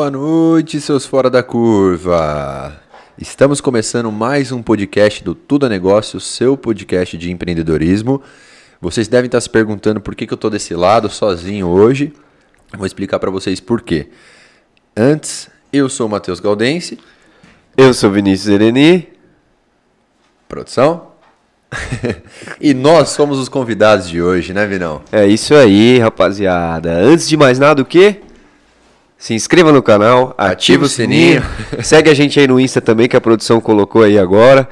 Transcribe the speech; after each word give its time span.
noite, 0.00 0.80
seus 0.80 1.04
fora 1.04 1.28
da 1.28 1.42
curva. 1.42 2.80
Estamos 3.18 3.60
começando 3.60 4.10
mais 4.10 4.50
um 4.50 4.62
podcast 4.62 5.22
do 5.22 5.34
Tudo 5.34 5.66
é 5.66 5.68
Negócio, 5.68 6.18
seu 6.18 6.56
podcast 6.56 7.16
de 7.18 7.30
empreendedorismo. 7.30 8.22
Vocês 8.80 9.06
devem 9.06 9.26
estar 9.26 9.40
se 9.40 9.50
perguntando 9.50 10.00
por 10.00 10.14
que, 10.14 10.26
que 10.26 10.32
eu 10.32 10.36
estou 10.36 10.50
desse 10.50 10.74
lado 10.74 11.10
sozinho 11.10 11.68
hoje. 11.68 12.12
Vou 12.74 12.86
explicar 12.86 13.18
para 13.18 13.30
vocês 13.30 13.60
por 13.60 13.82
quê. 13.82 14.08
Antes, 14.96 15.50
eu 15.70 15.90
sou 15.90 16.06
o 16.06 16.10
Matheus 16.10 16.40
Galdense. 16.40 16.98
Eu 17.76 17.92
sou 17.92 18.10
Vinícius 18.10 18.48
Ereni. 18.48 19.08
Produção. 20.48 21.08
e 22.58 22.72
nós 22.72 23.10
somos 23.10 23.38
os 23.38 23.48
convidados 23.48 24.08
de 24.08 24.22
hoje, 24.22 24.54
né, 24.54 24.66
Vinão? 24.66 25.02
É 25.12 25.26
isso 25.26 25.54
aí, 25.54 25.98
rapaziada. 25.98 26.92
Antes 26.92 27.28
de 27.28 27.36
mais 27.36 27.58
nada, 27.58 27.82
o 27.82 27.84
quê? 27.84 28.22
Se 29.22 29.34
inscreva 29.34 29.70
no 29.70 29.80
canal, 29.80 30.34
Ativa 30.36 30.84
o 30.84 30.88
sininho, 30.88 31.40
sininho. 31.40 31.84
segue 31.84 32.10
a 32.10 32.14
gente 32.14 32.40
aí 32.40 32.48
no 32.48 32.58
Insta 32.58 32.80
também, 32.80 33.08
que 33.08 33.16
a 33.16 33.20
produção 33.20 33.60
colocou 33.60 34.02
aí 34.02 34.18
agora. 34.18 34.68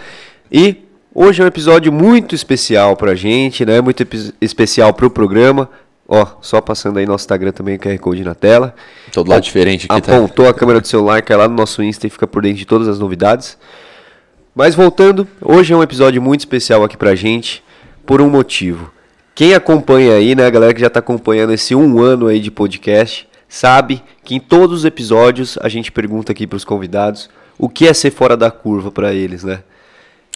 E 0.51 0.79
hoje 1.15 1.41
é 1.41 1.45
um 1.45 1.47
episódio 1.47 1.93
muito 1.93 2.35
especial 2.35 2.97
pra 2.97 3.15
gente, 3.15 3.65
né? 3.65 3.81
Muito 3.81 4.05
especial 4.41 4.93
pro 4.93 5.09
programa. 5.09 5.71
Ó, 6.09 6.27
só 6.41 6.61
passando 6.61 6.99
aí 6.99 7.07
nosso 7.07 7.23
Instagram 7.23 7.53
também, 7.53 7.79
QR 7.79 7.97
Code 8.01 8.25
na 8.25 8.35
tela. 8.35 8.75
Todo 9.13 9.31
lado 9.31 9.41
diferente 9.41 9.87
aqui, 9.89 10.03
tá? 10.03 10.17
Apontou 10.17 10.49
a 10.49 10.53
câmera 10.53 10.81
do 10.81 10.89
celular, 10.89 11.23
cai 11.23 11.37
lá 11.37 11.47
no 11.47 11.55
nosso 11.55 11.81
Insta 11.81 12.09
e 12.09 12.11
fica 12.11 12.27
por 12.27 12.43
dentro 12.43 12.59
de 12.59 12.67
todas 12.67 12.89
as 12.89 12.99
novidades. 12.99 13.57
Mas 14.53 14.75
voltando, 14.75 15.29
hoje 15.41 15.73
é 15.73 15.77
um 15.77 15.83
episódio 15.85 16.21
muito 16.21 16.41
especial 16.41 16.83
aqui 16.83 16.97
pra 16.97 17.15
gente, 17.15 17.63
por 18.05 18.21
um 18.21 18.29
motivo. 18.29 18.91
Quem 19.33 19.55
acompanha 19.55 20.15
aí, 20.15 20.35
né, 20.35 20.45
a 20.45 20.51
galera 20.51 20.75
que 20.75 20.81
já 20.81 20.91
tá 20.91 20.99
acompanhando 20.99 21.53
esse 21.53 21.73
um 21.73 22.03
ano 22.03 22.27
aí 22.27 22.41
de 22.41 22.51
podcast, 22.51 23.30
sabe 23.51 24.03
que 24.25 24.35
em 24.35 24.41
todos 24.41 24.79
os 24.79 24.85
episódios 24.87 25.59
a 25.61 25.69
gente 25.69 25.91
pergunta 25.93 26.33
aqui 26.33 26.47
pros 26.47 26.65
convidados 26.65 27.29
o 27.59 27.69
que 27.69 27.87
é 27.87 27.93
ser 27.93 28.11
fora 28.13 28.37
da 28.37 28.51
curva 28.51 28.91
pra 28.91 29.13
eles, 29.13 29.45
né? 29.45 29.63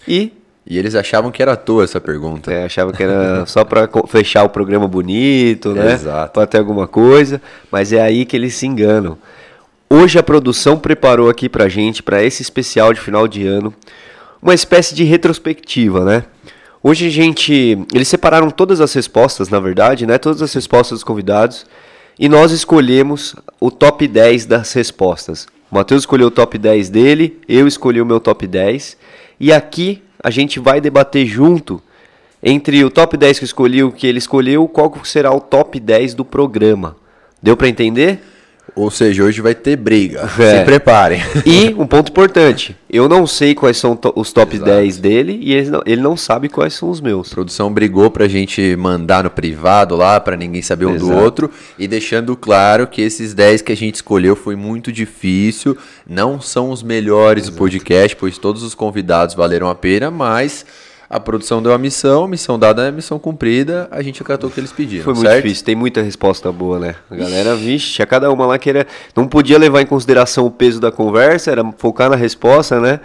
E 0.06 0.32
E 0.66 0.76
eles 0.78 0.94
achavam 0.94 1.30
que 1.30 1.40
era 1.42 1.52
à 1.52 1.56
toa 1.56 1.84
essa 1.84 2.00
pergunta. 2.00 2.50
é, 2.52 2.64
achava 2.64 2.92
que 2.92 3.02
era 3.02 3.46
só 3.46 3.64
pra 3.64 3.86
co- 3.86 4.06
fechar 4.06 4.44
o 4.44 4.48
programa 4.48 4.88
bonito, 4.88 5.72
né? 5.74 5.92
Exato. 5.92 6.32
Pra 6.32 6.46
ter 6.46 6.58
alguma 6.58 6.86
coisa, 6.86 7.40
mas 7.70 7.92
é 7.92 8.00
aí 8.02 8.24
que 8.26 8.34
eles 8.36 8.54
se 8.54 8.66
enganam. 8.66 9.16
Hoje 9.88 10.18
a 10.18 10.22
produção 10.22 10.78
preparou 10.78 11.28
aqui 11.30 11.48
pra 11.48 11.68
gente, 11.68 12.02
pra 12.02 12.22
esse 12.22 12.42
especial 12.42 12.92
de 12.92 13.00
final 13.00 13.28
de 13.28 13.46
ano, 13.46 13.72
uma 14.42 14.54
espécie 14.54 14.94
de 14.94 15.04
retrospectiva, 15.04 16.04
né? 16.04 16.24
Hoje 16.82 17.06
a 17.06 17.10
gente. 17.10 17.78
Eles 17.94 18.08
separaram 18.08 18.50
todas 18.50 18.80
as 18.80 18.92
respostas, 18.92 19.48
na 19.48 19.60
verdade, 19.60 20.06
né? 20.06 20.18
Todas 20.18 20.42
as 20.42 20.52
respostas 20.52 20.96
dos 20.98 21.04
convidados. 21.04 21.64
E 22.18 22.28
nós 22.28 22.52
escolhemos 22.52 23.34
o 23.58 23.70
top 23.70 24.06
10 24.06 24.46
das 24.46 24.72
respostas. 24.72 25.46
O 25.70 25.74
Matheus 25.74 26.02
escolheu 26.02 26.28
o 26.28 26.30
top 26.30 26.56
10 26.56 26.88
dele, 26.88 27.40
eu 27.48 27.66
escolhi 27.66 28.00
o 28.00 28.06
meu 28.06 28.20
top 28.20 28.46
10. 28.46 28.96
E 29.40 29.52
aqui 29.52 30.02
a 30.22 30.30
gente 30.30 30.60
vai 30.60 30.80
debater 30.80 31.26
junto 31.26 31.82
entre 32.42 32.84
o 32.84 32.90
top 32.90 33.16
10 33.16 33.38
que 33.38 33.44
eu 33.44 33.46
escolhi 33.46 33.82
o 33.82 33.90
que 33.90 34.06
ele 34.06 34.18
escolheu, 34.18 34.68
qual 34.68 34.92
será 35.04 35.34
o 35.34 35.40
top 35.40 35.80
10 35.80 36.14
do 36.14 36.24
programa. 36.24 36.96
Deu 37.42 37.56
pra 37.56 37.68
entender? 37.68 38.20
Ou 38.76 38.90
seja, 38.90 39.22
hoje 39.22 39.40
vai 39.40 39.54
ter 39.54 39.76
briga. 39.76 40.28
É. 40.38 40.58
Se 40.58 40.64
preparem. 40.64 41.22
E 41.46 41.74
um 41.74 41.86
ponto 41.86 42.10
importante, 42.10 42.74
eu 42.90 43.08
não 43.08 43.26
sei 43.26 43.54
quais 43.54 43.76
são 43.76 43.98
os 44.16 44.32
top 44.32 44.56
Exato. 44.56 44.70
10 44.70 44.96
dele 44.98 45.38
e 45.40 45.52
ele 45.52 45.70
não, 45.70 45.82
ele 45.84 46.00
não 46.00 46.16
sabe 46.16 46.48
quais 46.48 46.74
são 46.74 46.90
os 46.90 47.00
meus. 47.00 47.30
A 47.30 47.34
produção 47.34 47.72
brigou 47.72 48.10
pra 48.10 48.26
gente 48.26 48.74
mandar 48.76 49.24
no 49.24 49.30
privado 49.30 49.94
lá, 49.94 50.18
pra 50.18 50.36
ninguém 50.36 50.62
saber 50.62 50.86
um 50.86 50.96
do 50.96 51.06
Exato. 51.06 51.20
outro. 51.20 51.50
E 51.78 51.86
deixando 51.86 52.34
claro 52.34 52.86
que 52.86 53.02
esses 53.02 53.34
10 53.34 53.62
que 53.62 53.72
a 53.72 53.76
gente 53.76 53.96
escolheu 53.96 54.34
foi 54.34 54.56
muito 54.56 54.90
difícil. 54.90 55.76
Não 56.08 56.40
são 56.40 56.70
os 56.70 56.82
melhores 56.82 57.48
do 57.48 57.52
podcast, 57.52 58.16
pois 58.16 58.38
todos 58.38 58.62
os 58.62 58.74
convidados 58.74 59.34
valeram 59.34 59.68
a 59.68 59.74
pena, 59.74 60.10
mas 60.10 60.64
a 61.14 61.20
produção 61.20 61.62
deu 61.62 61.72
a 61.72 61.78
missão, 61.78 62.26
missão 62.26 62.58
dada 62.58 62.88
é 62.88 62.90
missão 62.90 63.20
cumprida, 63.20 63.86
a 63.92 64.02
gente 64.02 64.20
acatou 64.20 64.50
o 64.50 64.52
que 64.52 64.58
eles 64.58 64.72
pediram. 64.72 65.04
Foi 65.04 65.14
muito 65.14 65.24
certo? 65.24 65.44
difícil, 65.44 65.64
tem 65.64 65.76
muita 65.76 66.02
resposta 66.02 66.50
boa, 66.50 66.80
né? 66.80 66.96
A 67.08 67.14
galera, 67.14 67.54
vixe, 67.54 67.92
tinha 67.92 68.04
cada 68.04 68.32
uma 68.32 68.44
lá 68.44 68.58
que 68.58 68.68
era. 68.68 68.84
Não 69.14 69.24
podia 69.28 69.56
levar 69.56 69.80
em 69.80 69.86
consideração 69.86 70.44
o 70.44 70.50
peso 70.50 70.80
da 70.80 70.90
conversa, 70.90 71.52
era 71.52 71.62
focar 71.78 72.10
na 72.10 72.16
resposta, 72.16 72.80
né? 72.80 72.98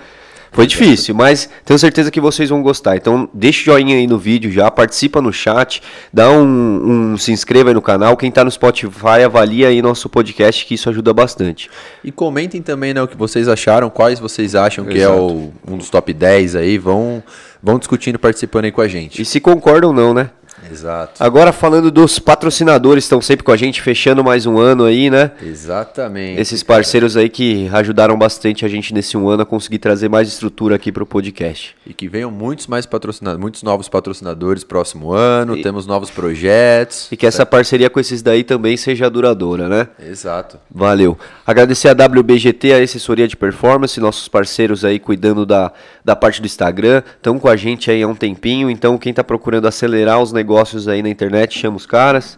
Foi 0.52 0.66
difícil, 0.66 1.14
mas 1.14 1.50
tenho 1.64 1.78
certeza 1.78 2.10
que 2.10 2.20
vocês 2.20 2.50
vão 2.50 2.62
gostar. 2.62 2.96
Então, 2.96 3.30
deixa 3.34 3.62
o 3.62 3.66
joinha 3.66 3.96
aí 3.96 4.08
no 4.08 4.18
vídeo 4.18 4.52
já, 4.52 4.70
participa 4.70 5.22
no 5.22 5.32
chat, 5.32 5.82
dá 6.12 6.30
um, 6.32 7.12
um 7.14 7.18
se 7.18 7.32
inscreva 7.32 7.70
aí 7.70 7.74
no 7.74 7.82
canal. 7.82 8.18
Quem 8.18 8.32
tá 8.32 8.44
no 8.44 8.52
Spotify, 8.52 9.24
avalia 9.26 9.68
aí 9.68 9.82
nosso 9.82 10.10
podcast, 10.10 10.66
que 10.66 10.74
isso 10.74 10.90
ajuda 10.90 11.14
bastante. 11.14 11.70
E 12.04 12.12
comentem 12.12 12.62
também 12.62 12.94
né, 12.94 13.02
o 13.02 13.08
que 13.08 13.16
vocês 13.16 13.48
acharam, 13.48 13.90
quais 13.90 14.20
vocês 14.20 14.56
acham 14.56 14.86
que 14.86 14.98
é 14.98 15.04
Exato. 15.04 15.22
o, 15.22 15.54
um 15.68 15.78
dos 15.78 15.90
top 15.90 16.12
10 16.14 16.56
aí. 16.56 16.78
Vão, 16.78 17.24
vão 17.62 17.78
discutindo, 17.78 18.18
participando 18.18 18.66
aí 18.66 18.72
com 18.72 18.82
a 18.82 18.88
gente. 18.88 19.22
E 19.22 19.26
se 19.26 19.40
concordam 19.40 19.90
ou 19.90 19.96
não, 19.96 20.14
né? 20.14 20.32
Exato. 20.72 21.24
Agora 21.24 21.52
falando 21.52 21.90
dos 21.90 22.20
patrocinadores, 22.20 23.04
estão 23.06 23.22
sempre 23.22 23.44
com 23.44 23.52
a 23.52 23.58
gente, 23.58 23.82
fechando 23.82 24.24
mais 24.24 24.46
um 24.46 24.58
ano 24.60 24.86
aí, 24.86 25.10
né? 25.10 25.32
Exatamente. 25.42 26.40
Esses 26.40 26.62
parceiros 26.64 27.18
aí 27.18 27.30
que 27.30 27.68
ajudaram 27.74 28.18
bastante 28.18 28.64
a 28.66 28.68
gente 28.68 28.94
nesse 28.94 29.18
um 29.18 29.28
ano 29.30 29.44
a 29.44 29.46
conseguir 29.46 29.80
trazer 29.80 30.10
mais 30.10 30.28
estrutura 30.28 30.76
aqui 30.76 30.92
pro 30.92 31.06
podcast. 31.06 31.76
E 31.88 31.94
que 31.94 32.08
venham 32.08 32.30
muitos 32.30 32.68
mais 32.68 32.86
patrocinadores, 32.86 33.42
muitos 33.42 33.64
novos 33.64 33.90
patrocinadores 33.90 34.64
próximo 34.64 35.12
ano, 35.12 35.58
E- 35.58 35.62
temos 35.64 35.88
novos 35.88 36.10
projetos. 36.10 37.08
E 37.12 37.18
que 37.18 37.26
essa 37.26 37.46
parceria 37.46 37.90
com 37.90 38.00
esses 38.00 38.22
daí 38.22 38.44
também 38.44 38.78
seja 38.78 39.10
duradoura, 39.10 39.68
né? 39.68 39.88
Exato. 40.08 40.60
Valeu. 40.70 41.18
Agradecer 41.48 41.88
a 41.90 41.94
WBGT, 41.94 42.74
a 42.74 42.78
assessoria 42.84 43.28
de 43.28 43.36
performance, 43.36 44.00
nossos 44.00 44.28
parceiros 44.28 44.86
aí 44.86 45.00
cuidando 45.00 45.46
da, 45.46 45.72
da 46.06 46.16
parte 46.16 46.42
do 46.42 46.46
Instagram. 46.46 47.02
Estão 47.18 47.40
com 47.40 47.48
a 47.48 47.56
gente 47.56 47.90
aí 47.90 48.04
há 48.04 48.08
um 48.08 48.16
tempinho, 48.16 48.70
então 48.70 48.98
quem 48.98 49.14
tá 49.14 49.24
procurando 49.24 49.68
acelerar 49.68 50.22
os 50.22 50.32
negócios 50.32 50.59
aí 50.88 51.02
na 51.02 51.10
internet, 51.10 51.58
chama 51.58 51.78
os 51.78 51.86
caras. 51.86 52.38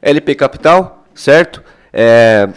LP 0.00 0.34
Capital, 0.34 1.04
certo? 1.14 1.62
É, 1.92 2.48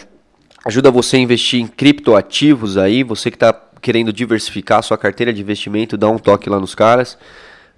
ajuda 0.65 0.91
você 0.91 1.17
a 1.17 1.19
investir 1.19 1.61
em 1.61 1.67
criptoativos 1.67 2.77
aí, 2.77 3.03
você 3.03 3.31
que 3.31 3.37
está 3.37 3.53
querendo 3.81 4.11
diversificar 4.11 4.79
a 4.79 4.81
sua 4.81 4.97
carteira 4.97 5.31
de 5.31 5.41
investimento, 5.41 5.97
dá 5.97 6.09
um 6.09 6.17
toque 6.17 6.49
lá 6.49 6.59
nos 6.59 6.75
caras. 6.75 7.17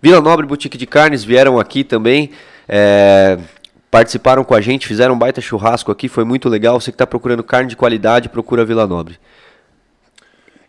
Vila 0.02 0.22
Nobre 0.22 0.46
Boutique 0.46 0.78
de 0.78 0.88
Carnes 0.88 1.24
vieram 1.24 1.60
aqui 1.60 1.84
também, 1.84 2.32
é, 2.68 3.38
participaram 3.92 4.44
com 4.44 4.56
a 4.56 4.62
gente, 4.62 4.88
fizeram 4.88 5.14
um 5.14 5.18
baita 5.18 5.42
churrasco 5.42 5.92
aqui, 5.92 6.08
foi 6.08 6.24
muito 6.24 6.48
legal. 6.48 6.80
Você 6.80 6.92
que 6.92 6.96
está 6.96 7.06
procurando 7.06 7.44
carne 7.44 7.70
de 7.70 7.76
qualidade, 7.76 8.30
procura 8.30 8.64
Vila 8.64 8.88
Nobre. 8.88 9.20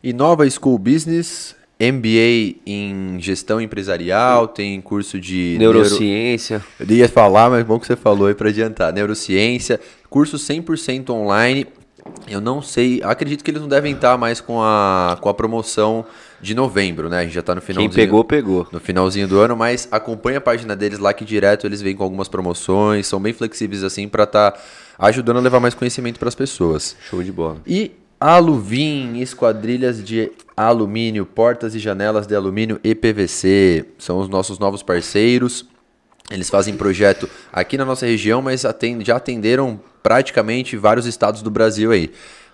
E 0.03 0.13
Nova 0.13 0.49
School 0.51 0.79
Business, 0.79 1.55
MBA 1.81 2.61
em 2.67 3.17
gestão 3.21 3.61
empresarial, 3.61 4.47
tem 4.47 4.79
curso 4.81 5.19
de 5.19 5.57
neuro- 5.59 5.79
Neurociência. 5.81 6.63
Eu 6.79 6.87
ia 6.95 7.09
falar, 7.09 7.49
mas 7.49 7.65
bom 7.65 7.79
que 7.81 7.87
você 7.87 7.97
falou 7.97 8.29
aí 8.29 8.35
para 8.35 8.51
adiantar. 8.51 8.93
Neurociência, 8.93 9.81
curso 10.11 10.37
100% 10.37 11.09
online. 11.11 11.67
Eu 12.29 12.41
não 12.41 12.61
sei, 12.61 13.01
acredito 13.05 13.43
que 13.45 13.51
eles 13.51 13.61
não 13.63 13.69
devem 13.69 13.95
estar 13.95 14.17
mais 14.19 14.41
com 14.41 14.61
a, 14.63 15.17
com 15.21 15.29
a 15.29 15.35
promoção 15.35 16.05
de 16.41 16.55
novembro, 16.55 17.09
né? 17.09 17.21
A 17.21 17.23
gente 17.25 17.35
já 17.35 17.43
tá 17.43 17.55
no 17.55 17.61
Quem 17.61 17.69
finalzinho. 17.75 17.93
pegou, 17.95 18.25
pegou. 18.25 18.67
no 18.73 18.81
finalzinho 18.81 19.29
do 19.29 19.39
ano, 19.39 19.57
mas 19.57 19.87
acompanha 19.91 20.39
a 20.39 20.41
página 20.41 20.75
deles 20.75 20.99
lá 20.99 21.13
que 21.13 21.25
direto 21.25 21.67
eles 21.67 21.81
vêm 21.83 21.95
com 21.95 22.03
algumas 22.03 22.27
promoções, 22.29 23.07
são 23.07 23.21
bem 23.21 23.33
flexíveis 23.33 23.85
assim 23.85 24.09
para 24.09 24.25
estar 24.25 24.59
ajudando 24.99 25.37
a 25.37 25.41
levar 25.41 25.61
mais 25.61 25.75
conhecimento 25.75 26.19
para 26.19 26.29
as 26.29 26.35
pessoas. 26.35 26.97
Show 27.09 27.23
de 27.23 27.31
bola. 27.33 27.59
E 27.67 27.93
Aluvin, 28.19 29.19
esquadrilhas 29.21 30.03
de 30.03 30.31
alumínio, 30.67 31.25
portas 31.27 31.75
e 31.75 31.79
janelas 31.79 32.27
de 32.27 32.35
alumínio 32.35 32.81
e 32.83 32.95
PVC, 32.95 33.87
são 33.99 34.19
os 34.19 34.29
nossos 34.29 34.59
novos 34.59 34.83
parceiros. 34.83 35.67
Eles 36.31 36.49
fazem 36.49 36.77
projeto 36.77 37.29
aqui 37.53 37.77
na 37.77 37.85
nossa 37.85 38.07
região, 38.07 38.41
mas 38.41 38.65
atend- 38.65 39.05
já 39.05 39.17
atenderam 39.17 39.81
praticamente 40.03 40.77
vários 40.77 41.07
estados 41.07 41.43
do 41.43 41.51
Brasil 41.51 41.91
aí. 41.91 42.11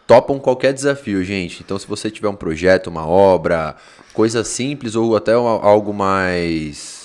Topam 0.06 0.38
qualquer 0.38 0.72
desafio, 0.72 1.22
gente. 1.24 1.62
Então, 1.62 1.78
se 1.78 1.86
você 1.86 2.10
tiver 2.10 2.28
um 2.28 2.36
projeto, 2.36 2.86
uma 2.86 3.06
obra, 3.06 3.74
coisa 4.14 4.44
simples 4.44 4.94
ou 4.94 5.16
até 5.16 5.32
algo 5.32 5.92
mais. 5.92 6.95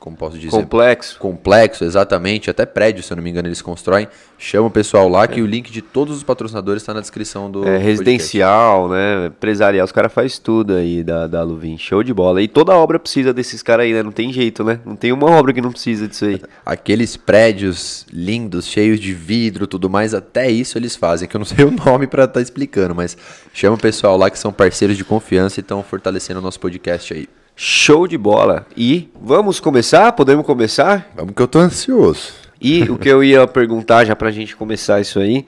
Como 0.00 0.16
posso 0.16 0.38
dizer? 0.38 0.50
Complexo. 0.50 1.18
complexo, 1.18 1.84
exatamente, 1.84 2.48
até 2.48 2.64
prédio, 2.64 3.02
se 3.02 3.12
eu 3.12 3.16
não 3.18 3.22
me 3.22 3.28
engano, 3.28 3.46
eles 3.48 3.60
constroem. 3.60 4.08
Chama 4.38 4.68
o 4.68 4.70
pessoal 4.70 5.06
lá 5.10 5.28
que 5.28 5.42
o 5.42 5.46
link 5.46 5.70
de 5.70 5.82
todos 5.82 6.16
os 6.16 6.22
patrocinadores 6.22 6.82
está 6.82 6.94
na 6.94 7.02
descrição 7.02 7.50
do 7.50 7.60
É, 7.60 7.64
podcast. 7.64 7.86
residencial, 7.86 8.88
né? 8.88 9.26
Empresarial, 9.26 9.84
os 9.84 9.92
caras 9.92 10.10
fazem 10.10 10.40
tudo 10.42 10.72
aí 10.72 11.04
da, 11.04 11.26
da 11.26 11.42
Luvin. 11.42 11.76
Show 11.76 12.02
de 12.02 12.14
bola. 12.14 12.40
E 12.40 12.48
toda 12.48 12.72
obra 12.74 12.98
precisa 12.98 13.34
desses 13.34 13.62
caras 13.62 13.84
aí, 13.84 13.92
né? 13.92 14.02
Não 14.02 14.10
tem 14.10 14.32
jeito, 14.32 14.64
né? 14.64 14.80
Não 14.86 14.96
tem 14.96 15.12
uma 15.12 15.26
obra 15.32 15.52
que 15.52 15.60
não 15.60 15.70
precisa 15.70 16.08
disso 16.08 16.24
aí. 16.24 16.40
Aqueles 16.64 17.18
prédios 17.18 18.06
lindos, 18.10 18.66
cheios 18.66 18.98
de 18.98 19.12
vidro, 19.12 19.66
tudo 19.66 19.90
mais, 19.90 20.14
até 20.14 20.50
isso 20.50 20.78
eles 20.78 20.96
fazem, 20.96 21.28
que 21.28 21.36
eu 21.36 21.38
não 21.40 21.44
sei 21.44 21.62
o 21.66 21.70
nome 21.70 22.06
para 22.06 22.24
estar 22.24 22.40
explicando, 22.40 22.94
mas 22.94 23.18
chama 23.52 23.76
o 23.76 23.78
pessoal 23.78 24.16
lá 24.16 24.30
que 24.30 24.38
são 24.38 24.50
parceiros 24.50 24.96
de 24.96 25.04
confiança 25.04 25.60
e 25.60 25.62
estão 25.62 25.82
fortalecendo 25.82 26.40
o 26.40 26.42
nosso 26.42 26.58
podcast 26.58 27.12
aí. 27.12 27.28
Show 27.62 28.06
de 28.06 28.16
bola. 28.16 28.66
E 28.74 29.10
vamos 29.20 29.60
começar? 29.60 30.10
Podemos 30.12 30.46
começar? 30.46 31.12
Vamos 31.14 31.34
que 31.34 31.42
eu 31.42 31.46
tô 31.46 31.58
ansioso. 31.58 32.32
E 32.58 32.84
o 32.84 32.96
que 32.96 33.06
eu 33.06 33.22
ia 33.22 33.46
perguntar 33.46 34.06
já 34.06 34.16
pra 34.16 34.30
gente 34.30 34.56
começar 34.56 34.98
isso 34.98 35.18
aí. 35.18 35.44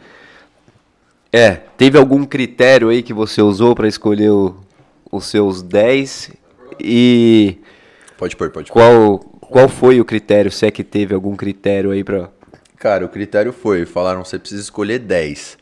É, 1.32 1.52
teve 1.52 1.96
algum 1.96 2.26
critério 2.26 2.90
aí 2.90 3.02
que 3.02 3.14
você 3.14 3.40
usou 3.40 3.74
para 3.74 3.88
escolher 3.88 4.28
o, 4.28 4.54
os 5.10 5.24
seus 5.24 5.62
10 5.62 6.32
e 6.78 7.56
Pode 8.18 8.36
pôr, 8.36 8.50
pode 8.50 8.70
pôr. 8.70 8.74
qual 8.74 9.18
qual 9.40 9.66
foi 9.66 9.98
o 9.98 10.04
critério, 10.04 10.52
se 10.52 10.66
é 10.66 10.70
que 10.70 10.84
teve 10.84 11.14
algum 11.14 11.34
critério 11.34 11.92
aí 11.92 12.04
para 12.04 12.28
Cara, 12.76 13.06
o 13.06 13.08
critério 13.08 13.54
foi, 13.54 13.86
falaram, 13.86 14.22
você 14.22 14.38
precisa 14.38 14.60
escolher 14.60 14.98
10. 14.98 15.56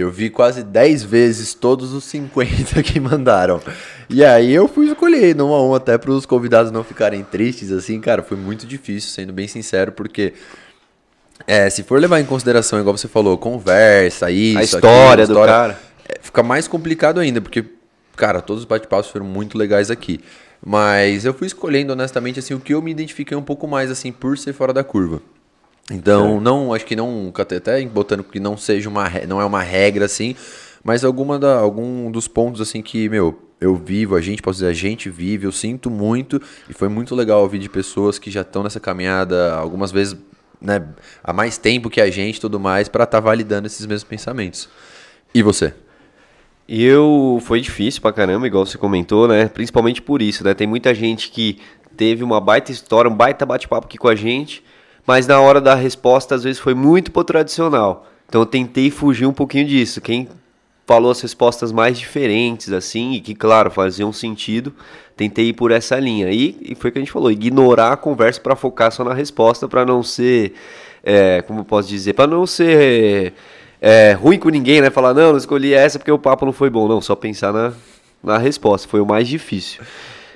Eu 0.00 0.10
vi 0.10 0.30
quase 0.30 0.62
10 0.62 1.02
vezes 1.02 1.54
todos 1.54 1.92
os 1.92 2.04
50 2.04 2.82
que 2.84 3.00
mandaram. 3.00 3.60
E 4.08 4.24
aí 4.24 4.52
eu 4.52 4.68
fui 4.68 4.86
escolher, 4.86 5.40
um 5.40 5.52
a 5.52 5.62
um, 5.62 5.74
até 5.74 5.98
para 5.98 6.10
os 6.10 6.24
convidados 6.24 6.70
não 6.70 6.84
ficarem 6.84 7.22
tristes, 7.24 7.72
assim, 7.72 8.00
cara, 8.00 8.22
foi 8.22 8.36
muito 8.36 8.66
difícil, 8.66 9.10
sendo 9.10 9.32
bem 9.32 9.48
sincero, 9.48 9.92
porque 9.92 10.34
é, 11.46 11.68
se 11.68 11.82
for 11.82 12.00
levar 12.00 12.20
em 12.20 12.24
consideração, 12.24 12.78
igual 12.78 12.96
você 12.96 13.08
falou, 13.08 13.36
conversa, 13.36 14.30
isso, 14.30 14.58
a 14.58 14.62
história 14.62 15.24
aquilo, 15.24 15.40
do 15.40 15.46
cara? 15.46 15.78
é, 16.08 16.18
fica 16.20 16.42
mais 16.42 16.66
complicado 16.66 17.20
ainda, 17.20 17.40
porque, 17.40 17.64
cara, 18.16 18.40
todos 18.40 18.62
os 18.62 18.68
bate-papos 18.68 19.10
foram 19.10 19.26
muito 19.26 19.58
legais 19.58 19.90
aqui. 19.90 20.20
Mas 20.64 21.24
eu 21.24 21.32
fui 21.32 21.46
escolhendo, 21.46 21.92
honestamente, 21.92 22.38
assim, 22.38 22.54
o 22.54 22.60
que 22.60 22.74
eu 22.74 22.82
me 22.82 22.90
identifiquei 22.90 23.36
um 23.36 23.42
pouco 23.42 23.68
mais, 23.68 23.90
assim, 23.90 24.10
por 24.10 24.36
ser 24.36 24.52
fora 24.52 24.72
da 24.72 24.82
curva. 24.82 25.22
Então, 25.90 26.40
não, 26.40 26.74
acho 26.74 26.84
que 26.84 26.94
não, 26.94 27.32
até 27.34 27.84
botando 27.86 28.22
que 28.22 28.38
não 28.38 28.56
seja 28.56 28.88
uma, 28.88 29.08
não 29.26 29.40
é 29.40 29.44
uma 29.44 29.62
regra, 29.62 30.04
assim, 30.04 30.36
mas 30.84 31.04
alguma 31.04 31.38
da, 31.38 31.58
algum 31.58 32.10
dos 32.10 32.28
pontos, 32.28 32.60
assim, 32.60 32.82
que, 32.82 33.08
meu, 33.08 33.38
eu 33.60 33.74
vivo, 33.74 34.14
a 34.14 34.20
gente, 34.20 34.42
posso 34.42 34.58
dizer, 34.58 34.70
a 34.70 34.74
gente 34.74 35.08
vive, 35.08 35.46
eu 35.46 35.52
sinto 35.52 35.90
muito, 35.90 36.40
e 36.68 36.72
foi 36.72 36.88
muito 36.88 37.14
legal 37.14 37.40
ouvir 37.40 37.58
de 37.58 37.68
pessoas 37.68 38.18
que 38.18 38.30
já 38.30 38.42
estão 38.42 38.62
nessa 38.62 38.78
caminhada, 38.78 39.54
algumas 39.54 39.90
vezes, 39.90 40.16
né, 40.60 40.86
há 41.24 41.32
mais 41.32 41.56
tempo 41.56 41.88
que 41.88 42.00
a 42.00 42.10
gente 42.10 42.36
e 42.36 42.40
tudo 42.40 42.60
mais, 42.60 42.88
para 42.88 43.04
estar 43.04 43.20
validando 43.20 43.66
esses 43.66 43.86
mesmos 43.86 44.04
pensamentos. 44.04 44.68
E 45.34 45.42
você? 45.42 45.72
E 46.68 46.84
eu 46.84 47.40
foi 47.42 47.62
difícil 47.62 48.02
pra 48.02 48.12
caramba, 48.12 48.46
igual 48.46 48.66
você 48.66 48.76
comentou, 48.76 49.26
né? 49.26 49.48
Principalmente 49.48 50.02
por 50.02 50.20
isso, 50.20 50.44
né? 50.44 50.52
Tem 50.52 50.66
muita 50.66 50.94
gente 50.94 51.30
que 51.30 51.58
teve 51.96 52.22
uma 52.22 52.40
baita 52.40 52.70
história, 52.70 53.10
um 53.10 53.14
baita 53.14 53.46
bate-papo 53.46 53.86
aqui 53.86 53.96
com 53.96 54.06
a 54.06 54.14
gente, 54.14 54.62
mas 55.08 55.26
na 55.26 55.40
hora 55.40 55.58
da 55.58 55.74
resposta 55.74 56.34
às 56.34 56.44
vezes 56.44 56.60
foi 56.60 56.74
muito 56.74 57.10
pro 57.10 57.24
tradicional. 57.24 58.06
Então 58.28 58.42
eu 58.42 58.46
tentei 58.46 58.90
fugir 58.90 59.24
um 59.24 59.32
pouquinho 59.32 59.66
disso. 59.66 60.02
Quem 60.02 60.28
falou 60.86 61.10
as 61.10 61.18
respostas 61.22 61.72
mais 61.72 61.98
diferentes, 61.98 62.70
assim, 62.74 63.12
e 63.12 63.20
que, 63.20 63.34
claro, 63.34 63.70
faziam 63.70 64.12
sentido, 64.12 64.70
tentei 65.16 65.46
ir 65.46 65.54
por 65.54 65.70
essa 65.70 65.98
linha. 65.98 66.30
E, 66.30 66.58
e 66.60 66.74
foi 66.74 66.90
o 66.90 66.92
que 66.92 66.98
a 66.98 67.00
gente 67.00 67.10
falou, 67.10 67.30
ignorar 67.30 67.94
a 67.94 67.96
conversa 67.96 68.38
para 68.38 68.54
focar 68.54 68.92
só 68.92 69.02
na 69.02 69.14
resposta, 69.14 69.66
para 69.66 69.82
não 69.86 70.02
ser, 70.02 70.52
é, 71.02 71.40
como 71.40 71.60
eu 71.60 71.64
posso 71.64 71.88
dizer, 71.88 72.12
para 72.12 72.26
não 72.26 72.46
ser 72.46 73.32
é, 73.80 74.12
ruim 74.12 74.38
com 74.38 74.50
ninguém, 74.50 74.82
né? 74.82 74.90
Falar, 74.90 75.14
não, 75.14 75.30
não 75.30 75.38
escolhi 75.38 75.72
essa 75.72 75.98
porque 75.98 76.12
o 76.12 76.18
papo 76.18 76.44
não 76.44 76.52
foi 76.52 76.68
bom. 76.68 76.86
Não, 76.86 77.00
só 77.00 77.16
pensar 77.16 77.50
na, 77.50 77.72
na 78.22 78.36
resposta, 78.36 78.86
foi 78.86 79.00
o 79.00 79.06
mais 79.06 79.26
difícil. 79.26 79.82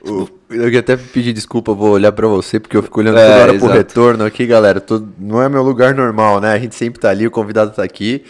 O- 0.04 0.28
Eu 0.50 0.64
queria 0.64 0.80
até 0.80 0.96
pedir 0.96 1.32
desculpa, 1.32 1.72
vou 1.72 1.90
olhar 1.90 2.12
pra 2.12 2.26
você, 2.26 2.58
porque 2.60 2.76
eu 2.76 2.82
fico 2.82 3.00
olhando 3.00 3.18
É, 3.18 3.24
toda 3.26 3.36
hora 3.40 3.46
pro 3.54 3.56
exato. 3.66 3.72
retorno 3.72 4.24
aqui, 4.24 4.44
galera. 4.46 4.80
Tô- 4.80 5.02
não 5.18 5.40
é 5.40 5.48
meu 5.48 5.62
lugar 5.62 5.94
normal, 5.94 6.40
né? 6.40 6.52
A 6.52 6.58
gente 6.58 6.74
sempre 6.74 7.00
tá 7.00 7.08
ali, 7.10 7.26
o 7.26 7.30
convidado 7.30 7.70
tá 7.70 7.82
aqui. 7.82 8.22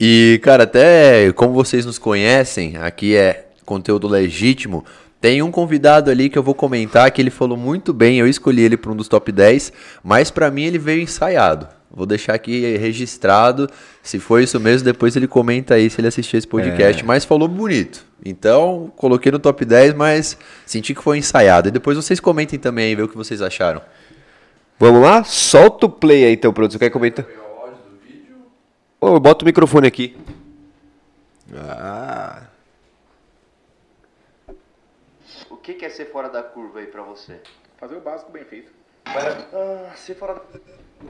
E, 0.00 0.40
cara, 0.42 0.64
até 0.64 1.30
como 1.32 1.52
vocês 1.52 1.84
nos 1.86 1.98
conhecem, 1.98 2.76
aqui 2.78 3.14
é 3.14 3.48
conteúdo 3.66 4.08
legítimo. 4.08 4.84
Tem 5.20 5.42
um 5.42 5.50
convidado 5.50 6.10
ali 6.10 6.30
que 6.30 6.38
eu 6.38 6.42
vou 6.42 6.54
comentar 6.54 7.10
que 7.10 7.20
ele 7.20 7.30
falou 7.30 7.56
muito 7.56 7.92
bem, 7.92 8.18
eu 8.18 8.26
escolhi 8.26 8.62
ele 8.62 8.76
para 8.78 8.90
um 8.90 8.96
dos 8.96 9.06
top 9.06 9.30
10, 9.30 9.70
mas 10.02 10.30
pra 10.30 10.50
mim 10.50 10.62
ele 10.64 10.78
veio 10.78 11.02
ensaiado. 11.02 11.68
Vou 11.92 12.06
deixar 12.06 12.34
aqui 12.34 12.76
registrado. 12.76 13.68
Se 14.02 14.20
foi 14.20 14.44
isso 14.44 14.60
mesmo, 14.60 14.84
depois 14.84 15.16
ele 15.16 15.26
comenta 15.26 15.74
aí 15.74 15.90
se 15.90 16.00
ele 16.00 16.06
assistiu 16.06 16.38
esse 16.38 16.46
podcast. 16.46 17.04
Mas 17.04 17.24
falou 17.24 17.48
bonito. 17.48 18.06
Então, 18.24 18.92
coloquei 18.96 19.32
no 19.32 19.38
top 19.38 19.64
10, 19.64 19.94
mas 19.94 20.38
senti 20.64 20.94
que 20.94 21.02
foi 21.02 21.18
ensaiado. 21.18 21.68
E 21.68 21.72
depois 21.72 21.96
vocês 21.96 22.20
comentem 22.20 22.58
também 22.58 22.86
aí, 22.86 22.94
ver 22.94 23.02
o 23.02 23.08
que 23.08 23.16
vocês 23.16 23.42
acharam. 23.42 23.82
Vamos 24.78 25.02
lá? 25.02 25.24
Solta 25.24 25.86
o 25.86 25.90
play 25.90 26.24
aí, 26.24 26.34
então, 26.34 26.52
produtor. 26.52 26.78
Quer 26.78 26.90
comentar? 26.90 27.26
Ô, 29.00 29.18
bota 29.18 29.44
o 29.44 29.46
microfone 29.46 29.88
aqui. 29.88 30.16
Ah. 31.54 32.42
O 35.48 35.56
que 35.56 35.84
é 35.84 35.88
ser 35.88 36.06
fora 36.06 36.28
da 36.28 36.42
curva 36.42 36.78
aí 36.78 36.86
pra 36.86 37.02
você? 37.02 37.40
Fazer 37.78 37.96
o 37.96 38.00
básico 38.00 38.30
bem 38.30 38.44
feito. 38.44 38.70
Ah, 39.06 39.92
ser 39.96 40.14
fora 40.14 40.34
da... 40.34 40.40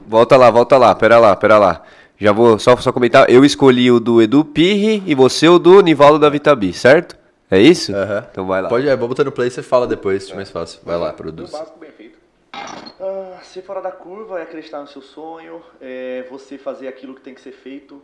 Volta 0.07 0.37
lá, 0.37 0.49
volta 0.49 0.77
lá, 0.77 0.93
pera 0.95 1.17
lá, 1.17 1.35
pera 1.35 1.57
lá. 1.57 1.83
Já 2.17 2.31
vou 2.31 2.59
só, 2.59 2.75
só 2.77 2.91
comentar. 2.91 3.29
Eu 3.29 3.43
escolhi 3.43 3.91
o 3.91 3.99
do 3.99 4.21
Edu 4.21 4.45
Pirri 4.45 5.03
e 5.07 5.15
você 5.15 5.47
o 5.47 5.57
do 5.57 5.81
Nivaldo 5.81 6.19
da 6.19 6.29
Vitabi, 6.29 6.71
certo? 6.73 7.17
É 7.49 7.59
isso? 7.59 7.93
Aham. 7.95 8.27
Então 8.31 8.45
vai 8.45 8.61
lá. 8.61 8.69
Pode, 8.69 8.87
é, 8.87 8.95
vou 8.95 9.07
botar 9.07 9.23
no 9.23 9.31
play 9.31 9.47
e 9.47 9.51
você 9.51 9.61
fala 9.63 9.87
depois, 9.87 10.25
acho 10.25 10.35
mais 10.35 10.49
fácil. 10.49 10.79
Vai 10.83 10.97
lá, 10.97 11.11
produz. 11.11 11.49
o 11.49 11.57
básico 11.57 11.79
bem 11.79 11.91
feito. 11.91 12.17
Ah, 12.53 13.39
ser 13.43 13.61
fora 13.63 13.81
da 13.81 13.91
curva 13.91 14.39
é 14.39 14.43
acreditar 14.43 14.79
no 14.81 14.87
seu 14.87 15.01
sonho, 15.01 15.61
é 15.81 16.25
você 16.29 16.57
fazer 16.57 16.87
aquilo 16.87 17.15
que 17.15 17.21
tem 17.21 17.33
que 17.33 17.41
ser 17.41 17.51
feito, 17.51 18.01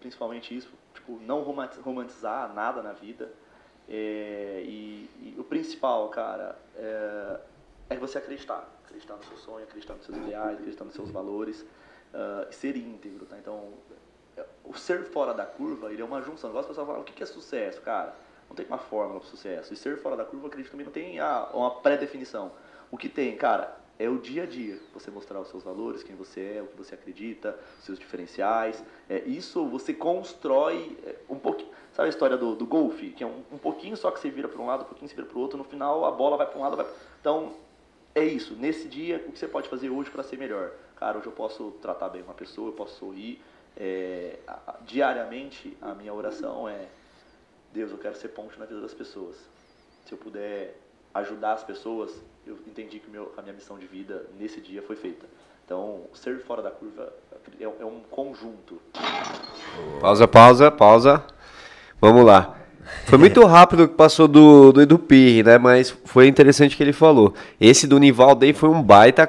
principalmente 0.00 0.54
isso, 0.56 0.68
tipo, 0.92 1.18
não 1.26 1.42
romanti- 1.42 1.78
romantizar 1.80 2.52
nada 2.54 2.82
na 2.82 2.92
vida. 2.92 3.30
É, 3.88 4.62
e, 4.64 5.08
e 5.22 5.34
o 5.38 5.44
principal, 5.44 6.08
cara, 6.08 6.56
é, 6.76 7.36
é 7.90 7.96
você 7.96 8.18
acreditar. 8.18 8.68
Acreditar 8.92 9.16
no 9.16 9.24
seu 9.24 9.36
sonho, 9.38 9.64
acreditar 9.64 9.94
nos 9.94 10.04
seus 10.04 10.18
ideais, 10.18 10.58
acreditar 10.58 10.84
nos 10.84 10.94
seus 10.94 11.10
valores 11.10 11.64
ah, 12.12 12.46
e 12.50 12.54
ser 12.54 12.76
íntegro, 12.76 13.24
tá? 13.24 13.38
Então, 13.38 13.70
é, 14.36 14.44
o 14.64 14.74
ser 14.74 15.04
fora 15.04 15.32
da 15.32 15.46
curva, 15.46 15.90
ele 15.90 16.02
é 16.02 16.04
uma 16.04 16.20
junção. 16.20 16.50
Igual 16.50 16.60
as 16.60 16.66
pessoas 16.66 16.86
falam, 16.86 17.00
o 17.00 17.04
que 17.04 17.22
é 17.22 17.26
sucesso, 17.26 17.80
cara? 17.80 18.14
Não 18.48 18.54
tem 18.54 18.66
uma 18.66 18.78
fórmula 18.78 19.20
para 19.20 19.28
sucesso. 19.28 19.72
E 19.72 19.76
ser 19.76 19.96
fora 19.96 20.16
da 20.16 20.24
curva, 20.24 20.44
eu 20.44 20.48
acredito 20.48 20.70
também 20.70 20.84
não 20.84 20.92
tem 20.92 21.18
ah, 21.20 21.48
uma 21.54 21.70
pré-definição. 21.70 22.52
O 22.90 22.98
que 22.98 23.08
tem, 23.08 23.34
cara, 23.34 23.74
é 23.98 24.08
o 24.08 24.18
dia 24.18 24.42
a 24.42 24.46
dia. 24.46 24.78
Você 24.92 25.10
mostrar 25.10 25.40
os 25.40 25.48
seus 25.48 25.62
valores, 25.62 26.02
quem 26.02 26.14
você 26.14 26.56
é, 26.58 26.62
o 26.62 26.66
que 26.66 26.76
você 26.76 26.94
acredita, 26.94 27.58
os 27.78 27.84
seus 27.84 27.98
diferenciais. 27.98 28.84
É, 29.08 29.20
isso 29.20 29.66
você 29.66 29.94
constrói 29.94 30.98
é, 31.04 31.16
um 31.30 31.38
pouquinho. 31.38 31.70
Sabe 31.92 32.06
a 32.06 32.10
história 32.10 32.36
do, 32.36 32.54
do 32.54 32.66
golfe? 32.66 33.10
Que 33.10 33.24
é 33.24 33.26
um, 33.26 33.42
um 33.52 33.58
pouquinho 33.58 33.96
só 33.96 34.10
que 34.10 34.20
você 34.20 34.30
vira 34.30 34.48
para 34.48 34.60
um 34.60 34.66
lado, 34.66 34.82
um 34.82 34.86
pouquinho 34.86 35.08
você 35.08 35.14
vira 35.14 35.26
para 35.26 35.38
o 35.38 35.40
outro. 35.40 35.56
No 35.56 35.64
final, 35.64 36.04
a 36.04 36.10
bola 36.10 36.36
vai 36.36 36.46
para 36.46 36.58
um 36.58 36.62
lado, 36.62 36.76
vai. 36.76 36.86
Então, 37.20 37.54
é 38.14 38.24
isso. 38.24 38.54
Nesse 38.54 38.88
dia, 38.88 39.22
o 39.26 39.32
que 39.32 39.38
você 39.38 39.48
pode 39.48 39.68
fazer 39.68 39.90
hoje 39.90 40.10
para 40.10 40.22
ser 40.22 40.36
melhor? 40.36 40.72
Cara, 40.96 41.18
hoje 41.18 41.26
eu 41.26 41.32
posso 41.32 41.72
tratar 41.82 42.08
bem 42.08 42.22
uma 42.22 42.34
pessoa, 42.34 42.68
eu 42.68 42.72
posso 42.72 42.98
sorrir. 42.98 43.40
É, 43.76 44.38
diariamente, 44.82 45.76
a 45.80 45.94
minha 45.94 46.12
oração 46.12 46.68
é: 46.68 46.88
Deus, 47.72 47.90
eu 47.90 47.98
quero 47.98 48.16
ser 48.16 48.28
ponte 48.28 48.58
na 48.58 48.66
vida 48.66 48.80
das 48.80 48.94
pessoas. 48.94 49.36
Se 50.04 50.12
eu 50.12 50.18
puder 50.18 50.76
ajudar 51.14 51.54
as 51.54 51.64
pessoas, 51.64 52.22
eu 52.46 52.58
entendi 52.66 52.98
que 52.98 53.10
meu, 53.10 53.32
a 53.36 53.42
minha 53.42 53.54
missão 53.54 53.78
de 53.78 53.86
vida 53.86 54.26
nesse 54.38 54.60
dia 54.60 54.82
foi 54.82 54.96
feita. 54.96 55.26
Então, 55.64 56.04
ser 56.12 56.40
fora 56.40 56.60
da 56.60 56.70
curva 56.70 57.12
é, 57.58 57.64
é 57.64 57.84
um 57.84 58.00
conjunto. 58.10 58.80
Pausa, 60.00 60.28
pausa, 60.28 60.70
pausa. 60.70 61.24
Vamos 62.00 62.24
lá. 62.24 62.61
Foi 63.06 63.18
muito 63.18 63.44
rápido 63.44 63.88
que 63.88 63.94
passou 63.94 64.28
do, 64.28 64.72
do 64.72 64.82
Edu 64.82 64.98
Pirri, 64.98 65.42
né? 65.42 65.58
Mas 65.58 65.94
foi 66.04 66.26
interessante 66.28 66.76
que 66.76 66.82
ele 66.82 66.92
falou. 66.92 67.34
Esse 67.60 67.86
do 67.86 67.98
Nivaldo 67.98 68.44
aí 68.44 68.52
foi 68.52 68.68
um 68.68 68.80
baita, 68.82 69.28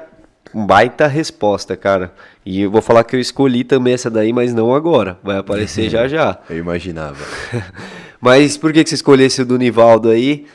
um 0.54 0.64
baita 0.64 1.06
resposta, 1.06 1.76
cara. 1.76 2.12
E 2.46 2.62
eu 2.62 2.70
vou 2.70 2.80
falar 2.82 3.04
que 3.04 3.16
eu 3.16 3.20
escolhi 3.20 3.64
também 3.64 3.94
essa 3.94 4.10
daí, 4.10 4.32
mas 4.32 4.54
não 4.54 4.74
agora. 4.74 5.18
Vai 5.22 5.38
aparecer 5.38 5.88
já 5.90 6.06
já. 6.06 6.38
Eu 6.48 6.58
imaginava. 6.58 7.16
Mas 8.20 8.56
por 8.56 8.72
que, 8.72 8.82
que 8.82 8.88
você 8.88 8.94
escolheu 8.94 9.26
esse 9.26 9.44
do 9.44 9.58
Nivaldo 9.58 10.08
aí? 10.08 10.46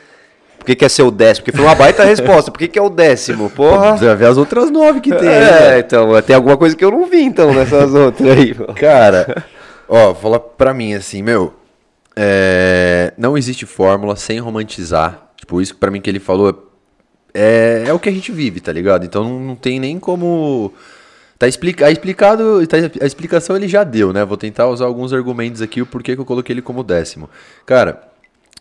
Por 0.58 0.66
que, 0.66 0.75
que 0.75 0.86
é 0.86 0.89
seu 0.89 1.12
décimo? 1.12 1.46
Porque 1.46 1.56
foi 1.58 1.66
uma 1.66 1.75
baita 1.75 2.04
resposta. 2.04 2.50
Por 2.51 2.58
que, 2.58 2.68
que 2.68 2.80
é 2.80 2.82
o 2.82 2.89
décimo? 2.89 3.48
Porra! 3.50 3.96
Você 3.96 4.06
vai 4.06 4.16
ver 4.16 4.25
as 4.25 4.38
outras 4.38 4.72
nove 4.72 5.00
que 5.01 5.12
tem. 5.12 5.30
né? 5.30 5.75
É, 5.75 5.80
então, 5.80 6.20
tem 6.22 6.36
alguma 6.36 6.58
coisa 6.58 6.75
que 6.75 6.84
eu 6.84 6.89
não 6.89 7.06
vi, 7.06 7.22
então, 7.22 7.54
nessas 7.54 7.94
outras 7.96 8.28
aí. 8.38 8.56
Cara, 8.75 9.44
ó, 9.88 10.16
fala 10.16 10.39
pra 10.39 10.74
mim 10.74 10.96
assim, 10.96 11.22
meu. 11.22 11.54
É, 12.22 13.14
não 13.18 13.38
existe 13.38 13.66
fórmula 13.66 14.18
sem 14.18 14.40
romantizar. 14.40 15.30
Tipo, 15.38 15.62
isso 15.62 15.74
pra 15.78 15.90
mim 15.90 16.02
que 16.02 16.10
ele 16.10 16.20
falou 16.20 16.70
é, 17.34 17.86
é 17.88 17.94
o 17.94 18.00
que 18.00 18.10
a 18.10 18.12
gente 18.12 18.30
vive, 18.30 18.60
tá 18.60 18.74
ligado? 18.74 19.06
Então 19.06 19.24
não, 19.24 19.40
não 19.40 19.56
tem 19.56 19.80
nem 19.80 19.98
como. 19.98 20.74
Tá 21.38 21.48
explica, 21.48 21.86
a 21.86 21.92
explicado, 21.92 22.68
tá- 22.68 22.76
a 23.02 23.06
explicação 23.06 23.56
ele 23.56 23.70
já 23.70 23.86
deu, 23.86 24.12
né? 24.12 24.26
Vou 24.26 24.36
tentar 24.36 24.68
usar 24.68 24.86
alguns 24.86 25.14
argumentos 25.14 25.62
aqui 25.62 25.82
o 25.82 25.86
porquê 25.86 26.14
que 26.14 26.20
eu 26.20 26.26
coloquei 26.26 26.54
ele 26.54 26.62
como 26.62 26.84
décimo. 26.84 27.30
Cara, 27.66 28.04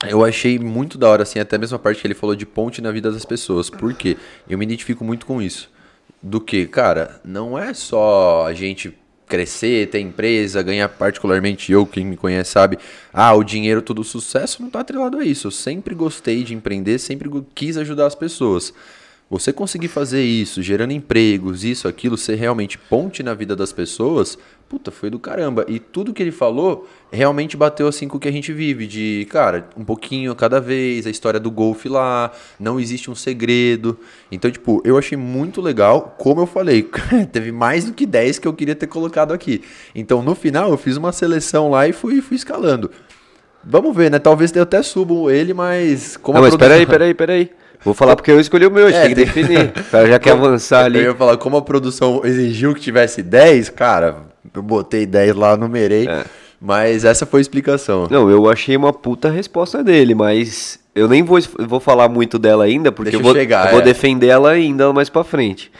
eu 0.08 0.24
achei 0.24 0.56
muito 0.60 0.96
da 0.96 1.08
hora, 1.08 1.24
assim, 1.24 1.40
até 1.40 1.58
mesmo 1.58 1.74
a 1.74 1.80
parte 1.80 2.00
que 2.00 2.06
ele 2.06 2.14
falou 2.14 2.36
de 2.36 2.46
ponte 2.46 2.80
na 2.80 2.92
vida 2.92 3.10
das 3.10 3.24
pessoas. 3.24 3.68
Por 3.68 3.92
quê? 3.92 4.16
Eu 4.48 4.56
me 4.56 4.64
identifico 4.64 5.02
muito 5.02 5.26
com 5.26 5.42
isso. 5.42 5.68
Do 6.22 6.40
que, 6.40 6.64
cara, 6.66 7.20
não 7.24 7.58
é 7.58 7.74
só 7.74 8.46
a 8.46 8.54
gente 8.54 8.96
crescer, 9.28 9.88
ter 9.88 10.00
empresa, 10.00 10.62
ganhar 10.62 10.88
particularmente 10.88 11.70
eu, 11.70 11.86
quem 11.86 12.04
me 12.04 12.16
conhece 12.16 12.52
sabe, 12.52 12.78
ah, 13.12 13.34
o 13.34 13.44
dinheiro, 13.44 13.82
todo 13.82 14.02
sucesso 14.02 14.62
não 14.62 14.70
tá 14.70 14.80
atrelado 14.80 15.18
a 15.18 15.24
isso. 15.24 15.46
Eu 15.46 15.50
sempre 15.52 15.94
gostei 15.94 16.42
de 16.42 16.54
empreender, 16.54 16.98
sempre 16.98 17.30
quis 17.54 17.76
ajudar 17.76 18.06
as 18.06 18.14
pessoas. 18.14 18.72
Você 19.30 19.52
conseguir 19.52 19.88
fazer 19.88 20.22
isso, 20.22 20.62
gerando 20.62 20.92
empregos, 20.92 21.62
isso, 21.62 21.86
aquilo, 21.86 22.16
ser 22.16 22.36
realmente 22.36 22.78
ponte 22.78 23.22
na 23.22 23.34
vida 23.34 23.54
das 23.54 23.74
pessoas, 23.74 24.38
puta, 24.68 24.90
foi 24.90 25.08
do 25.08 25.18
caramba. 25.18 25.64
E 25.66 25.78
tudo 25.78 26.12
que 26.12 26.22
ele 26.22 26.30
falou 26.30 26.86
realmente 27.10 27.56
bateu 27.56 27.88
assim 27.88 28.06
com 28.06 28.18
o 28.18 28.20
que 28.20 28.28
a 28.28 28.32
gente 28.32 28.52
vive, 28.52 28.86
de, 28.86 29.26
cara, 29.30 29.66
um 29.76 29.82
pouquinho 29.84 30.34
cada 30.34 30.60
vez, 30.60 31.06
a 31.06 31.10
história 31.10 31.40
do 31.40 31.50
golfe 31.50 31.88
lá, 31.88 32.30
não 32.60 32.78
existe 32.78 33.10
um 33.10 33.14
segredo. 33.14 33.98
Então, 34.30 34.50
tipo, 34.50 34.82
eu 34.84 34.98
achei 34.98 35.16
muito 35.16 35.60
legal, 35.60 36.14
como 36.18 36.42
eu 36.42 36.46
falei, 36.46 36.86
teve 37.32 37.50
mais 37.50 37.84
do 37.86 37.92
que 37.94 38.04
10 38.04 38.38
que 38.38 38.46
eu 38.46 38.52
queria 38.52 38.74
ter 38.74 38.86
colocado 38.86 39.32
aqui. 39.32 39.62
Então, 39.94 40.22
no 40.22 40.34
final, 40.34 40.70
eu 40.70 40.76
fiz 40.76 40.96
uma 40.98 41.12
seleção 41.12 41.70
lá 41.70 41.88
e 41.88 41.92
fui, 41.92 42.20
fui 42.20 42.36
escalando. 42.36 42.90
Vamos 43.64 43.94
ver, 43.96 44.10
né? 44.10 44.18
Talvez 44.18 44.54
eu 44.54 44.62
até 44.62 44.82
subo 44.82 45.30
ele, 45.30 45.52
mas 45.52 46.16
como 46.16 46.36
Não, 46.36 46.42
mas 46.42 46.50
produção- 46.50 46.70
peraí, 46.70 46.86
peraí, 46.86 47.14
peraí. 47.14 47.50
Vou 47.84 47.94
falar 47.94 48.16
porque 48.16 48.30
eu 48.30 48.40
escolhi 48.40 48.66
o 48.66 48.70
meu, 48.70 48.86
a 48.86 48.90
gente 48.90 48.98
É, 48.98 49.14
tem 49.14 49.14
que 49.14 49.24
definir. 49.24 49.72
O 49.86 49.90
cara 49.90 50.06
já 50.08 50.18
quer 50.18 50.32
avançar 50.36 50.84
ali. 50.84 50.98
Eu 50.98 51.04
ia 51.12 51.14
falar, 51.14 51.36
como 51.36 51.56
a 51.56 51.62
produção 51.62 52.22
exigiu 52.24 52.74
que 52.74 52.80
tivesse 52.80 53.22
10, 53.22 53.68
cara, 53.70 54.27
eu 54.54 54.62
botei 54.62 55.06
10 55.06 55.34
lá, 55.36 55.56
numerei. 55.56 56.06
É. 56.08 56.24
Mas 56.60 57.04
essa 57.04 57.24
foi 57.24 57.40
a 57.40 57.42
explicação. 57.42 58.08
Não, 58.10 58.28
eu 58.28 58.50
achei 58.50 58.76
uma 58.76 58.92
puta 58.92 59.30
resposta 59.30 59.82
dele, 59.84 60.14
mas 60.14 60.78
eu 60.94 61.06
nem 61.06 61.22
vou, 61.22 61.38
vou 61.60 61.78
falar 61.78 62.08
muito 62.08 62.36
dela 62.38 62.64
ainda, 62.64 62.90
porque 62.90 63.12
Deixa 63.12 63.22
eu 63.22 63.22
vou, 63.24 63.34
chegar, 63.34 63.66
eu 63.66 63.70
vou 63.72 63.80
é. 63.80 63.84
defender 63.84 64.26
ela 64.26 64.50
ainda 64.50 64.92
mais 64.92 65.08
pra 65.08 65.22
frente. 65.22 65.70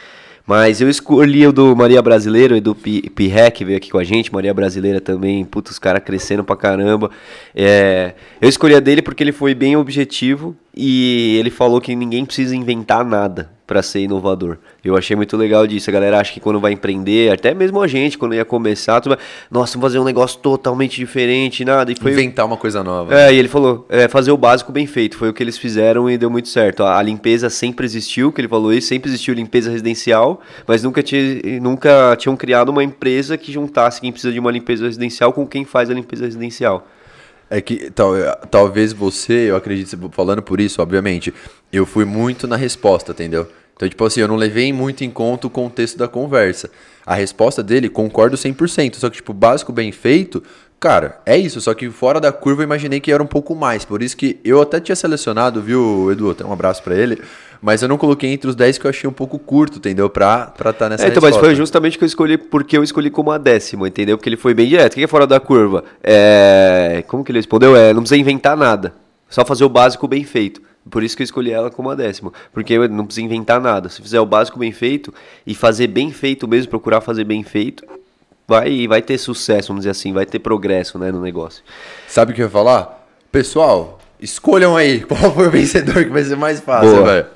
Mas 0.47 0.81
eu 0.81 0.89
escolhi 0.89 1.45
o 1.45 1.51
do 1.51 1.75
Maria 1.75 2.01
Brasileira 2.01 2.57
e 2.57 2.61
do 2.61 2.73
Pi- 2.73 3.07
Pirré, 3.13 3.51
que 3.51 3.63
veio 3.63 3.77
aqui 3.77 3.91
com 3.91 3.99
a 3.99 4.03
gente. 4.03 4.33
Maria 4.33 4.51
Brasileira 4.53 4.99
também, 4.99 5.45
puta, 5.45 5.69
os 5.69 5.77
caras 5.77 6.01
crescendo 6.03 6.43
pra 6.43 6.55
caramba. 6.55 7.11
É, 7.53 8.13
eu 8.41 8.49
escolhi 8.49 8.73
a 8.73 8.79
dele 8.79 9.01
porque 9.03 9.21
ele 9.21 9.31
foi 9.31 9.53
bem 9.53 9.75
objetivo 9.75 10.55
e 10.75 11.35
ele 11.39 11.51
falou 11.51 11.79
que 11.79 11.95
ninguém 11.95 12.25
precisa 12.25 12.55
inventar 12.55 13.05
nada 13.05 13.51
pra 13.69 13.83
ser 13.83 13.99
inovador. 13.99 14.57
Eu 14.83 14.97
achei 14.97 15.15
muito 15.15 15.37
legal 15.37 15.67
disso. 15.67 15.91
A 15.91 15.93
galera 15.93 16.19
acha 16.19 16.33
que 16.33 16.39
quando 16.39 16.59
vai 16.59 16.71
empreender, 16.71 17.31
até 17.31 17.53
mesmo 17.53 17.79
a 17.79 17.87
gente, 17.87 18.17
quando 18.17 18.33
ia 18.33 18.43
começar, 18.43 18.99
tu 18.99 19.09
vai, 19.09 19.19
nossa, 19.51 19.73
vamos 19.73 19.89
fazer 19.89 19.99
um 19.99 20.03
negócio 20.03 20.39
totalmente 20.39 20.95
diferente, 20.95 21.63
nada. 21.63 21.91
E 21.91 21.95
foi, 21.95 22.13
Inventar 22.13 22.47
uma 22.47 22.57
coisa 22.57 22.83
nova. 22.83 23.13
é, 23.13 23.31
e 23.31 23.37
ele 23.37 23.47
falou, 23.47 23.85
é, 23.87 24.07
fazer 24.07 24.31
o 24.31 24.37
básico 24.37 24.71
bem 24.71 24.87
feito. 24.87 25.15
Foi 25.15 25.29
o 25.29 25.33
que 25.33 25.43
eles 25.43 25.55
fizeram 25.55 26.09
e 26.09 26.17
deu 26.17 26.31
muito 26.31 26.47
certo. 26.47 26.81
A, 26.81 26.97
a 26.97 27.01
limpeza 27.03 27.47
sempre 27.47 27.85
existiu, 27.85 28.31
que 28.31 28.41
ele 28.41 28.47
falou 28.47 28.73
isso, 28.73 28.87
sempre 28.87 29.07
existiu 29.07 29.35
limpeza 29.35 29.69
residencial, 29.69 30.41
mas 30.65 30.81
nunca, 30.81 31.03
tinha, 31.03 31.61
nunca 31.61 32.15
tinham 32.17 32.35
criado 32.35 32.69
uma 32.69 32.83
empresa 32.83 33.37
que 33.37 33.51
juntasse 33.51 34.01
quem 34.01 34.11
precisa 34.11 34.33
de 34.33 34.39
uma 34.39 34.49
limpeza 34.49 34.83
residencial 34.83 35.31
com 35.31 35.45
quem 35.45 35.63
faz 35.63 35.91
a 35.91 35.93
limpeza 35.93 36.25
residencial. 36.25 36.87
É 37.51 37.61
que 37.61 37.91
tal, 37.91 38.13
talvez 38.49 38.93
você, 38.93 39.51
eu 39.51 39.55
acredito, 39.55 40.09
falando 40.11 40.41
por 40.41 40.59
isso, 40.59 40.81
obviamente, 40.81 41.31
eu 41.71 41.85
fui 41.85 42.05
muito 42.05 42.47
na 42.47 42.55
resposta, 42.55 43.11
entendeu? 43.11 43.47
Então, 43.79 43.87
tipo 43.87 44.03
assim, 44.03 44.19
eu 44.19 44.27
não 44.27 44.35
levei 44.35 44.73
muito 44.73 45.05
em 45.05 45.09
conta 45.09 45.47
o 45.47 45.49
contexto 45.49 45.97
da 45.97 46.05
conversa. 46.05 46.69
A 47.05 47.15
resposta 47.15 47.63
dele, 47.63 47.87
concordo 47.87 48.35
100%, 48.35 48.95
só 48.95 49.09
que, 49.09 49.15
tipo, 49.15 49.31
básico 49.31 49.71
bem 49.71 49.89
feito, 49.89 50.43
cara, 50.77 51.21
é 51.25 51.37
isso, 51.37 51.61
só 51.61 51.73
que 51.73 51.89
fora 51.89 52.19
da 52.19 52.29
curva 52.29 52.61
eu 52.61 52.65
imaginei 52.65 52.99
que 52.99 53.09
era 53.09 53.23
um 53.23 53.25
pouco 53.25 53.55
mais, 53.55 53.85
por 53.85 54.03
isso 54.03 54.17
que 54.17 54.37
eu 54.43 54.61
até 54.61 54.81
tinha 54.81 54.97
selecionado, 54.97 55.61
viu, 55.61 56.11
Edu, 56.11 56.29
até 56.29 56.45
um 56.45 56.51
abraço 56.51 56.83
pra 56.83 56.93
ele, 56.93 57.21
mas 57.61 57.81
eu 57.81 57.87
não 57.87 57.97
coloquei 57.97 58.29
entre 58.29 58.49
os 58.49 58.55
10 58.55 58.77
que 58.77 58.85
eu 58.85 58.89
achei 58.89 59.09
um 59.09 59.13
pouco 59.13 59.39
curto, 59.39 59.77
entendeu? 59.77 60.09
Pra 60.09 60.51
estar 60.57 60.73
tá 60.73 60.89
nessa 60.89 61.05
É, 61.05 61.07
então, 61.07 61.21
mas 61.21 61.29
resposta. 61.31 61.45
foi 61.45 61.55
justamente 61.55 61.97
que 61.97 62.03
eu 62.03 62.07
escolhi, 62.07 62.37
porque 62.37 62.77
eu 62.77 62.83
escolhi 62.83 63.09
como 63.09 63.31
a 63.31 63.37
décima, 63.37 63.87
entendeu? 63.87 64.17
Porque 64.17 64.27
ele 64.27 64.37
foi 64.37 64.53
bem 64.53 64.67
direto. 64.67 64.91
O 64.91 64.95
que 64.97 65.03
é 65.03 65.07
fora 65.07 65.25
da 65.25 65.39
curva? 65.39 65.85
É, 66.03 67.01
como 67.07 67.23
que 67.23 67.31
ele 67.31 67.39
respondeu? 67.39 67.77
É, 67.77 67.93
não 67.93 68.01
precisa 68.01 68.19
inventar 68.19 68.57
nada. 68.57 68.93
Só 69.29 69.45
fazer 69.45 69.63
o 69.63 69.69
básico 69.69 70.05
bem 70.05 70.25
feito. 70.25 70.61
Por 70.89 71.03
isso 71.03 71.15
que 71.15 71.23
eu 71.23 71.25
escolhi 71.25 71.51
ela 71.51 71.69
como 71.69 71.89
a 71.89 71.95
décima. 71.95 72.31
Porque 72.53 72.73
eu 72.73 72.87
não 72.87 73.05
precisa 73.05 73.25
inventar 73.25 73.59
nada. 73.59 73.89
Se 73.89 74.01
fizer 74.01 74.19
o 74.19 74.25
básico 74.25 74.59
bem 74.59 74.71
feito 74.71 75.13
e 75.45 75.53
fazer 75.53 75.87
bem 75.87 76.11
feito 76.11 76.47
mesmo, 76.47 76.69
procurar 76.69 77.01
fazer 77.01 77.23
bem 77.23 77.43
feito, 77.43 77.83
vai, 78.47 78.87
vai 78.87 79.01
ter 79.01 79.17
sucesso, 79.17 79.67
vamos 79.69 79.81
dizer 79.81 79.91
assim, 79.91 80.11
vai 80.11 80.25
ter 80.25 80.39
progresso 80.39 80.97
né, 80.97 81.11
no 81.11 81.21
negócio. 81.21 81.63
Sabe 82.07 82.31
o 82.31 82.35
que 82.35 82.41
eu 82.41 82.45
ia 82.45 82.51
falar? 82.51 83.07
Pessoal, 83.31 83.99
escolham 84.19 84.75
aí 84.75 85.01
qual 85.05 85.33
foi 85.33 85.47
o 85.47 85.51
vencedor 85.51 86.03
que 86.03 86.09
vai 86.09 86.23
ser 86.23 86.35
mais 86.35 86.59
fácil, 86.59 87.03
velho. 87.03 87.27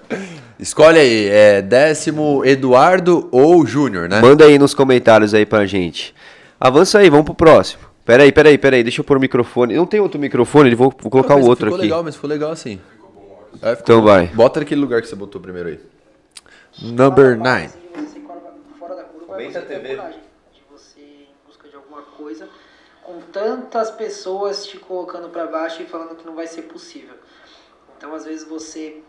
Escolhe 0.60 1.00
aí, 1.00 1.28
é 1.30 1.62
décimo 1.62 2.42
Eduardo 2.46 3.28
ou 3.32 3.66
Júnior, 3.66 4.08
né? 4.08 4.22
Manda 4.22 4.46
aí 4.46 4.58
nos 4.58 4.74
comentários 4.74 5.34
aí 5.34 5.46
pra 5.46 5.66
gente. 5.66 6.16
Avança 6.60 7.00
aí, 7.00 7.10
vamos 7.10 7.26
pro 7.26 7.36
próximo. 7.36 7.84
Peraí, 8.06 8.32
peraí, 8.32 8.58
peraí, 8.58 8.84
deixa 8.84 9.02
eu 9.02 9.06
pôr 9.06 9.18
o 9.18 9.20
microfone. 9.20 9.76
Não 9.76 9.86
tem 9.86 10.00
outro 10.00 10.20
microfone, 10.20 10.74
vou, 10.76 10.94
vou 11.02 11.12
colocar 11.12 11.36
Mas 11.36 11.46
o 11.46 11.50
outro 11.50 11.66
ficou 11.66 11.78
aqui. 11.78 11.86
legal, 11.86 12.04
mas 12.04 12.16
ficou 12.16 12.30
legal 12.30 12.52
assim. 12.52 12.80
É, 13.62 13.76
ficou 13.76 13.96
Então 13.96 14.02
vai. 14.04 14.28
Bota 14.28 14.60
naquele 14.60 14.82
lugar 14.82 15.02
que 15.02 15.08
você 15.08 15.16
botou 15.16 15.42
primeiro 15.42 15.70
aí. 15.70 15.80
Number 16.82 17.38
9. 17.38 17.68
Você 17.68 18.20
fora 18.80 18.96
da 18.96 19.04
curva 19.04 19.42
é 19.42 19.52
você 19.52 19.62
ter 19.62 19.96
coragem 19.96 20.20
de 20.54 20.62
você 20.72 21.00
ir 21.00 21.30
em 21.30 21.48
busca 21.48 21.68
de 21.70 21.76
alguma 21.76 22.02
coisa 22.02 22.50
com 23.04 23.20
tantas 23.32 23.92
pessoas 23.92 24.66
te 24.66 24.78
colocando 24.78 25.30
para 25.30 25.46
baixo 25.48 25.82
e 25.82 25.86
falando 25.86 26.16
que 26.16 26.26
não 26.26 26.36
vai 26.36 26.48
ser 26.48 26.64
possível. 26.64 27.16
Então, 27.98 28.14
às 28.16 28.26
vezes 28.26 28.48
você 28.48 29.02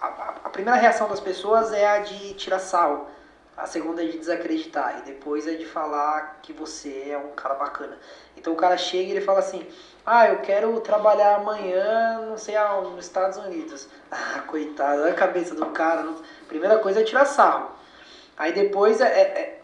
a, 0.00 0.06
a- 0.06 0.34
a 0.44 0.50
primeira 0.50 0.78
reação 0.78 1.08
das 1.08 1.20
pessoas 1.20 1.72
é 1.72 1.86
a 1.86 1.98
de 2.00 2.34
tirar 2.34 2.58
sal. 2.60 3.10
A 3.56 3.66
segunda 3.66 4.04
é 4.04 4.06
de 4.06 4.16
desacreditar. 4.18 5.00
E 5.00 5.02
depois 5.06 5.48
é 5.48 5.54
de 5.54 5.66
falar 5.66 6.38
que 6.42 6.52
você 6.52 7.08
é 7.10 7.18
um 7.18 7.32
cara 7.34 7.54
bacana. 7.54 7.98
Então 8.36 8.52
o 8.52 8.56
cara 8.56 8.76
chega 8.76 9.08
e 9.08 9.10
ele 9.16 9.20
fala 9.20 9.40
assim: 9.40 9.66
Ah, 10.10 10.26
eu 10.26 10.38
quero 10.38 10.80
trabalhar 10.80 11.36
amanhã, 11.36 12.22
não 12.30 12.38
sei 12.38 12.56
aonde, 12.56 12.92
nos 12.96 13.04
Estados 13.04 13.36
Unidos. 13.36 13.86
Ah, 14.10 14.40
coitado, 14.46 15.02
olha 15.02 15.12
a 15.12 15.14
cabeça 15.14 15.54
do 15.54 15.66
cara. 15.66 16.02
Primeira 16.48 16.78
coisa 16.78 17.00
é 17.00 17.04
tirar 17.04 17.26
sarro. 17.26 17.72
Aí 18.34 18.52
depois 18.54 19.02
é, 19.02 19.04
é- 19.06 19.38
é- 19.38 19.60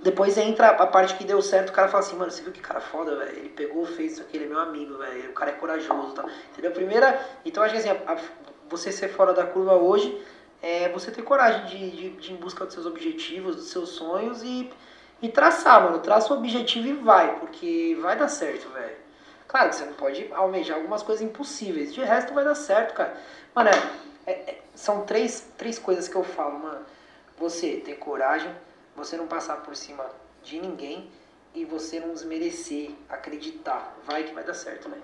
depois 0.00 0.38
entra 0.38 0.68
a 0.68 0.86
parte 0.86 1.16
que 1.16 1.24
deu 1.24 1.42
certo, 1.42 1.70
o 1.70 1.72
cara 1.72 1.88
fala 1.88 2.04
assim, 2.04 2.14
mano, 2.14 2.30
você 2.30 2.40
viu 2.40 2.52
que 2.52 2.60
cara 2.60 2.80
foda, 2.80 3.16
velho? 3.16 3.36
Ele 3.36 3.48
pegou, 3.48 3.84
fez 3.84 4.12
isso 4.12 4.22
aqui, 4.22 4.36
ele 4.36 4.44
é 4.44 4.48
meu 4.48 4.60
amigo, 4.60 4.96
velho. 4.96 5.30
O 5.30 5.32
cara 5.32 5.50
é 5.50 5.54
corajoso, 5.54 6.12
tá? 6.14 6.24
Entendeu? 6.52 6.70
Primeira, 6.70 7.20
então 7.44 7.60
acho 7.60 7.74
que 7.74 7.80
assim, 7.80 7.90
a- 7.90 8.12
a- 8.12 8.16
você 8.68 8.92
ser 8.92 9.08
fora 9.08 9.32
da 9.34 9.44
curva 9.44 9.74
hoje 9.74 10.16
é 10.62 10.88
você 10.90 11.10
ter 11.10 11.22
coragem 11.22 11.64
de, 11.66 11.90
de, 11.90 12.10
de 12.10 12.30
ir 12.32 12.34
em 12.34 12.36
busca 12.36 12.64
dos 12.64 12.74
seus 12.74 12.86
objetivos, 12.86 13.56
dos 13.56 13.70
seus 13.70 13.88
sonhos 13.88 14.40
e, 14.44 14.70
e 15.20 15.28
traçar, 15.28 15.82
mano. 15.82 15.98
Traça 15.98 16.32
o 16.32 16.36
objetivo 16.36 16.86
e 16.86 16.92
vai, 16.92 17.40
porque 17.40 17.98
vai 18.00 18.16
dar 18.16 18.28
certo, 18.28 18.68
velho. 18.68 19.07
Claro 19.48 19.70
que 19.70 19.76
você 19.76 19.86
não 19.86 19.94
pode 19.94 20.30
almejar 20.32 20.76
algumas 20.76 21.02
coisas 21.02 21.24
impossíveis. 21.24 21.92
De 21.94 22.02
resto 22.02 22.34
vai 22.34 22.44
dar 22.44 22.54
certo, 22.54 22.92
cara. 22.94 23.16
Mano, 23.54 23.70
é- 24.26 24.32
é- 24.32 24.60
são 24.74 25.06
três, 25.06 25.40
três 25.56 25.78
coisas 25.78 26.06
que 26.06 26.14
eu 26.14 26.22
falo, 26.22 26.58
mano. 26.58 26.84
Você 27.38 27.78
ter 27.78 27.94
coragem, 27.94 28.54
você 28.94 29.16
não 29.16 29.26
passar 29.26 29.62
por 29.62 29.74
cima 29.74 30.04
de 30.42 30.60
ninguém 30.60 31.10
e 31.54 31.64
você 31.64 31.98
não 31.98 32.12
desmerecer, 32.12 32.90
acreditar. 33.08 33.94
Vai 34.04 34.24
que 34.24 34.34
vai 34.34 34.44
dar 34.44 34.54
certo, 34.54 34.90
velho. 34.90 35.02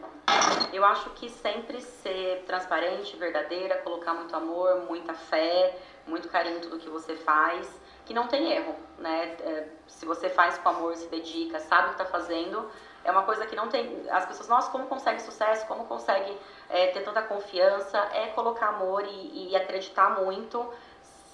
Eu 0.73 0.85
acho 0.85 1.09
que 1.11 1.31
sempre 1.31 1.81
ser 1.81 2.45
transparente, 2.47 3.17
verdadeira, 3.17 3.79
colocar 3.79 4.13
muito 4.13 4.35
amor, 4.37 4.83
muita 4.87 5.15
fé, 5.15 5.75
muito 6.07 6.29
carinho 6.29 6.59
em 6.59 6.61
tudo 6.61 6.79
que 6.79 6.91
você 6.91 7.17
faz, 7.17 7.69
que 8.05 8.13
não 8.13 8.27
tem 8.27 8.53
erro, 8.53 8.75
né? 8.99 9.37
É, 9.41 9.69
se 9.87 10.05
você 10.05 10.29
faz 10.29 10.59
com 10.59 10.69
amor, 10.69 10.97
se 10.97 11.07
dedica, 11.09 11.61
sabe 11.61 11.89
o 11.89 11.91
que 11.93 11.99
tá 11.99 12.05
fazendo, 12.05 12.69
é 13.05 13.11
uma 13.11 13.23
coisa 13.23 13.47
que 13.47 13.55
não 13.55 13.69
tem. 13.69 14.05
As 14.11 14.27
pessoas, 14.27 14.49
nossa, 14.49 14.71
como 14.71 14.87
consegue 14.87 15.21
sucesso, 15.21 15.67
como 15.67 15.85
consegue 15.85 16.37
é, 16.71 16.89
ter 16.89 17.01
tanta 17.01 17.23
confiança, 17.23 17.99
é 18.13 18.29
colocar 18.29 18.69
amor 18.69 19.05
e, 19.07 19.51
e 19.51 19.57
acreditar 19.57 20.21
muito, 20.21 20.67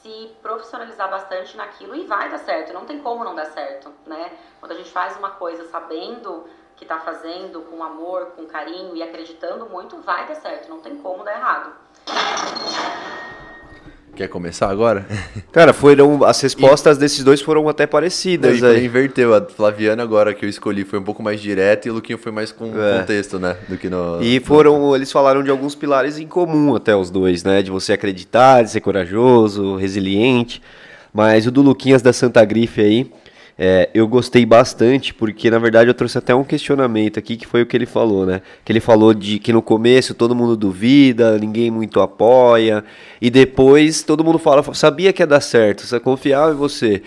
se 0.02 0.36
profissionalizar 0.42 1.08
bastante 1.10 1.56
naquilo 1.56 1.94
e 1.94 2.04
vai 2.04 2.28
dar 2.28 2.38
certo. 2.38 2.72
Não 2.72 2.84
tem 2.84 3.00
como 3.00 3.24
não 3.24 3.34
dar 3.34 3.46
certo, 3.46 3.92
né? 4.06 4.32
Quando 4.58 4.72
a 4.72 4.74
gente 4.74 4.90
faz 4.90 5.16
uma 5.16 5.30
coisa 5.30 5.68
sabendo 5.68 6.44
que 6.76 6.84
tá 6.84 6.98
fazendo 7.00 7.62
com 7.62 7.82
amor, 7.82 8.32
com 8.36 8.46
carinho 8.46 8.96
e 8.96 9.02
acreditando 9.02 9.66
muito, 9.66 10.00
vai 10.00 10.26
dar 10.26 10.36
certo. 10.36 10.68
Não 10.68 10.80
tem 10.80 10.96
como 10.96 11.22
dar 11.22 11.34
errado. 11.34 11.74
Quer 14.20 14.28
começar 14.28 14.68
agora? 14.68 15.06
Cara, 15.50 15.72
foram 15.72 16.22
as 16.24 16.38
respostas 16.42 16.98
desses 16.98 17.24
dois 17.24 17.40
foram 17.40 17.66
até 17.70 17.86
parecidas 17.86 18.62
aí. 18.62 18.84
inverteu. 18.84 19.32
A 19.34 19.40
Flaviana 19.40 20.02
agora 20.02 20.34
que 20.34 20.44
eu 20.44 20.48
escolhi 20.50 20.84
foi 20.84 20.98
um 20.98 21.02
pouco 21.02 21.22
mais 21.22 21.40
direta 21.40 21.88
e 21.88 21.90
o 21.90 21.94
Luquinho 21.94 22.18
foi 22.18 22.30
mais 22.30 22.52
com 22.52 22.66
É. 22.78 22.98
contexto, 22.98 23.38
né? 23.38 23.56
Do 23.66 23.78
que 23.78 23.88
no... 23.88 24.18
E 24.20 24.38
foram, 24.40 24.94
eles 24.94 25.10
falaram 25.10 25.42
de 25.42 25.50
alguns 25.50 25.74
pilares 25.74 26.18
em 26.18 26.26
comum 26.26 26.74
até 26.76 26.94
os 26.94 27.08
dois, 27.08 27.42
né? 27.44 27.62
De 27.62 27.70
você 27.70 27.94
acreditar, 27.94 28.62
de 28.62 28.70
ser 28.70 28.82
corajoso, 28.82 29.76
resiliente. 29.76 30.60
Mas 31.14 31.46
o 31.46 31.50
do 31.50 31.62
Luquinhas 31.62 32.02
da 32.02 32.12
Santa 32.12 32.44
Grife 32.44 32.78
aí, 32.82 33.10
é, 33.62 33.90
eu 33.93 34.09
gostei 34.09 34.47
bastante, 34.47 35.12
porque 35.12 35.50
na 35.50 35.59
verdade 35.59 35.90
eu 35.90 35.93
trouxe 35.93 36.17
até 36.17 36.35
um 36.35 36.43
questionamento 36.43 37.19
aqui, 37.19 37.37
que 37.37 37.47
foi 37.47 37.61
o 37.61 37.67
que 37.67 37.76
ele 37.76 37.85
falou, 37.85 38.25
né? 38.25 38.40
Que 38.64 38.73
ele 38.73 38.81
falou 38.81 39.12
de 39.12 39.38
que 39.38 39.52
no 39.52 39.61
começo 39.61 40.14
todo 40.14 40.35
mundo 40.35 40.57
duvida, 40.57 41.37
ninguém 41.38 41.71
muito 41.71 42.00
apoia, 42.00 42.83
e 43.21 43.29
depois 43.29 44.02
todo 44.02 44.25
mundo 44.25 44.38
fala, 44.38 44.64
sabia 44.73 45.12
que 45.12 45.21
ia 45.23 45.26
dar 45.26 45.43
certo, 45.43 45.87
você 45.87 46.00
confiava 46.00 46.52
em 46.52 46.57
você. 46.57 47.02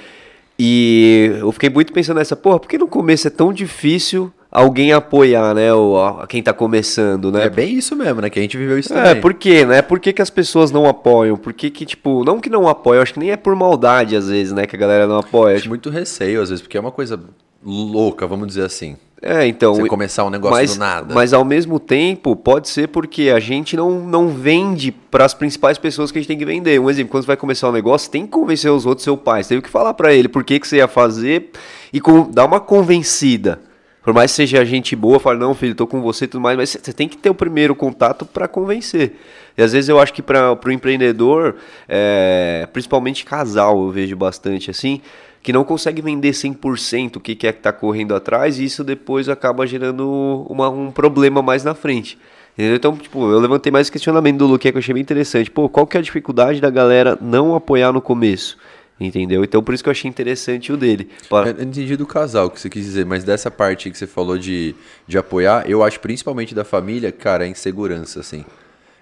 E 0.59 1.31
eu 1.39 1.51
fiquei 1.51 1.71
muito 1.71 1.91
pensando 1.91 2.17
nessa, 2.17 2.35
porra, 2.35 2.59
por 2.59 2.69
que 2.69 2.77
no 2.77 2.87
começo 2.87 3.27
é 3.27 3.31
tão 3.31 3.51
difícil 3.51 4.31
alguém 4.53 4.93
apoiar, 4.93 5.55
né, 5.55 5.73
o, 5.73 5.97
a, 5.97 6.27
quem 6.27 6.43
tá 6.43 6.53
começando, 6.53 7.31
né? 7.31 7.45
É 7.45 7.49
bem 7.49 7.73
isso 7.73 7.95
mesmo, 7.95 8.21
né, 8.21 8.29
que 8.29 8.37
a 8.37 8.41
gente 8.41 8.55
viveu 8.55 8.77
isso 8.77 8.93
é, 8.93 8.95
também. 8.95 9.11
É, 9.11 9.15
por 9.15 9.33
quê, 9.33 9.65
né? 9.65 9.81
Por 9.81 9.99
que, 9.99 10.13
que 10.13 10.21
as 10.21 10.29
pessoas 10.29 10.69
não 10.69 10.87
apoiam? 10.87 11.35
Por 11.35 11.51
que 11.51 11.71
que, 11.71 11.85
tipo, 11.85 12.23
não 12.23 12.39
que 12.39 12.51
não 12.51 12.67
apoiam, 12.67 13.01
acho 13.01 13.15
que 13.15 13.19
nem 13.19 13.31
é 13.31 13.37
por 13.37 13.55
maldade 13.55 14.15
às 14.15 14.29
vezes, 14.29 14.53
né, 14.53 14.67
que 14.67 14.75
a 14.75 14.79
galera 14.79 15.07
não 15.07 15.17
apoia. 15.17 15.55
Acho 15.55 15.63
tipo... 15.63 15.71
muito 15.71 15.89
receio 15.89 16.39
às 16.39 16.49
vezes, 16.49 16.61
porque 16.61 16.77
é 16.77 16.79
uma 16.79 16.91
coisa 16.91 17.19
louca, 17.65 18.27
vamos 18.27 18.47
dizer 18.47 18.63
assim. 18.63 18.95
É, 19.25 19.47
então. 19.47 19.73
Você 19.73 19.87
começar 19.87 20.25
um 20.25 20.29
negócio 20.29 20.57
mas, 20.57 20.73
do 20.75 20.79
nada. 20.79 21.15
Mas 21.15 21.33
ao 21.33 21.45
mesmo 21.45 21.79
tempo, 21.79 22.35
pode 22.35 22.67
ser 22.67 22.89
porque 22.89 23.29
a 23.29 23.39
gente 23.39 23.75
não, 23.77 24.01
não 24.01 24.27
vende 24.27 24.91
para 24.91 25.23
as 25.23 25.33
principais 25.33 25.77
pessoas 25.77 26.11
que 26.11 26.19
a 26.19 26.21
gente 26.21 26.27
tem 26.27 26.37
que 26.37 26.45
vender. 26.45 26.77
Um 26.77 26.89
exemplo, 26.89 27.11
quando 27.11 27.23
você 27.23 27.27
vai 27.27 27.37
começar 27.37 27.69
um 27.69 27.71
negócio, 27.71 28.11
tem 28.11 28.25
que 28.25 28.31
convencer 28.33 28.69
os 28.69 28.85
outros, 28.85 29.05
seu 29.05 29.15
pai. 29.15 29.41
Você 29.41 29.49
teve 29.49 29.61
que 29.61 29.69
falar 29.69 29.93
para 29.93 30.13
ele 30.13 30.27
por 30.27 30.43
que, 30.43 30.59
que 30.59 30.67
você 30.67 30.75
ia 30.77 30.89
fazer 30.89 31.51
e 31.93 32.01
com, 32.01 32.29
dar 32.29 32.45
uma 32.45 32.59
convencida. 32.59 33.61
Por 34.03 34.13
mais 34.13 34.31
que 34.31 34.35
seja 34.35 34.65
gente 34.65 34.97
boa, 34.97 35.17
fala, 35.17 35.37
não, 35.37 35.55
filho, 35.55 35.73
tô 35.73 35.87
com 35.87 36.01
você 36.01 36.25
e 36.25 36.27
tudo 36.27 36.41
mais, 36.41 36.57
mas 36.57 36.71
você 36.71 36.91
tem 36.91 37.07
que 37.07 37.17
ter 37.17 37.29
o 37.29 37.33
primeiro 37.33 37.73
contato 37.73 38.25
para 38.25 38.49
convencer. 38.49 39.13
E 39.57 39.63
às 39.63 39.71
vezes 39.71 39.87
eu 39.87 39.97
acho 39.97 40.13
que 40.13 40.21
para 40.21 40.53
o 40.53 40.71
empreendedor, 40.71 41.55
é, 41.87 42.67
principalmente 42.73 43.23
casal, 43.23 43.81
eu 43.81 43.89
vejo 43.91 44.15
bastante 44.17 44.69
assim, 44.69 45.01
que 45.41 45.53
não 45.53 45.63
consegue 45.63 46.01
vender 46.01 46.31
100% 46.31 47.15
o 47.15 47.19
que, 47.21 47.31
é 47.31 47.53
que 47.53 47.59
está 47.59 47.71
correndo 47.71 48.13
atrás 48.13 48.59
e 48.59 48.65
isso 48.65 48.83
depois 48.83 49.29
acaba 49.29 49.65
gerando 49.65 50.45
uma, 50.49 50.69
um 50.69 50.91
problema 50.91 51.41
mais 51.41 51.63
na 51.63 51.73
frente. 51.73 52.17
Entendeu? 52.53 52.75
Então, 52.75 52.95
tipo, 52.97 53.31
eu 53.31 53.39
levantei 53.39 53.71
mais 53.71 53.89
questionamento 53.89 54.37
do 54.37 54.47
Luque 54.47 54.69
que 54.69 54.77
eu 54.77 54.79
achei 54.79 54.93
bem 54.93 55.01
interessante. 55.01 55.49
Pô, 55.49 55.69
qual 55.69 55.87
que 55.87 55.97
é 55.97 55.99
a 55.99 56.03
dificuldade 56.03 56.59
da 56.59 56.69
galera 56.69 57.17
não 57.19 57.55
apoiar 57.55 57.91
no 57.91 58.01
começo? 58.01 58.57
Entendeu? 58.99 59.43
Então, 59.43 59.61
por 59.63 59.73
isso 59.73 59.83
que 59.83 59.89
eu 59.89 59.91
achei 59.91 60.09
interessante 60.09 60.71
o 60.71 60.77
dele. 60.77 61.09
Para... 61.29 61.49
Eu 61.49 61.63
entendi 61.63 61.97
do 61.97 62.05
casal 62.05 62.49
que 62.49 62.59
você 62.59 62.69
quis 62.69 62.85
dizer, 62.85 63.05
mas 63.05 63.23
dessa 63.23 63.49
parte 63.49 63.89
que 63.89 63.97
você 63.97 64.07
falou 64.07 64.37
de, 64.37 64.75
de 65.07 65.17
apoiar, 65.17 65.69
eu 65.69 65.83
acho 65.83 65.99
principalmente 65.99 66.53
da 66.53 66.63
família, 66.63 67.11
cara, 67.11 67.45
é 67.45 67.49
insegurança, 67.49 68.19
assim. 68.19 68.45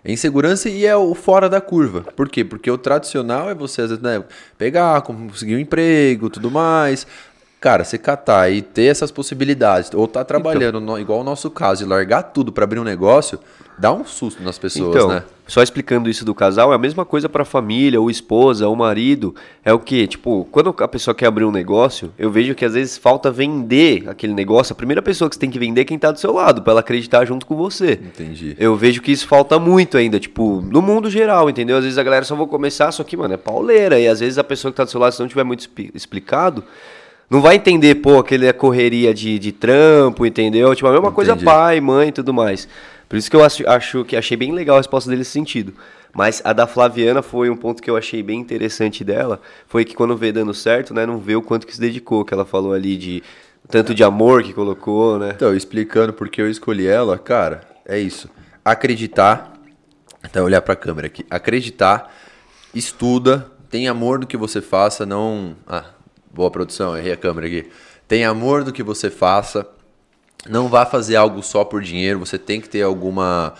É 0.04 0.12
insegurança 0.12 0.68
e 0.68 0.86
é 0.86 0.96
o 0.96 1.14
fora 1.14 1.48
da 1.48 1.62
curva. 1.62 2.02
Por 2.16 2.28
quê? 2.28 2.44
Porque 2.44 2.72
o 2.72 2.78
tradicional 2.78 3.50
é 3.52 3.54
você, 3.54 3.84
às 3.84 3.90
vezes, 3.90 4.04
né, 4.04 4.24
pegar, 4.58 5.00
conseguir 5.02 5.56
um 5.56 5.60
emprego, 5.60 6.30
tudo 6.30 6.50
mais. 6.50 7.06
Cara, 7.62 7.84
você 7.84 7.96
catar 7.96 8.52
e 8.52 8.60
ter 8.60 8.86
essas 8.86 9.12
possibilidades, 9.12 9.92
ou 9.94 10.08
tá 10.08 10.26
trabalhando, 10.26 10.80
então, 10.80 10.96
no, 10.96 11.00
igual 11.00 11.20
o 11.20 11.24
nosso 11.24 11.48
caso, 11.52 11.84
e 11.84 11.88
largar 11.88 12.24
tudo 12.24 12.52
para 12.52 12.64
abrir 12.64 12.80
um 12.80 12.84
negócio, 12.84 13.38
dá 13.78 13.94
um 13.94 14.04
susto 14.04 14.42
nas 14.42 14.58
pessoas, 14.58 14.96
então, 14.96 15.10
né? 15.10 15.24
Só 15.46 15.62
explicando 15.62 16.10
isso 16.10 16.26
do 16.26 16.34
casal, 16.34 16.72
é 16.72 16.76
a 16.76 16.80
mesma 16.80 17.06
coisa 17.06 17.30
para 17.30 17.44
a 17.44 17.46
família, 17.46 18.02
ou 18.02 18.10
esposa, 18.10 18.68
ou 18.68 18.76
marido. 18.76 19.36
É 19.64 19.72
o 19.72 19.78
que? 19.78 20.08
Tipo, 20.08 20.48
quando 20.50 20.74
a 20.80 20.88
pessoa 20.88 21.14
quer 21.14 21.28
abrir 21.28 21.46
um 21.46 21.52
negócio, 21.52 22.12
eu 22.18 22.32
vejo 22.32 22.56
que 22.56 22.66
às 22.66 22.74
vezes 22.74 22.98
falta 22.98 23.30
vender 23.30 24.10
aquele 24.10 24.34
negócio. 24.34 24.74
A 24.74 24.76
primeira 24.76 25.02
pessoa 25.04 25.30
que 25.30 25.36
você 25.36 25.42
tem 25.42 25.52
que 25.52 25.60
vender 25.60 25.82
é 25.82 25.86
quem 25.86 25.98
está 25.98 26.12
do 26.12 26.18
seu 26.18 26.34
lado, 26.34 26.64
para 26.64 26.72
ela 26.72 26.80
acreditar 26.80 27.26
junto 27.26 27.46
com 27.46 27.56
você. 27.56 27.92
Entendi. 27.92 28.56
Eu 28.58 28.76
vejo 28.76 29.04
que 29.04 29.12
isso 29.12 29.28
falta 29.28 29.60
muito 29.60 29.98
ainda, 29.98 30.20
tipo, 30.20 30.62
no 30.62 30.82
mundo 30.82 31.12
geral, 31.12 31.48
entendeu? 31.48 31.78
Às 31.78 31.84
vezes 31.84 32.00
a 32.00 32.04
galera 32.04 32.26
só 32.26 32.36
vou 32.36 32.48
começar, 32.48 32.92
só 32.92 33.04
que, 33.04 33.16
mano, 33.16 33.36
é 33.36 33.38
pauleira. 33.38 34.00
E 34.00 34.08
às 34.08 34.20
vezes 34.20 34.40
a 34.40 34.44
pessoa 34.44 34.72
que 34.72 34.74
está 34.74 34.84
do 34.84 34.90
seu 34.90 35.00
lado, 35.00 35.14
se 35.14 35.20
não 35.20 35.28
tiver 35.28 35.44
muito 35.44 35.70
explicado, 35.94 36.64
não 37.32 37.40
vai 37.40 37.56
entender, 37.56 37.96
pô, 37.96 38.20
aquele 38.20 38.46
é 38.46 38.52
correria 38.52 39.14
de, 39.14 39.40
de 39.40 39.54
trampo, 39.54 40.26
entendeu? 40.26 40.76
Tipo, 40.76 40.90
a 40.90 40.92
mesma 40.92 41.08
Entendi. 41.08 41.16
coisa 41.16 41.38
pai, 41.38 41.80
mãe 41.80 42.10
e 42.10 42.12
tudo 42.12 42.34
mais. 42.34 42.68
Por 43.08 43.16
isso 43.16 43.32
que 43.32 43.36
eu 43.38 43.42
acho, 43.42 43.66
acho 43.70 44.04
que 44.04 44.18
achei 44.18 44.36
bem 44.36 44.52
legal 44.52 44.76
a 44.76 44.80
resposta 44.80 45.10
dele 45.10 45.20
nesse 45.20 45.32
sentido. 45.32 45.74
Mas 46.14 46.42
a 46.44 46.52
da 46.52 46.68
Flaviana 46.68 47.22
foi 47.22 47.50
um 47.50 47.56
ponto 47.56 47.82
que 47.82 47.90
eu 47.90 47.96
achei 47.96 48.22
bem 48.22 48.38
interessante 48.38 49.02
dela, 49.02 49.40
foi 49.66 49.86
que 49.86 49.96
quando 49.96 50.18
vê 50.18 50.34
dando 50.34 50.54
certo, 50.54 50.94
né, 50.94 51.06
não 51.06 51.20
vê 51.20 51.34
o 51.34 51.42
quanto 51.42 51.66
que 51.66 51.74
se 51.74 51.80
dedicou, 51.80 52.26
que 52.26 52.34
ela 52.34 52.44
falou 52.44 52.74
ali 52.74 52.98
de 52.98 53.24
tanto 53.70 53.96
de 53.96 54.04
amor 54.04 54.44
que 54.44 54.52
colocou, 54.52 55.18
né? 55.18 55.32
Então, 55.34 55.56
explicando 55.56 56.12
porque 56.12 56.42
eu 56.42 56.50
escolhi 56.50 56.86
ela, 56.86 57.18
cara, 57.18 57.62
é 57.86 57.98
isso. 57.98 58.30
Acreditar, 58.66 59.54
então 60.26 60.44
olhar 60.44 60.62
para 60.62 60.74
a 60.74 60.76
câmera 60.76 61.08
aqui. 61.08 61.26
Acreditar, 61.30 62.14
estuda, 62.76 63.50
tem 63.70 63.88
amor 63.88 64.20
do 64.20 64.28
que 64.28 64.36
você 64.36 64.60
faça, 64.60 65.06
não, 65.06 65.56
ah, 65.66 65.86
boa 66.34 66.50
produção, 66.52 66.98
errei 66.98 67.12
a 67.14 67.18
câmera 67.18 67.48
aqui. 67.48 67.70
Tem 68.08 68.26
amor 68.26 68.64
do 68.64 68.74
que 68.74 68.84
você 68.84 69.10
faça, 69.10 69.68
não 70.50 70.68
vá 70.68 70.86
fazer 70.86 71.16
algo 71.16 71.42
só 71.44 71.64
por 71.64 71.82
dinheiro, 71.82 72.20
você 72.20 72.38
tem 72.38 72.60
que 72.60 72.70
ter 72.70 72.82
alguma, 72.82 73.54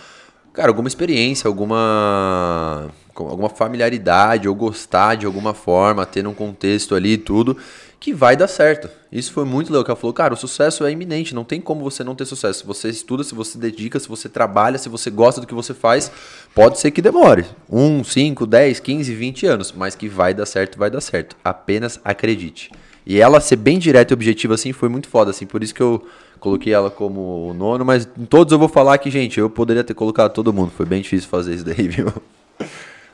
cara, 0.52 0.68
alguma 0.68 0.88
experiência, 0.88 1.48
alguma 1.48 2.90
alguma 3.14 3.50
familiaridade 3.50 4.48
ou 4.48 4.54
gostar 4.54 5.16
de 5.16 5.26
alguma 5.26 5.52
forma, 5.52 6.06
ter 6.06 6.26
um 6.26 6.32
contexto 6.32 6.94
ali 6.94 7.12
e 7.12 7.18
tudo 7.18 7.58
que 8.02 8.12
vai 8.12 8.36
dar 8.36 8.48
certo. 8.48 8.90
Isso 9.12 9.32
foi 9.32 9.44
muito 9.44 9.68
legal 9.68 9.84
que 9.84 9.90
ela 9.92 9.96
falou, 9.96 10.12
cara, 10.12 10.34
o 10.34 10.36
sucesso 10.36 10.84
é 10.84 10.90
iminente, 10.90 11.36
não 11.36 11.44
tem 11.44 11.60
como 11.60 11.88
você 11.88 12.02
não 12.02 12.16
ter 12.16 12.24
sucesso. 12.24 12.66
Você 12.66 12.88
estuda, 12.88 13.22
se 13.22 13.32
você 13.32 13.56
dedica, 13.56 14.00
se 14.00 14.08
você 14.08 14.28
trabalha, 14.28 14.76
se 14.76 14.88
você 14.88 15.08
gosta 15.08 15.40
do 15.40 15.46
que 15.46 15.54
você 15.54 15.72
faz, 15.72 16.10
pode 16.52 16.80
ser 16.80 16.90
que 16.90 17.00
demore. 17.00 17.46
Um, 17.70 18.02
cinco, 18.02 18.44
dez, 18.44 18.80
quinze, 18.80 19.14
vinte 19.14 19.46
anos, 19.46 19.70
mas 19.70 19.94
que 19.94 20.08
vai 20.08 20.34
dar 20.34 20.46
certo, 20.46 20.80
vai 20.80 20.90
dar 20.90 21.00
certo. 21.00 21.36
Apenas 21.44 22.00
acredite. 22.04 22.72
E 23.06 23.20
ela 23.20 23.40
ser 23.40 23.54
bem 23.54 23.78
direta 23.78 24.12
e 24.12 24.14
objetiva 24.14 24.54
assim 24.54 24.72
foi 24.72 24.88
muito 24.88 25.06
foda, 25.06 25.30
assim, 25.30 25.46
por 25.46 25.62
isso 25.62 25.72
que 25.72 25.80
eu 25.80 26.04
coloquei 26.40 26.72
ela 26.72 26.90
como 26.90 27.50
o 27.50 27.54
nono, 27.54 27.84
mas 27.84 28.08
em 28.18 28.24
todos 28.24 28.52
eu 28.52 28.58
vou 28.58 28.68
falar 28.68 28.98
que, 28.98 29.12
gente, 29.12 29.38
eu 29.38 29.48
poderia 29.48 29.84
ter 29.84 29.94
colocado 29.94 30.32
todo 30.32 30.52
mundo. 30.52 30.72
Foi 30.76 30.84
bem 30.84 31.02
difícil 31.02 31.28
fazer 31.28 31.54
isso 31.54 31.64
daí, 31.64 31.86
viu? 31.86 32.12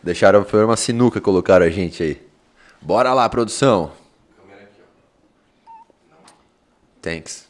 Deixaram, 0.03 0.47
foi 0.47 0.65
uma 0.65 0.79
sinuca 0.79 1.21
colocaram 1.21 1.67
a 1.67 1.71
gente 1.71 2.03
aí. 2.03 2.19
Bora 2.81 3.13
lá, 3.13 3.29
produção. 3.29 3.91
Thanks. 7.01 7.49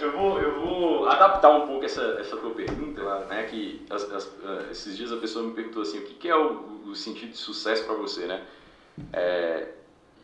Eu 0.00 0.12
vou, 0.12 0.38
eu 0.40 0.60
vou 0.60 1.08
adaptar 1.08 1.50
um 1.50 1.66
pouco 1.66 1.84
essa, 1.84 2.02
essa 2.20 2.36
tua 2.36 2.50
pergunta, 2.50 3.02
né? 3.26 3.44
Que 3.44 3.84
as, 3.88 4.10
as, 4.12 4.24
uh, 4.24 4.70
esses 4.70 4.96
dias 4.96 5.10
a 5.10 5.16
pessoa 5.16 5.44
me 5.44 5.54
perguntou 5.54 5.82
assim, 5.82 5.98
o 5.98 6.02
que, 6.02 6.14
que 6.14 6.28
é 6.28 6.36
o, 6.36 6.82
o, 6.86 6.94
sentido 6.94 7.30
de 7.30 7.38
sucesso 7.38 7.84
para 7.84 7.94
você, 7.94 8.26
né? 8.26 8.44
É, 9.12 9.68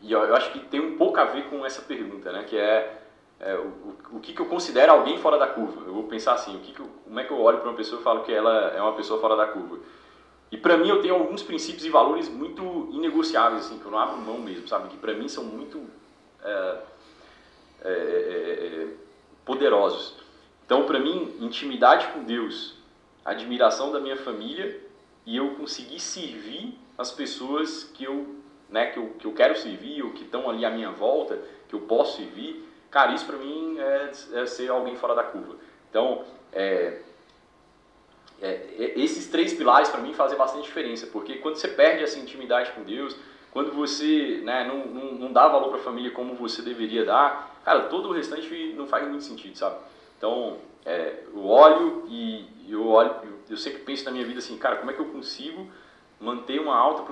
e 0.01 0.11
eu, 0.11 0.21
eu, 0.21 0.35
acho 0.35 0.51
que 0.51 0.59
tem 0.59 0.79
um 0.79 0.97
pouco 0.97 1.19
a 1.19 1.25
ver 1.25 1.49
com 1.49 1.65
essa 1.65 1.81
pergunta, 1.81 2.31
né? 2.31 2.43
Que 2.43 2.57
é 2.57 2.99
é, 3.39 3.55
o, 3.55 4.17
o 4.17 4.19
que, 4.21 4.33
que 4.33 4.39
eu 4.39 4.45
considero 4.45 4.93
alguém 4.93 5.17
fora 5.17 5.37
da 5.37 5.47
curva. 5.47 5.81
Eu 5.85 5.93
vou 5.93 6.03
pensar 6.03 6.33
assim, 6.33 6.55
o 6.55 6.59
que, 6.59 6.71
que 6.71 6.81
como 6.81 7.19
é 7.19 7.23
que 7.23 7.31
eu 7.31 7.41
olho 7.41 7.59
para 7.59 7.69
uma 7.69 7.75
pessoa 7.75 7.99
e 7.99 8.03
falo 8.03 8.23
que 8.23 8.31
ela 8.31 8.69
é 8.69 8.81
uma 8.81 8.93
pessoa 8.93 9.19
fora 9.19 9.35
da 9.35 9.47
curva. 9.47 9.79
E 10.51 10.57
para 10.57 10.77
mim 10.77 10.87
eu 10.87 11.01
tenho 11.01 11.15
alguns 11.15 11.43
princípios 11.43 11.83
e 11.83 11.89
valores 11.89 12.29
muito 12.29 12.89
inegociáveis, 12.91 13.65
assim, 13.65 13.79
que 13.79 13.85
eu 13.85 13.91
não 13.91 13.99
abro 13.99 14.17
mão 14.17 14.37
mesmo, 14.37 14.67
sabe? 14.67 14.87
Que 14.89 14.97
para 14.97 15.13
mim 15.13 15.27
são 15.27 15.43
muito 15.43 15.81
é, 16.43 16.77
é, 17.83 17.89
é, 17.89 18.83
é 18.83 18.87
poderosos. 19.45 20.15
Então, 20.65 20.85
para 20.85 20.99
mim, 20.99 21.35
intimidade 21.39 22.07
com 22.07 22.23
Deus, 22.23 22.75
admiração 23.23 23.91
da 23.91 23.99
minha 23.99 24.17
família 24.17 24.81
e 25.25 25.37
eu 25.37 25.55
conseguir 25.55 25.99
servir 25.99 26.77
as 26.97 27.11
pessoas 27.11 27.83
que 27.83 28.03
eu, 28.03 28.35
né, 28.69 28.87
que 28.87 28.97
eu, 28.97 29.09
que 29.19 29.25
eu 29.25 29.33
quero 29.33 29.57
servir 29.57 30.03
ou 30.03 30.11
que 30.11 30.23
estão 30.23 30.49
ali 30.49 30.65
à 30.65 30.69
minha 30.69 30.91
volta, 30.91 31.39
que 31.67 31.75
eu 31.75 31.81
posso 31.81 32.17
servir, 32.17 32.63
Cara, 32.93 33.11
isso 33.11 33.25
para 33.25 33.37
mim 33.37 33.75
é, 33.79 34.11
é, 34.33 34.45
ser 34.45 34.69
alguém 34.69 34.95
fora 34.95 35.15
da 35.15 35.23
curva. 35.23 35.55
Então, 35.89 36.23
é, 36.51 36.99
é, 38.39 38.49
é 38.49 38.99
esses 38.99 39.25
três 39.25 39.51
pilares 39.51 39.89
para 39.89 39.99
mim 39.99 40.13
fazem 40.13 40.37
bastante 40.37 40.65
diferença, 40.65 41.07
porque 41.07 41.37
quando 41.37 41.55
você 41.55 41.67
perde 41.67 42.03
essa 42.03 42.19
intimidade 42.19 42.71
com 42.73 42.83
Deus, 42.83 43.17
quando 43.49 43.71
você 43.71 44.41
né, 44.43 44.63
não, 44.67 44.85
não, 44.85 45.11
não 45.13 45.33
dá 45.33 45.47
valor 45.47 45.69
para 45.69 45.79
a 45.79 45.83
família 45.83 46.11
como 46.11 46.35
você 46.35 46.61
deveria 46.61 47.03
dar, 47.03 47.52
cara, 47.63 47.83
todo 47.83 48.09
o 48.09 48.13
restante 48.13 48.73
não 48.75 48.87
faz 48.87 49.07
muito 49.07 49.23
sentido, 49.23 49.57
sabe? 49.57 49.77
Então, 50.17 50.57
é, 50.85 51.23
eu 51.33 51.45
olho 51.45 52.05
e 52.07 52.47
eu 52.69 52.87
olho, 52.87 53.15
eu 53.49 53.57
sempre 53.57 53.79
penso 53.79 54.05
na 54.05 54.11
minha 54.11 54.25
vida 54.25 54.39
assim, 54.39 54.57
cara, 54.57 54.77
como 54.77 54.91
é 54.91 54.93
que 54.93 54.99
eu 54.99 55.09
consigo 55.11 55.67
manter 56.19 56.59
uma 56.59 56.75
alta 56.75 57.03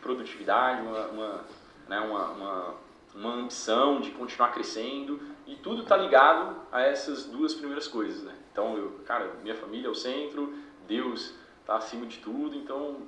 produtividade, 0.00 0.82
uma, 0.82 1.06
uma, 1.06 1.44
né, 1.88 2.00
uma, 2.00 2.28
uma 2.30 2.74
uma 3.14 3.34
ambição 3.34 4.00
de 4.00 4.10
continuar 4.10 4.52
crescendo 4.52 5.20
e 5.46 5.56
tudo 5.56 5.82
está 5.82 5.96
ligado 5.96 6.56
a 6.70 6.82
essas 6.82 7.24
duas 7.24 7.54
primeiras 7.54 7.88
coisas, 7.88 8.22
né? 8.22 8.34
Então, 8.52 8.76
eu, 8.76 9.00
cara, 9.04 9.34
minha 9.42 9.54
família 9.54 9.88
é 9.88 9.90
o 9.90 9.94
centro, 9.94 10.54
Deus 10.86 11.34
está 11.60 11.76
acima 11.76 12.06
de 12.06 12.18
tudo, 12.18 12.56
então 12.56 12.98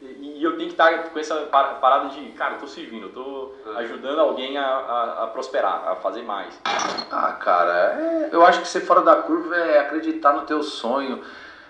e, 0.00 0.38
e, 0.38 0.42
eu 0.42 0.56
tenho 0.56 0.68
que 0.68 0.74
estar 0.74 1.10
com 1.10 1.18
essa 1.18 1.36
parada 1.46 2.08
de, 2.08 2.20
cara, 2.32 2.54
eu 2.54 2.58
tô 2.58 2.66
servindo, 2.66 3.06
eu 3.06 3.12
tô 3.12 3.52
é. 3.66 3.78
ajudando 3.84 4.18
alguém 4.18 4.58
a, 4.58 4.66
a, 4.66 5.24
a, 5.24 5.26
prosperar, 5.28 5.88
a 5.88 5.96
fazer 5.96 6.22
mais. 6.22 6.60
Ah, 6.64 7.32
cara, 7.32 7.94
é, 8.00 8.28
eu 8.32 8.44
acho 8.44 8.60
que 8.60 8.68
ser 8.68 8.80
fora 8.80 9.02
da 9.02 9.16
curva 9.16 9.56
é 9.56 9.78
acreditar 9.78 10.32
no 10.32 10.42
teu 10.42 10.62
sonho, 10.62 11.22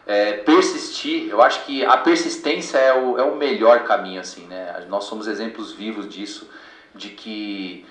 é, 0.07 0.33
persistir. 0.35 1.29
Eu 1.29 1.43
acho 1.43 1.65
que 1.65 1.85
a 1.85 1.99
persistência 1.99 2.79
é 2.79 2.95
o, 2.95 3.19
é 3.19 3.23
o 3.23 3.37
melhor 3.37 3.85
caminho, 3.85 4.21
assim, 4.21 4.47
né? 4.47 4.87
Nós 4.89 5.05
somos 5.05 5.27
exemplos 5.27 5.73
vivos 5.73 6.09
disso 6.09 6.49
de 6.95 7.11
que 7.11 7.87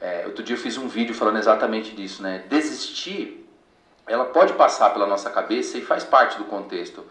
é, 0.00 0.24
outro 0.26 0.42
dia 0.42 0.56
eu 0.56 0.60
fiz 0.60 0.76
um 0.76 0.88
vídeo 0.88 1.14
falando 1.14 1.38
exatamente 1.38 1.94
disso, 1.94 2.22
né? 2.22 2.44
Desistir, 2.48 3.48
ela 4.06 4.26
pode 4.26 4.52
passar 4.52 4.90
pela 4.90 5.06
nossa 5.06 5.30
cabeça 5.30 5.78
e 5.78 5.80
faz 5.80 6.04
parte 6.04 6.36
do 6.36 6.44
contexto, 6.44 7.04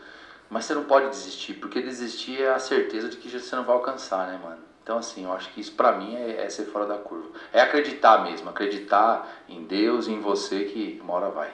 mas 0.50 0.66
você 0.66 0.74
não 0.74 0.84
pode 0.84 1.10
desistir, 1.10 1.56
porque 1.56 1.82
desistir 1.82 2.42
é 2.42 2.54
a 2.54 2.60
certeza 2.60 3.10
de 3.10 3.18
que 3.18 3.30
você 3.30 3.56
não 3.56 3.64
vai 3.64 3.76
alcançar, 3.76 4.28
né, 4.28 4.40
mano? 4.42 4.66
Então, 4.86 5.00
assim, 5.00 5.24
eu 5.24 5.34
acho 5.34 5.52
que 5.52 5.60
isso 5.60 5.72
para 5.72 5.94
mim 5.94 6.16
é, 6.16 6.46
é, 6.46 6.50
ser 6.50 6.66
fora 6.66 6.86
da 6.86 6.96
curva. 6.96 7.30
É 7.52 7.60
acreditar 7.60 8.24
mesmo, 8.24 8.48
acreditar 8.50 9.28
em 9.50 9.64
Deus 9.64 10.06
e 10.06 10.12
em 10.12 10.22
você 10.22 10.66
que 10.66 11.02
uma 11.04 11.14
hora 11.14 11.30
vai. 11.30 11.50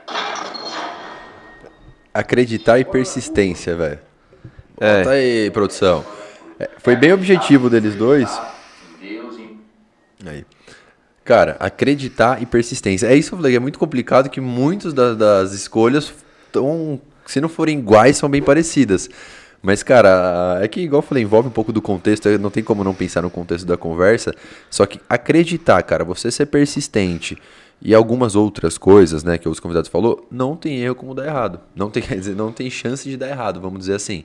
Acreditar 2.13 2.77
e 2.79 2.83
persistência, 2.83 3.73
velho. 3.77 3.99
É. 4.77 4.97
Bota 4.97 5.11
aí, 5.11 5.49
produção. 5.51 6.03
É, 6.59 6.69
foi 6.79 6.97
bem 6.97 7.13
objetivo 7.13 7.69
deles 7.69 7.95
dois. 7.95 8.29
Em 9.01 9.07
Deus 9.07 9.37
e... 9.37 9.57
Aí. 10.27 10.45
Cara, 11.23 11.55
acreditar 11.57 12.41
e 12.41 12.45
persistência. 12.45 13.07
É 13.07 13.15
isso 13.15 13.29
que 13.29 13.35
eu 13.35 13.39
falei, 13.39 13.55
é 13.55 13.59
muito 13.59 13.79
complicado 13.79 14.29
que 14.29 14.41
muitas 14.41 14.93
das, 14.93 15.15
das 15.15 15.53
escolhas 15.53 16.11
estão, 16.47 16.99
se 17.25 17.41
não 17.41 17.49
forem 17.49 17.79
iguais, 17.79 18.17
são 18.17 18.29
bem 18.29 18.41
parecidas. 18.41 19.09
Mas, 19.61 19.83
cara, 19.83 20.59
é 20.61 20.67
que, 20.67 20.81
igual 20.81 21.01
eu 21.01 21.07
falei, 21.07 21.23
envolve 21.23 21.47
um 21.47 21.51
pouco 21.51 21.71
do 21.71 21.81
contexto, 21.81 22.27
não 22.39 22.49
tem 22.49 22.63
como 22.63 22.83
não 22.83 22.93
pensar 22.93 23.21
no 23.21 23.29
contexto 23.29 23.65
da 23.65 23.77
conversa. 23.77 24.33
Só 24.69 24.85
que 24.85 24.99
acreditar, 25.07 25.81
cara, 25.83 26.03
você 26.03 26.31
ser 26.31 26.47
persistente 26.47 27.37
e 27.79 27.93
algumas 27.93 28.35
outras 28.35 28.77
coisas, 28.77 29.23
né, 29.23 29.37
que 29.37 29.47
os 29.47 29.59
convidados 29.59 29.89
falou, 29.89 30.27
não 30.31 30.55
tem 30.55 30.79
erro 30.79 30.95
como 30.95 31.13
dar 31.13 31.27
errado. 31.27 31.59
Não 31.75 31.89
tem, 31.89 32.01
quer 32.01 32.15
dizer, 32.15 32.35
não 32.35 32.51
tem 32.51 32.69
chance 32.69 33.07
de 33.07 33.17
dar 33.17 33.29
errado, 33.29 33.61
vamos 33.61 33.79
dizer 33.79 33.95
assim. 33.95 34.23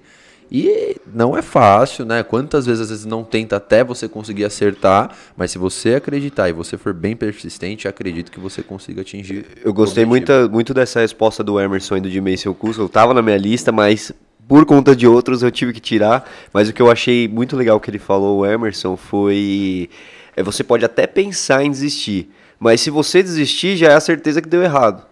E 0.51 0.97
não 1.13 1.37
é 1.37 1.43
fácil, 1.43 2.05
né? 2.05 2.23
Quantas 2.23 2.67
vezes 2.67 2.83
às 2.83 2.91
vezes 2.91 3.05
não 3.05 3.25
tenta 3.25 3.57
até 3.57 3.83
você 3.83 4.09
conseguir 4.09 4.45
acertar, 4.45 5.11
mas 5.37 5.51
se 5.51 5.59
você 5.59 5.95
acreditar 5.95 6.49
e 6.49 6.53
você 6.53 6.79
for 6.79 6.93
bem 6.93 7.17
persistente, 7.17 7.89
acredito 7.89 8.31
que 8.31 8.39
você 8.39 8.63
consiga 8.63 9.01
atingir. 9.01 9.45
Eu 9.65 9.75
gostei 9.75 10.05
muito, 10.05 10.33
muito 10.51 10.73
dessa 10.73 11.01
resposta 11.01 11.43
do 11.43 11.59
Emerson 11.59 11.97
e 11.97 12.01
do 12.01 12.11
Jimmy 12.11 12.37
Cuso. 12.59 12.83
Eu 12.83 12.89
tava 12.89 13.13
na 13.13 13.23
minha 13.23 13.37
lista, 13.37 13.73
mas 13.73 14.13
por 14.47 14.65
conta 14.65 14.95
de 14.95 15.07
outros 15.07 15.43
eu 15.43 15.51
tive 15.51 15.73
que 15.73 15.81
tirar, 15.81 16.31
mas 16.53 16.69
o 16.69 16.73
que 16.73 16.81
eu 16.81 16.91
achei 16.91 17.27
muito 17.27 17.57
legal 17.57 17.81
que 17.81 17.91
ele 17.91 17.99
falou, 17.99 18.39
o 18.39 18.47
Emerson, 18.47 18.97
foi 18.97 19.91
é, 20.37 20.43
você 20.43 20.63
pode 20.63 20.85
até 20.85 21.07
pensar 21.07 21.65
em 21.65 21.71
desistir, 21.71 22.31
mas 22.59 22.81
se 22.81 22.91
você 22.91 23.23
desistir, 23.23 23.77
já 23.77 23.89
é 23.89 23.95
a 23.95 24.01
certeza 24.01 24.41
que 24.41 24.49
deu 24.49 24.63
errado. 24.63 25.05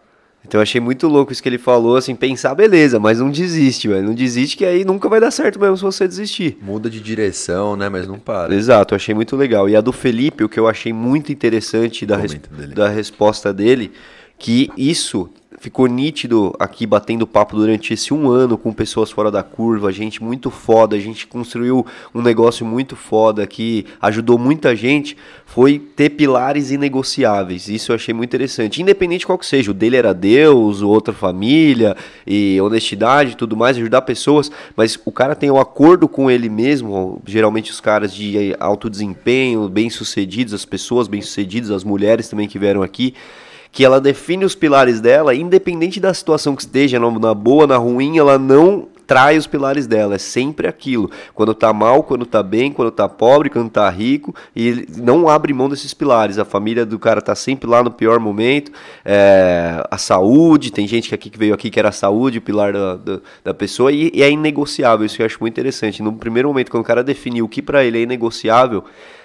Então 0.47 0.59
eu 0.59 0.63
achei 0.63 0.81
muito 0.81 1.09
louco 1.09 1.33
isso 1.33 1.43
que 1.43 1.49
ele 1.49 1.59
falou, 1.59 1.97
assim, 1.97 2.15
pensar, 2.15 2.55
beleza, 2.55 3.01
mas 3.01 3.19
não 3.19 3.31
desiste, 3.31 3.89
velho. 3.89 4.05
Não 4.05 4.15
desiste 4.15 4.57
que 4.57 4.65
aí 4.65 4.85
nunca 4.85 5.09
vai 5.09 5.19
dar 5.19 5.31
certo 5.31 5.59
mesmo 5.59 5.77
se 5.77 5.83
você 5.83 6.07
desistir. 6.07 6.59
Muda 6.61 6.91
de 6.91 7.01
direção, 7.01 7.77
né? 7.77 7.89
Mas 7.89 8.07
não 8.07 8.19
para. 8.19 8.55
Exato, 8.55 8.95
eu 8.95 8.97
achei 8.97 9.15
muito 9.15 9.37
legal. 9.37 9.69
E 9.69 9.75
a 9.75 9.81
do 9.81 9.93
Felipe, 9.93 10.45
o 10.45 10.49
que 10.49 10.61
eu 10.61 10.69
achei 10.69 10.93
muito 10.93 11.33
interessante 11.33 12.05
da, 12.05 12.17
res... 12.17 12.39
da 12.75 12.89
resposta 12.89 13.53
dele, 13.53 13.93
que 14.39 14.71
isso 14.77 15.31
ficou 15.65 15.87
nítido 15.87 16.55
aqui 16.59 16.87
batendo 16.87 17.27
papo 17.27 17.57
durante 17.57 17.95
esse 17.95 18.13
um 18.13 18.29
ano 18.29 18.59
com 18.59 18.71
pessoas 18.71 19.11
fora 19.11 19.31
da 19.31 19.43
curva, 19.43 19.91
gente 19.91 20.23
muito 20.23 20.51
foda, 20.51 20.95
a 20.95 20.99
gente 20.99 21.27
construiu 21.27 21.87
um 22.15 22.21
negócio 22.21 22.67
muito 22.67 22.95
foda 22.95 23.47
que 23.47 23.87
ajudou 23.99 24.37
muita 24.37 24.77
gente, 24.77 25.17
foi 25.47 25.79
ter 25.79 26.11
pilares 26.11 26.71
inegociáveis. 26.71 27.67
Isso 27.67 27.93
eu 27.93 27.97
achei 27.97 28.13
muito 28.13 28.29
interessante. 28.29 28.83
Independente 28.83 29.25
qual 29.25 29.39
que 29.39 29.47
seja, 29.47 29.71
o 29.71 29.75
dele 29.75 29.97
era 29.97 30.13
Deus, 30.13 30.83
o 30.83 30.89
outra 30.91 31.15
família 31.15 31.97
e 32.27 32.61
honestidade 32.61 33.35
tudo 33.35 33.57
mais, 33.57 33.79
ajudar 33.79 34.03
pessoas, 34.03 34.53
mas 34.77 35.01
o 35.03 35.11
cara 35.11 35.35
tem 35.35 35.51
um 35.51 35.59
acordo 35.59 36.07
com 36.07 36.31
ele 36.31 36.51
mesmo, 36.51 37.23
geralmente 37.25 37.71
os 37.71 37.81
caras 37.81 38.15
de 38.15 38.55
alto 38.61 38.91
desempenho, 38.91 39.67
bem-sucedidos, 39.71 40.53
as 40.53 40.67
pessoas 40.67 41.09
bem-sucedidas, 41.09 41.71
as 41.71 41.85
mulheres 41.85 42.29
também 42.29 42.47
que 42.47 42.59
vieram 42.59 42.83
aqui, 42.83 43.15
que 43.75 43.85
ela 43.85 44.01
define 44.01 44.45
os 44.45 44.55
pilares 44.55 45.01
dela, 45.01 45.35
independente 45.35 45.99
da 45.99 46.15
situação 46.15 46.55
que 46.55 46.63
esteja, 46.63 47.01
na 47.01 47.35
boa, 47.35 47.67
na 47.67 47.77
ruim, 47.77 48.17
ela 48.19 48.39
não 48.39 48.87
trai 49.05 49.37
os 49.37 49.49
pilares 49.49 49.85
dela, 49.85 50.15
é 50.15 50.19
sempre 50.19 50.69
aquilo. 50.69 51.11
Quando 51.35 51.53
tá 51.53 51.73
mal, 51.73 52.05
quando 52.05 52.25
tá 52.25 52.41
bem, 52.41 52.73
quando 52.73 52.93
tá 52.93 53.09
pobre, 53.09 53.51
quando 53.51 53.69
tá 53.69 53.91
rico, 53.91 54.33
e 54.55 54.87
não 54.97 55.29
abre 55.29 55.53
mão 55.53 55.69
desses 55.69 55.93
pilares. 55.93 56.39
A 56.39 56.45
família 56.45 56.87
do 56.87 57.01
cara 57.01 57.21
tá 57.21 57.35
sempre 57.35 57.69
lá 57.69 57.83
no 57.83 57.91
pior 57.91 58.21
momento, 58.21 58.71
é, 59.05 59.85
a 59.91 59.99
saúde, 59.99 60.71
tem 60.71 60.87
gente 60.87 61.09
que 61.09 61.15
aqui 61.15 61.29
que 61.29 61.37
veio 61.37 61.53
aqui 61.53 61.69
que 61.69 61.79
era 61.79 61.89
a 61.89 61.93
saúde, 61.93 62.39
o 62.39 62.43
pilar 62.43 62.73
da, 62.73 62.95
da, 62.95 63.21
da 63.43 63.53
pessoa, 63.53 63.91
e, 63.91 64.13
e, 64.15 64.23
é 64.23 64.31
inegociável, 64.31 65.05
isso 65.05 65.21
eu 65.21 65.27
acho 65.27 65.39
muito 65.41 65.53
interessante. 65.53 66.01
No 66.01 66.13
primeiro 66.13 66.49
momento, 66.49 66.71
quando 66.71 66.85
o 66.85 66.87
cara 66.87 67.03
definiu 67.03 67.45
o 67.45 67.49
que 67.49 67.61
para 67.61 67.85
ele 67.85 67.99
é 67.99 68.03
inegociável, 68.03 68.85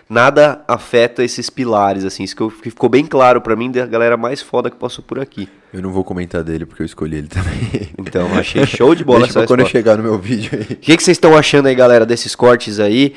nada 0.10 0.62
afeta 0.68 1.24
esses 1.24 1.50
pilares, 1.50 2.04
assim. 2.04 2.24
Isso 2.24 2.36
que 2.36 2.50
ficou 2.70 2.90
bem 2.90 3.06
claro 3.06 3.40
para 3.40 3.56
mim 3.56 3.72
da 3.72 3.86
galera 3.86 4.18
mais 4.18 4.42
foda 4.42 4.70
que 4.70 4.76
passou 4.76 5.04
por 5.04 5.20
aqui. 5.20 5.48
Eu 5.72 5.84
não 5.84 5.92
vou 5.92 6.04
comentar 6.04 6.44
dele 6.44 6.66
porque 6.66 6.82
eu 6.82 6.86
escolhi 6.86 7.18
ele 7.18 7.28
também. 7.28 7.90
Então, 7.98 8.28
achei 8.34 8.66
show 8.66 8.96
de 8.96 9.04
bola 9.04 9.22
Deixa 9.28 9.40
essa 9.40 9.48
quando 9.48 9.60
eu 9.60 9.68
chegar 9.68 9.98
no 9.98 10.04
meu 10.04 10.18
vídeo 10.18 10.52
aí. 10.54 10.74
O 10.74 10.78
que, 10.78 10.98
que 10.98 11.04
vocês 11.04 11.16
estão 11.16 11.38
achando 11.38 11.68
aí, 11.68 11.76
galera, 11.76 12.06
desses 12.06 12.36
cortes 12.36 12.80
aí? 12.80 13.14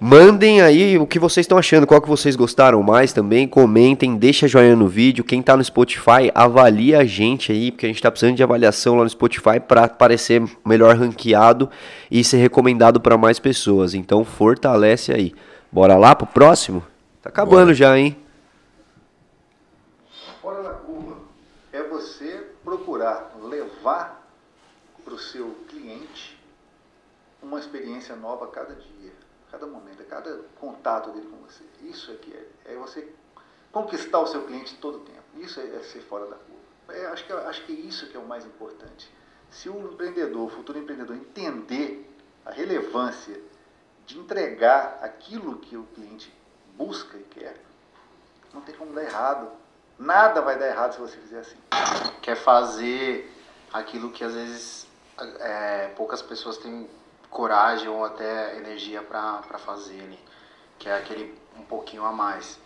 Mandem 0.00 0.60
aí 0.60 0.96
o 0.96 1.04
que 1.06 1.18
vocês 1.18 1.42
estão 1.42 1.58
achando, 1.58 1.84
qual 1.84 2.00
que 2.00 2.08
vocês 2.08 2.36
gostaram 2.36 2.80
mais 2.84 3.12
também, 3.12 3.48
comentem, 3.48 4.16
deixa 4.16 4.46
joinha 4.46 4.76
no 4.76 4.86
vídeo. 4.86 5.24
Quem 5.24 5.42
tá 5.42 5.56
no 5.56 5.64
Spotify, 5.64 6.30
avalia 6.32 7.00
a 7.00 7.04
gente 7.04 7.50
aí, 7.50 7.72
porque 7.72 7.86
a 7.86 7.88
gente 7.88 8.00
tá 8.00 8.08
precisando 8.08 8.36
de 8.36 8.42
avaliação 8.42 8.96
lá 8.96 9.02
no 9.02 9.10
Spotify 9.10 9.58
para 9.58 9.84
aparecer 9.84 10.40
melhor 10.64 10.96
ranqueado 10.96 11.68
e 12.08 12.22
ser 12.22 12.36
recomendado 12.36 13.00
para 13.00 13.18
mais 13.18 13.40
pessoas. 13.40 13.92
Então 13.92 14.24
fortalece 14.24 15.12
aí. 15.12 15.32
Bora 15.70 15.96
lá 15.96 16.14
pro 16.14 16.26
próximo? 16.26 16.86
Tá 17.22 17.28
acabando 17.28 17.66
Bora. 17.66 17.74
já, 17.74 17.98
hein? 17.98 18.24
Fora 20.40 20.62
da 20.62 20.74
curva 20.74 21.18
é 21.72 21.82
você 21.82 22.50
procurar 22.64 23.32
levar 23.42 24.26
para 25.04 25.14
o 25.14 25.18
seu 25.18 25.54
cliente 25.68 26.38
uma 27.42 27.58
experiência 27.58 28.16
nova 28.16 28.46
a 28.46 28.48
cada 28.48 28.74
dia, 28.74 29.12
a 29.48 29.52
cada 29.52 29.66
momento, 29.66 30.02
a 30.02 30.06
cada 30.06 30.40
contato 30.58 31.10
dele 31.10 31.26
com 31.26 31.36
você. 31.46 31.64
Isso 31.82 32.10
é 32.10 32.14
que 32.14 32.32
é, 32.32 32.72
é 32.72 32.76
você 32.76 33.06
conquistar 33.70 34.20
o 34.20 34.26
seu 34.26 34.44
cliente 34.44 34.74
todo 34.76 34.98
o 34.98 35.00
tempo. 35.00 35.22
Isso 35.36 35.60
é, 35.60 35.76
é 35.76 35.80
ser 35.80 36.00
fora 36.00 36.26
da 36.26 36.36
curva. 36.36 36.98
É, 36.98 37.06
acho, 37.08 37.26
que, 37.26 37.32
acho 37.32 37.66
que 37.66 37.72
é 37.72 37.76
isso 37.76 38.06
que 38.08 38.16
é 38.16 38.20
o 38.20 38.26
mais 38.26 38.46
importante. 38.46 39.10
Se 39.50 39.68
o 39.68 39.92
empreendedor, 39.92 40.46
o 40.46 40.50
futuro 40.50 40.78
empreendedor, 40.78 41.16
entender 41.16 42.10
a 42.44 42.50
relevância 42.50 43.38
de 44.08 44.18
entregar 44.18 45.00
aquilo 45.02 45.58
que 45.58 45.76
o 45.76 45.84
cliente 45.94 46.34
busca 46.74 47.18
e 47.18 47.22
quer, 47.24 47.54
não 48.54 48.62
tem 48.62 48.74
como 48.74 48.94
dar 48.94 49.04
errado. 49.04 49.50
Nada 49.98 50.40
vai 50.40 50.58
dar 50.58 50.66
errado 50.66 50.94
se 50.94 50.98
você 50.98 51.18
fizer 51.18 51.40
assim. 51.40 51.58
Quer 52.22 52.34
fazer 52.34 53.30
aquilo 53.70 54.10
que 54.10 54.24
às 54.24 54.32
vezes 54.32 54.86
é, 55.40 55.88
poucas 55.94 56.22
pessoas 56.22 56.56
têm 56.56 56.88
coragem 57.28 57.88
ou 57.88 58.02
até 58.02 58.56
energia 58.56 59.02
para 59.02 59.42
fazer, 59.58 60.00
né? 60.00 60.16
que 60.78 60.88
é 60.88 60.96
aquele 60.96 61.38
um 61.54 61.62
pouquinho 61.62 62.02
a 62.06 62.12
mais. 62.12 62.58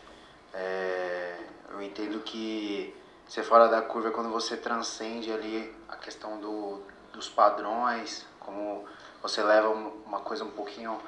É, 0.55 1.37
eu 1.71 1.83
entendo 1.83 2.21
que 2.21 2.95
ser 3.27 3.43
fora 3.43 3.67
da 3.67 3.83
curva 3.83 4.11
é 4.11 4.13
quando 4.13 4.31
você 4.31 4.57
transcende 4.57 5.33
ali 5.33 5.75
a 5.89 5.97
questão 5.97 6.39
do, 6.39 6.83
dos 7.13 7.29
padrões, 7.29 8.25
como 8.39 8.85
você 9.21 9.43
leva 9.43 9.71
uma 9.71 10.21
coisa 10.21 10.45
um 10.45 10.51
pouquinho 10.51 11.01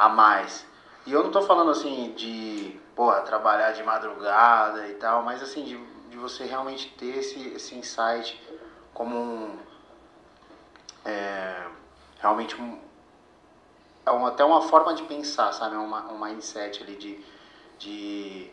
a 0.00 0.08
mais. 0.08 0.66
E 1.06 1.12
eu 1.12 1.22
não 1.22 1.30
tô 1.30 1.42
falando 1.42 1.70
assim 1.70 2.12
de, 2.16 2.80
porra, 2.96 3.20
trabalhar 3.20 3.72
de 3.72 3.82
madrugada 3.82 4.88
e 4.88 4.94
tal, 4.94 5.22
mas 5.22 5.42
assim, 5.42 5.62
de, 5.62 5.76
de 6.08 6.16
você 6.16 6.44
realmente 6.44 6.88
ter 6.96 7.18
esse, 7.18 7.48
esse 7.48 7.74
insight 7.74 8.40
como 8.94 9.14
um. 9.14 9.58
É, 11.04 11.66
realmente 12.18 12.58
um, 12.58 12.78
é 14.06 14.10
uma, 14.10 14.28
até 14.28 14.42
uma 14.42 14.62
forma 14.62 14.94
de 14.94 15.02
pensar, 15.02 15.52
sabe? 15.52 15.76
Uma, 15.76 16.10
um 16.10 16.18
mindset 16.18 16.82
ali 16.82 16.96
de, 16.96 17.22
de, 17.78 18.50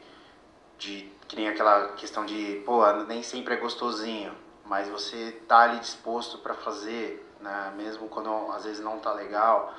de. 0.78 1.12
que 1.30 1.36
nem 1.38 1.48
aquela 1.48 1.94
questão 1.94 2.26
de, 2.26 2.62
pô, 2.66 2.86
nem 3.08 3.24
sempre 3.24 3.54
é 3.54 3.58
gostosinho, 3.58 4.36
mas 4.66 4.90
você 4.90 5.32
tá 5.48 5.60
ali 5.60 5.80
disposto 5.80 6.40
para 6.40 6.54
fazer, 6.56 7.26
né? 7.40 7.74
Mesmo 7.78 8.10
quando 8.10 8.30
às 8.52 8.66
vezes 8.66 8.84
não 8.84 9.00
tá 9.00 9.14
legal 9.14 9.74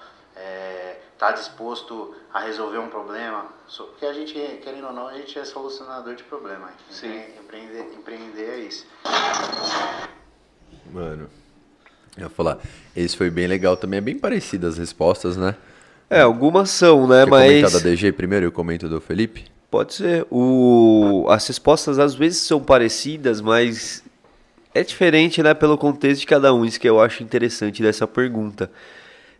está 1.14 1.30
é, 1.30 1.32
disposto 1.32 2.14
a 2.32 2.40
resolver 2.40 2.78
um 2.78 2.88
problema, 2.88 3.46
porque 3.76 4.06
a 4.06 4.12
gente, 4.12 4.34
querendo 4.62 4.86
ou 4.86 4.92
não, 4.92 5.08
a 5.08 5.14
gente 5.14 5.38
é 5.38 5.44
solucionador 5.44 6.14
de 6.14 6.22
problemas. 6.24 6.70
Sim. 6.90 7.22
Empreender, 7.38 7.86
empreender 7.96 8.50
é 8.50 8.58
isso. 8.60 8.86
Mano, 10.92 11.28
eu 12.16 12.22
ia 12.24 12.28
falar, 12.28 12.58
esse 12.96 13.16
foi 13.16 13.30
bem 13.30 13.46
legal 13.46 13.76
também, 13.76 13.98
é 13.98 14.00
bem 14.00 14.18
parecido 14.18 14.66
as 14.66 14.78
respostas, 14.78 15.36
né? 15.36 15.54
É, 16.10 16.22
algumas 16.22 16.70
são, 16.70 17.06
né, 17.06 17.24
Quer 17.24 17.30
mas... 17.30 17.46
comentar 17.46 17.70
da 17.70 17.78
DG 17.80 18.12
primeiro 18.12 18.46
e 18.46 18.48
eu 18.48 18.52
comento 18.52 18.88
do 18.88 19.00
Felipe? 19.00 19.44
Pode 19.70 19.92
ser. 19.92 20.26
O... 20.30 21.26
As 21.28 21.46
respostas 21.46 21.98
às 21.98 22.14
vezes 22.14 22.38
são 22.38 22.60
parecidas, 22.60 23.42
mas 23.42 24.02
é 24.74 24.82
diferente, 24.82 25.42
né, 25.42 25.52
pelo 25.52 25.76
contexto 25.76 26.20
de 26.20 26.26
cada 26.26 26.54
um. 26.54 26.64
Isso 26.64 26.80
que 26.80 26.88
eu 26.88 27.00
acho 27.00 27.22
interessante 27.22 27.82
dessa 27.82 28.06
pergunta. 28.06 28.70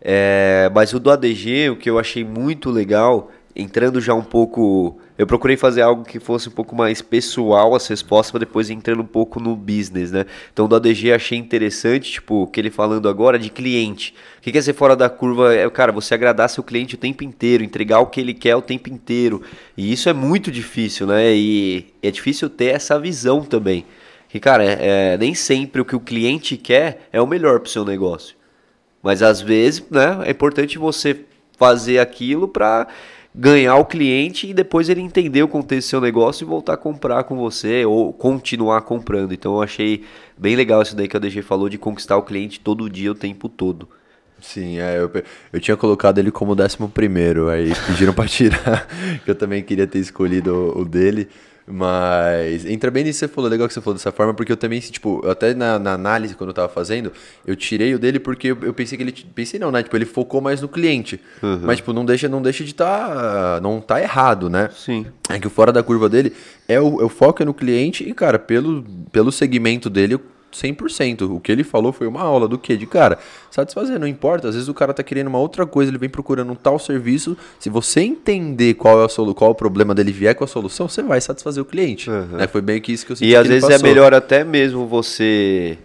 É, 0.01 0.71
mas 0.75 0.93
o 0.93 1.01
do 1.01 1.11
ADG, 1.11 1.71
o 1.71 1.77
que 1.77 1.91
eu 1.91 1.99
achei 1.99 2.25
muito 2.25 2.71
legal, 2.71 3.31
entrando 3.59 4.01
já 4.01 4.15
um 4.15 4.23
pouco. 4.23 4.99
Eu 5.19 5.27
procurei 5.27 5.57
fazer 5.57 5.83
algo 5.83 6.05
que 6.05 6.21
fosse 6.21 6.49
um 6.49 6.53
pouco 6.53 6.77
mais 6.77 7.03
pessoal 7.03 7.75
as 7.75 7.89
respostas, 7.89 8.31
para 8.31 8.39
depois 8.41 8.71
entrando 8.71 9.03
um 9.03 9.07
pouco 9.07 9.41
no 9.41 9.57
business, 9.57 10.13
né? 10.13 10.25
Então, 10.53 10.69
do 10.69 10.77
ADG 10.77 11.13
achei 11.13 11.37
interessante, 11.37 12.13
tipo, 12.13 12.43
o 12.43 12.47
que 12.47 12.61
ele 12.61 12.71
falando 12.71 13.09
agora 13.09 13.37
de 13.37 13.51
cliente. 13.51 14.15
O 14.39 14.43
que 14.43 14.53
quer 14.53 14.63
ser 14.63 14.75
fora 14.75 14.95
da 14.95 15.11
curva? 15.11 15.53
É, 15.53 15.69
cara, 15.71 15.91
você 15.91 16.15
agradar 16.15 16.49
seu 16.49 16.63
cliente 16.63 16.95
o 16.95 16.99
tempo 16.99 17.25
inteiro, 17.25 17.65
entregar 17.65 17.99
o 17.99 18.07
que 18.07 18.21
ele 18.21 18.33
quer 18.33 18.55
o 18.55 18.63
tempo 18.63 18.89
inteiro. 18.89 19.43
E 19.77 19.93
isso 19.93 20.09
é 20.09 20.13
muito 20.13 20.53
difícil, 20.53 21.09
né? 21.09 21.35
E 21.35 21.87
é 22.01 22.13
difícil 22.13 22.49
ter 22.49 22.67
essa 22.67 22.97
visão 23.01 23.43
também. 23.43 23.85
Que, 24.29 24.39
cara, 24.39 24.63
é, 24.63 25.15
é, 25.15 25.19
nem 25.19 25.35
sempre 25.35 25.81
o 25.81 25.85
que 25.85 25.97
o 25.97 26.01
cliente 26.01 26.57
quer 26.57 27.09
é 27.13 27.21
o 27.21 27.27
melhor 27.27 27.59
para 27.59 27.67
o 27.67 27.71
seu 27.71 27.85
negócio. 27.85 28.38
Mas 29.03 29.23
às 29.23 29.41
vezes, 29.41 29.85
né, 29.91 30.19
é 30.25 30.31
importante 30.31 30.79
você 30.79 31.25
fazer 31.57 31.99
aquilo 31.99 32.49
para 32.49 32.87
ganhar 33.35 33.77
o 33.77 33.85
cliente 33.85 34.49
e 34.49 34.55
depois 34.55 34.89
ele 34.89 35.01
entender 35.01 35.43
o 35.43 35.49
contexto 35.49 35.87
do 35.87 35.91
seu 35.91 36.01
negócio 36.01 36.45
e 36.45 36.49
voltar 36.49 36.75
a 36.75 36.77
comprar 36.77 37.25
com 37.25 37.37
você 37.37 37.85
ou 37.85 38.13
continuar 38.13 38.81
comprando. 38.83 39.33
Então 39.33 39.55
eu 39.55 39.63
achei 39.63 40.05
bem 40.37 40.57
legal 40.57 40.83
isso 40.83 40.97
daí 40.97 41.07
que 41.07 41.17
a 41.17 41.21
DG 41.21 41.43
falou 41.43 41.69
de 41.69 41.79
conquistar 41.79 42.17
o 42.17 42.23
cliente 42.23 42.59
todo 42.59 42.91
dia, 42.91 43.13
o 43.13 43.15
tempo 43.15 43.49
todo. 43.49 43.89
Sim, 44.41 44.79
é, 44.79 44.99
eu, 44.99 45.11
eu 45.53 45.61
tinha 45.61 45.77
colocado 45.77 46.19
ele 46.19 46.31
como 46.31 46.55
décimo 46.55 46.89
primeiro, 46.89 47.49
aí 47.49 47.73
pediram 47.87 48.13
para 48.13 48.29
tirar, 48.29 48.87
que 49.25 49.31
eu 49.31 49.35
também 49.35 49.63
queria 49.63 49.87
ter 49.87 49.99
escolhido 49.99 50.55
o, 50.55 50.83
o 50.83 50.85
dele. 50.85 51.29
Mas 51.71 52.65
entra 52.65 52.91
bem 52.91 53.05
nisso 53.05 53.19
que 53.19 53.27
você 53.27 53.35
falou, 53.35 53.51
legal 53.51 53.69
que 53.69 53.75
você 53.75 53.81
falou 53.81 53.95
dessa 53.95 54.11
forma, 54.11 54.33
porque 54.33 54.51
eu 54.51 54.57
também, 54.57 54.81
tipo, 54.81 55.27
até 55.29 55.53
na, 55.53 55.79
na 55.79 55.93
análise 55.93 56.35
quando 56.35 56.51
eu 56.51 56.55
tava 56.55 56.69
fazendo, 56.69 57.13
eu 57.47 57.55
tirei 57.55 57.95
o 57.95 57.99
dele 57.99 58.19
porque 58.19 58.49
eu, 58.49 58.59
eu, 58.63 58.73
pensei 58.73 58.97
que 58.97 59.05
ele. 59.05 59.13
Pensei 59.35 59.61
não, 59.61 59.71
né? 59.71 59.83
Tipo, 59.83 59.97
ele 59.97 60.07
focou 60.07 60.41
mais 60.41 60.63
no 60.63 60.69
cliente. 60.69 61.21
Uhum. 61.43 61.61
Mas, 61.63 61.77
tipo, 61.77 61.93
não 61.93 62.05
deixa, 62.05 62.29
não 62.29 62.41
deixa 62.41 62.65
de 62.65 62.75
tá. 62.75 63.61
Não 63.63 63.81
tá 63.81 64.01
errado, 64.01 64.49
né? 64.49 64.71
Sim. 64.75 65.07
É 65.29 65.39
que 65.39 65.47
o 65.47 65.51
fora 65.51 65.71
da 65.71 65.83
curva 65.83 66.09
dele 66.09 66.33
é 66.67 66.81
o, 66.81 67.01
é 67.01 67.05
o 67.05 67.09
foco 67.09 67.43
é 67.43 67.45
no 67.45 67.53
cliente 67.53 68.09
e, 68.09 68.15
cara, 68.15 68.39
pelo, 68.39 68.85
pelo 69.13 69.31
segmento 69.31 69.91
dele, 69.91 70.19
100%. 70.53 71.31
O 71.31 71.41
que 71.41 71.53
ele 71.53 71.65
falou 71.65 71.93
foi 71.93 72.07
uma 72.07 72.23
aula 72.23 72.49
do 72.49 72.59
que? 72.59 72.77
De 72.77 72.87
cara, 72.87 73.19
satisfazer, 73.51 73.99
não 73.99 74.07
importa. 74.07 74.49
Às 74.49 74.55
vezes 74.55 74.69
o 74.69 74.75
cara 74.75 74.95
tá 74.95 75.03
querendo 75.03 75.29
uma 75.29 75.39
outra 75.39 75.67
coisa, 75.67 75.91
ele 75.91 75.99
vem 75.99 76.09
procurando 76.09 76.51
um 76.53 76.55
tal 76.55 76.79
serviço. 76.79 77.37
Se 77.59 77.69
você 77.69 78.01
entender 78.01 78.75
qual 78.75 79.03
é, 79.03 79.05
a 79.05 79.09
solu 79.09 79.35
qual 79.35 79.51
é 79.51 79.53
o 79.53 79.55
problema 79.55 79.95
dele 79.95 80.13
vier 80.13 80.35
com 80.35 80.45
a 80.45 80.47
solução, 80.47 80.89
você 80.89 81.03
vai 81.03 81.21
satisfazer 81.21 81.63
o 81.63 81.67
cliente. 81.67 82.11
Uhum. 82.11 82.39
Né? 82.39 82.47
Foi 82.47 82.61
bem 82.61 82.81
que 82.81 82.93
isso 82.93 83.07
que 83.07 83.13
eu 83.13 83.17
senti. 83.17 83.31
E 83.31 83.37
às 83.37 83.47
vezes 83.47 83.69
é 83.69 83.79
melhor 83.79 84.15
até 84.15 84.45
mesmo 84.45 84.87
você 84.87 85.79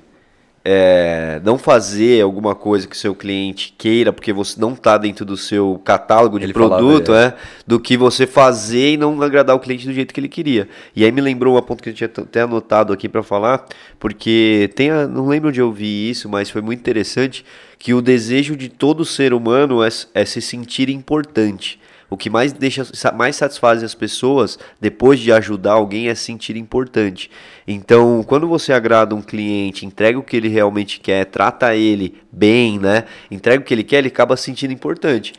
é, 0.66 1.42
não 1.44 1.58
fazer 1.58 2.22
alguma 2.22 2.56
coisa 2.56 2.88
que 2.88 2.96
seu 2.96 3.14
cliente 3.14 3.74
queira, 3.78 4.14
porque 4.14 4.32
você 4.32 4.60
não 4.60 4.74
está 4.74 4.98
dentro 4.98 5.26
do 5.26 5.36
seu 5.36 5.82
catálogo 5.84 6.40
de 6.40 6.46
ele 6.46 6.54
produto, 6.54 7.08
falava, 7.08 7.26
é. 7.26 7.36
do 7.68 7.80
que 7.80 7.98
você 7.98 8.26
fazer 8.26 8.94
e 8.94 8.98
não 8.98 9.22
agradar 9.22 9.56
o 9.56 9.60
cliente 9.60 9.86
do 9.86 9.94
jeito 9.94 10.14
que 10.14 10.20
ele 10.20 10.30
queria. 10.30 10.70
E 10.96 11.04
aí 11.04 11.12
me 11.12 11.20
lembrou 11.20 11.56
uma 11.56 11.62
ponto 11.62 11.84
que 11.84 11.90
eu 11.90 11.94
tinha 11.94 12.10
até 12.10 12.42
anotado 12.42 12.94
aqui 12.94 13.10
para 13.10 13.22
falar, 13.22 13.66
porque 14.00 14.70
tem, 14.76 14.90
a, 14.90 15.06
não 15.06 15.28
lembro 15.28 15.50
onde 15.50 15.60
eu 15.60 15.72
vi 15.72 16.10
isso, 16.10 16.30
mas 16.30 16.50
foi 16.50 16.62
muito 16.62 16.80
interessante 16.80 17.44
que 17.78 17.94
o 17.94 18.02
desejo 18.02 18.56
de 18.56 18.70
todo 18.70 19.04
ser 19.04 19.34
humano 19.34 19.84
é, 19.84 19.90
é 20.14 20.24
se 20.24 20.42
sentir 20.42 20.88
importante. 20.88 21.78
O 22.14 22.18
que 22.18 22.30
mais 22.30 22.54
deixa 22.54 22.84
mais 23.16 23.36
satisfaz 23.36 23.82
as 23.82 23.96
pessoas 23.96 24.60
depois 24.80 25.20
de 25.20 25.32
ajudar 25.32 25.72
alguém 25.72 26.10
é 26.10 26.16
sentir 26.16 26.56
importante. 26.56 27.32
Então, 27.68 28.22
quando 28.22 28.48
você 28.48 28.72
agrada 28.72 29.16
um 29.16 29.22
cliente, 29.22 29.84
entrega 29.84 30.20
o 30.20 30.22
que 30.22 30.38
ele 30.38 30.48
realmente 30.48 31.00
quer, 31.00 31.26
trata 31.26 31.76
ele 31.76 32.22
bem, 32.32 32.78
né? 32.78 33.06
Entrega 33.32 33.64
o 33.64 33.66
que 33.66 33.74
ele 33.74 33.84
quer, 33.84 33.98
ele 33.98 34.10
acaba 34.10 34.38
se 34.38 34.44
sentindo 34.44 34.72
importante. 34.72 35.34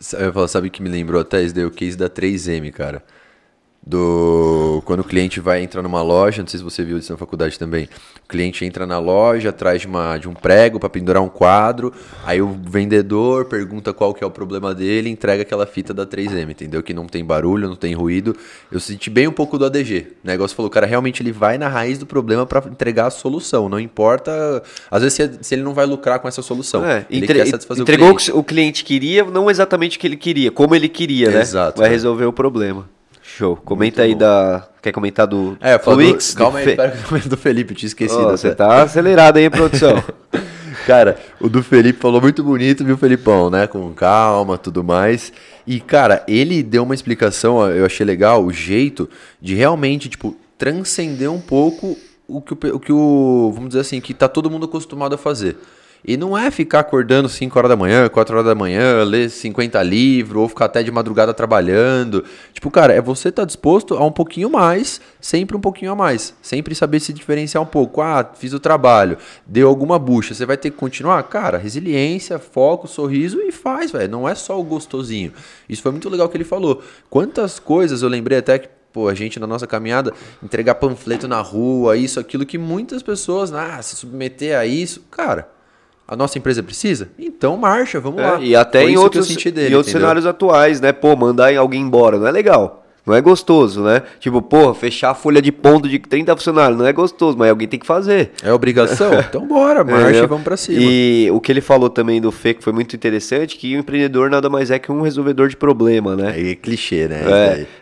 Sabe 0.00 0.68
o 0.68 0.70
que 0.70 0.82
me 0.82 0.88
lembrou 0.88 1.20
até 1.20 1.42
isso 1.42 1.54
daí 1.54 1.66
o 1.66 1.70
case 1.70 1.98
da 1.98 2.08
3M, 2.08 2.70
cara 2.70 3.02
do 3.86 4.82
quando 4.84 5.00
o 5.00 5.04
cliente 5.04 5.38
vai 5.38 5.62
entrar 5.62 5.80
numa 5.80 6.02
loja, 6.02 6.42
não 6.42 6.48
sei 6.48 6.58
se 6.58 6.64
você 6.64 6.82
viu 6.82 6.98
isso 6.98 7.12
na 7.12 7.16
faculdade 7.16 7.56
também. 7.56 7.88
O 8.24 8.28
cliente 8.28 8.64
entra 8.64 8.84
na 8.84 8.98
loja 8.98 9.50
atrás 9.50 9.80
de, 9.80 9.86
uma, 9.86 10.18
de 10.18 10.28
um 10.28 10.34
prego 10.34 10.80
para 10.80 10.88
pendurar 10.88 11.22
um 11.22 11.28
quadro, 11.28 11.92
aí 12.24 12.42
o 12.42 12.48
vendedor 12.48 13.44
pergunta 13.44 13.92
qual 13.92 14.12
que 14.12 14.24
é 14.24 14.26
o 14.26 14.30
problema 14.30 14.74
dele, 14.74 15.08
entrega 15.08 15.42
aquela 15.42 15.66
fita 15.66 15.94
da 15.94 16.04
3M, 16.04 16.50
entendeu? 16.50 16.82
Que 16.82 16.92
não 16.92 17.06
tem 17.06 17.24
barulho, 17.24 17.68
não 17.68 17.76
tem 17.76 17.94
ruído. 17.94 18.36
Eu 18.72 18.80
senti 18.80 19.08
bem 19.08 19.28
um 19.28 19.32
pouco 19.32 19.56
do 19.56 19.64
ADG. 19.64 20.14
O 20.24 20.26
negócio 20.26 20.56
falou, 20.56 20.66
o 20.68 20.72
cara 20.72 20.86
realmente 20.86 21.22
ele 21.22 21.30
vai 21.30 21.56
na 21.56 21.68
raiz 21.68 21.96
do 21.96 22.06
problema 22.06 22.44
para 22.44 22.68
entregar 22.68 23.06
a 23.06 23.10
solução, 23.10 23.68
não 23.68 23.78
importa, 23.78 24.62
às 24.90 25.02
vezes 25.02 25.14
se, 25.14 25.38
se, 25.42 25.54
ele 25.54 25.62
não 25.62 25.74
vai 25.74 25.86
lucrar 25.86 26.18
com 26.18 26.26
essa 26.26 26.42
solução. 26.42 26.84
É, 26.84 27.06
ele 27.08 27.24
entre, 27.24 27.38
quer 27.38 27.46
satisfazer 27.46 27.82
entregou 27.82 28.10
o, 28.10 28.14
cliente. 28.16 28.30
o 28.30 28.34
que 28.34 28.40
o 28.40 28.44
cliente 28.44 28.84
queria, 28.84 29.24
não 29.24 29.48
exatamente 29.48 29.96
o 29.96 30.00
que 30.00 30.06
ele 30.08 30.16
queria, 30.16 30.50
como 30.50 30.74
ele 30.74 30.88
queria, 30.88 31.30
né? 31.30 31.40
Exato. 31.40 31.80
Vai 31.80 31.88
resolver 31.88 32.24
o 32.24 32.32
problema. 32.32 32.95
Show. 33.36 33.54
Comenta 33.54 34.00
Muito 34.00 34.08
aí 34.08 34.14
bom. 34.14 34.18
da. 34.18 34.66
Quer 34.80 34.92
comentar 34.92 35.26
do. 35.26 35.58
É, 35.60 35.76
do 35.76 35.90
Wix? 35.96 36.32
Calma 36.32 36.58
aí, 36.58 36.64
Fe... 36.64 36.70
espera 36.70 36.90
que 36.90 37.14
eu 37.14 37.18
do 37.28 37.36
Felipe, 37.36 37.74
tinha 37.74 37.86
esquecido. 37.86 38.28
Oh, 38.28 38.30
você 38.30 38.54
tá 38.54 38.82
acelerado 38.82 39.36
aí, 39.36 39.50
produção. 39.50 40.02
cara, 40.86 41.18
o 41.38 41.46
do 41.46 41.62
Felipe 41.62 41.98
falou 41.98 42.18
muito 42.18 42.42
bonito, 42.42 42.82
viu, 42.82 42.96
Felipão, 42.96 43.50
né? 43.50 43.66
Com 43.66 43.92
calma, 43.92 44.56
tudo 44.56 44.82
mais. 44.82 45.34
E, 45.66 45.80
cara, 45.80 46.24
ele 46.26 46.62
deu 46.62 46.82
uma 46.82 46.94
explicação, 46.94 47.68
eu 47.68 47.84
achei 47.84 48.06
legal, 48.06 48.42
o 48.42 48.50
jeito 48.50 49.06
de 49.38 49.54
realmente, 49.54 50.08
tipo, 50.08 50.34
transcender 50.56 51.30
um 51.30 51.40
pouco 51.40 51.94
o 52.26 52.40
que 52.40 52.54
o, 52.54 52.76
o 52.76 52.80
que 52.80 52.92
o. 52.92 53.52
Vamos 53.54 53.68
dizer 53.68 53.80
assim, 53.80 54.00
que 54.00 54.14
tá 54.14 54.28
todo 54.28 54.50
mundo 54.50 54.64
acostumado 54.64 55.14
a 55.14 55.18
fazer. 55.18 55.58
E 56.04 56.16
não 56.16 56.36
é 56.36 56.50
ficar 56.50 56.80
acordando 56.80 57.28
5 57.28 57.58
horas 57.58 57.68
da 57.68 57.76
manhã, 57.76 58.08
4 58.08 58.34
horas 58.34 58.46
da 58.46 58.54
manhã, 58.54 59.02
ler 59.04 59.28
50 59.28 59.82
livros, 59.82 60.42
ou 60.42 60.48
ficar 60.48 60.66
até 60.66 60.82
de 60.82 60.90
madrugada 60.90 61.34
trabalhando. 61.34 62.24
Tipo, 62.52 62.70
cara, 62.70 62.92
é 62.92 63.00
você 63.00 63.28
estar 63.28 63.42
tá 63.42 63.46
disposto 63.46 63.94
a 63.94 64.04
um 64.04 64.12
pouquinho 64.12 64.50
mais, 64.50 65.00
sempre 65.20 65.56
um 65.56 65.60
pouquinho 65.60 65.92
a 65.92 65.94
mais. 65.94 66.34
Sempre 66.40 66.74
saber 66.74 67.00
se 67.00 67.12
diferenciar 67.12 67.62
um 67.62 67.66
pouco. 67.66 68.00
Ah, 68.00 68.28
fiz 68.34 68.52
o 68.52 68.60
trabalho, 68.60 69.18
deu 69.46 69.68
alguma 69.68 69.98
bucha, 69.98 70.34
você 70.34 70.46
vai 70.46 70.56
ter 70.56 70.70
que 70.70 70.76
continuar? 70.76 71.22
Cara, 71.24 71.58
resiliência, 71.58 72.38
foco, 72.38 72.86
sorriso 72.86 73.40
e 73.40 73.50
faz, 73.50 73.90
velho. 73.90 74.10
Não 74.10 74.28
é 74.28 74.34
só 74.34 74.58
o 74.58 74.64
gostosinho. 74.64 75.32
Isso 75.68 75.82
foi 75.82 75.92
muito 75.92 76.08
legal 76.08 76.28
que 76.28 76.36
ele 76.36 76.44
falou. 76.44 76.82
Quantas 77.10 77.58
coisas 77.58 78.02
eu 78.02 78.08
lembrei 78.08 78.38
até 78.38 78.58
que 78.58 78.68
pô, 78.96 79.08
a 79.08 79.14
gente 79.14 79.38
na 79.38 79.46
nossa 79.46 79.66
caminhada 79.66 80.14
entregar 80.42 80.76
panfleto 80.76 81.28
na 81.28 81.42
rua, 81.42 81.98
isso, 81.98 82.18
aquilo 82.18 82.46
que 82.46 82.56
muitas 82.56 83.02
pessoas, 83.02 83.52
ah, 83.52 83.82
se 83.82 83.94
submeter 83.94 84.58
a 84.58 84.64
isso, 84.64 85.02
cara, 85.10 85.50
a 86.06 86.16
nossa 86.16 86.38
empresa 86.38 86.62
precisa? 86.62 87.08
Então 87.18 87.56
marcha, 87.56 88.00
vamos 88.00 88.20
é, 88.20 88.30
lá. 88.30 88.40
E 88.40 88.54
até 88.54 88.82
Foi 88.82 88.92
em 88.92 88.96
outros, 88.96 89.28
dele, 89.28 89.74
em 89.74 89.74
outros 89.74 89.92
cenários 89.92 90.26
atuais, 90.26 90.80
né? 90.80 90.92
Pô, 90.92 91.16
mandar 91.16 91.54
alguém 91.56 91.82
embora 91.82 92.18
não 92.18 92.26
é 92.26 92.30
legal. 92.30 92.85
Não 93.06 93.14
é 93.14 93.20
gostoso, 93.20 93.84
né? 93.84 94.02
Tipo, 94.18 94.42
porra, 94.42 94.74
fechar 94.74 95.10
a 95.10 95.14
folha 95.14 95.40
de 95.40 95.52
ponto 95.52 95.88
de 95.88 95.96
30 95.96 96.34
funcionários 96.34 96.76
não 96.76 96.84
é 96.84 96.92
gostoso, 96.92 97.38
mas 97.38 97.48
alguém 97.48 97.68
tem 97.68 97.78
que 97.78 97.86
fazer. 97.86 98.32
É 98.42 98.52
obrigação? 98.52 99.12
então 99.20 99.46
bora, 99.46 99.84
marcha 99.84 100.18
é, 100.18 100.24
e 100.24 100.26
vamos 100.26 100.42
pra 100.42 100.56
cima. 100.56 100.80
E 100.80 101.30
o 101.30 101.40
que 101.40 101.52
ele 101.52 101.60
falou 101.60 101.88
também 101.88 102.20
do 102.20 102.32
Fê, 102.32 102.52
que 102.52 102.64
foi 102.64 102.72
muito 102.72 102.96
interessante, 102.96 103.56
que 103.56 103.76
o 103.76 103.78
empreendedor 103.78 104.28
nada 104.28 104.50
mais 104.50 104.72
é 104.72 104.78
que 104.80 104.90
um 104.90 105.02
resolvedor 105.02 105.48
de 105.48 105.56
problema, 105.56 106.16
né? 106.16 106.34
É 106.50 106.56
clichê, 106.56 107.06
né? 107.06 107.22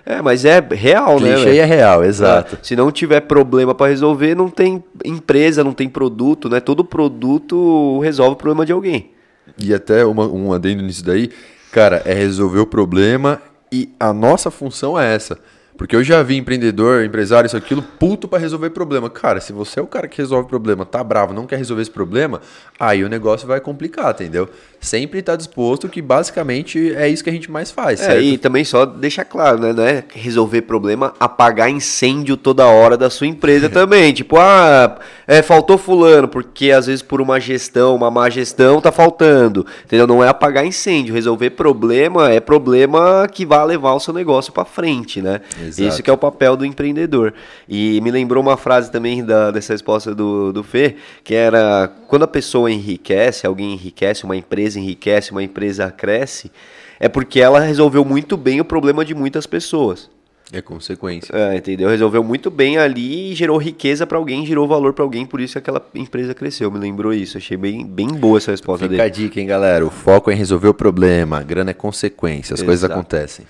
É, 0.05 0.17
é 0.17 0.23
mas 0.23 0.45
é 0.45 0.61
real, 0.61 1.17
clichê 1.17 1.31
né? 1.31 1.43
Clichê 1.43 1.57
é 1.57 1.65
real, 1.65 2.05
exato. 2.05 2.57
É. 2.57 2.59
Se 2.63 2.77
não 2.77 2.93
tiver 2.93 3.21
problema 3.23 3.75
para 3.75 3.87
resolver, 3.87 4.35
não 4.35 4.51
tem 4.51 4.85
empresa, 5.03 5.65
não 5.65 5.73
tem 5.73 5.89
produto, 5.89 6.51
né? 6.51 6.61
Todo 6.61 6.85
produto 6.85 7.99
resolve 8.01 8.35
o 8.35 8.37
problema 8.37 8.67
de 8.67 8.73
alguém. 8.73 9.11
E 9.59 9.73
até 9.73 10.05
uma, 10.05 10.27
um 10.27 10.53
adendo 10.53 10.83
nisso 10.83 11.03
daí, 11.03 11.31
cara, 11.73 12.03
é 12.05 12.13
resolver 12.13 12.59
o 12.59 12.67
problema 12.67 13.41
e 13.71 13.93
a 13.99 14.13
nossa 14.13 14.51
função 14.51 14.99
é 14.99 15.15
essa. 15.15 15.39
Porque 15.77 15.97
eu 15.97 16.05
já 16.05 16.23
vi 16.23 16.37
empreendedor, 16.37 17.05
empresário, 17.05 17.49
isso 17.49 17.57
aquilo, 17.57 17.83
puto 17.83 18.29
para 18.29 18.39
resolver 18.39 18.71
problema. 18.71 19.11
Cara, 19.11 19.41
se 19.41 19.53
você 19.53 19.81
é 19.81 19.83
o 19.83 19.87
cara 19.87 20.07
que 20.07 20.19
resolve 20.19 20.49
problema, 20.49 20.87
tá 20.87 21.03
bravo, 21.03 21.35
não 21.35 21.47
quer 21.47 21.57
resolver 21.57 21.83
esse 21.83 21.91
problema, 21.91 22.41
aí 22.79 23.03
o 23.03 23.09
negócio 23.09 23.49
vai 23.49 23.61
complicar, 23.61 24.13
entendeu? 24.13 24.49
Sempre 24.85 25.23
tá 25.23 25.35
disposto, 25.35 25.89
que 25.89 26.03
basicamente 26.03 26.95
é 26.95 27.09
isso 27.09 27.25
que 27.25 27.31
a 27.31 27.33
gente 27.33 27.51
mais 27.51 27.71
faz. 27.71 28.03
É, 28.03 28.05
certo? 28.05 28.23
e 28.23 28.37
também 28.37 28.65
só 28.65 28.85
deixar 28.85 29.25
claro, 29.25 29.59
né? 29.59 29.73
Não 29.73 29.83
é 29.83 30.05
resolver 30.13 30.61
problema, 30.63 31.15
apagar 31.19 31.71
incêndio 31.71 32.37
toda 32.37 32.67
hora 32.67 32.95
da 32.95 33.09
sua 33.09 33.27
empresa 33.27 33.69
também. 33.71 34.13
Tipo, 34.13 34.37
ah, 34.37 34.99
é, 35.27 35.41
faltou 35.41 35.79
fulano, 35.79 36.29
porque 36.29 36.71
às 36.71 36.87
vezes 36.87 37.01
por 37.01 37.23
uma 37.23 37.41
gestão, 37.41 37.97
uma 37.97 38.11
má 38.11 38.29
gestão, 38.29 38.79
tá 38.79 38.93
faltando. 38.93 39.67
Entendeu? 39.87 40.07
Não 40.07 40.23
é 40.23 40.29
apagar 40.29 40.67
incêndio. 40.67 41.15
Resolver 41.15 41.51
problema 41.51 42.31
é 42.31 42.39
problema 42.39 43.27
que 43.33 43.47
vai 43.47 43.65
levar 43.65 43.95
o 43.95 44.01
seu 44.01 44.13
negócio 44.13 44.53
para 44.53 44.67
frente, 44.67 45.23
né? 45.23 45.41
Exato. 45.67 45.89
Isso 45.89 46.03
que 46.03 46.11
é 46.11 46.13
o 46.13 46.19
papel 46.19 46.57
do 46.57 46.67
empreendedor. 46.67 47.33
E 47.67 48.03
me 48.03 48.11
lembrou 48.11 48.43
uma 48.43 48.59
frase 48.59 48.91
também 48.91 49.25
da, 49.25 49.51
dessa 49.51 49.73
resposta 49.73 50.15
do, 50.15 50.53
do 50.53 50.63
Fê, 50.63 50.97
que 51.23 51.35
era 51.35 51.91
quando 52.07 52.25
a 52.25 52.29
pessoa 52.29 52.71
enriquece, 52.71 53.47
alguém 53.47 53.73
enriquece, 53.73 54.25
uma 54.25 54.37
empresa 54.37 54.74
enriquece, 54.77 55.31
uma 55.31 55.43
empresa 55.43 55.91
cresce, 55.91 56.51
é 56.99 57.09
porque 57.09 57.41
ela 57.41 57.61
resolveu 57.61 58.05
muito 58.05 58.37
bem 58.37 58.61
o 58.61 58.65
problema 58.65 59.05
de 59.05 59.15
muitas 59.15 59.47
pessoas. 59.47 60.11
É 60.53 60.61
consequência. 60.61 61.35
É, 61.35 61.57
entendeu? 61.57 61.89
Resolveu 61.89 62.23
muito 62.23 62.51
bem 62.51 62.77
ali 62.77 63.33
e 63.33 63.35
gerou 63.35 63.57
riqueza 63.57 64.07
para 64.07 64.19
alguém, 64.19 64.45
gerou 64.45 64.69
valor 64.69 64.93
para 64.93 65.03
alguém, 65.03 65.25
por 65.25 65.41
isso 65.41 65.59
aquela 65.59 65.85
empresa 65.95 66.35
cresceu. 66.35 66.71
Me 66.71 66.79
lembrou 66.79 67.13
isso. 67.13 67.39
Achei 67.39 67.57
bem, 67.57 67.85
bem 67.85 68.09
boa 68.09 68.39
essa 68.39 68.51
resposta 68.51 68.85
Fica 68.85 68.91
dele. 68.91 69.03
Fica 69.03 69.23
a 69.23 69.27
dica, 69.27 69.41
hein, 69.41 69.47
galera? 69.47 69.85
O 69.85 69.91
foco 69.91 70.31
é 70.31 70.35
em 70.35 70.37
resolver 70.37 70.69
o 70.69 70.75
problema. 70.75 71.39
A 71.39 71.43
grana 71.43 71.71
é 71.71 71.75
consequência, 71.75 72.55
as 72.55 72.61
Exato. 72.61 72.67
coisas 72.67 72.91
acontecem. 72.91 73.47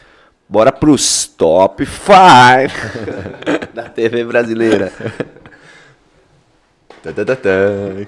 Bora 0.48 0.70
pros 0.70 1.26
top 1.26 1.84
5 1.84 2.04
da 3.74 3.88
TV 3.88 4.24
brasileira. 4.24 4.92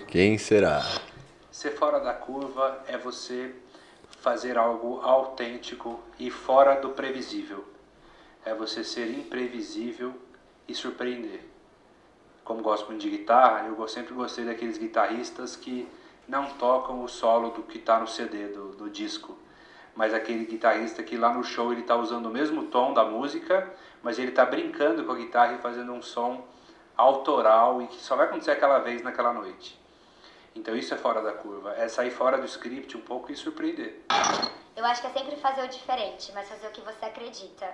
Quem 0.09 0.39
será? 0.39 0.83
Ser 1.67 1.73
fora 1.73 1.99
da 1.99 2.15
curva 2.15 2.85
é 2.87 2.97
você 2.97 3.53
fazer 4.21 4.57
algo 4.57 5.01
autêntico 5.01 5.99
e 6.17 6.31
fora 6.31 6.77
do 6.81 6.91
previsível. 6.91 7.65
É 8.45 8.55
você 8.55 8.85
ser 8.85 9.11
imprevisível 9.11 10.15
e 10.69 10.73
surpreender. 10.77 11.41
Como 12.45 12.63
gosto 12.63 12.87
muito 12.87 13.01
de 13.01 13.11
guitarra, 13.11 13.67
eu 13.67 13.89
sempre 13.89 14.15
gostei 14.15 14.45
daqueles 14.45 14.79
guitarristas 14.79 15.57
que 15.57 15.89
não 16.29 16.51
tocam 16.51 17.03
o 17.03 17.09
solo 17.09 17.51
do 17.51 17.65
que 17.65 17.79
está 17.79 17.99
no 17.99 18.07
CD, 18.07 18.47
do, 18.47 18.69
do 18.69 18.89
disco. 18.89 19.37
Mas 19.93 20.15
aquele 20.15 20.45
guitarrista 20.45 21.03
que 21.03 21.17
lá 21.17 21.35
no 21.35 21.43
show 21.43 21.73
ele 21.73 21.81
está 21.81 21.97
usando 21.97 22.27
o 22.27 22.31
mesmo 22.31 22.67
tom 22.67 22.95
da 22.95 23.05
música, 23.05 23.75
mas 24.05 24.21
ele 24.21 24.29
está 24.29 24.45
brincando 24.45 25.03
com 25.03 25.11
a 25.11 25.17
guitarra 25.17 25.55
e 25.55 25.59
fazendo 25.59 25.93
um 25.93 26.01
som 26.01 26.47
autoral 26.97 27.83
e 27.83 27.89
que 27.89 27.97
só 27.97 28.15
vai 28.15 28.27
acontecer 28.27 28.53
aquela 28.53 28.79
vez 28.79 29.03
naquela 29.03 29.33
noite. 29.33 29.85
Então 30.57 30.75
isso 30.75 30.95
é 30.95 30.97
fora 30.97 31.21
da 31.21 31.33
curva, 31.33 31.75
é 31.77 31.87
sair 31.87 32.11
fora 32.11 32.39
do 32.39 32.47
script 32.47 32.97
um 32.97 33.03
pouco 33.03 33.31
e 33.31 33.37
surpreender. 33.37 34.01
Eu 34.75 34.85
acho 34.87 35.03
que 35.03 35.07
é 35.07 35.11
sempre 35.11 35.37
fazer 35.37 35.63
o 35.63 35.69
diferente, 35.69 36.33
mas 36.33 36.49
fazer 36.49 36.67
o 36.67 36.71
que 36.71 36.81
você 36.81 37.05
acredita. 37.05 37.69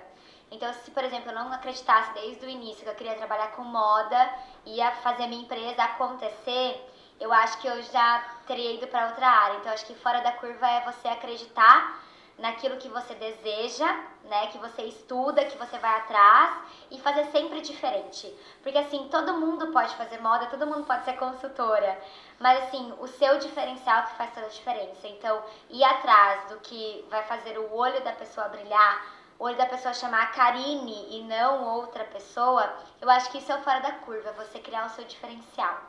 Então, 0.51 0.71
se 0.73 0.91
por 0.91 1.03
exemplo 1.03 1.31
eu 1.31 1.35
não 1.35 1.51
acreditasse 1.51 2.13
desde 2.13 2.45
o 2.45 2.49
início 2.49 2.83
que 2.83 2.89
eu 2.89 2.95
queria 2.95 3.15
trabalhar 3.15 3.51
com 3.53 3.63
moda, 3.63 4.29
ia 4.65 4.91
fazer 4.97 5.27
minha 5.27 5.43
empresa 5.43 5.81
acontecer, 5.81 6.79
eu 7.19 7.31
acho 7.31 7.57
que 7.59 7.67
eu 7.67 7.81
já 7.83 8.19
teria 8.45 8.73
ido 8.73 8.87
para 8.87 9.07
outra 9.07 9.27
área. 9.27 9.57
Então, 9.59 9.71
acho 9.71 9.85
que 9.85 9.95
fora 9.95 10.19
da 10.19 10.33
curva 10.33 10.67
é 10.67 10.81
você 10.81 11.07
acreditar 11.07 12.03
naquilo 12.37 12.77
que 12.77 12.89
você 12.89 13.13
deseja, 13.13 13.87
né, 14.23 14.47
que 14.47 14.57
você 14.57 14.83
estuda, 14.83 15.45
que 15.45 15.57
você 15.57 15.77
vai 15.77 15.99
atrás 15.99 16.57
e 16.89 16.99
fazer 16.99 17.25
sempre 17.25 17.61
diferente. 17.61 18.33
Porque 18.61 18.77
assim, 18.77 19.07
todo 19.09 19.33
mundo 19.33 19.71
pode 19.71 19.95
fazer 19.95 20.19
moda, 20.19 20.47
todo 20.47 20.65
mundo 20.65 20.85
pode 20.85 21.05
ser 21.05 21.13
consultora, 21.13 22.01
mas 22.39 22.63
assim, 22.63 22.93
o 22.99 23.07
seu 23.07 23.39
diferencial 23.39 24.03
que 24.03 24.17
faz 24.17 24.33
toda 24.33 24.47
a 24.47 24.49
diferença. 24.49 25.07
Então, 25.07 25.41
ir 25.69 25.83
atrás 25.83 26.49
do 26.49 26.57
que 26.59 27.05
vai 27.09 27.23
fazer 27.23 27.57
o 27.57 27.73
olho 27.73 28.03
da 28.03 28.11
pessoa 28.11 28.47
brilhar, 28.49 29.05
o 29.39 29.45
olho 29.45 29.57
da 29.57 29.65
pessoa 29.65 29.93
chamar 29.93 30.31
Karine 30.31 31.07
e 31.17 31.23
não 31.23 31.63
outra 31.63 32.03
pessoa, 32.05 32.71
eu 33.01 33.09
acho 33.09 33.31
que 33.31 33.37
isso 33.37 33.51
é 33.51 33.55
o 33.55 33.61
fora 33.61 33.79
da 33.79 33.91
curva, 33.91 34.33
você 34.33 34.59
criar 34.59 34.85
o 34.85 34.89
seu 34.89 35.03
diferencial. 35.05 35.81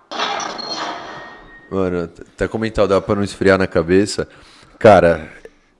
Mano, 1.71 2.05
até 2.05 2.47
comentar, 2.47 2.87
dá 2.87 3.01
pra 3.01 3.15
não 3.15 3.23
esfriar 3.23 3.59
na 3.59 3.67
cabeça. 3.67 4.29
Cara, 4.79 5.33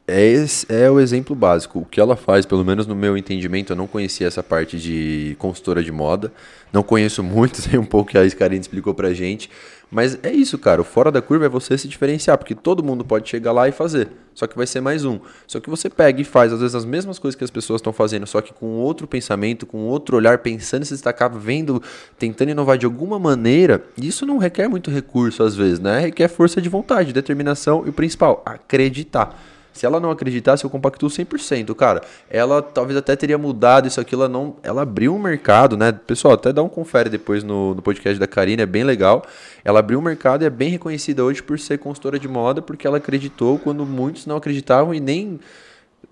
é, 0.07 0.27
esse, 0.27 0.67
é 0.69 0.91
o 0.91 1.01
exemplo 1.01 1.35
básico. 1.35 1.79
O 1.79 1.85
que 1.85 1.99
ela 1.99 2.15
faz, 2.15 2.45
pelo 2.45 2.65
menos 2.65 2.87
no 2.87 2.95
meu 2.95 3.17
entendimento, 3.17 3.73
eu 3.73 3.77
não 3.77 3.87
conhecia 3.87 4.27
essa 4.27 4.43
parte 4.43 4.79
de 4.79 5.35
consultora 5.39 5.83
de 5.83 5.91
moda. 5.91 6.31
Não 6.71 6.83
conheço 6.83 7.23
muito, 7.23 7.57
sei 7.63 7.79
um 7.79 7.87
pouco 7.87 8.11
que 8.11 8.19
a 8.19 8.29
Scarine 8.29 8.61
explicou 8.61 8.93
pra 8.93 9.15
gente. 9.15 9.49
Mas 9.91 10.19
é 10.23 10.31
isso, 10.31 10.59
cara. 10.59 10.81
O 10.81 10.85
fora 10.85 11.11
da 11.11 11.23
curva 11.23 11.47
é 11.47 11.49
você 11.49 11.79
se 11.79 11.89
diferenciar, 11.89 12.37
porque 12.37 12.55
todo 12.55 12.83
mundo 12.83 13.05
pode 13.05 13.29
chegar 13.29 13.53
lá 13.53 13.69
e 13.69 13.73
fazer. 13.73 14.09
Só 14.35 14.47
que 14.47 14.57
vai 14.57 14.67
ser 14.67 14.81
mais 14.81 15.05
um. 15.05 15.21
Só 15.47 15.61
que 15.61 15.71
você 15.71 15.89
pega 15.89 16.21
e 16.21 16.25
faz, 16.25 16.53
às 16.53 16.61
vezes, 16.61 16.75
as 16.75 16.85
mesmas 16.85 17.19
coisas 17.19 17.37
que 17.37 17.45
as 17.45 17.51
pessoas 17.51 17.79
estão 17.79 17.93
fazendo, 17.93 18.27
só 18.27 18.41
que 18.43 18.53
com 18.53 18.67
outro 18.79 19.07
pensamento, 19.07 19.65
com 19.65 19.85
outro 19.87 20.17
olhar, 20.17 20.39
pensando 20.39 20.83
em 20.83 20.85
se 20.85 20.95
destacar, 20.95 21.31
vendo, 21.33 21.81
tentando 22.19 22.51
inovar 22.51 22.77
de 22.77 22.85
alguma 22.85 23.19
maneira. 23.19 23.85
Isso 23.97 24.27
não 24.27 24.37
requer 24.37 24.69
muito 24.69 24.91
recurso, 24.91 25.43
às 25.45 25.55
vezes, 25.55 25.79
né? 25.79 26.01
Requer 26.01 26.29
força 26.29 26.61
de 26.61 26.69
vontade, 26.69 27.13
determinação 27.13 27.85
e 27.87 27.91
o 27.91 27.93
principal, 27.93 28.43
acreditar. 28.45 29.54
Se 29.75 29.85
ela 29.85 29.99
não 29.99 30.11
acreditasse, 30.11 30.65
eu 30.65 30.71
compactuo 30.71 31.11
100%, 31.11 31.75
cara. 31.75 32.01
Ela 32.31 32.63
talvez 32.63 32.97
até 32.97 33.17
teria 33.17 33.37
mudado 33.37 33.89
isso 33.89 34.01
aqui, 34.01 34.15
ela 34.15 34.29
não, 34.29 34.57
ela 34.63 34.83
abriu 34.83 35.15
um 35.15 35.19
mercado, 35.19 35.77
né? 35.77 35.91
Pessoal, 35.91 36.35
até 36.35 36.53
dá 36.53 36.63
um 36.63 36.69
confere 36.69 37.11
depois 37.11 37.43
no, 37.43 37.75
no 37.75 37.83
podcast 37.83 38.19
da 38.19 38.27
Karine, 38.29 38.63
é 38.63 38.67
bem 38.67 38.85
legal. 38.85 39.25
Ela 39.65 39.81
abriu 39.81 39.99
um 39.99 40.03
mercado 40.03 40.43
e 40.43 40.47
é 40.47 40.51
bem 40.51 40.71
reconhecida 40.71 41.25
hoje 41.25 41.43
por 41.43 41.59
ser 41.59 41.79
consultora 41.79 42.21
de 42.21 42.29
moda, 42.29 42.63
porque 42.63 42.87
ela 42.87 42.99
acreditou 42.99 43.59
quando 43.59 43.85
muitos 43.85 44.27
não 44.27 44.37
acreditavam 44.37 44.95
e 44.95 45.01
nem 45.01 45.41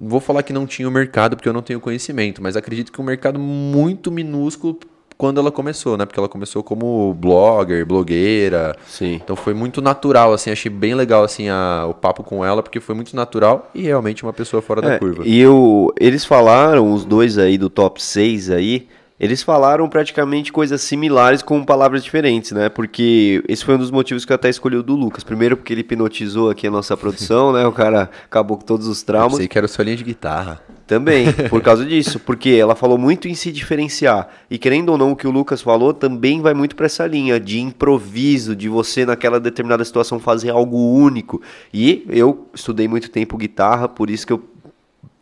vou 0.01 0.21
falar 0.21 0.43
que 0.43 0.53
não 0.53 0.67
tinha 0.67 0.89
o 0.89 0.91
mercado 0.91 1.37
porque 1.37 1.49
eu 1.49 1.53
não 1.53 1.63
tenho 1.63 1.79
conhecimento, 1.79 2.43
mas 2.43 2.57
acredito 2.57 2.91
que 2.91 3.01
um 3.01 3.05
mercado 3.05 3.39
muito 3.39 4.11
minúsculo 4.11 4.77
quando 5.23 5.39
ela 5.39 5.53
começou, 5.53 5.97
né? 5.97 6.05
Porque 6.05 6.19
ela 6.19 6.29
começou 6.29 6.65
como 6.65 7.15
blogger, 7.15 7.87
blogueira. 7.87 8.75
Sim. 8.89 9.21
Então 9.23 9.37
foi 9.37 9.55
muito 9.55 9.81
natural, 9.81 10.33
assim, 10.33 10.51
achei 10.51 10.69
bem 10.69 10.97
legal 10.97 11.23
assim 11.23 11.49
a, 11.49 11.87
o 11.89 11.95
papo 11.95 12.25
com 12.25 12.45
ela, 12.45 12.61
porque 12.61 12.81
foi 12.81 12.97
muito 12.97 13.15
natural 13.15 13.71
e 13.73 13.83
realmente 13.83 14.25
uma 14.25 14.33
pessoa 14.33 14.61
fora 14.61 14.85
é, 14.85 14.91
da 14.91 14.99
curva. 14.99 15.23
E 15.25 15.39
eu, 15.39 15.95
eles 16.01 16.25
falaram, 16.25 16.93
os 16.93 17.05
dois 17.05 17.39
aí 17.39 17.57
do 17.57 17.71
top 17.71 18.03
6 18.03 18.51
aí, 18.51 18.89
eles 19.23 19.41
falaram 19.41 19.89
praticamente 19.89 20.53
coisas 20.53 20.81
similares 20.81 21.43
com 21.43 21.65
palavras 21.65 22.03
diferentes, 22.03 22.51
né? 22.51 22.69
Porque 22.69 23.41
esse 23.49 23.65
foi 23.65 23.77
um 23.77 23.79
dos 23.79 23.93
motivos 23.93 24.25
que 24.25 24.33
eu 24.33 24.35
até 24.35 24.49
escolhi 24.49 24.75
o 24.75 24.83
do 24.83 24.97
Lucas. 24.97 25.23
Primeiro 25.23 25.57
porque 25.57 25.73
ele 25.73 25.83
hipnotizou 25.83 26.51
aqui 26.51 26.67
a 26.67 26.71
nossa 26.73 26.97
produção, 26.97 27.53
né? 27.53 27.65
O 27.65 27.71
cara 27.71 28.11
acabou 28.25 28.59
com 28.59 28.65
todos 28.65 28.89
os 28.89 29.05
traumas. 29.05 29.35
Eu 29.35 29.39
sei 29.39 29.47
que 29.47 29.57
era 29.57 29.69
sua 29.69 29.85
linha 29.85 29.97
de 29.97 30.03
guitarra. 30.03 30.61
Também, 30.89 31.33
por 31.49 31.63
causa 31.63 31.87
disso, 31.87 32.19
porque 32.19 32.51
ela 32.51 32.75
falou 32.75 32.99
muito 32.99 33.29
em 33.29 33.35
se 33.35 33.53
diferenciar. 33.53 34.29
E 34.51 34.59
querendo 34.59 34.89
ou 34.89 34.99
não, 34.99 35.13
o 35.13 35.17
que 35.17 35.29
o 35.29 35.31
Lucas 35.31 35.63
falou 35.63 35.95
também 35.95 36.41
vai 36.41 36.53
muito 36.53 36.75
para 36.75 36.87
essa 36.87 37.07
linha 37.07 37.39
de 37.39 37.61
improviso, 37.61 38.57
de 38.57 38.69
você 38.69 39.07
naquela 39.07 39.39
determinada 39.39 39.85
situação 39.85 40.19
fazer 40.19 40.51
algo 40.51 40.77
único. 40.77 41.41
E 41.73 42.05
eu 42.09 42.49
estudei 42.53 42.89
muito 42.89 43.09
tempo 43.09 43.37
guitarra, 43.37 43.89
por 43.89 44.11
isso 44.11 44.27
que 44.27 44.33
eu 44.33 44.52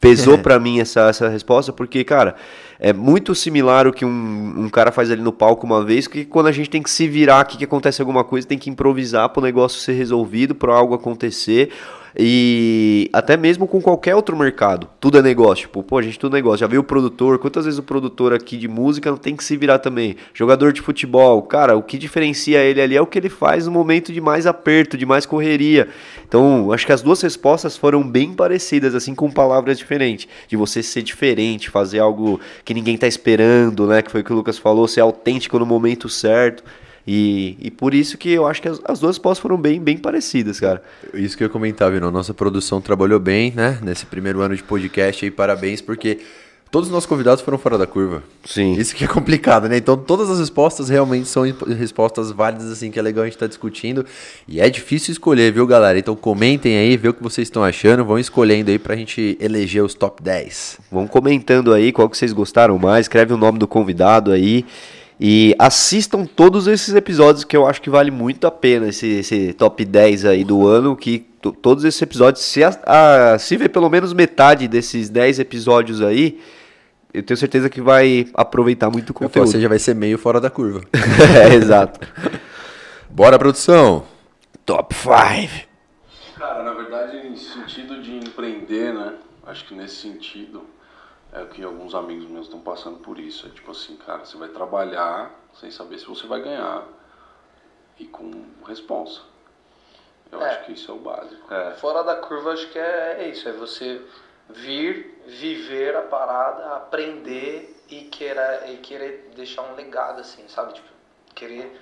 pesou 0.01 0.39
para 0.39 0.59
mim 0.59 0.81
essa, 0.81 1.09
essa 1.09 1.29
resposta, 1.29 1.73
porque, 1.73 2.03
cara, 2.03 2.35
é 2.79 2.93
muito 2.93 3.35
similar 3.35 3.87
o 3.87 3.93
que 3.93 4.05
um, 4.05 4.55
um 4.65 4.69
cara 4.71 4.91
faz 4.91 5.11
ali 5.11 5.21
no 5.21 5.33
palco 5.33 5.67
uma 5.67 5.85
vez, 5.85 6.07
que 6.07 6.25
quando 6.25 6.47
a 6.47 6.53
gente 6.53 6.71
tem 6.71 6.83
que 6.83 6.91
se 6.91 7.07
virar 7.07 7.41
aqui, 7.41 7.59
que 7.59 7.65
acontece 7.65 8.01
alguma 8.01 8.25
coisa, 8.25 8.49
tem 8.49 8.59
que 8.59 8.71
improvisar 8.71 9.29
para 9.29 9.41
o 9.41 9.45
negócio 9.45 9.79
ser 9.79 9.93
resolvido, 9.93 10.55
para 10.55 10.75
algo 10.75 10.95
acontecer, 10.95 11.71
e 12.18 13.09
até 13.12 13.37
mesmo 13.37 13.66
com 13.66 13.81
qualquer 13.81 14.14
outro 14.14 14.37
mercado. 14.37 14.88
Tudo 14.99 15.18
é 15.18 15.23
negócio. 15.23 15.66
Tipo, 15.66 15.83
pô, 15.83 16.01
gente 16.03 16.18
tudo 16.18 16.37
é 16.37 16.38
negócio. 16.38 16.59
Já 16.59 16.66
viu 16.66 16.81
o 16.81 16.85
produtor? 16.85 17.38
Quantas 17.38 17.64
vezes 17.64 17.79
o 17.79 17.83
produtor 17.83 18.33
aqui 18.33 18.57
de 18.57 18.68
música 18.68 19.11
não 19.11 19.18
tem 19.18 19.37
que 19.37 19.44
se 19.44 19.57
virar 19.57 19.79
também? 19.79 20.16
Jogador 20.35 20.73
de 20.73 20.81
futebol, 20.81 21.42
cara, 21.42 21.77
o 21.77 21.83
que 21.83 21.99
diferencia 21.99 22.61
ele 22.61 22.81
ali 22.81 22.96
é 22.96 23.01
o 23.01 23.07
que 23.07 23.18
ele 23.18 23.29
faz 23.29 23.66
no 23.66 23.73
momento 23.73 24.12
de 24.12 24.20
mais 24.20 24.46
aperto, 24.46 24.96
de 24.96 25.07
mais 25.07 25.27
correria. 25.27 25.88
Então, 26.27 26.73
acho 26.73 26.87
que 26.87 26.92
as 26.92 27.03
duas 27.03 27.20
respostas 27.20 27.77
foram 27.77 28.03
bem 28.03 28.33
parecidas, 28.35 28.94
assim, 28.94 29.14
com 29.14 29.31
palavras 29.31 29.79
diferentes. 29.79 30.29
De 30.49 30.57
você 30.57 30.83
ser 30.83 31.03
diferente, 31.03 31.70
fazer 31.70 31.99
algo 31.99 32.40
que 32.64 32.75
ninguém 32.75 32.96
tá 32.96 33.07
esperando, 33.07 33.87
né? 33.87 34.03
Que 34.03 34.11
foi 34.11 34.20
o 34.20 34.25
que 34.25 34.33
o 34.33 34.37
Lucas 34.37 34.59
falou, 34.59 34.87
ser 34.88 35.01
autêntico 35.01 35.59
no 35.59 35.66
momento 35.66 36.09
certo. 36.09 36.62
E, 37.07 37.57
e 37.61 37.70
por 37.70 37.94
isso 37.94 38.18
que 38.18 38.30
eu 38.30 38.46
acho 38.46 38.61
que 38.61 38.68
as, 38.68 38.80
as 38.84 39.01
duas 39.01 39.18
pós 39.18 39.38
foram 39.38 39.57
bem, 39.57 39.80
bem 39.80 39.96
parecidas, 39.96 40.61
cara. 40.61 40.82
Isso 41.14 41.36
que 41.36 41.44
eu 41.44 41.51
comentava, 41.51 41.92
Vino. 41.92 42.11
Nossa 42.11 42.34
produção 42.34 42.80
trabalhou 42.80 43.18
bem, 43.18 43.53
né? 43.55 43.78
Nesse 43.82 44.07
primeiro 44.07 44.40
ano 44.40 44.55
de 44.55 44.62
podcast 44.62 45.24
aí, 45.24 45.30
parabéns, 45.30 45.80
porque 45.80 46.18
todos 46.70 46.88
os 46.88 46.92
nossos 46.92 47.07
convidados 47.07 47.42
foram 47.42 47.59
fora 47.59 47.76
da 47.76 47.86
curva. 47.86 48.22
Sim. 48.44 48.74
Isso 48.74 48.94
que 48.94 49.05
é 49.05 49.09
complicado, 49.09 49.68
né? 49.68 49.76
Então 49.76 49.96
todas 49.96 50.30
as 50.30 50.38
respostas 50.38 50.88
realmente 50.88 51.26
são 51.26 51.42
respostas 51.76 52.30
válidas, 52.30 52.70
assim, 52.70 52.90
que 52.90 52.98
é 52.98 53.03
legal 53.03 53.22
a 53.22 53.26
gente 53.26 53.34
estar 53.34 53.46
tá 53.46 53.48
discutindo. 53.48 54.07
E 54.46 54.61
é 54.61 54.70
difícil 54.70 55.12
escolher, 55.12 55.53
viu, 55.53 55.66
galera? 55.66 55.98
Então 55.98 56.14
comentem 56.14 56.76
aí, 56.76 56.96
vê 56.96 57.09
o 57.09 57.14
que 57.14 57.22
vocês 57.22 57.48
estão 57.48 57.64
achando, 57.64 58.05
vão 58.05 58.18
escolhendo 58.18 58.70
aí 58.70 58.78
pra 58.78 58.94
gente 58.94 59.36
eleger 59.40 59.82
os 59.82 59.94
top 59.94 60.22
10. 60.22 60.78
Vão 60.90 61.07
comentando 61.07 61.72
aí 61.72 61.92
qual 61.92 62.09
que 62.09 62.16
vocês 62.16 62.32
gostaram 62.32 62.78
mais, 62.78 63.07
escreve 63.07 63.32
o 63.32 63.36
nome 63.36 63.59
do 63.59 63.66
convidado 63.66 64.30
aí. 64.30 64.64
E 65.23 65.55
assistam 65.59 66.25
todos 66.25 66.66
esses 66.66 66.95
episódios 66.95 67.45
que 67.45 67.55
eu 67.55 67.66
acho 67.66 67.83
que 67.83 67.91
vale 67.91 68.11
muito 68.11 68.47
a 68.47 68.51
pena, 68.51 68.89
esse, 68.89 69.07
esse 69.07 69.53
top 69.53 69.85
10 69.85 70.25
aí 70.25 70.45
do 70.45 70.66
ano, 70.66 70.97
que 70.97 71.18
todos 71.61 71.85
esses 71.85 72.01
episódios, 72.01 72.43
se, 72.43 72.64
a, 72.64 72.71
a, 72.87 73.39
se 73.39 73.55
ver 73.59 73.68
pelo 73.68 73.91
menos 73.91 74.14
metade 74.14 74.66
desses 74.66 75.11
10 75.11 75.41
episódios 75.41 76.01
aí, 76.01 76.41
eu 77.12 77.23
tenho 77.23 77.37
certeza 77.37 77.68
que 77.68 77.83
vai 77.83 78.29
aproveitar 78.33 78.89
muito 78.89 79.11
o 79.11 79.14
conteúdo. 79.14 79.47
Ou 79.47 79.53
seja, 79.53 79.68
vai 79.68 79.79
ser 79.79 79.95
meio 79.95 80.16
fora 80.16 80.41
da 80.41 80.49
curva. 80.49 80.81
é, 81.51 81.55
exato. 81.55 82.01
Bora, 83.11 83.39
produção! 83.39 84.05
Top 84.64 84.95
5! 84.95 85.68
Cara, 86.39 86.62
na 86.62 86.73
verdade, 86.73 87.18
em 87.27 87.37
sentido 87.37 88.01
de 88.01 88.16
empreender, 88.16 88.95
né? 88.95 89.12
Acho 89.47 89.66
que 89.66 89.75
nesse 89.75 89.97
sentido, 89.97 90.62
é 91.33 91.45
que 91.45 91.62
alguns 91.62 91.95
amigos 91.95 92.26
meus 92.28 92.47
estão 92.47 92.61
passando 92.61 92.99
por 92.99 93.18
isso. 93.18 93.47
É 93.47 93.51
tipo 93.51 93.70
assim, 93.70 93.97
cara, 93.97 94.24
você 94.24 94.37
vai 94.37 94.49
trabalhar 94.49 95.31
sem 95.55 95.70
saber 95.70 95.99
se 95.99 96.07
você 96.07 96.26
vai 96.26 96.43
ganhar 96.43 96.87
e 97.99 98.07
com 98.07 98.45
responsa. 98.66 99.22
Eu 100.33 100.41
é. 100.41 100.49
acho 100.49 100.64
que 100.64 100.72
isso 100.72 100.91
é 100.91 100.95
o 100.95 100.99
básico. 100.99 101.53
É. 101.53 101.72
Fora 101.74 102.03
da 102.03 102.16
curva, 102.16 102.53
acho 102.53 102.68
que 102.70 102.78
é, 102.78 103.16
é 103.20 103.28
isso. 103.28 103.49
É 103.49 103.53
você 103.53 104.01
vir, 104.49 105.22
viver 105.26 105.97
a 105.97 106.03
parada, 106.03 106.76
aprender 106.76 107.76
e 107.89 108.03
querer, 108.03 108.70
e 108.70 108.76
querer 108.78 109.31
deixar 109.35 109.62
um 109.62 109.74
legado, 109.74 110.20
assim, 110.20 110.47
sabe? 110.49 110.74
Tipo, 110.74 110.89
querer 111.35 111.81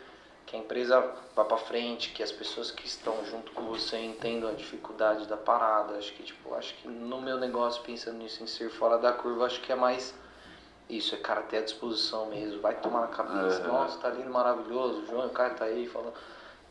que 0.49 0.57
a 0.57 0.59
empresa 0.59 1.05
vá 1.36 1.44
para 1.44 1.59
frente, 1.59 2.11
que 2.11 2.22
as 2.22 2.32
pessoas 2.32 2.70
que 2.70 2.86
estão 2.86 3.14
junto 3.26 3.53
com 3.53 3.62
você 3.64 3.99
entendam 3.99 4.49
a 4.49 4.53
dificuldade 4.53 5.26
da 5.26 5.36
parada. 5.36 5.94
Acho 5.99 6.12
que 6.14 6.22
tipo, 6.22 6.55
acho 6.55 6.74
que 6.76 6.88
no 6.88 7.20
meu 7.20 7.36
negócio 7.36 7.82
pensando 7.82 8.16
nisso 8.18 8.42
em 8.42 8.46
ser 8.46 8.70
fora 8.70 8.96
da 8.99 9.12
curva, 9.12 9.44
acho 9.46 9.61
que 9.61 9.70
é 9.70 9.76
mais 9.76 10.14
isso, 10.88 11.14
é 11.14 11.18
cara 11.18 11.42
ter 11.42 11.59
a 11.59 11.62
disposição 11.62 12.26
mesmo, 12.26 12.62
vai 12.62 12.74
tomar 12.76 13.03
na 13.03 13.07
cabeça, 13.09 13.61
Uhum. 13.62 13.68
nossa, 13.74 13.99
tá 13.99 14.09
lindo, 14.09 14.30
maravilhoso, 14.30 15.03
o 15.03 15.07
João, 15.07 15.26
o 15.26 15.30
cara 15.30 15.51
tá 15.51 15.66
aí 15.66 15.86
falando, 15.86 16.14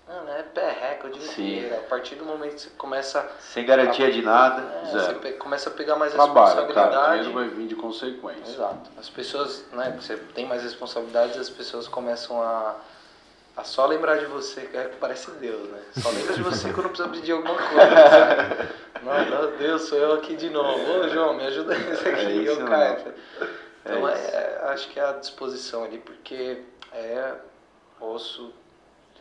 mano, 0.08 0.30
é 0.32 0.42
perreca 0.42 1.06
o 1.06 1.12
dia 1.12 1.22
Sim. 1.22 1.58
inteiro. 1.60 1.76
A 1.76 1.84
partir 1.84 2.16
do 2.16 2.26
momento 2.26 2.56
que 2.56 2.62
você 2.62 2.70
começa 2.72 3.30
Sem 3.40 3.64
garantia 3.64 4.12
de 4.12 4.24
nada, 4.24 4.64
é, 4.64 4.86
zero. 4.88 5.20
você 5.22 5.34
começa 5.34 5.70
a 5.70 5.74
pegar 5.74 5.98
mais 5.98 6.14
Trabalho, 6.14 6.34
cara, 6.34 6.64
responsabilidade. 6.66 7.18
dinheiro 7.26 7.34
vai 7.34 7.48
vir 7.48 7.68
de 7.68 7.76
consequência. 7.76 8.52
Exato. 8.54 8.90
As 8.98 9.08
pessoas, 9.08 9.64
né, 9.72 9.96
você 10.02 10.18
tem 10.18 10.48
mais 10.48 10.64
responsabilidades, 10.64 11.38
as 11.38 11.50
pessoas 11.52 11.88
começam 11.88 12.42
a, 12.42 12.76
a 13.58 13.64
só 13.64 13.86
lembrar 13.88 14.18
de 14.20 14.26
você, 14.28 14.62
que 14.62 14.78
é, 14.78 14.84
parece 15.00 15.32
Deus, 15.32 15.68
né? 15.70 15.80
Só 15.98 16.10
lembra 16.12 16.34
de 16.34 16.44
você 16.44 16.72
quando 16.74 16.90
precisa 16.90 17.10
pedir 17.10 17.32
alguma 17.34 17.56
coisa. 17.56 18.10
sabe? 18.10 18.70
Não, 19.04 19.26
meu 19.26 19.58
Deus, 19.58 19.82
sou 19.84 19.98
eu 19.98 20.14
aqui 20.14 20.36
de 20.36 20.50
novo. 20.50 20.80
Ô, 21.00 21.08
João, 21.10 21.34
me 21.34 21.46
ajuda 21.46 21.76
nisso 21.78 22.02
aqui. 22.08 22.26
É 22.26 22.32
isso 22.32 22.60
eu 22.62 22.68
caio. 22.68 22.94
mesmo. 22.96 23.14
Então, 23.84 24.08
É 24.10 24.14
é, 24.14 24.16
é, 24.16 24.62
acho 24.70 24.90
que 24.90 25.00
é 25.00 25.04
a 25.04 25.14
disposição 25.14 25.84
ali, 25.84 25.98
porque 25.98 26.62
é 26.94 27.34
osso 28.00 28.54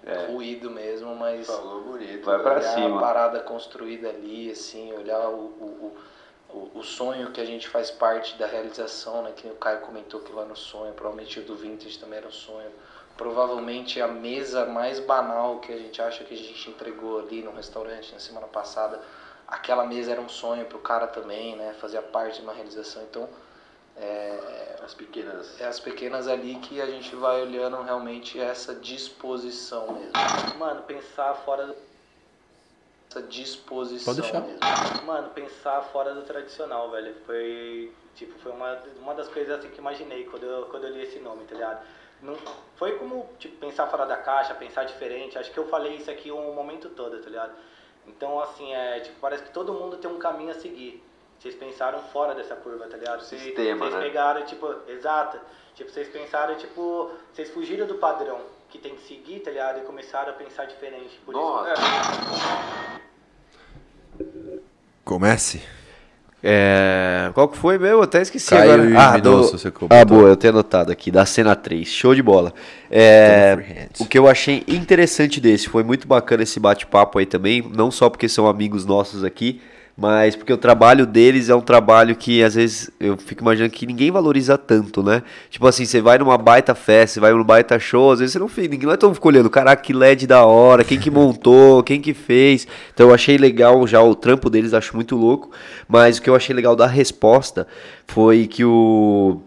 É. 0.05 0.27
ruído 0.27 0.71
mesmo, 0.71 1.15
mas 1.15 1.47
Falou 1.47 1.81
bonito. 1.83 2.25
Vai 2.25 2.39
pra 2.39 2.53
olhar 2.57 2.75
cima. 2.75 2.99
a 2.99 3.01
parada 3.01 3.41
construída 3.41 4.09
ali, 4.11 4.51
assim, 4.51 4.93
olhar 4.93 5.29
o, 5.29 5.35
o, 5.35 5.97
o, 6.53 6.57
o- 6.59 6.71
o 6.79 6.83
sonho 6.83 7.31
que 7.33 7.41
a 7.41 7.45
gente 7.45 7.69
faz 7.69 7.91
parte 7.91 8.37
da 8.39 8.47
realização, 8.47 9.23
né? 9.23 9.33
Que 9.35 9.47
o 9.49 9.55
Caio 9.55 9.81
comentou 9.81 10.21
que 10.21 10.33
lá 10.33 10.45
no 10.45 10.55
sonho, 10.57 10.93
provavelmente 10.95 11.41
o 11.41 11.43
do 11.43 11.55
Vintage 11.57 11.99
também 11.99 12.19
era 12.19 12.29
um 12.29 12.33
sonho. 12.33 12.71
Provavelmente 13.17 14.01
a 14.01 14.09
mesa 14.09 14.67
mais 14.67 15.01
banal 15.01 15.59
que 15.61 15.73
a 15.73 15.79
gente 15.79 16.01
acha 16.03 16.23
que 16.25 16.35
a 16.35 16.37
gente 16.37 16.71
entregou 16.71 17.19
ali 17.21 17.43
no 17.43 17.51
restaurante 17.53 18.13
na 18.13 18.19
semana 18.21 18.47
passada, 18.47 19.01
aquela 19.49 19.87
mesa 19.87 20.13
era 20.13 20.21
um 20.21 20.29
sonho 20.29 20.67
pro 20.67 20.79
cara 20.79 21.07
também, 21.07 21.57
né? 21.57 21.75
Fazia 21.81 22.03
parte 22.03 22.37
de 22.37 22.43
uma 22.43 22.53
realização. 22.53 23.03
Então, 23.05 23.29
é, 23.97 24.77
As 24.85 24.93
pequenas. 24.93 25.59
é 25.61 25.67
as 25.67 25.81
pequenas 25.81 26.29
ali 26.29 26.57
que 26.57 26.81
a 26.81 26.87
gente 26.87 27.17
vai 27.17 27.41
olhando 27.41 27.81
realmente 27.81 28.39
essa 28.39 28.75
disposição 28.75 29.93
mesmo. 29.93 30.13
Mano, 30.59 30.83
pensar 30.83 31.35
fora 31.37 31.69
do... 31.69 31.77
essa 33.11 33.23
disposição 33.23 34.15
Pode 34.15 34.21
deixar. 34.21 34.41
mesmo. 34.43 35.07
Mano, 35.07 35.31
pensar 35.31 35.81
fora 35.91 36.13
do 36.13 36.21
tradicional, 36.23 36.91
velho. 36.91 37.15
Foi, 37.25 37.91
tipo, 38.15 38.39
foi 38.41 38.53
uma, 38.53 38.79
uma 39.01 39.15
das 39.15 39.29
coisas 39.29 39.59
assim 39.59 39.71
que 39.71 39.79
imaginei 39.79 40.25
quando 40.25 40.43
eu, 40.45 40.67
quando 40.67 40.85
eu 40.85 40.91
li 40.91 41.03
esse 41.03 41.19
nome, 41.21 41.45
tá 41.45 41.55
ligado? 41.55 41.81
Não, 42.23 42.37
foi 42.77 42.99
como, 42.99 43.29
tipo, 43.39 43.57
pensar 43.59 43.87
fora 43.87 44.07
da 44.07 44.17
caixa, 44.17 44.55
pensar 44.55 44.85
diferente. 44.85 45.39
Acho 45.39 45.51
que 45.51 45.59
eu 45.59 45.69
falei 45.69 45.97
isso 45.97 46.11
aqui 46.11 46.31
o 46.31 46.55
momento 46.55 46.89
todo, 46.91 47.21
tá 47.21 47.29
ligado? 47.29 47.53
Então, 48.07 48.41
assim, 48.41 48.73
é, 48.73 49.01
tipo, 49.01 49.19
parece 49.21 49.45
que 49.45 49.51
todo 49.51 49.73
mundo 49.73 49.97
tem 49.97 50.11
um 50.11 50.19
caminho 50.19 50.51
a 50.51 50.55
seguir. 50.55 51.03
Vocês 51.39 51.55
pensaram 51.55 52.01
fora 52.05 52.35
dessa 52.35 52.57
curva, 52.57 52.87
tá 52.87 52.97
ligado? 52.97 53.23
Vocês, 53.23 53.43
Sistema, 53.43 53.85
vocês 53.85 53.95
né? 53.95 54.01
pegaram, 54.01 54.45
tipo, 54.47 54.75
exato. 54.89 55.39
Tipo, 55.75 55.91
vocês 55.91 56.09
pensaram, 56.09 56.55
tipo, 56.57 57.11
vocês 57.33 57.51
fugiram 57.51 57.87
do 57.87 57.97
padrão 57.97 58.41
que 58.71 58.79
tem 58.79 58.95
que 58.95 59.03
seguir, 59.03 59.41
tá 59.41 59.51
ligado? 59.51 59.81
E 59.81 59.83
começaram 59.83 60.31
a 60.31 60.35
pensar 60.35 60.65
diferente. 60.65 61.21
Por 61.25 61.35
Nossa. 61.35 61.73
isso, 61.73 63.03
Comece. 65.05 65.63
É, 66.49 67.33
qual 67.35 67.49
que 67.49 67.59
foi 67.59 67.77
meu? 67.77 67.91
Eu 67.91 68.03
até 68.03 68.23
esqueci 68.23 68.51
Caio 68.51 68.73
agora. 68.73 68.89
e 68.89 68.97
Ah, 68.97 69.19
do... 69.19 69.51
ah, 69.91 70.05
boa, 70.05 70.29
eu 70.29 70.37
tenho 70.37 70.53
anotado 70.53 70.93
aqui, 70.93 71.11
da 71.11 71.27
cena 71.27 71.57
3. 71.57 71.89
Show 71.89 72.15
de 72.15 72.23
bola. 72.23 72.55
É, 72.89 73.89
o 73.99 74.07
que 74.07 74.17
eu 74.17 74.29
achei 74.29 74.63
interessante 74.69 75.41
desse, 75.41 75.69
foi 75.69 75.83
muito 75.83 76.07
bacana 76.07 76.45
esse 76.45 76.61
bate-papo 76.61 77.19
aí 77.19 77.27
também, 77.27 77.69
não 77.75 77.91
só 77.91 78.09
porque 78.09 78.29
são 78.29 78.47
amigos 78.47 78.87
nossos 78.87 79.25
aqui, 79.25 79.61
mas 79.97 80.37
porque 80.37 80.53
o 80.53 80.59
trabalho 80.59 81.07
deles 81.07 81.49
é 81.49 81.55
um 81.55 81.61
trabalho 81.61 82.15
que 82.15 82.43
às 82.43 82.55
vezes 82.55 82.91
eu 83.01 83.17
fico 83.17 83.43
imaginando 83.43 83.73
que 83.73 83.87
ninguém 83.87 84.11
valoriza 84.11 84.59
tanto, 84.59 85.03
né? 85.03 85.23
Tipo 85.49 85.67
assim, 85.67 85.87
você 85.87 86.03
vai 86.03 86.19
numa 86.19 86.37
baita 86.37 86.75
festa, 86.75 87.15
você 87.15 87.21
vai 87.21 87.33
num 87.33 87.43
baita 87.43 87.79
show, 87.79 88.13
às 88.13 88.19
vezes 88.19 88.35
você 88.35 88.39
não 88.39 88.49
fica, 88.49 88.69
ninguém 88.69 88.91
é 88.91 88.97
tão 88.97 89.15
fica 89.15 89.29
olhando, 89.29 89.49
caraca, 89.49 89.83
que 89.83 89.95
LED 89.95 90.27
da 90.27 90.45
hora, 90.45 90.85
quem 90.85 90.99
que 90.99 91.11
montou, 91.11 91.83
quem 91.83 92.01
que 92.01 92.13
fez. 92.13 92.69
Então 92.93 93.09
eu 93.09 93.15
achei 93.15 93.39
legal 93.39 93.87
já 93.87 94.03
o 94.03 94.15
trampo 94.15 94.51
deles, 94.51 94.75
acho 94.75 94.95
muito 94.95 95.17
louco, 95.17 95.51
mas 95.89 96.19
o 96.19 96.23
que 96.23 96.29
eu 96.29 96.37
achei 96.37 96.55
legal 96.55 96.77
da 96.77 96.87
resposta 96.87 97.67
foi 98.07 98.47
que 98.47 98.65
o 98.65 99.41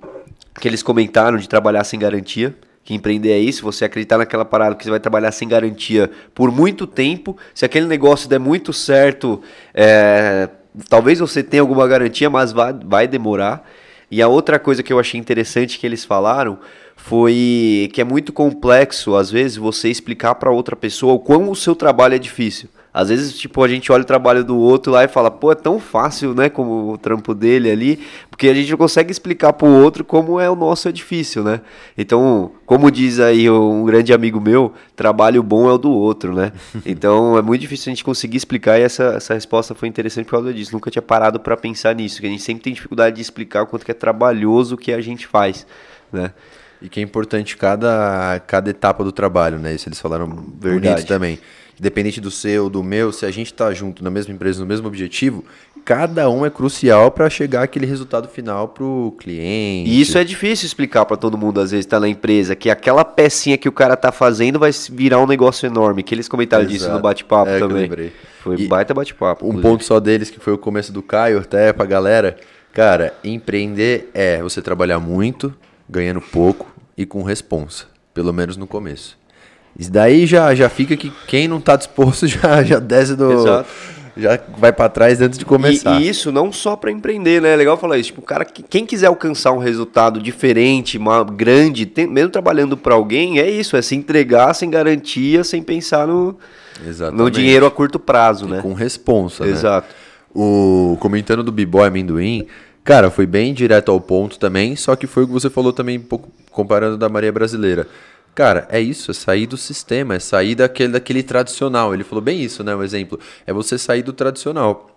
que 0.60 0.68
eles 0.68 0.84
comentaram 0.84 1.38
de 1.38 1.48
trabalhar 1.48 1.84
sem 1.84 2.00
garantia. 2.00 2.56
Que 2.90 2.96
empreender 2.96 3.34
é 3.34 3.38
isso, 3.38 3.62
você 3.62 3.86
acreditar 3.86 4.18
naquela 4.18 4.44
parada 4.44 4.74
que 4.74 4.84
você 4.84 4.90
vai 4.90 5.00
trabalhar 5.00 5.32
sem 5.32 5.48
garantia 5.48 6.10
por 6.34 6.52
muito 6.52 6.88
tempo. 6.88 7.38
Se 7.54 7.64
aquele 7.64 7.86
negócio 7.86 8.28
der 8.28 8.40
muito 8.40 8.74
certo, 8.74 9.44
é, 9.76 10.50
talvez 10.90 11.20
você 11.20 11.44
tenha 11.44 11.62
alguma 11.62 11.88
garantia, 11.88 12.32
mas 12.32 12.52
vai, 12.52 12.74
vai 12.74 13.08
demorar. 13.08 13.64
E 14.10 14.24
a 14.24 14.28
outra 14.28 14.58
coisa 14.58 14.82
que 14.82 14.92
eu 14.92 14.98
achei 14.98 15.20
interessante 15.20 15.78
que 15.78 15.86
eles 15.86 16.04
falaram 16.04 16.58
foi 16.96 17.92
que 17.94 18.02
é 18.02 18.04
muito 18.04 18.34
complexo, 18.34 19.16
às 19.16 19.30
vezes, 19.30 19.56
você 19.56 19.88
explicar 19.88 20.34
para 20.34 20.50
outra 20.50 20.76
pessoa 20.76 21.14
o 21.14 21.20
quão 21.20 21.48
o 21.48 21.56
seu 21.56 21.76
trabalho 21.76 22.16
é 22.16 22.18
difícil. 22.18 22.70
Às 22.92 23.10
vezes, 23.10 23.38
tipo, 23.38 23.64
a 23.64 23.68
gente 23.68 23.92
olha 23.92 24.02
o 24.02 24.06
trabalho 24.06 24.44
do 24.44 24.58
outro 24.58 24.92
lá 24.92 25.04
e 25.04 25.08
fala, 25.08 25.30
pô, 25.30 25.52
é 25.52 25.56
tão 25.56 25.80
fácil, 25.80 26.34
né, 26.34 26.50
como 26.50 26.92
o 26.92 26.98
trampo 26.98 27.36
dele 27.36 27.70
ali, 27.70 28.00
porque 28.30 28.48
a 28.48 28.54
gente 28.54 28.72
não 28.72 28.78
consegue 28.78 29.12
explicar 29.12 29.54
pro 29.54 29.68
outro 29.68 30.04
como 30.04 30.40
é 30.40 30.50
o 30.50 30.56
nosso 30.56 30.92
difícil, 30.92 31.44
né? 31.44 31.62
Então, 31.96 32.52
como 32.66 32.90
diz 32.90 33.20
aí 33.20 33.48
um 33.50 33.86
grande 33.86 34.12
amigo 34.12 34.42
meu, 34.42 34.74
trabalho 34.96 35.44
bom 35.44 35.70
é 35.70 35.74
o 35.74 35.78
do 35.78 35.92
outro, 35.92 36.34
né? 36.34 36.52
Então, 36.86 37.38
é 37.38 37.42
muito 37.42 37.62
difícil 37.62 37.92
a 37.92 37.94
gente 37.94 38.04
conseguir 38.04 38.38
explicar 38.38 38.80
e 38.80 38.84
essa, 38.84 39.04
essa 39.16 39.34
resposta 39.36 39.76
foi 39.76 39.88
interessante 39.88 40.26
por 40.26 40.32
causa 40.32 40.54
disso. 40.54 40.74
Nunca 40.74 40.90
tinha 40.90 41.02
parado 41.02 41.40
para 41.40 41.56
pensar 41.56 41.94
nisso, 41.94 42.20
que 42.20 42.26
a 42.26 42.30
gente 42.30 42.42
sempre 42.42 42.64
tem 42.64 42.74
dificuldade 42.74 43.18
de 43.18 43.22
explicar 43.22 43.64
o 43.64 43.68
quanto 43.68 43.86
que 43.86 43.92
é 43.92 43.94
trabalhoso 43.94 44.76
o 44.76 44.78
que 44.78 44.92
a 44.92 45.02
gente 45.02 45.28
faz, 45.28 45.68
né? 46.12 46.32
E 46.82 46.90
que 46.90 47.00
é 47.00 47.04
importante 47.04 47.58
cada, 47.58 48.42
cada 48.48 48.70
etapa 48.70 49.04
do 49.04 49.12
trabalho, 49.12 49.60
né? 49.60 49.76
Isso 49.76 49.88
eles 49.88 50.00
falaram 50.00 50.28
Verdade. 50.60 50.80
bonito 50.80 51.08
também. 51.08 51.40
Independente 51.80 52.20
do 52.20 52.30
seu, 52.30 52.70
do 52.70 52.84
meu, 52.84 53.12
se 53.12 53.26
a 53.26 53.32
gente 53.32 53.54
tá 53.54 53.74
junto 53.74 54.04
na 54.04 54.10
mesma 54.10 54.34
empresa, 54.34 54.60
no 54.60 54.66
mesmo 54.66 54.88
objetivo, 54.88 55.46
cada 55.86 56.30
um 56.30 56.46
é 56.46 56.50
crucial 56.50 57.10
para 57.10 57.30
chegar 57.30 57.64
aquele 57.64 57.86
resultado 57.86 58.28
final 58.28 58.68
pro 58.68 59.16
cliente. 59.18 59.90
E 59.90 60.02
isso 60.02 60.18
é 60.18 60.24
difícil 60.26 60.66
explicar 60.66 61.06
para 61.06 61.16
todo 61.16 61.38
mundo, 61.38 61.62
às 61.62 61.72
vezes, 61.72 61.86
tá 61.86 61.98
na 62.00 62.10
empresa, 62.10 62.54
que 62.56 62.70
aquela 62.70 63.06
pecinha 63.06 63.58
que 63.58 63.70
o 63.70 63.72
cara 63.72 63.96
tá 63.96 64.12
fazendo 64.12 64.60
vai 64.60 64.72
virar 64.92 65.20
um 65.20 65.26
negócio 65.28 65.66
enorme. 65.66 66.04
Que 66.04 66.14
eles 66.14 66.28
comentaram 66.28 66.66
disso 66.66 66.84
Exato. 66.86 66.96
no 66.98 67.02
bate-papo 67.02 67.50
É, 67.50 67.60
também. 67.60 67.84
lembrei. 67.84 68.14
Foi 68.42 68.58
E 68.60 68.68
baita 68.68 68.94
bate-papo. 68.94 69.46
Um 69.46 69.50
inclusive. 69.50 69.70
ponto 69.72 69.84
só 69.86 70.00
deles, 70.02 70.30
que 70.30 70.40
foi 70.40 70.52
o 70.54 70.58
começo 70.58 70.92
do 70.92 71.02
Caio, 71.02 71.40
até 71.40 71.72
pra 71.72 71.86
galera. 71.86 72.36
Cara, 72.74 73.14
empreender 73.24 74.10
é 74.14 74.42
você 74.44 74.62
trabalhar 74.62 75.00
muito, 75.00 75.54
ganhando 75.90 76.20
pouco 76.22 76.68
e 76.98 77.06
com 77.06 77.24
responsa. 77.24 77.86
Pelo 78.14 78.34
menos 78.34 78.58
no 78.58 78.68
começo. 78.68 79.18
Isso 79.80 79.92
daí 79.92 80.28
já, 80.28 80.54
já 80.54 80.68
fica 80.70 80.96
que 80.98 81.10
quem 81.26 81.48
não 81.48 81.62
tá 81.62 81.76
disposto 81.78 82.28
já, 82.28 82.62
já 82.64 82.78
desce 82.80 83.16
do. 83.16 83.32
Exato. 83.32 83.70
Já 84.18 84.38
vai 84.58 84.74
pra 84.74 84.90
trás 84.90 85.22
antes 85.22 85.40
de 85.40 85.46
começar. 85.46 86.02
E, 86.02 86.04
e 86.06 86.10
isso 86.10 86.30
não 86.30 86.52
só 86.52 86.76
para 86.76 86.92
empreender, 86.92 87.42
né? 87.42 87.54
É 87.54 87.56
legal 87.56 87.78
falar 87.78 87.98
isso. 87.98 88.08
Tipo, 88.10 88.20
o 88.20 88.24
cara, 88.26 88.44
que- 88.44 88.62
quem 88.64 88.86
quiser 88.86 89.08
alcançar 89.08 89.54
um 89.54 89.60
resultado 89.60 90.20
diferente, 90.22 90.98
uma, 90.98 91.24
grande, 91.24 91.86
tem- 91.86 92.06
mesmo 92.06 92.30
trabalhando 92.30 92.76
para 92.76 92.94
alguém, 92.96 93.40
é 93.40 93.50
isso, 93.50 93.78
é 93.78 93.82
se 93.82 93.96
entregar 93.96 94.54
sem 94.54 94.70
garantia, 94.70 95.42
sem 95.46 95.64
pensar 95.64 96.06
no, 96.06 96.38
Exatamente. 96.86 97.22
no 97.24 97.32
dinheiro 97.32 97.66
a 97.66 97.72
curto 97.72 97.98
prazo, 97.98 98.46
E 98.46 98.50
né? 98.50 98.62
com 98.62 98.74
responsa, 98.74 99.46
né? 99.46 99.52
Exato. 99.52 99.88
O 100.36 100.98
comentando 101.00 101.42
do 101.42 101.52
B-Boy 101.52 101.88
Amendoim, 101.88 102.46
cara, 102.84 103.10
foi 103.10 103.26
bem 103.26 103.54
direto 103.54 103.90
ao 103.90 104.02
ponto 104.02 104.38
também, 104.38 104.76
só 104.76 104.98
que 104.98 105.08
foi 105.08 105.24
o 105.24 105.28
que 105.28 105.34
você 105.34 105.50
falou 105.50 105.72
também 105.72 105.98
um 105.98 106.02
pouco 106.02 106.28
comparando 106.52 106.98
da 106.98 107.08
Maria 107.08 107.32
Brasileira. 107.32 107.88
Cara, 108.36 108.68
é 108.70 108.80
isso, 108.80 109.12
é 109.12 109.14
sair 109.14 109.46
do 109.48 109.58
sistema, 109.58 110.16
é 110.16 110.20
sair 110.20 110.56
daquele, 110.56 110.94
daquele 110.94 111.24
tradicional. 111.24 111.94
Ele 111.94 112.04
falou 112.04 112.24
bem 112.24 112.42
isso, 112.42 112.64
né? 112.64 112.76
Um 112.76 112.84
exemplo. 112.84 113.20
É 113.46 113.52
você 113.52 113.78
sair 113.78 114.02
do 114.02 114.14
tradicional. 114.14 114.96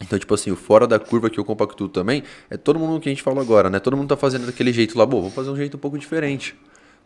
Então, 0.00 0.18
tipo 0.18 0.34
assim, 0.34 0.50
o 0.50 0.56
fora 0.56 0.86
da 0.86 0.98
curva 0.98 1.30
que 1.30 1.38
eu 1.38 1.44
compactuo 1.44 1.88
também 1.88 2.22
é 2.50 2.56
todo 2.56 2.78
mundo 2.78 3.00
que 3.00 3.08
a 3.08 3.12
gente 3.12 3.22
falou 3.22 3.40
agora, 3.40 3.70
né? 3.70 3.78
Todo 3.78 3.96
mundo 3.96 4.08
tá 4.08 4.16
fazendo 4.16 4.46
daquele 4.46 4.72
jeito 4.72 4.98
lá, 4.98 5.06
bom, 5.06 5.20
vamos 5.20 5.34
fazer 5.34 5.50
um 5.50 5.56
jeito 5.56 5.76
um 5.76 5.80
pouco 5.80 5.98
diferente. 5.98 6.54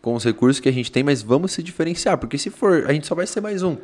Com 0.00 0.14
os 0.14 0.24
recursos 0.24 0.60
que 0.60 0.68
a 0.68 0.72
gente 0.72 0.90
tem, 0.90 1.02
mas 1.02 1.22
vamos 1.22 1.52
se 1.52 1.62
diferenciar, 1.62 2.16
porque 2.18 2.38
se 2.38 2.50
for, 2.50 2.84
a 2.86 2.92
gente 2.92 3.06
só 3.06 3.14
vai 3.14 3.26
ser 3.26 3.40
mais 3.40 3.62
um. 3.62 3.76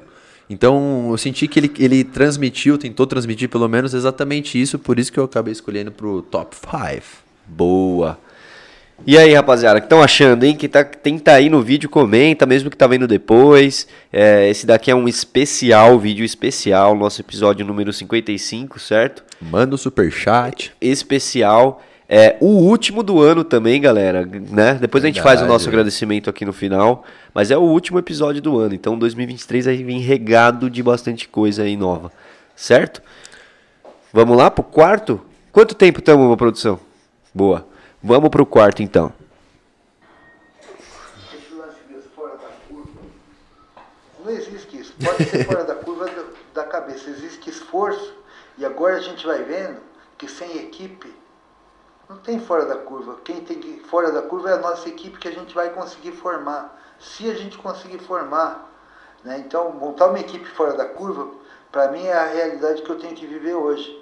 Então, 0.48 1.08
eu 1.10 1.16
senti 1.16 1.46
que 1.48 1.58
ele, 1.58 1.72
ele 1.78 2.04
transmitiu, 2.04 2.76
tentou 2.76 3.06
transmitir 3.06 3.48
pelo 3.48 3.68
menos 3.68 3.94
exatamente 3.94 4.60
isso, 4.60 4.78
por 4.78 4.98
isso 4.98 5.12
que 5.12 5.18
eu 5.18 5.24
acabei 5.24 5.52
escolhendo 5.52 5.90
pro 5.90 6.22
top 6.22 6.56
5. 6.56 7.02
Boa. 7.46 8.18
E 9.04 9.18
aí, 9.18 9.34
rapaziada, 9.34 9.80
que 9.80 9.86
estão 9.86 10.00
achando, 10.00 10.44
hein? 10.44 10.54
Quem 10.54 10.68
tá, 10.68 10.84
quem 10.84 11.18
tá 11.18 11.34
aí 11.34 11.50
no 11.50 11.60
vídeo, 11.60 11.90
comenta, 11.90 12.46
mesmo 12.46 12.70
que 12.70 12.76
tá 12.76 12.86
vendo 12.86 13.08
depois. 13.08 13.88
É, 14.12 14.48
esse 14.48 14.64
daqui 14.64 14.92
é 14.92 14.94
um 14.94 15.08
especial, 15.08 15.98
vídeo 15.98 16.24
especial, 16.24 16.94
nosso 16.94 17.20
episódio 17.20 17.66
número 17.66 17.92
55, 17.92 18.78
certo? 18.78 19.24
Manda 19.40 19.74
o 19.74 19.78
superchat. 19.78 20.72
Especial. 20.80 21.82
É 22.08 22.36
o 22.40 22.46
último 22.46 23.02
do 23.02 23.20
ano 23.20 23.42
também, 23.42 23.80
galera, 23.80 24.28
né? 24.50 24.74
Depois 24.74 25.02
a 25.02 25.06
gente 25.06 25.22
faz 25.22 25.40
o 25.40 25.46
nosso 25.46 25.68
agradecimento 25.68 26.28
aqui 26.28 26.44
no 26.44 26.52
final, 26.52 27.04
mas 27.32 27.50
é 27.50 27.56
o 27.56 27.62
último 27.62 27.98
episódio 27.98 28.42
do 28.42 28.58
ano, 28.58 28.74
então 28.74 28.98
2023 28.98 29.64
vai 29.64 29.76
vir 29.76 29.98
regado 29.98 30.68
de 30.68 30.82
bastante 30.82 31.26
coisa 31.26 31.62
aí 31.62 31.74
nova, 31.74 32.12
certo? 32.54 33.00
Vamos 34.12 34.36
lá 34.36 34.50
pro 34.50 34.62
quarto? 34.62 35.22
Quanto 35.50 35.74
tempo 35.74 36.00
estamos 36.00 36.36
produção? 36.36 36.78
Boa. 37.34 37.71
Vamos 38.02 38.30
pro 38.30 38.44
quarto 38.44 38.82
então. 38.82 39.12
Não 44.24 44.30
existe 44.30 44.80
isso. 44.80 44.94
Pode 45.04 45.24
ser 45.24 45.44
fora 45.44 45.62
da 45.62 45.76
curva 45.76 46.10
da 46.52 46.64
cabeça. 46.64 47.10
Existe 47.10 47.50
esforço. 47.50 48.14
E 48.58 48.64
agora 48.64 48.96
a 48.96 49.00
gente 49.00 49.24
vai 49.24 49.42
vendo 49.44 49.80
que 50.18 50.28
sem 50.28 50.58
equipe 50.58 51.14
não 52.08 52.18
tem 52.18 52.40
fora 52.40 52.66
da 52.66 52.76
curva. 52.76 53.18
Quem 53.24 53.40
tem 53.44 53.60
que 53.60 53.80
fora 53.88 54.10
da 54.10 54.22
curva 54.22 54.50
é 54.50 54.54
a 54.54 54.58
nossa 54.58 54.88
equipe 54.88 55.18
que 55.18 55.28
a 55.28 55.32
gente 55.32 55.54
vai 55.54 55.70
conseguir 55.70 56.12
formar. 56.12 56.76
Se 56.98 57.30
a 57.30 57.34
gente 57.34 57.56
conseguir 57.56 58.00
formar. 58.00 58.68
Né? 59.22 59.38
Então, 59.38 59.72
montar 59.72 60.08
uma 60.08 60.18
equipe 60.18 60.46
fora 60.46 60.74
da 60.74 60.86
curva, 60.86 61.30
para 61.70 61.92
mim 61.92 62.04
é 62.04 62.12
a 62.12 62.26
realidade 62.26 62.82
que 62.82 62.90
eu 62.90 62.98
tenho 62.98 63.14
que 63.14 63.26
viver 63.26 63.54
hoje. 63.54 64.01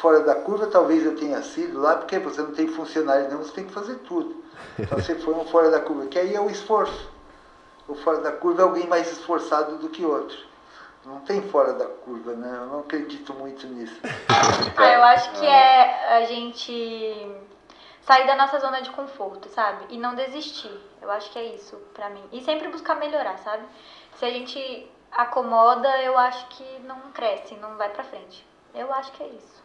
Fora 0.00 0.20
da 0.20 0.34
curva, 0.34 0.66
talvez 0.66 1.04
eu 1.04 1.14
tenha 1.14 1.42
sido 1.42 1.78
lá, 1.78 1.96
porque 1.96 2.18
você 2.18 2.40
não 2.40 2.52
tem 2.52 2.66
funcionário 2.66 3.28
nenhum, 3.28 3.42
você 3.42 3.52
tem 3.52 3.66
que 3.66 3.72
fazer 3.72 3.96
tudo. 3.96 4.42
Então 4.78 4.98
você 4.98 5.14
foi 5.16 5.34
um 5.34 5.44
fora 5.44 5.70
da 5.70 5.78
curva, 5.78 6.06
que 6.06 6.18
aí 6.18 6.34
é 6.34 6.40
o 6.40 6.48
esforço. 6.48 7.10
O 7.86 7.94
fora 7.94 8.18
da 8.18 8.32
curva 8.32 8.62
é 8.62 8.64
alguém 8.64 8.86
mais 8.86 9.12
esforçado 9.12 9.76
do 9.76 9.90
que 9.90 10.02
outro. 10.02 10.38
Não 11.04 11.20
tem 11.20 11.42
fora 11.42 11.74
da 11.74 11.84
curva, 11.84 12.32
né? 12.32 12.50
Eu 12.62 12.66
não 12.66 12.80
acredito 12.80 13.34
muito 13.34 13.66
nisso. 13.66 14.00
Ah, 14.76 14.90
eu 14.90 15.02
acho 15.02 15.32
que 15.32 15.44
é 15.44 16.16
a 16.16 16.24
gente 16.24 17.36
sair 18.00 18.26
da 18.26 18.36
nossa 18.36 18.58
zona 18.58 18.80
de 18.80 18.90
conforto, 18.90 19.50
sabe? 19.50 19.84
E 19.90 19.98
não 19.98 20.14
desistir. 20.14 20.80
Eu 21.02 21.10
acho 21.10 21.30
que 21.30 21.38
é 21.38 21.44
isso 21.54 21.76
pra 21.92 22.08
mim. 22.08 22.22
E 22.32 22.40
sempre 22.42 22.68
buscar 22.68 22.94
melhorar, 22.94 23.36
sabe? 23.38 23.64
Se 24.14 24.24
a 24.24 24.30
gente 24.30 24.90
acomoda, 25.12 26.02
eu 26.02 26.16
acho 26.16 26.46
que 26.48 26.64
não 26.84 26.98
cresce, 27.12 27.54
não 27.56 27.76
vai 27.76 27.90
pra 27.90 28.04
frente. 28.04 28.46
Eu 28.74 28.90
acho 28.94 29.12
que 29.12 29.22
é 29.22 29.26
isso. 29.26 29.59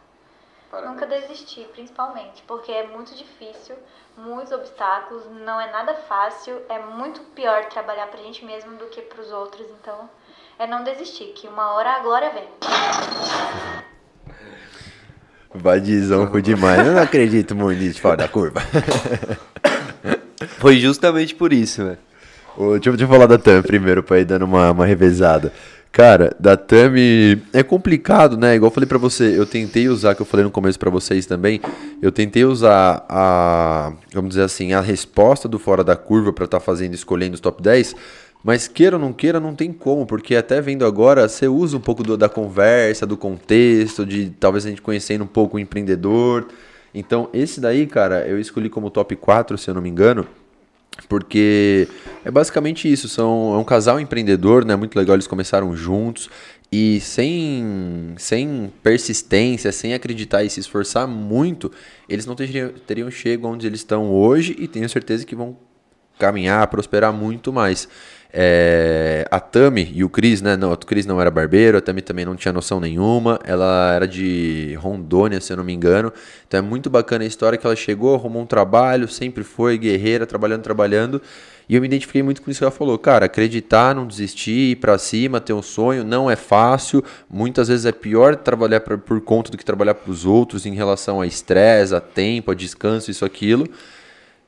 Nunca 0.84 1.06
desistir, 1.06 1.66
principalmente, 1.72 2.42
porque 2.46 2.70
é 2.70 2.86
muito 2.88 3.14
difícil, 3.14 3.74
muitos 4.16 4.52
obstáculos, 4.52 5.22
não 5.44 5.60
é 5.60 5.70
nada 5.72 5.94
fácil, 5.94 6.60
é 6.68 6.78
muito 6.78 7.20
pior 7.34 7.64
trabalhar 7.66 8.06
pra 8.08 8.20
gente 8.20 8.44
mesmo 8.44 8.76
do 8.76 8.86
que 8.86 9.00
pros 9.02 9.30
outros, 9.32 9.66
então 9.80 10.08
é 10.58 10.66
não 10.66 10.84
desistir, 10.84 11.32
que 11.34 11.46
uma 11.48 11.72
hora 11.74 11.92
a 11.92 12.00
glória 12.00 12.30
vem. 12.30 12.48
Vadizão 15.54 16.30
foi 16.30 16.42
demais. 16.42 16.86
Eu 16.86 16.92
não 16.94 17.02
acredito 17.02 17.54
muito 17.54 17.78
nisso 17.80 18.00
fora 18.00 18.16
da 18.16 18.28
curva. 18.28 18.60
Foi 20.58 20.76
justamente 20.78 21.34
por 21.34 21.52
isso, 21.52 21.84
velho. 21.84 21.98
Ô, 22.56 22.72
Deixa, 22.72 22.88
eu- 22.90 22.96
deixa 22.96 23.04
eu 23.04 23.08
falar 23.08 23.26
da 23.26 23.38
Tami 23.38 23.62
primeiro, 23.62 24.02
pra 24.02 24.18
ir 24.18 24.24
dando 24.24 24.44
uma, 24.44 24.70
uma 24.70 24.84
revezada. 24.86 25.52
Cara, 25.96 26.36
da 26.38 26.58
Tami 26.58 27.40
é 27.54 27.62
complicado, 27.62 28.36
né? 28.36 28.54
Igual 28.54 28.68
eu 28.68 28.74
falei 28.74 28.86
pra 28.86 28.98
você, 28.98 29.34
eu 29.34 29.46
tentei 29.46 29.88
usar, 29.88 30.14
que 30.14 30.20
eu 30.20 30.26
falei 30.26 30.44
no 30.44 30.50
começo 30.50 30.78
pra 30.78 30.90
vocês 30.90 31.24
também, 31.24 31.58
eu 32.02 32.12
tentei 32.12 32.44
usar 32.44 33.06
a, 33.08 33.94
vamos 34.12 34.28
dizer 34.28 34.42
assim, 34.42 34.74
a 34.74 34.82
resposta 34.82 35.48
do 35.48 35.58
fora 35.58 35.82
da 35.82 35.96
curva 35.96 36.34
pra 36.34 36.44
estar 36.44 36.60
fazendo, 36.60 36.92
escolhendo 36.92 37.32
os 37.32 37.40
top 37.40 37.62
10, 37.62 37.96
mas 38.44 38.68
queira 38.68 38.96
ou 38.96 39.00
não 39.00 39.10
queira, 39.10 39.40
não 39.40 39.54
tem 39.54 39.72
como, 39.72 40.04
porque 40.04 40.36
até 40.36 40.60
vendo 40.60 40.84
agora, 40.84 41.26
você 41.26 41.48
usa 41.48 41.78
um 41.78 41.80
pouco 41.80 42.02
do- 42.02 42.18
da 42.18 42.28
conversa, 42.28 43.06
do 43.06 43.16
contexto, 43.16 44.04
de 44.04 44.28
talvez 44.38 44.66
a 44.66 44.68
gente 44.68 44.82
conhecendo 44.82 45.24
um 45.24 45.26
pouco 45.26 45.56
o 45.56 45.58
empreendedor. 45.58 46.48
Então, 46.94 47.30
esse 47.32 47.58
daí, 47.58 47.86
cara, 47.86 48.26
eu 48.28 48.38
escolhi 48.38 48.68
como 48.68 48.90
top 48.90 49.16
4, 49.16 49.56
se 49.56 49.70
eu 49.70 49.72
não 49.74 49.80
me 49.80 49.88
engano, 49.88 50.26
porque 51.08 51.88
é 52.24 52.30
basicamente 52.30 52.90
isso, 52.90 53.08
são, 53.08 53.54
é 53.54 53.58
um 53.58 53.64
casal 53.64 54.00
empreendedor, 54.00 54.64
né? 54.64 54.74
Muito 54.76 54.96
legal, 54.96 55.14
eles 55.14 55.26
começaram 55.26 55.76
juntos 55.76 56.28
e 56.70 57.00
sem, 57.00 58.14
sem 58.18 58.72
persistência, 58.82 59.70
sem 59.70 59.94
acreditar 59.94 60.42
e 60.42 60.50
se 60.50 60.60
esforçar 60.60 61.06
muito, 61.06 61.70
eles 62.08 62.26
não 62.26 62.34
teriam, 62.34 62.70
teriam 62.86 63.10
chego 63.10 63.46
onde 63.46 63.66
eles 63.66 63.80
estão 63.80 64.10
hoje 64.10 64.56
e 64.58 64.66
tenho 64.66 64.88
certeza 64.88 65.24
que 65.24 65.36
vão 65.36 65.56
caminhar, 66.18 66.66
prosperar 66.68 67.12
muito 67.12 67.52
mais. 67.52 67.88
É, 68.32 69.26
a 69.30 69.40
Tami 69.40 69.90
e 69.94 70.04
o 70.04 70.08
Cris, 70.08 70.42
né? 70.42 70.56
Não, 70.56 70.72
o 70.72 70.76
Cris 70.76 71.06
não 71.06 71.20
era 71.20 71.30
barbeiro, 71.30 71.78
a 71.78 71.80
Tami 71.80 72.02
também 72.02 72.24
não 72.24 72.36
tinha 72.36 72.52
noção 72.52 72.80
nenhuma. 72.80 73.38
Ela 73.44 73.92
era 73.94 74.06
de 74.06 74.76
Rondônia, 74.80 75.40
se 75.40 75.52
eu 75.52 75.56
não 75.56 75.64
me 75.64 75.72
engano. 75.72 76.12
Então 76.46 76.58
é 76.58 76.62
muito 76.62 76.90
bacana 76.90 77.24
a 77.24 77.26
história 77.26 77.56
que 77.58 77.66
ela 77.66 77.76
chegou, 77.76 78.14
arrumou 78.14 78.42
um 78.42 78.46
trabalho, 78.46 79.08
sempre 79.08 79.42
foi 79.42 79.78
guerreira, 79.78 80.26
trabalhando, 80.26 80.62
trabalhando. 80.62 81.22
E 81.68 81.74
eu 81.74 81.80
me 81.80 81.86
identifiquei 81.88 82.22
muito 82.22 82.42
com 82.42 82.50
isso 82.50 82.60
que 82.60 82.64
ela 82.64 82.70
falou. 82.70 82.96
Cara, 82.96 83.26
acreditar, 83.26 83.94
não 83.94 84.06
desistir, 84.06 84.70
ir 84.72 84.76
pra 84.76 84.96
cima, 84.98 85.40
ter 85.40 85.52
um 85.52 85.62
sonho, 85.62 86.04
não 86.04 86.30
é 86.30 86.36
fácil. 86.36 87.02
Muitas 87.28 87.68
vezes 87.68 87.86
é 87.86 87.92
pior 87.92 88.36
trabalhar 88.36 88.80
pra, 88.80 88.96
por 88.96 89.20
conta 89.20 89.50
do 89.50 89.58
que 89.58 89.64
trabalhar 89.64 89.94
pros 89.94 90.24
outros 90.24 90.64
em 90.64 90.74
relação 90.74 91.20
a 91.20 91.26
estresse, 91.26 91.94
a 91.94 92.00
tempo, 92.00 92.52
a 92.52 92.54
descanso, 92.54 93.10
isso, 93.10 93.24
aquilo. 93.24 93.66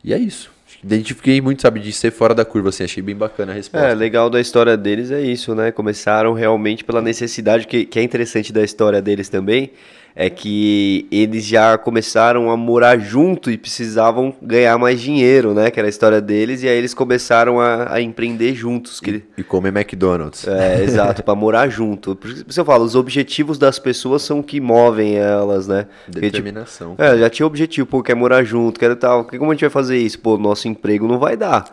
E 0.04 0.12
é 0.14 0.18
isso. 0.18 0.57
Identifiquei 0.82 1.40
muito, 1.40 1.62
sabe, 1.62 1.80
de 1.80 1.92
ser 1.92 2.12
fora 2.12 2.34
da 2.34 2.44
curva, 2.44 2.68
assim, 2.68 2.84
achei 2.84 3.02
bem 3.02 3.16
bacana 3.16 3.52
a 3.52 3.54
resposta. 3.54 3.88
É, 3.88 3.94
legal 3.94 4.30
da 4.30 4.40
história 4.40 4.76
deles 4.76 5.10
é 5.10 5.20
isso, 5.20 5.54
né? 5.54 5.72
Começaram 5.72 6.32
realmente 6.34 6.84
pela 6.84 7.02
necessidade, 7.02 7.66
que, 7.66 7.84
que 7.84 7.98
é 7.98 8.02
interessante 8.02 8.52
da 8.52 8.62
história 8.62 9.02
deles 9.02 9.28
também, 9.28 9.72
é 10.20 10.28
que 10.28 11.06
eles 11.12 11.44
já 11.44 11.78
começaram 11.78 12.50
a 12.50 12.56
morar 12.56 12.98
junto 12.98 13.52
e 13.52 13.56
precisavam 13.56 14.34
ganhar 14.42 14.76
mais 14.76 15.00
dinheiro, 15.00 15.54
né? 15.54 15.70
Que 15.70 15.78
era 15.78 15.86
a 15.86 15.88
história 15.88 16.20
deles, 16.20 16.64
e 16.64 16.68
aí 16.68 16.76
eles 16.76 16.92
começaram 16.92 17.60
a, 17.60 17.94
a 17.94 18.00
empreender 18.00 18.52
juntos. 18.52 18.98
Que... 18.98 19.22
E 19.36 19.44
comer 19.44 19.68
McDonald's. 19.68 20.44
É, 20.48 20.82
exato, 20.82 21.22
para 21.22 21.36
morar 21.36 21.68
junto. 21.68 22.16
Por 22.16 22.30
isso 22.30 22.44
que 22.44 22.58
eu 22.58 22.64
falo, 22.64 22.84
os 22.84 22.96
objetivos 22.96 23.58
das 23.58 23.78
pessoas 23.78 24.22
são 24.22 24.40
o 24.40 24.42
que 24.42 24.60
movem 24.60 25.14
elas, 25.14 25.68
né? 25.68 25.86
Porque, 26.06 26.12
tipo, 26.12 26.20
Determinação. 26.20 26.96
é, 26.98 27.16
já 27.16 27.30
tinha 27.30 27.46
objetivo, 27.46 27.86
pô, 27.86 28.02
quer 28.02 28.16
morar 28.16 28.42
junto, 28.42 28.80
quero 28.80 28.96
tal. 28.96 29.24
Como 29.24 29.52
a 29.52 29.54
gente 29.54 29.60
vai 29.60 29.70
fazer 29.70 29.98
isso? 29.98 30.18
Pô, 30.18 30.36
nosso 30.36 30.66
emprego 30.66 31.06
não 31.06 31.20
vai 31.20 31.36
dar. 31.36 31.72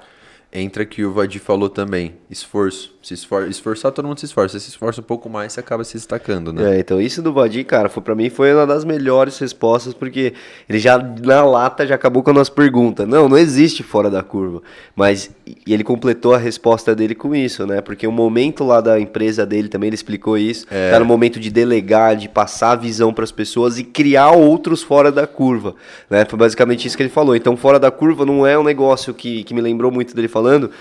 Entra 0.54 0.86
que 0.86 1.04
o 1.04 1.12
Vadir 1.12 1.42
falou 1.42 1.68
também, 1.68 2.14
esforço. 2.30 2.95
Se 3.06 3.14
esfor 3.14 3.48
esforçar, 3.48 3.92
todo 3.92 4.08
mundo 4.08 4.18
se 4.20 4.26
esforça. 4.26 4.60
Se 4.60 4.68
esforça 4.68 5.00
um 5.00 5.04
pouco 5.04 5.30
mais, 5.30 5.54
você 5.54 5.60
acaba 5.60 5.84
se 5.84 5.94
destacando, 5.94 6.52
né? 6.52 6.76
É, 6.76 6.80
então 6.80 7.00
isso 7.00 7.22
do 7.22 7.32
Vadir, 7.32 7.64
cara, 7.64 7.88
foi 7.88 8.02
para 8.02 8.16
mim 8.16 8.32
foi 8.32 8.52
uma 8.52 8.66
das 8.66 8.84
melhores 8.84 9.38
respostas, 9.38 9.94
porque 9.94 10.34
ele 10.68 10.80
já 10.80 10.98
na 10.98 11.46
lata 11.46 11.86
já 11.86 11.94
acabou 11.94 12.24
com 12.24 12.32
a 12.32 12.34
nossa 12.34 12.50
pergunta. 12.50 13.06
Não, 13.06 13.30
não 13.30 13.38
existe 13.38 13.84
fora 13.84 14.10
da 14.10 14.24
curva. 14.24 14.64
Mas 14.96 15.30
e 15.46 15.72
ele 15.72 15.84
completou 15.84 16.34
a 16.34 16.40
resposta 16.40 16.96
dele 16.96 17.14
com 17.14 17.36
isso, 17.36 17.68
né? 17.68 17.80
Porque 17.80 18.08
o 18.08 18.12
momento 18.12 18.64
lá 18.64 18.82
da 18.82 19.00
empresa 19.00 19.46
dele 19.46 19.70
também 19.70 19.90
ele 19.90 19.96
explicou 19.96 20.36
isso. 20.36 20.66
É. 20.72 20.90
Tá 20.90 20.98
no 20.98 21.06
momento 21.06 21.40
de 21.40 21.52
delegar, 21.52 22.16
de 22.16 22.28
passar 22.28 22.72
a 22.72 22.76
visão 22.76 23.14
para 23.14 23.24
as 23.24 23.32
pessoas 23.32 23.78
e 23.78 23.84
criar 23.84 24.32
outros 24.32 24.82
fora 24.82 25.12
da 25.12 25.28
curva, 25.28 25.76
né? 26.10 26.26
Foi 26.26 26.40
basicamente 26.40 26.88
isso 26.88 26.98
que 26.98 27.04
ele 27.04 27.10
falou. 27.12 27.36
Então, 27.36 27.56
fora 27.56 27.80
da 27.80 27.92
curva 27.92 28.26
não 28.26 28.48
é 28.48 28.58
um 28.58 28.64
negócio 28.64 29.14
que, 29.14 29.44
que 29.44 29.54
me 29.54 29.62
lembrou 29.62 29.92
muito 29.92 30.16
dele 30.16 30.28
falando, 30.28 30.72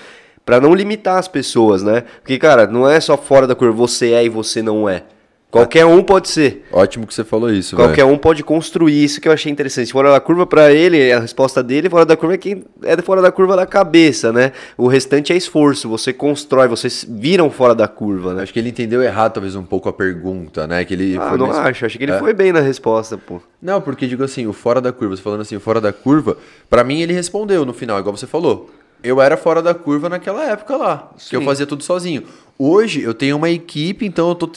Pra 0.44 0.60
não 0.60 0.74
limitar 0.74 1.18
as 1.18 1.26
pessoas, 1.28 1.82
né? 1.82 2.04
Porque, 2.20 2.38
cara, 2.38 2.66
não 2.66 2.88
é 2.88 3.00
só 3.00 3.16
fora 3.16 3.46
da 3.46 3.54
curva, 3.54 3.74
você 3.76 4.12
é 4.12 4.24
e 4.24 4.28
você 4.28 4.62
não 4.62 4.88
é. 4.88 5.04
Qualquer 5.50 5.86
um 5.86 6.02
pode 6.02 6.28
ser. 6.28 6.66
Ótimo 6.72 7.06
que 7.06 7.14
você 7.14 7.22
falou 7.22 7.48
isso, 7.48 7.76
Qualquer 7.76 8.02
velho. 8.02 8.08
um 8.08 8.18
pode 8.18 8.42
construir 8.42 9.04
isso 9.04 9.20
que 9.20 9.28
eu 9.28 9.32
achei 9.32 9.52
interessante. 9.52 9.92
Fora 9.92 10.10
da 10.10 10.18
curva 10.18 10.44
pra 10.44 10.72
ele, 10.72 11.12
a 11.12 11.20
resposta 11.20 11.62
dele, 11.62 11.88
fora 11.88 12.04
da 12.04 12.16
curva 12.16 12.34
é 12.34 12.38
quem 12.38 12.64
é 12.82 13.00
fora 13.00 13.22
da 13.22 13.30
curva 13.30 13.54
da 13.54 13.64
cabeça, 13.64 14.32
né? 14.32 14.50
O 14.76 14.88
restante 14.88 15.32
é 15.32 15.36
esforço, 15.36 15.88
você 15.88 16.12
constrói, 16.12 16.66
vocês 16.66 17.06
viram 17.08 17.48
fora 17.50 17.72
da 17.72 17.86
curva, 17.86 18.34
né? 18.34 18.42
Acho 18.42 18.52
que 18.52 18.58
ele 18.58 18.70
entendeu 18.70 19.00
errado, 19.00 19.34
talvez, 19.34 19.54
um 19.54 19.62
pouco 19.62 19.88
a 19.88 19.92
pergunta, 19.92 20.66
né? 20.66 20.84
Que 20.84 20.92
ele 20.94 21.16
Ah, 21.16 21.28
foi 21.28 21.38
não 21.38 21.46
nesse- 21.46 21.60
acho, 21.60 21.86
achei 21.86 21.98
que 21.98 22.04
ele 22.04 22.12
É. 22.12 22.18
foi 22.18 22.34
bem 22.34 22.52
na 22.52 22.58
resposta, 22.60 23.16
pô. 23.16 23.40
Não, 23.62 23.80
porque 23.80 24.08
digo 24.08 24.24
assim, 24.24 24.48
o 24.48 24.52
fora 24.52 24.80
da 24.80 24.90
curva, 24.92 25.14
você 25.16 25.22
falando 25.22 25.42
assim, 25.42 25.54
o 25.54 25.60
fora 25.60 25.80
da 25.80 25.92
curva, 25.92 26.36
pra 26.68 26.82
mim 26.82 27.00
ele 27.00 27.12
respondeu 27.12 27.64
no 27.64 27.72
final, 27.72 27.96
igual 28.00 28.16
você 28.16 28.26
falou. 28.26 28.70
Eu 29.04 29.20
era 29.20 29.36
fora 29.36 29.60
da 29.60 29.74
curva 29.74 30.08
naquela 30.08 30.42
época 30.50 30.76
lá, 30.76 31.10
que 31.28 31.36
eu 31.36 31.40
Sim. 31.40 31.46
fazia 31.46 31.66
tudo 31.66 31.84
sozinho. 31.84 32.22
Hoje 32.58 33.02
eu 33.02 33.12
tenho 33.12 33.36
uma 33.36 33.50
equipe, 33.50 34.06
então 34.06 34.30
eu 34.30 34.34
tô 34.34 34.50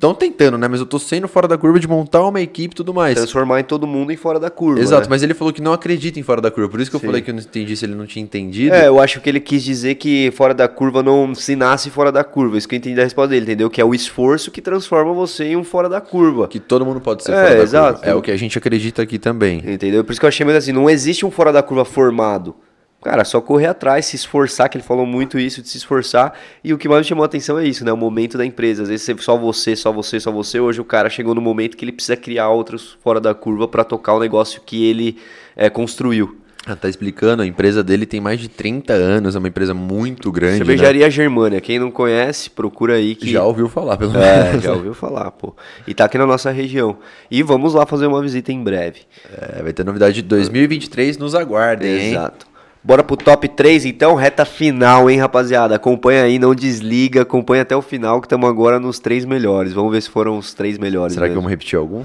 não 0.00 0.14
tentando, 0.14 0.56
né, 0.56 0.68
mas 0.68 0.78
eu 0.78 0.86
tô 0.86 1.00
sendo 1.00 1.26
fora 1.26 1.48
da 1.48 1.58
curva 1.58 1.80
de 1.80 1.88
montar 1.88 2.24
uma 2.24 2.40
equipe 2.40 2.72
e 2.72 2.76
tudo 2.76 2.94
mais. 2.94 3.16
Transformar 3.16 3.58
em 3.58 3.64
todo 3.64 3.88
mundo 3.88 4.12
em 4.12 4.16
fora 4.16 4.38
da 4.38 4.48
curva. 4.48 4.80
Exato, 4.80 5.02
né? 5.02 5.06
mas 5.10 5.24
ele 5.24 5.34
falou 5.34 5.52
que 5.52 5.60
não 5.60 5.72
acredita 5.72 6.20
em 6.20 6.22
fora 6.22 6.40
da 6.40 6.50
curva, 6.50 6.70
por 6.70 6.80
isso 6.80 6.88
que 6.88 6.94
eu 6.94 7.00
Sim. 7.00 7.06
falei 7.06 7.20
que 7.20 7.30
eu 7.30 7.34
não 7.34 7.40
entendi 7.40 7.76
se 7.76 7.84
ele 7.84 7.96
não 7.96 8.06
tinha 8.06 8.22
entendido. 8.22 8.72
É, 8.72 8.86
eu 8.86 9.00
acho 9.00 9.20
que 9.20 9.28
ele 9.28 9.40
quis 9.40 9.64
dizer 9.64 9.96
que 9.96 10.30
fora 10.30 10.54
da 10.54 10.68
curva 10.68 11.02
não 11.02 11.34
se 11.34 11.56
nasce 11.56 11.90
fora 11.90 12.12
da 12.12 12.22
curva. 12.22 12.56
Isso 12.56 12.68
que 12.68 12.76
eu 12.76 12.78
entendi 12.78 12.94
da 12.94 13.02
resposta 13.02 13.30
dele, 13.30 13.42
entendeu? 13.42 13.68
Que 13.68 13.80
é 13.80 13.84
o 13.84 13.92
esforço 13.92 14.52
que 14.52 14.62
transforma 14.62 15.12
você 15.12 15.46
em 15.46 15.56
um 15.56 15.64
fora 15.64 15.88
da 15.88 16.00
curva. 16.00 16.46
Que 16.46 16.60
todo 16.60 16.86
mundo 16.86 17.00
pode 17.00 17.24
ser 17.24 17.32
é, 17.32 17.42
fora 17.42 17.56
da 17.56 17.62
exato. 17.62 17.98
curva. 17.98 18.10
É 18.10 18.14
o 18.14 18.22
que 18.22 18.30
a 18.30 18.36
gente 18.36 18.56
acredita 18.56 19.02
aqui 19.02 19.18
também. 19.18 19.60
Entendeu? 19.66 20.04
Por 20.04 20.12
isso 20.12 20.20
que 20.20 20.24
eu 20.24 20.28
achei 20.28 20.46
meio 20.46 20.56
assim, 20.56 20.72
não 20.72 20.88
existe 20.88 21.26
um 21.26 21.32
fora 21.32 21.52
da 21.52 21.64
curva 21.64 21.84
formado. 21.84 22.54
Cara, 23.02 23.24
só 23.24 23.40
correr 23.40 23.66
atrás, 23.66 24.04
se 24.06 24.16
esforçar, 24.16 24.68
que 24.68 24.76
ele 24.76 24.84
falou 24.84 25.06
muito 25.06 25.38
isso, 25.38 25.62
de 25.62 25.68
se 25.68 25.78
esforçar. 25.78 26.34
E 26.62 26.74
o 26.74 26.78
que 26.78 26.86
mais 26.86 27.00
me 27.00 27.08
chamou 27.08 27.22
a 27.22 27.26
atenção 27.26 27.58
é 27.58 27.66
isso, 27.66 27.82
né? 27.84 27.92
O 27.92 27.96
momento 27.96 28.36
da 28.36 28.44
empresa. 28.44 28.82
Às 28.82 28.88
vezes 28.90 29.16
só 29.20 29.38
você, 29.38 29.74
só 29.74 29.90
você, 29.90 30.20
só 30.20 30.30
você. 30.30 30.60
Hoje 30.60 30.80
o 30.80 30.84
cara 30.84 31.08
chegou 31.08 31.34
no 31.34 31.40
momento 31.40 31.78
que 31.78 31.84
ele 31.84 31.92
precisa 31.92 32.16
criar 32.16 32.50
outros 32.50 32.98
fora 33.02 33.18
da 33.18 33.34
curva 33.34 33.66
para 33.66 33.84
tocar 33.84 34.14
o 34.14 34.20
negócio 34.20 34.60
que 34.60 34.84
ele 34.86 35.16
é, 35.56 35.70
construiu. 35.70 36.36
Ah, 36.66 36.76
tá 36.76 36.90
explicando, 36.90 37.42
a 37.42 37.46
empresa 37.46 37.82
dele 37.82 38.04
tem 38.04 38.20
mais 38.20 38.38
de 38.38 38.46
30 38.46 38.92
anos, 38.92 39.34
é 39.34 39.38
uma 39.38 39.48
empresa 39.48 39.72
muito 39.72 40.30
grande. 40.30 40.58
Cervejaria 40.58 41.06
né? 41.06 41.10
Germânia, 41.10 41.58
quem 41.58 41.78
não 41.78 41.90
conhece, 41.90 42.50
procura 42.50 42.96
aí 42.96 43.14
que. 43.14 43.30
Já 43.30 43.42
ouviu 43.42 43.66
falar, 43.66 43.96
pelo 43.96 44.14
é, 44.18 44.44
menos. 44.44 44.64
É, 44.64 44.66
já 44.66 44.72
ouviu 44.74 44.92
falar, 44.92 45.30
pô. 45.30 45.56
E 45.86 45.94
tá 45.94 46.04
aqui 46.04 46.18
na 46.18 46.26
nossa 46.26 46.50
região. 46.50 46.98
E 47.30 47.42
vamos 47.42 47.72
lá 47.72 47.86
fazer 47.86 48.06
uma 48.06 48.20
visita 48.20 48.52
em 48.52 48.62
breve. 48.62 49.00
É, 49.32 49.62
vai 49.62 49.72
ter 49.72 49.86
novidade 49.86 50.16
de 50.16 50.22
2023, 50.22 51.16
nos 51.16 51.34
aguardem, 51.34 51.90
hein? 51.90 52.10
Exato. 52.10 52.49
Bora 52.82 53.04
pro 53.04 53.16
top 53.16 53.48
3 53.48 53.84
então, 53.84 54.14
reta 54.14 54.44
final, 54.44 55.10
hein, 55.10 55.18
rapaziada? 55.18 55.76
Acompanha 55.76 56.24
aí, 56.24 56.38
não 56.38 56.54
desliga, 56.54 57.22
acompanha 57.22 57.62
até 57.62 57.76
o 57.76 57.82
final, 57.82 58.20
que 58.20 58.26
estamos 58.26 58.48
agora 58.48 58.80
nos 58.80 58.98
três 58.98 59.24
melhores. 59.24 59.72
Vamos 59.72 59.92
ver 59.92 60.00
se 60.00 60.08
foram 60.08 60.38
os 60.38 60.54
três 60.54 60.78
melhores. 60.78 61.12
Será 61.12 61.24
mesmo. 61.24 61.34
que 61.34 61.40
vamos 61.40 61.50
repetir 61.50 61.78
algum? 61.78 62.04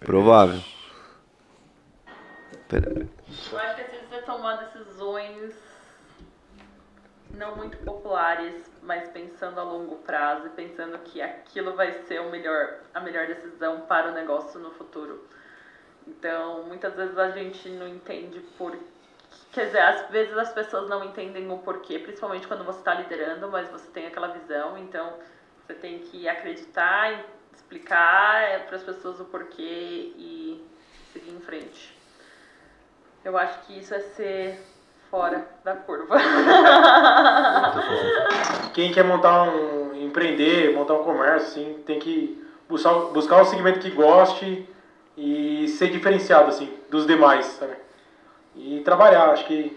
Provável. 0.00 0.60
Pera 2.68 3.06
tomar 4.26 4.56
decisões 4.56 5.54
não 7.30 7.56
muito 7.56 7.76
populares, 7.78 8.70
mas 8.82 9.08
pensando 9.08 9.58
a 9.60 9.62
longo 9.62 9.96
prazo 9.96 10.46
e 10.46 10.50
pensando 10.50 10.98
que 10.98 11.22
aquilo 11.22 11.74
vai 11.74 11.92
ser 12.04 12.20
o 12.20 12.30
melhor, 12.30 12.80
a 12.92 13.00
melhor 13.00 13.26
decisão 13.26 13.82
para 13.82 14.10
o 14.10 14.14
negócio 14.14 14.58
no 14.58 14.70
futuro. 14.72 15.26
Então, 16.06 16.64
muitas 16.64 16.94
vezes 16.94 17.16
a 17.18 17.30
gente 17.30 17.68
não 17.70 17.88
entende 17.88 18.40
por 18.58 18.76
Quer 19.56 19.68
dizer, 19.68 19.80
às 19.80 20.10
vezes 20.10 20.36
as 20.36 20.52
pessoas 20.52 20.86
não 20.86 21.02
entendem 21.02 21.50
o 21.50 21.56
porquê, 21.56 21.98
principalmente 21.98 22.46
quando 22.46 22.62
você 22.62 22.78
está 22.78 22.92
liderando, 22.92 23.48
mas 23.48 23.66
você 23.70 23.88
tem 23.88 24.06
aquela 24.06 24.28
visão, 24.28 24.76
então 24.76 25.14
você 25.66 25.72
tem 25.72 26.00
que 26.00 26.28
acreditar, 26.28 27.24
explicar 27.54 28.42
é, 28.42 28.58
para 28.58 28.76
as 28.76 28.82
pessoas 28.82 29.18
o 29.18 29.24
porquê 29.24 30.12
e 30.14 30.62
seguir 31.10 31.30
em 31.30 31.40
frente. 31.40 31.96
Eu 33.24 33.38
acho 33.38 33.60
que 33.60 33.78
isso 33.78 33.94
é 33.94 34.00
ser 34.00 34.62
fora 35.10 35.48
da 35.64 35.74
curva. 35.74 36.18
Quem 38.74 38.92
quer 38.92 39.04
montar 39.04 39.44
um. 39.44 39.94
empreender, 39.94 40.74
montar 40.74 40.92
um 40.92 41.02
comércio, 41.02 41.48
assim, 41.48 41.82
tem 41.86 41.98
que 41.98 42.46
buscar, 42.68 42.92
buscar 42.92 43.40
um 43.40 43.46
segmento 43.46 43.80
que 43.80 43.90
goste 43.90 44.68
e 45.16 45.66
ser 45.68 45.88
diferenciado, 45.88 46.50
assim, 46.50 46.70
dos 46.90 47.06
demais, 47.06 47.46
sabe? 47.46 47.85
E 48.56 48.80
trabalhar, 48.80 49.30
acho 49.30 49.46
que 49.46 49.76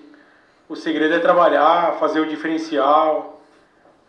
o 0.67 0.75
segredo 0.75 1.15
é 1.15 1.19
trabalhar, 1.19 1.97
fazer 1.99 2.19
o 2.19 2.27
diferencial, 2.27 3.41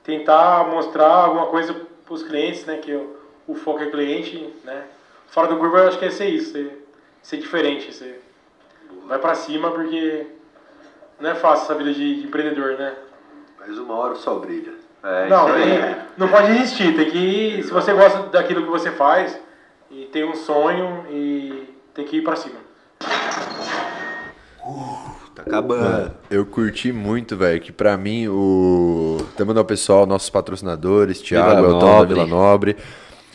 tentar 0.04 0.66
mostrar 0.68 1.24
alguma 1.24 1.46
coisa 1.46 1.74
para 2.04 2.14
os 2.14 2.22
clientes, 2.22 2.64
né? 2.64 2.76
Que 2.76 2.92
o, 2.92 3.16
o 3.46 3.54
foco 3.54 3.82
é 3.82 3.90
cliente, 3.90 4.52
né? 4.64 4.84
Fora 5.28 5.48
do 5.48 5.56
curva, 5.56 5.78
eu 5.78 5.88
acho 5.88 5.98
que 5.98 6.04
é 6.04 6.10
ser 6.10 6.28
isso, 6.28 6.52
ser, 6.52 6.86
ser 7.22 7.36
diferente, 7.38 7.92
ser 7.94 8.20
vai 9.06 9.18
para 9.18 9.34
cima 9.34 9.70
porque 9.72 10.26
não 11.18 11.30
é 11.30 11.34
fácil 11.34 11.64
essa 11.64 11.74
vida 11.74 11.92
de, 11.92 12.20
de 12.20 12.26
empreendedor, 12.26 12.78
né? 12.78 12.94
Mas 13.58 13.76
uma 13.76 13.94
hora 13.94 14.12
o 14.14 14.16
sol 14.16 14.38
brilha. 14.38 14.72
É, 15.02 15.28
não, 15.28 15.46
não 16.16 16.28
pode 16.28 16.52
desistir, 16.52 16.94
tem 16.94 17.10
que 17.10 17.62
se 17.62 17.70
você 17.70 17.92
gosta 17.92 18.24
daquilo 18.24 18.62
que 18.62 18.70
você 18.70 18.90
faz 18.90 19.38
e 19.90 20.04
tem 20.06 20.24
um 20.24 20.34
sonho 20.34 21.06
e 21.10 21.74
tem 21.94 22.04
que 22.04 22.18
ir 22.18 22.22
para 22.22 22.36
cima. 22.36 22.60
Uh, 24.66 25.11
tá 25.34 25.42
acabando. 25.42 26.12
eu 26.30 26.44
curti 26.44 26.92
muito, 26.92 27.36
velho, 27.36 27.61
que 27.61 27.72
pra 27.72 27.96
mim 27.96 28.28
o. 28.28 29.18
Tamo 29.36 29.56
ao 29.56 29.64
pessoal, 29.64 30.06
nossos 30.06 30.30
patrocinadores, 30.30 31.20
Thiago, 31.20 31.66
Elton 31.66 32.00
da 32.00 32.04
Vila 32.04 32.26
Nobre. 32.26 32.76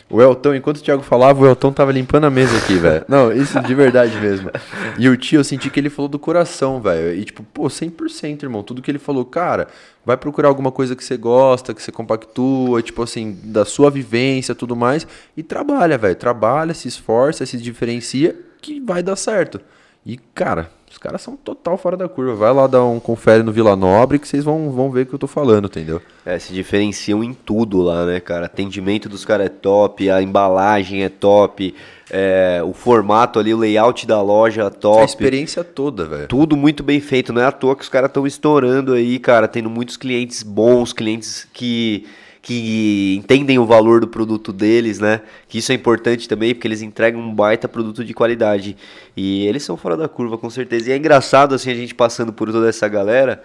O 0.08 0.22
Elton, 0.22 0.54
enquanto 0.54 0.76
o 0.76 0.82
Thiago 0.82 1.02
falava, 1.02 1.42
o 1.42 1.46
Elton 1.46 1.72
tava 1.72 1.90
limpando 1.90 2.26
a 2.26 2.30
mesa 2.30 2.56
aqui, 2.58 2.74
velho. 2.74 3.04
Não, 3.08 3.32
isso 3.32 3.60
de 3.60 3.74
verdade 3.74 4.16
mesmo. 4.20 4.50
E 4.96 5.08
o 5.08 5.16
tio, 5.16 5.40
eu 5.40 5.44
senti 5.44 5.68
que 5.68 5.80
ele 5.80 5.90
falou 5.90 6.08
do 6.08 6.16
coração, 6.16 6.80
velho. 6.80 7.12
E 7.12 7.24
tipo, 7.24 7.42
pô, 7.42 7.64
100%, 7.64 8.44
irmão. 8.44 8.62
Tudo 8.62 8.80
que 8.80 8.88
ele 8.88 9.00
falou, 9.00 9.24
cara, 9.24 9.66
vai 10.04 10.16
procurar 10.16 10.46
alguma 10.48 10.70
coisa 10.70 10.94
que 10.94 11.02
você 11.02 11.16
gosta, 11.16 11.74
que 11.74 11.82
você 11.82 11.90
compactua, 11.90 12.80
tipo 12.82 13.02
assim, 13.02 13.36
da 13.42 13.64
sua 13.64 13.90
vivência, 13.90 14.54
tudo 14.54 14.76
mais. 14.76 15.04
E 15.36 15.42
trabalha, 15.42 15.98
velho. 15.98 16.14
Trabalha, 16.14 16.72
se 16.72 16.86
esforça, 16.86 17.44
se 17.44 17.56
diferencia, 17.56 18.36
que 18.62 18.78
vai 18.78 19.02
dar 19.02 19.16
certo. 19.16 19.60
E, 20.06 20.16
cara, 20.16 20.70
os 20.88 20.98
caras 20.98 21.20
são 21.20 21.36
total 21.36 21.76
fora 21.76 21.96
da 21.96 22.08
curva. 22.08 22.36
Vai 22.36 22.54
lá 22.54 22.68
dar 22.68 22.84
um 22.84 23.00
confere 23.00 23.42
no 23.42 23.50
Vila 23.50 23.74
Nobre 23.74 24.20
que 24.20 24.28
vocês 24.28 24.44
vão, 24.44 24.70
vão 24.70 24.88
ver 24.88 25.02
o 25.02 25.06
que 25.06 25.14
eu 25.16 25.18
tô 25.18 25.26
falando, 25.26 25.66
entendeu? 25.66 26.00
É, 26.24 26.38
se 26.38 26.52
diferenciam 26.52 27.24
em 27.24 27.34
tudo 27.34 27.82
lá, 27.82 28.06
né, 28.06 28.20
cara? 28.20 28.46
Atendimento 28.46 29.08
dos 29.08 29.24
caras 29.24 29.46
é 29.46 29.48
top, 29.48 30.08
a 30.08 30.22
embalagem 30.22 31.02
é 31.02 31.08
top, 31.08 31.74
é, 32.08 32.62
o 32.64 32.72
formato 32.72 33.40
ali, 33.40 33.52
o 33.52 33.58
layout 33.58 34.06
da 34.06 34.22
loja 34.22 34.62
é 34.62 34.70
top. 34.70 35.02
A 35.02 35.04
experiência 35.04 35.64
toda, 35.64 36.04
velho. 36.04 36.28
Tudo 36.28 36.56
muito 36.56 36.84
bem 36.84 37.00
feito. 37.00 37.32
Não 37.32 37.42
é 37.42 37.46
à 37.46 37.52
toa 37.52 37.74
que 37.74 37.82
os 37.82 37.88
caras 37.88 38.08
estão 38.08 38.24
estourando 38.24 38.92
aí, 38.92 39.18
cara. 39.18 39.48
Tendo 39.48 39.68
muitos 39.68 39.96
clientes 39.96 40.44
bons, 40.44 40.92
clientes 40.92 41.48
que 41.52 42.06
que 42.46 43.16
entendem 43.18 43.58
o 43.58 43.66
valor 43.66 44.00
do 44.00 44.06
produto 44.06 44.52
deles, 44.52 45.00
né? 45.00 45.20
Que 45.48 45.58
isso 45.58 45.72
é 45.72 45.74
importante 45.74 46.28
também, 46.28 46.54
porque 46.54 46.68
eles 46.68 46.80
entregam 46.80 47.20
um 47.20 47.34
baita 47.34 47.66
produto 47.66 48.04
de 48.04 48.14
qualidade. 48.14 48.76
E 49.16 49.44
eles 49.48 49.64
são 49.64 49.76
fora 49.76 49.96
da 49.96 50.08
curva, 50.08 50.38
com 50.38 50.48
certeza. 50.48 50.88
E 50.88 50.92
é 50.92 50.96
engraçado, 50.96 51.56
assim, 51.56 51.72
a 51.72 51.74
gente 51.74 51.92
passando 51.92 52.32
por 52.32 52.52
toda 52.52 52.68
essa 52.68 52.86
galera, 52.86 53.42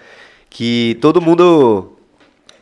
que 0.52 1.00
todo 1.02 1.20
mundo 1.20 1.94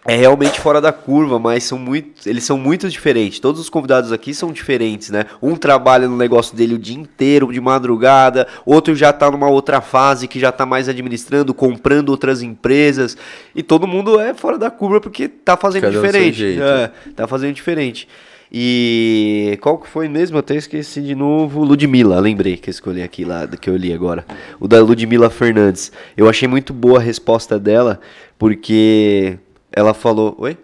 é 0.09 0.15
realmente 0.15 0.59
fora 0.59 0.81
da 0.81 0.91
curva, 0.91 1.37
mas 1.37 1.63
são 1.63 1.77
muito, 1.77 2.27
eles 2.27 2.43
são 2.43 2.57
muito 2.57 2.89
diferentes. 2.89 3.39
Todos 3.39 3.61
os 3.61 3.69
convidados 3.69 4.11
aqui 4.11 4.33
são 4.33 4.51
diferentes, 4.51 5.11
né? 5.11 5.25
Um 5.39 5.55
trabalha 5.55 6.07
no 6.07 6.17
negócio 6.17 6.57
dele 6.57 6.73
o 6.73 6.79
dia 6.79 6.97
inteiro, 6.97 7.53
de 7.53 7.61
madrugada, 7.61 8.47
outro 8.65 8.95
já 8.95 9.11
está 9.11 9.29
numa 9.29 9.47
outra 9.47 9.81
fase 9.81 10.27
que 10.27 10.39
já 10.39 10.49
está 10.49 10.65
mais 10.65 10.89
administrando, 10.89 11.53
comprando 11.53 12.09
outras 12.09 12.41
empresas, 12.41 13.15
e 13.53 13.61
todo 13.61 13.85
mundo 13.85 14.19
é 14.19 14.33
fora 14.33 14.57
da 14.57 14.71
curva 14.71 14.99
porque 14.99 15.25
está 15.25 15.55
fazendo 15.55 15.83
Cada 15.83 15.93
diferente. 15.93 16.59
É, 16.59 16.91
tá 17.15 17.27
fazendo 17.27 17.53
diferente. 17.53 18.07
E 18.51 19.59
qual 19.61 19.77
que 19.77 19.87
foi 19.87 20.07
mesmo? 20.07 20.37
Eu 20.37 20.39
até 20.39 20.55
esqueci 20.55 21.01
de 21.01 21.13
novo. 21.13 21.63
Ludmilla, 21.63 22.19
lembrei 22.19 22.57
que 22.57 22.69
eu 22.69 22.71
escolhi 22.71 23.03
aqui 23.03 23.23
lá, 23.23 23.45
que 23.45 23.69
eu 23.69 23.77
li 23.77 23.93
agora. 23.93 24.25
O 24.59 24.67
da 24.67 24.81
Ludmilla 24.81 25.29
Fernandes. 25.29 25.91
Eu 26.17 26.27
achei 26.27 26.47
muito 26.47 26.73
boa 26.73 26.97
a 26.97 27.01
resposta 27.01 27.59
dela, 27.59 27.99
porque 28.39 29.37
ela 29.71 29.93
falou. 29.93 30.35
Oi? 30.39 30.57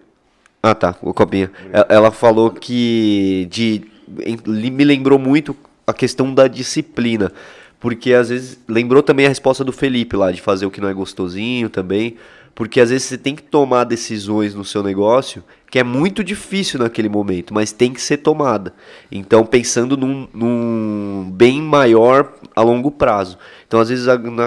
Ah, 0.61 0.73
tá, 0.73 0.95
o 1.01 1.13
copinha. 1.13 1.51
Ela 1.89 2.09
falou 2.11 2.49
que 2.49 3.47
de 3.51 3.83
me 4.47 4.83
lembrou 4.83 5.19
muito 5.19 5.55
a 5.85 5.93
questão 5.93 6.33
da 6.33 6.47
disciplina, 6.47 7.31
porque 7.79 8.13
às 8.13 8.29
vezes 8.29 8.59
lembrou 8.67 9.03
também 9.03 9.25
a 9.25 9.29
resposta 9.29 9.63
do 9.63 9.71
Felipe 9.71 10.15
lá 10.15 10.31
de 10.31 10.41
fazer 10.41 10.65
o 10.65 10.71
que 10.71 10.81
não 10.81 10.89
é 10.89 10.93
gostosinho 10.93 11.69
também, 11.69 12.17
porque 12.55 12.79
às 12.79 12.89
vezes 12.89 13.07
você 13.07 13.17
tem 13.17 13.35
que 13.35 13.43
tomar 13.43 13.83
decisões 13.83 14.55
no 14.55 14.65
seu 14.65 14.81
negócio 14.81 15.43
que 15.75 15.79
é 15.79 15.83
muito 15.83 16.23
difícil 16.23 16.79
naquele 16.79 17.09
momento, 17.09 17.53
mas 17.53 17.73
tem 17.73 17.91
que 17.91 18.01
ser 18.01 18.15
tomada. 18.15 18.73
Então, 19.11 19.45
pensando 19.45 19.97
num, 19.97 20.25
num 20.33 21.29
bem 21.29 21.61
maior 21.61 22.31
a 22.55 22.61
longo 22.61 22.89
prazo. 22.89 23.37
Então, 23.67 23.81
às 23.81 23.89
vezes, 23.89 24.05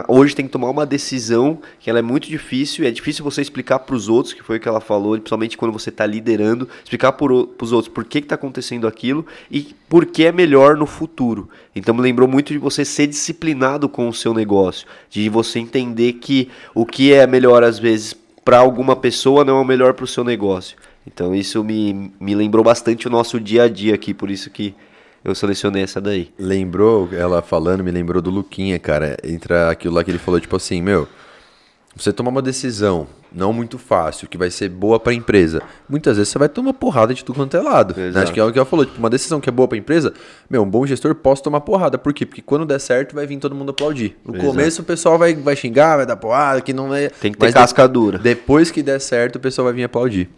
hoje 0.08 0.34
tem 0.34 0.46
que 0.46 0.50
tomar 0.50 0.70
uma 0.70 0.86
decisão 0.86 1.58
que 1.78 1.90
ela 1.90 1.98
é 1.98 2.02
muito 2.02 2.28
difícil, 2.28 2.82
e 2.82 2.88
é 2.88 2.90
difícil 2.90 3.22
você 3.22 3.42
explicar 3.42 3.80
para 3.80 3.94
os 3.94 4.08
outros, 4.08 4.32
que 4.32 4.42
foi 4.42 4.56
o 4.56 4.60
que 4.60 4.66
ela 4.66 4.80
falou, 4.80 5.18
principalmente 5.18 5.58
quando 5.58 5.70
você 5.70 5.90
está 5.90 6.06
liderando, 6.06 6.66
explicar 6.82 7.12
para 7.12 7.30
os 7.30 7.72
outros 7.72 7.92
por 7.92 8.06
que 8.06 8.20
está 8.20 8.34
acontecendo 8.34 8.88
aquilo 8.88 9.26
e 9.50 9.76
por 9.86 10.06
que 10.06 10.24
é 10.24 10.32
melhor 10.32 10.78
no 10.78 10.86
futuro. 10.86 11.50
Então, 11.76 11.94
me 11.94 12.00
lembrou 12.00 12.26
muito 12.26 12.54
de 12.54 12.58
você 12.58 12.86
ser 12.86 13.06
disciplinado 13.06 13.86
com 13.86 14.08
o 14.08 14.14
seu 14.14 14.32
negócio, 14.32 14.86
de 15.10 15.28
você 15.28 15.58
entender 15.58 16.14
que 16.14 16.48
o 16.74 16.86
que 16.86 17.12
é 17.12 17.26
melhor, 17.26 17.62
às 17.62 17.78
vezes, 17.78 18.16
para 18.42 18.60
alguma 18.60 18.96
pessoa 18.96 19.44
não 19.44 19.58
é 19.58 19.60
o 19.60 19.64
melhor 19.66 19.92
para 19.92 20.04
o 20.04 20.08
seu 20.08 20.24
negócio. 20.24 20.74
Então 21.12 21.34
isso 21.34 21.64
me, 21.64 22.12
me 22.20 22.34
lembrou 22.34 22.62
bastante 22.62 23.06
o 23.06 23.10
nosso 23.10 23.40
dia 23.40 23.62
a 23.62 23.68
dia 23.68 23.94
aqui, 23.94 24.12
por 24.12 24.30
isso 24.30 24.50
que 24.50 24.74
eu 25.24 25.34
selecionei 25.34 25.82
essa 25.82 26.00
daí. 26.00 26.30
Lembrou, 26.38 27.08
ela 27.12 27.40
falando, 27.40 27.82
me 27.82 27.90
lembrou 27.90 28.20
do 28.20 28.30
Luquinha, 28.30 28.78
cara. 28.78 29.16
Entra 29.24 29.70
aquilo 29.70 29.94
lá 29.94 30.04
que 30.04 30.10
ele 30.10 30.18
falou, 30.18 30.38
tipo 30.38 30.54
assim, 30.54 30.82
meu, 30.82 31.08
você 31.96 32.12
tomar 32.12 32.30
uma 32.30 32.42
decisão 32.42 33.06
não 33.32 33.52
muito 33.52 33.78
fácil, 33.78 34.28
que 34.28 34.38
vai 34.38 34.50
ser 34.50 34.68
boa 34.68 34.98
para 35.00 35.12
a 35.12 35.14
empresa, 35.14 35.62
muitas 35.88 36.16
vezes 36.16 36.32
você 36.32 36.38
vai 36.38 36.48
tomar 36.48 36.72
porrada 36.72 37.12
de 37.12 37.24
tudo 37.24 37.36
quanto 37.36 37.56
é 37.56 37.60
lado. 37.60 37.94
Né? 37.96 38.12
Acho 38.22 38.32
que 38.32 38.40
é 38.40 38.44
o 38.44 38.52
que 38.52 38.58
ela 38.58 38.64
falou, 38.64 38.86
tipo, 38.86 38.98
uma 38.98 39.10
decisão 39.10 39.40
que 39.40 39.48
é 39.48 39.52
boa 39.52 39.66
para 39.66 39.76
a 39.76 39.78
empresa, 39.78 40.14
meu, 40.48 40.62
um 40.62 40.70
bom 40.70 40.86
gestor 40.86 41.14
pode 41.14 41.42
tomar 41.42 41.60
porrada. 41.60 41.98
Por 41.98 42.14
quê? 42.14 42.24
Porque 42.24 42.40
quando 42.40 42.64
der 42.64 42.78
certo, 42.78 43.14
vai 43.14 43.26
vir 43.26 43.38
todo 43.38 43.54
mundo 43.54 43.70
aplaudir. 43.70 44.16
No 44.24 44.34
Exato. 44.34 44.50
começo 44.50 44.82
o 44.82 44.84
pessoal 44.84 45.18
vai, 45.18 45.34
vai 45.34 45.56
xingar, 45.56 45.96
vai 45.96 46.06
dar 46.06 46.16
porrada, 46.16 46.60
que 46.60 46.72
não 46.72 46.94
é... 46.94 47.08
Tem 47.08 47.32
que 47.32 47.38
ter 47.38 47.52
casca 47.52 47.86
dura. 47.86 48.18
Depois 48.18 48.70
que 48.70 48.82
der 48.82 48.98
certo, 48.98 49.36
o 49.36 49.40
pessoal 49.40 49.66
vai 49.66 49.74
vir 49.74 49.84
aplaudir. 49.84 50.30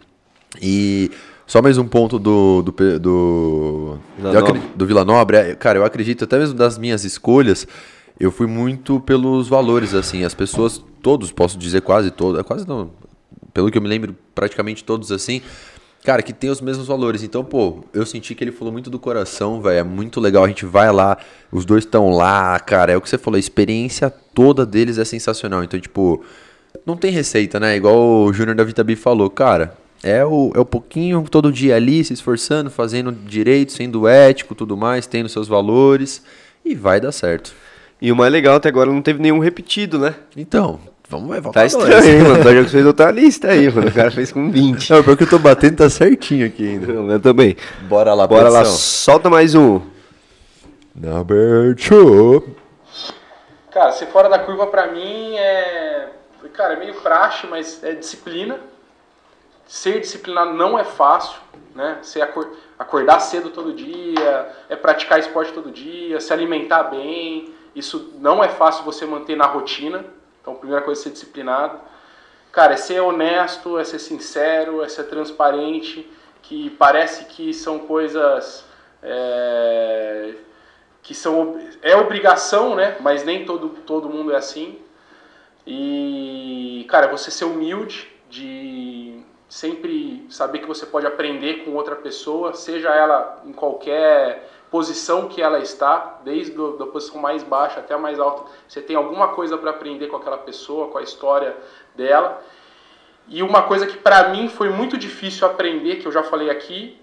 E 0.59 1.11
só 1.45 1.61
mais 1.61 1.77
um 1.77 1.85
ponto 1.85 2.17
do, 2.17 2.61
do, 2.61 2.71
do, 2.71 3.99
Vila, 4.17 4.31
do, 4.31 4.41
Nobre. 4.41 4.61
do 4.75 4.85
Vila 4.85 5.05
Nobre. 5.05 5.37
É, 5.37 5.55
cara, 5.55 5.77
eu 5.77 5.85
acredito, 5.85 6.23
até 6.23 6.39
mesmo 6.39 6.55
das 6.55 6.77
minhas 6.77 7.03
escolhas, 7.03 7.67
eu 8.19 8.31
fui 8.31 8.47
muito 8.47 8.99
pelos 8.99 9.47
valores, 9.47 9.93
assim. 9.93 10.23
As 10.23 10.33
pessoas, 10.33 10.83
todos, 11.01 11.31
posso 11.31 11.57
dizer 11.57 11.81
quase 11.81 12.11
todos, 12.11 12.41
quase 12.43 12.67
não, 12.67 12.91
pelo 13.53 13.69
que 13.69 13.77
eu 13.77 13.81
me 13.81 13.87
lembro, 13.87 14.15
praticamente 14.33 14.83
todos 14.83 15.11
assim, 15.11 15.41
cara, 16.03 16.21
que 16.21 16.33
tem 16.33 16.49
os 16.49 16.61
mesmos 16.61 16.87
valores. 16.87 17.23
Então, 17.23 17.43
pô, 17.43 17.83
eu 17.93 18.05
senti 18.05 18.33
que 18.33 18.43
ele 18.43 18.51
falou 18.51 18.71
muito 18.71 18.89
do 18.89 18.99
coração, 18.99 19.61
velho. 19.61 19.79
É 19.79 19.83
muito 19.83 20.19
legal. 20.19 20.43
A 20.43 20.47
gente 20.47 20.65
vai 20.65 20.91
lá, 20.91 21.17
os 21.51 21.65
dois 21.65 21.83
estão 21.83 22.09
lá, 22.09 22.59
cara. 22.59 22.93
É 22.93 22.97
o 22.97 23.01
que 23.01 23.09
você 23.09 23.17
falou, 23.17 23.35
a 23.35 23.39
experiência 23.39 24.09
toda 24.09 24.65
deles 24.65 24.97
é 24.97 25.05
sensacional. 25.05 25.63
Então, 25.63 25.79
tipo, 25.79 26.23
não 26.85 26.95
tem 26.95 27.11
receita, 27.11 27.59
né? 27.59 27.75
Igual 27.75 28.25
o 28.25 28.33
Júnior 28.33 28.55
da 28.55 28.63
Vitabi 28.63 28.95
falou, 28.95 29.29
cara. 29.29 29.77
É 30.03 30.25
o, 30.25 30.51
é 30.55 30.59
o 30.59 30.65
pouquinho 30.65 31.23
todo 31.29 31.51
dia 31.51 31.75
ali, 31.75 32.03
se 32.03 32.13
esforçando, 32.13 32.71
fazendo 32.71 33.11
direito, 33.11 33.71
sendo 33.71 34.07
ético, 34.07 34.55
tudo 34.55 34.75
mais, 34.75 35.05
tendo 35.05 35.29
seus 35.29 35.47
valores 35.47 36.23
e 36.65 36.73
vai 36.73 36.99
dar 36.99 37.11
certo. 37.11 37.53
E 38.01 38.11
o 38.11 38.15
mais 38.15 38.31
legal 38.31 38.55
até 38.55 38.67
agora 38.67 38.91
não 38.91 39.01
teve 39.01 39.21
nenhum 39.21 39.37
repetido, 39.37 39.99
né? 39.99 40.15
Então, 40.35 40.79
vamos 41.07 41.29
ver, 41.29 41.51
Tá 41.51 41.65
estranho, 41.67 42.03
hein, 42.03 42.23
mano? 42.23 42.39
O 42.41 42.53
Jorge 42.53 42.69
fez 42.69 42.85
outra 42.85 43.11
lista 43.11 43.49
aí, 43.49 43.71
mano. 43.71 43.89
O 43.89 43.91
cara 43.91 44.09
fez 44.09 44.31
com 44.31 44.49
20. 44.49 44.89
Não, 44.89 45.03
porque 45.03 45.23
eu 45.23 45.29
tô 45.29 45.37
batendo, 45.37 45.77
tá 45.77 45.89
certinho 45.89 46.47
aqui 46.47 46.67
ainda. 46.67 46.91
Eu 46.91 47.19
também. 47.19 47.55
Bora 47.87 48.15
lá, 48.15 48.25
Bora 48.25 48.49
lá, 48.49 48.65
solta 48.65 49.29
mais 49.29 49.53
um. 49.53 49.81
Number 50.95 51.75
two. 51.75 52.55
Cara, 53.71 53.91
ser 53.91 54.07
fora 54.07 54.27
da 54.27 54.39
curva 54.39 54.65
pra 54.65 54.91
mim 54.91 55.35
é. 55.37 56.07
Cara, 56.53 56.73
é 56.73 56.79
meio 56.79 56.95
praxe, 56.95 57.47
mas 57.47 57.81
é 57.83 57.93
disciplina. 57.93 58.59
Ser 59.71 60.01
disciplinado 60.01 60.51
não 60.51 60.77
é 60.77 60.83
fácil, 60.83 61.39
né? 61.73 61.99
Você 62.01 62.21
acor- 62.21 62.51
acordar 62.77 63.21
cedo 63.21 63.51
todo 63.51 63.71
dia, 63.71 64.53
é 64.67 64.75
praticar 64.75 65.17
esporte 65.17 65.53
todo 65.53 65.71
dia, 65.71 66.19
se 66.19 66.33
alimentar 66.33 66.83
bem. 66.83 67.53
Isso 67.73 68.11
não 68.19 68.43
é 68.43 68.49
fácil 68.49 68.83
você 68.83 69.05
manter 69.05 69.37
na 69.37 69.45
rotina. 69.45 70.03
Então, 70.41 70.55
a 70.55 70.57
primeira 70.57 70.83
coisa 70.83 70.99
é 70.99 71.03
ser 71.03 71.11
disciplinado. 71.11 71.79
Cara, 72.51 72.73
é 72.73 72.75
ser 72.75 72.99
honesto, 72.99 73.79
é 73.79 73.85
ser 73.85 73.99
sincero, 73.99 74.83
é 74.83 74.89
ser 74.89 75.05
transparente, 75.05 76.05
que 76.41 76.69
parece 76.71 77.23
que 77.23 77.53
são 77.53 77.79
coisas 77.79 78.65
é, 79.01 80.33
que 81.01 81.15
são 81.15 81.61
é 81.81 81.95
obrigação, 81.95 82.75
né? 82.75 82.97
Mas 82.99 83.23
nem 83.23 83.45
todo 83.45 83.69
todo 83.85 84.09
mundo 84.09 84.33
é 84.33 84.35
assim. 84.35 84.79
E 85.65 86.85
cara, 86.89 87.07
você 87.07 87.31
ser 87.31 87.45
humilde, 87.45 88.11
de 88.29 89.20
sempre 89.51 90.25
saber 90.29 90.59
que 90.59 90.65
você 90.65 90.85
pode 90.85 91.05
aprender 91.05 91.65
com 91.65 91.75
outra 91.75 91.93
pessoa, 91.93 92.53
seja 92.53 92.87
ela 92.87 93.41
em 93.45 93.51
qualquer 93.51 94.49
posição 94.71 95.27
que 95.27 95.41
ela 95.41 95.59
está, 95.59 96.21
desde 96.23 96.55
da 96.77 96.85
posição 96.85 97.19
mais 97.19 97.43
baixa 97.43 97.81
até 97.81 97.93
a 97.93 97.97
mais 97.97 98.17
alta, 98.17 98.49
você 98.65 98.81
tem 98.81 98.95
alguma 98.95 99.33
coisa 99.33 99.57
para 99.57 99.71
aprender 99.71 100.07
com 100.07 100.15
aquela 100.15 100.37
pessoa, 100.37 100.87
com 100.87 100.97
a 100.97 101.01
história 101.01 101.53
dela. 101.93 102.41
E 103.27 103.43
uma 103.43 103.63
coisa 103.63 103.85
que 103.85 103.97
pra 103.97 104.29
mim 104.29 104.47
foi 104.47 104.69
muito 104.69 104.97
difícil 104.97 105.45
aprender, 105.45 105.97
que 105.97 106.05
eu 106.05 106.13
já 106.13 106.23
falei 106.23 106.49
aqui, 106.49 106.97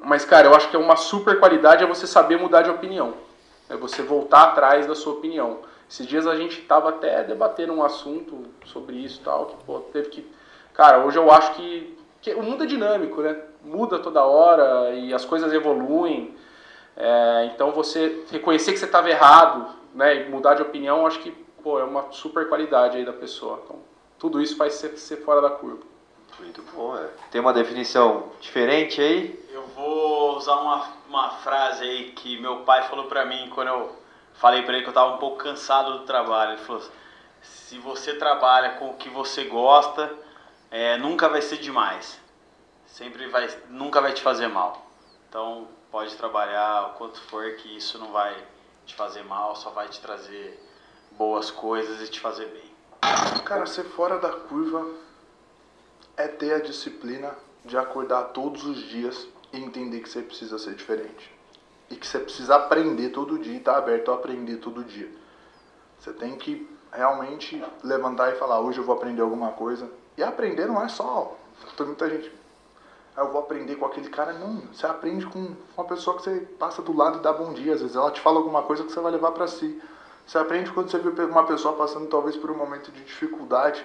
mas 0.00 0.24
cara, 0.24 0.48
eu 0.48 0.56
acho 0.56 0.68
que 0.68 0.74
é 0.74 0.78
uma 0.78 0.96
super 0.96 1.38
qualidade 1.38 1.84
é 1.84 1.86
você 1.86 2.04
saber 2.04 2.36
mudar 2.36 2.62
de 2.62 2.70
opinião. 2.70 3.14
É 3.70 3.76
você 3.76 4.02
voltar 4.02 4.42
atrás 4.42 4.88
da 4.88 4.96
sua 4.96 5.12
opinião. 5.12 5.60
Esses 5.88 6.04
dias 6.04 6.26
a 6.26 6.34
gente 6.34 6.62
tava 6.62 6.88
até 6.88 7.22
debatendo 7.22 7.72
um 7.74 7.84
assunto 7.84 8.42
sobre 8.64 8.96
isso 8.96 9.20
tal, 9.24 9.46
que 9.46 9.64
pô, 9.64 9.78
teve 9.92 10.08
que. 10.08 10.43
Cara, 10.74 11.04
hoje 11.04 11.16
eu 11.16 11.30
acho 11.30 11.54
que, 11.54 11.96
que 12.20 12.34
o 12.34 12.42
mundo 12.42 12.64
é 12.64 12.66
dinâmico, 12.66 13.22
né? 13.22 13.36
Muda 13.62 14.00
toda 14.00 14.24
hora 14.24 14.90
e 14.90 15.14
as 15.14 15.24
coisas 15.24 15.52
evoluem. 15.52 16.36
É, 16.96 17.50
então 17.52 17.70
você 17.70 18.24
reconhecer 18.30 18.72
que 18.72 18.78
você 18.78 18.84
estava 18.84 19.08
errado, 19.08 19.68
né? 19.94 20.16
E 20.16 20.28
mudar 20.28 20.54
de 20.54 20.62
opinião, 20.62 21.06
acho 21.06 21.20
que 21.20 21.30
pô, 21.62 21.78
é 21.78 21.84
uma 21.84 22.12
super 22.12 22.48
qualidade 22.48 22.96
aí 22.96 23.04
da 23.04 23.12
pessoa. 23.12 23.62
Então, 23.64 23.78
tudo 24.18 24.40
isso 24.42 24.56
faz 24.56 24.74
ser, 24.74 24.98
ser 24.98 25.18
fora 25.18 25.40
da 25.40 25.50
curva. 25.50 25.82
Muito 26.38 26.62
bom, 26.74 26.96
é. 26.96 27.08
Tem 27.30 27.40
uma 27.40 27.52
definição 27.52 28.30
diferente 28.40 29.00
aí? 29.00 29.40
Eu 29.52 29.62
vou 29.68 30.36
usar 30.36 30.56
uma, 30.56 30.88
uma 31.08 31.30
frase 31.30 31.84
aí 31.84 32.10
que 32.10 32.40
meu 32.40 32.58
pai 32.58 32.82
falou 32.88 33.06
pra 33.06 33.24
mim 33.24 33.48
quando 33.54 33.68
eu 33.68 33.92
falei 34.34 34.62
pra 34.62 34.74
ele 34.74 34.82
que 34.82 34.90
eu 34.90 34.94
tava 34.94 35.14
um 35.14 35.18
pouco 35.18 35.38
cansado 35.38 35.98
do 35.98 36.04
trabalho. 36.04 36.52
Ele 36.52 36.62
falou: 36.62 36.82
se 37.40 37.78
você 37.78 38.14
trabalha 38.14 38.70
com 38.70 38.90
o 38.90 38.94
que 38.94 39.08
você 39.08 39.44
gosta, 39.44 40.12
é, 40.74 40.98
nunca 40.98 41.28
vai 41.28 41.40
ser 41.40 41.58
demais. 41.58 42.18
Sempre 42.84 43.28
vai, 43.28 43.48
nunca 43.70 44.00
vai 44.00 44.12
te 44.12 44.20
fazer 44.20 44.48
mal. 44.48 44.84
Então 45.28 45.68
pode 45.88 46.16
trabalhar 46.16 46.88
o 46.88 46.98
quanto 46.98 47.20
for 47.22 47.48
que 47.54 47.76
isso 47.76 47.96
não 47.96 48.10
vai 48.10 48.36
te 48.84 48.92
fazer 48.92 49.22
mal, 49.22 49.54
só 49.54 49.70
vai 49.70 49.88
te 49.88 50.00
trazer 50.00 50.60
boas 51.12 51.48
coisas 51.48 52.02
e 52.02 52.10
te 52.10 52.18
fazer 52.18 52.46
bem. 52.46 52.74
Cara, 53.44 53.66
ser 53.66 53.84
fora 53.84 54.18
da 54.18 54.30
curva 54.32 54.84
é 56.16 56.26
ter 56.26 56.54
a 56.54 56.58
disciplina 56.58 57.32
de 57.64 57.78
acordar 57.78 58.32
todos 58.32 58.64
os 58.64 58.78
dias 58.88 59.28
e 59.52 59.58
entender 59.58 60.00
que 60.00 60.08
você 60.08 60.22
precisa 60.22 60.58
ser 60.58 60.74
diferente. 60.74 61.32
E 61.88 61.94
que 61.94 62.04
você 62.04 62.18
precisa 62.18 62.56
aprender 62.56 63.10
todo 63.10 63.38
dia 63.38 63.54
e 63.54 63.58
estar 63.58 63.76
aberto 63.76 64.10
a 64.10 64.14
aprender 64.14 64.56
todo 64.56 64.82
dia. 64.82 65.08
Você 66.00 66.12
tem 66.12 66.36
que 66.36 66.68
realmente 66.92 67.64
levantar 67.84 68.32
e 68.32 68.38
falar, 68.38 68.58
hoje 68.58 68.78
eu 68.78 68.84
vou 68.84 68.96
aprender 68.96 69.22
alguma 69.22 69.52
coisa. 69.52 69.88
E 70.16 70.22
aprender 70.22 70.66
não 70.66 70.82
é 70.82 70.88
só. 70.88 71.36
Tem 71.76 71.86
muita 71.86 72.08
gente. 72.08 72.32
"Ah, 73.16 73.22
eu 73.22 73.32
vou 73.32 73.40
aprender 73.40 73.76
com 73.76 73.86
aquele 73.86 74.08
cara. 74.08 74.32
Não, 74.32 74.62
você 74.72 74.86
aprende 74.86 75.26
com 75.26 75.54
uma 75.76 75.86
pessoa 75.86 76.16
que 76.16 76.22
você 76.22 76.40
passa 76.58 76.82
do 76.82 76.96
lado 76.96 77.18
e 77.18 77.22
dá 77.22 77.32
bom 77.32 77.52
dia. 77.52 77.74
Às 77.74 77.80
vezes 77.80 77.96
ela 77.96 78.10
te 78.10 78.20
fala 78.20 78.38
alguma 78.38 78.62
coisa 78.62 78.84
que 78.84 78.92
você 78.92 79.00
vai 79.00 79.12
levar 79.12 79.32
para 79.32 79.46
si. 79.46 79.80
Você 80.26 80.38
aprende 80.38 80.70
quando 80.72 80.90
você 80.90 80.98
vê 80.98 81.24
uma 81.24 81.44
pessoa 81.44 81.76
passando 81.76 82.06
talvez 82.08 82.36
por 82.36 82.50
um 82.50 82.56
momento 82.56 82.90
de 82.90 83.04
dificuldade. 83.04 83.84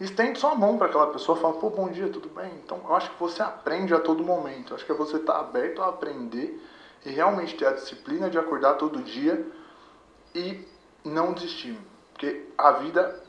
Estende 0.00 0.38
sua 0.38 0.54
mão 0.54 0.76
para 0.76 0.88
aquela 0.88 1.06
pessoa 1.06 1.38
fala, 1.38 1.54
pô, 1.54 1.70
bom 1.70 1.88
dia, 1.88 2.08
tudo 2.08 2.28
bem? 2.28 2.52
Então, 2.64 2.80
eu 2.84 2.94
acho 2.94 3.10
que 3.10 3.18
você 3.18 3.42
aprende 3.42 3.94
a 3.94 4.00
todo 4.00 4.22
momento. 4.22 4.72
Eu 4.72 4.76
acho 4.76 4.84
que 4.84 4.92
é 4.92 4.94
você 4.94 5.16
estar 5.16 5.38
aberto 5.38 5.80
a 5.82 5.88
aprender 5.88 6.60
e 7.04 7.10
realmente 7.10 7.56
ter 7.56 7.66
a 7.66 7.72
disciplina 7.72 8.28
de 8.28 8.36
acordar 8.38 8.74
todo 8.74 9.02
dia 9.02 9.46
e 10.34 10.66
não 11.02 11.32
desistir. 11.32 11.78
Porque 12.12 12.46
a 12.58 12.72
vida 12.72 13.22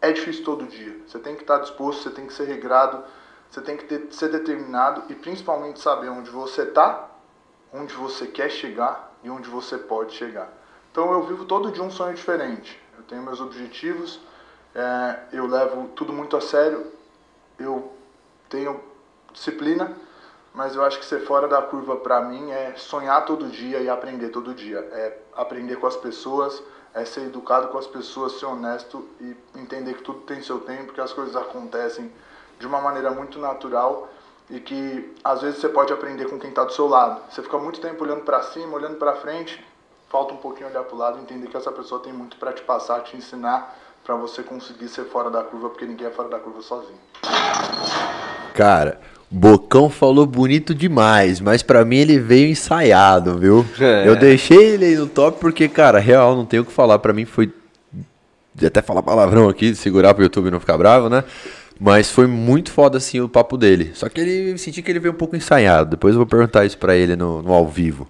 é 0.00 0.12
difícil 0.12 0.44
todo 0.44 0.66
dia. 0.66 0.96
Você 1.06 1.18
tem 1.18 1.34
que 1.34 1.42
estar 1.42 1.58
disposto, 1.58 2.02
você 2.02 2.10
tem 2.10 2.26
que 2.26 2.32
ser 2.32 2.44
regrado, 2.44 3.02
você 3.50 3.60
tem 3.60 3.76
que 3.76 3.84
ter- 3.84 4.08
ser 4.12 4.28
determinado 4.28 5.04
e 5.08 5.14
principalmente 5.14 5.80
saber 5.80 6.08
onde 6.08 6.30
você 6.30 6.62
está, 6.62 7.08
onde 7.72 7.94
você 7.94 8.26
quer 8.26 8.50
chegar 8.50 9.14
e 9.22 9.30
onde 9.30 9.48
você 9.48 9.76
pode 9.76 10.14
chegar. 10.14 10.48
Então 10.90 11.12
eu 11.12 11.22
vivo 11.22 11.44
todo 11.44 11.70
dia 11.70 11.82
um 11.82 11.90
sonho 11.90 12.14
diferente. 12.14 12.80
Eu 12.96 13.04
tenho 13.04 13.22
meus 13.22 13.40
objetivos, 13.40 14.20
é, 14.74 15.18
eu 15.32 15.46
levo 15.46 15.88
tudo 15.88 16.12
muito 16.12 16.36
a 16.36 16.40
sério, 16.40 16.86
eu 17.58 17.92
tenho 18.48 18.80
disciplina, 19.32 19.92
mas 20.54 20.74
eu 20.74 20.84
acho 20.84 20.98
que 20.98 21.04
ser 21.04 21.20
fora 21.20 21.46
da 21.46 21.62
curva 21.62 21.96
para 21.96 22.20
mim 22.22 22.50
é 22.50 22.74
sonhar 22.76 23.24
todo 23.24 23.48
dia 23.48 23.78
e 23.80 23.88
aprender 23.88 24.30
todo 24.30 24.54
dia. 24.54 24.78
É 24.92 25.18
aprender 25.34 25.76
com 25.76 25.86
as 25.86 25.96
pessoas, 25.96 26.62
é 27.00 27.04
ser 27.04 27.22
educado 27.22 27.68
com 27.68 27.78
as 27.78 27.86
pessoas, 27.86 28.38
ser 28.38 28.46
honesto 28.46 29.08
e 29.20 29.36
entender 29.56 29.94
que 29.94 30.02
tudo 30.02 30.20
tem 30.20 30.42
seu 30.42 30.60
tempo, 30.60 30.92
que 30.92 31.00
as 31.00 31.12
coisas 31.12 31.36
acontecem 31.36 32.12
de 32.58 32.66
uma 32.66 32.80
maneira 32.80 33.10
muito 33.10 33.38
natural 33.38 34.08
e 34.50 34.60
que 34.60 35.14
às 35.22 35.42
vezes 35.42 35.60
você 35.60 35.68
pode 35.68 35.92
aprender 35.92 36.28
com 36.28 36.38
quem 36.38 36.50
está 36.50 36.64
do 36.64 36.72
seu 36.72 36.86
lado. 36.86 37.20
Você 37.30 37.42
fica 37.42 37.58
muito 37.58 37.80
tempo 37.80 38.02
olhando 38.04 38.22
para 38.22 38.42
cima, 38.42 38.74
olhando 38.74 38.96
para 38.96 39.14
frente, 39.16 39.64
falta 40.08 40.34
um 40.34 40.38
pouquinho 40.38 40.68
olhar 40.68 40.84
para 40.84 40.94
o 40.94 40.98
lado 40.98 41.18
entender 41.18 41.48
que 41.48 41.56
essa 41.56 41.70
pessoa 41.70 42.02
tem 42.02 42.12
muito 42.12 42.36
para 42.36 42.52
te 42.52 42.62
passar, 42.62 43.02
te 43.02 43.16
ensinar, 43.16 43.76
para 44.04 44.14
você 44.16 44.42
conseguir 44.42 44.88
ser 44.88 45.04
fora 45.04 45.30
da 45.30 45.42
curva, 45.42 45.68
porque 45.68 45.84
ninguém 45.84 46.06
é 46.06 46.10
fora 46.10 46.28
da 46.28 46.38
curva 46.38 46.62
sozinho. 46.62 46.98
Cara, 48.54 49.00
Bocão 49.30 49.90
falou 49.90 50.24
bonito 50.24 50.74
demais, 50.74 51.38
mas 51.40 51.62
pra 51.62 51.84
mim 51.84 51.96
ele 51.98 52.18
veio 52.18 52.48
ensaiado, 52.48 53.36
viu? 53.38 53.64
É. 53.78 54.08
Eu 54.08 54.16
deixei 54.16 54.56
ele 54.74 54.86
aí 54.86 54.96
no 54.96 55.06
top 55.06 55.38
porque, 55.38 55.68
cara, 55.68 55.98
real, 55.98 56.34
não 56.34 56.46
tenho 56.46 56.62
o 56.62 56.66
que 56.66 56.72
falar. 56.72 56.98
Pra 56.98 57.12
mim 57.12 57.24
foi. 57.26 57.52
Até 58.64 58.80
falar 58.82 59.02
palavrão 59.02 59.48
aqui, 59.48 59.74
segurar 59.74 60.14
pro 60.14 60.22
YouTube 60.24 60.50
não 60.50 60.58
ficar 60.58 60.78
bravo, 60.78 61.08
né? 61.08 61.22
Mas 61.78 62.10
foi 62.10 62.26
muito 62.26 62.72
foda 62.72 62.96
assim 62.98 63.20
o 63.20 63.28
papo 63.28 63.56
dele. 63.56 63.92
Só 63.94 64.08
que 64.08 64.20
ele 64.20 64.58
senti 64.58 64.82
que 64.82 64.90
ele 64.90 64.98
veio 64.98 65.12
um 65.12 65.16
pouco 65.16 65.36
ensaiado. 65.36 65.90
Depois 65.90 66.14
eu 66.14 66.18
vou 66.18 66.26
perguntar 66.26 66.64
isso 66.64 66.76
pra 66.78 66.96
ele 66.96 67.14
no, 67.14 67.40
no 67.42 67.52
ao 67.52 67.68
vivo. 67.68 68.08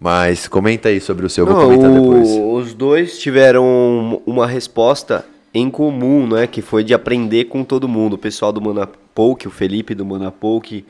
Mas 0.00 0.48
comenta 0.48 0.88
aí 0.88 1.00
sobre 1.00 1.26
o 1.26 1.30
seu, 1.30 1.46
eu 1.46 1.52
vou 1.54 1.64
comentar 1.64 1.90
o- 1.90 1.94
depois. 1.94 2.28
Os 2.68 2.74
dois 2.74 3.18
tiveram 3.18 4.22
uma 4.24 4.46
resposta 4.46 5.24
em 5.54 5.70
comum, 5.70 6.26
né? 6.26 6.48
Que 6.48 6.60
foi 6.60 6.82
de 6.82 6.92
aprender 6.92 7.44
com 7.44 7.62
todo 7.62 7.88
mundo. 7.88 8.14
O 8.14 8.18
pessoal 8.18 8.52
do 8.52 8.60
Manapoke, 8.60 9.46
o 9.46 9.50
Felipe 9.50 9.94
do 9.94 10.04
Manapoke, 10.04 10.84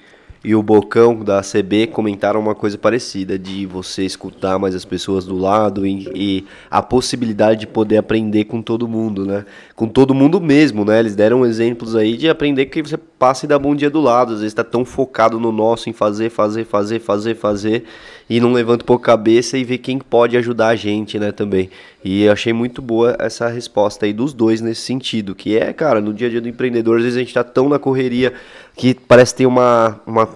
e 0.45 0.55
o 0.55 0.63
Bocão 0.63 1.25
da 1.25 1.39
ACB 1.39 1.87
comentaram 1.87 2.39
uma 2.39 2.55
coisa 2.55 2.77
parecida, 2.77 3.39
de 3.39 3.65
você 3.65 4.05
escutar 4.05 4.59
mais 4.59 4.75
as 4.75 4.85
pessoas 4.85 5.25
do 5.25 5.39
lado 5.39 5.87
e, 5.87 6.07
e, 6.15 6.45
a 6.71 6.83
possibilidade 6.83 7.61
de 7.61 7.67
poder 7.67 7.97
aprender 7.97 8.45
com 8.45 8.61
todo 8.61 8.87
mundo, 8.87 9.25
né? 9.25 9.47
Com 9.75 9.89
todo 9.89 10.13
mundo 10.13 10.39
mesmo, 10.43 10.85
né? 10.85 11.01
Eles 11.01 11.17
deram 11.17 11.47
exemplos 11.47 11.97
aí 11.97 12.19
de 12.19 12.29
aprender 12.29 12.67
que 12.67 12.83
você 12.83 12.99
passa 12.99 13.47
e 13.47 13.49
dá 13.49 13.59
bom 13.59 13.75
dia 13.75 13.89
do 13.89 14.03
lado, 14.03 14.35
às 14.35 14.41
vezes 14.41 14.53
está 14.53 14.63
tão 14.63 14.85
focado 14.85 15.41
no 15.41 15.51
nosso 15.51 15.89
em 15.89 15.95
fazer, 15.95 16.29
fazer, 16.29 16.67
fazer, 16.67 17.01
fazer, 17.01 17.35
fazer 17.35 17.85
e 18.29 18.39
não 18.39 18.53
levanta 18.53 18.91
um 18.91 18.97
a 18.97 19.01
cabeça 19.01 19.57
e 19.57 19.65
vê 19.65 19.79
quem 19.79 19.99
pode 19.99 20.37
ajudar 20.37 20.69
a 20.69 20.77
gente, 20.77 21.19
né, 21.19 21.33
também. 21.33 21.71
E 22.05 22.25
eu 22.25 22.33
achei 22.33 22.53
muito 22.53 22.83
boa 22.83 23.17
essa 23.19 23.49
resposta 23.49 24.05
aí 24.05 24.13
dos 24.13 24.35
dois 24.35 24.61
nesse 24.61 24.83
sentido, 24.83 25.35
que 25.35 25.57
é, 25.57 25.73
cara, 25.73 26.03
no 26.03 26.13
dia 26.13 26.27
a 26.27 26.31
dia 26.31 26.41
do 26.41 26.49
empreendedor, 26.49 26.99
às 26.99 27.05
vezes 27.05 27.17
a 27.17 27.21
gente 27.21 27.33
tá 27.33 27.43
tão 27.43 27.67
na 27.69 27.79
correria 27.79 28.35
que 28.77 28.95
parece 28.95 29.35
ter 29.35 29.47
uma, 29.47 30.01
uma, 30.07 30.29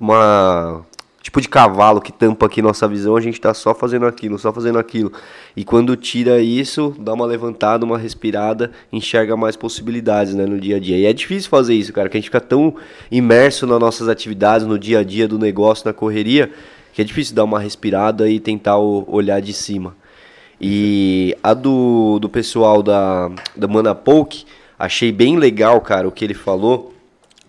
uma 0.00 0.84
tipo 1.24 1.40
de 1.40 1.48
cavalo 1.48 2.02
que 2.02 2.12
tampa 2.12 2.46
aqui 2.46 2.60
nossa 2.60 2.86
visão, 2.86 3.16
a 3.16 3.20
gente 3.20 3.40
tá 3.40 3.54
só 3.54 3.74
fazendo 3.74 4.06
aquilo, 4.06 4.38
só 4.38 4.52
fazendo 4.52 4.78
aquilo. 4.78 5.10
E 5.56 5.64
quando 5.64 5.96
tira 5.96 6.40
isso, 6.40 6.94
dá 6.98 7.14
uma 7.14 7.24
levantada, 7.24 7.84
uma 7.84 7.98
respirada, 7.98 8.70
enxerga 8.92 9.36
mais 9.36 9.56
possibilidades, 9.56 10.34
né, 10.34 10.44
no 10.44 10.60
dia 10.60 10.76
a 10.76 10.78
dia. 10.78 10.98
E 10.98 11.06
é 11.06 11.12
difícil 11.12 11.48
fazer 11.48 11.74
isso, 11.74 11.92
cara, 11.92 12.08
que 12.08 12.16
a 12.16 12.20
gente 12.20 12.28
fica 12.28 12.40
tão 12.40 12.74
imerso 13.10 13.66
nas 13.66 13.80
nossas 13.80 14.08
atividades, 14.08 14.66
no 14.66 14.78
dia 14.78 15.00
a 15.00 15.02
dia 15.02 15.26
do 15.26 15.38
negócio, 15.38 15.86
na 15.86 15.92
correria, 15.92 16.50
que 16.92 17.00
é 17.00 17.04
difícil 17.04 17.34
dar 17.34 17.44
uma 17.44 17.58
respirada 17.58 18.28
e 18.28 18.38
tentar 18.38 18.78
olhar 18.78 19.40
de 19.40 19.52
cima. 19.52 19.96
E 20.60 21.36
a 21.42 21.52
do, 21.52 22.18
do 22.20 22.28
pessoal 22.28 22.82
da, 22.82 23.30
da 23.56 23.66
Mana 23.66 23.94
Poke, 23.94 24.44
achei 24.78 25.10
bem 25.10 25.36
legal, 25.36 25.80
cara, 25.80 26.06
o 26.06 26.12
que 26.12 26.24
ele 26.24 26.34
falou 26.34 26.93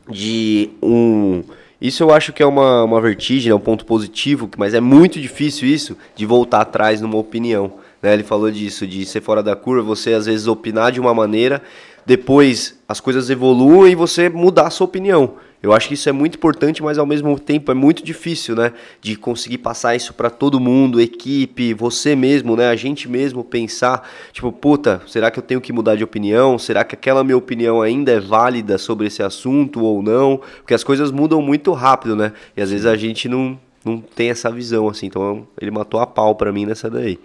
de 0.09 0.69
um. 0.81 1.43
Isso 1.79 2.03
eu 2.03 2.11
acho 2.11 2.31
que 2.31 2.41
é 2.41 2.45
uma, 2.45 2.83
uma 2.83 3.01
vertigem, 3.01 3.51
é 3.51 3.55
um 3.55 3.59
ponto 3.59 3.85
positivo, 3.85 4.49
mas 4.57 4.73
é 4.73 4.79
muito 4.79 5.19
difícil 5.19 5.67
isso 5.67 5.97
de 6.15 6.25
voltar 6.25 6.61
atrás 6.61 7.01
numa 7.01 7.17
opinião. 7.17 7.73
Né? 8.01 8.13
Ele 8.13 8.23
falou 8.23 8.49
disso, 8.49 8.87
de 8.87 9.05
ser 9.05 9.21
fora 9.21 9.43
da 9.43 9.55
curva, 9.55 9.83
você 9.83 10.13
às 10.13 10.25
vezes 10.25 10.47
opinar 10.47 10.91
de 10.91 10.99
uma 10.99 11.13
maneira, 11.13 11.61
depois 12.05 12.79
as 12.87 12.99
coisas 12.99 13.29
evoluem 13.29 13.93
e 13.93 13.95
você 13.95 14.29
mudar 14.29 14.67
a 14.67 14.69
sua 14.69 14.85
opinião. 14.85 15.35
Eu 15.61 15.73
acho 15.73 15.87
que 15.87 15.95
isso 15.95 16.07
é 16.07 16.11
muito 16.11 16.35
importante, 16.35 16.83
mas 16.83 16.97
ao 16.97 17.05
mesmo 17.05 17.39
tempo 17.39 17.71
é 17.71 17.75
muito 17.75 18.03
difícil, 18.03 18.55
né? 18.55 18.71
De 19.01 19.15
conseguir 19.15 19.57
passar 19.57 19.95
isso 19.95 20.13
para 20.13 20.29
todo 20.29 20.59
mundo, 20.59 21.01
equipe, 21.01 21.73
você 21.73 22.15
mesmo, 22.15 22.55
né? 22.55 22.69
A 22.69 22.75
gente 22.75 23.09
mesmo 23.09 23.43
pensar, 23.43 24.07
tipo, 24.31 24.51
puta, 24.51 25.01
será 25.07 25.31
que 25.31 25.39
eu 25.39 25.43
tenho 25.43 25.59
que 25.59 25.73
mudar 25.73 25.95
de 25.95 26.03
opinião? 26.03 26.59
Será 26.59 26.83
que 26.83 26.93
aquela 26.93 27.23
minha 27.23 27.37
opinião 27.37 27.81
ainda 27.81 28.11
é 28.11 28.19
válida 28.19 28.77
sobre 28.77 29.07
esse 29.07 29.23
assunto 29.23 29.81
ou 29.81 30.03
não? 30.03 30.39
Porque 30.57 30.73
as 30.73 30.83
coisas 30.83 31.09
mudam 31.11 31.41
muito 31.41 31.71
rápido, 31.71 32.15
né? 32.15 32.31
E 32.55 32.61
às 32.61 32.69
vezes 32.69 32.85
a 32.85 32.95
gente 32.95 33.27
não, 33.27 33.59
não 33.83 33.99
tem 33.99 34.29
essa 34.29 34.51
visão, 34.51 34.87
assim. 34.87 35.07
Então 35.07 35.47
ele 35.59 35.71
matou 35.71 35.99
a 35.99 36.05
pau 36.05 36.35
para 36.35 36.51
mim 36.51 36.65
nessa 36.65 36.89
daí. 36.89 37.19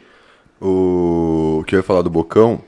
O 0.61 1.63
que 1.67 1.75
eu 1.75 1.79
ia 1.79 1.83
falar 1.83 2.03
do 2.03 2.11
Bocão, 2.11 2.61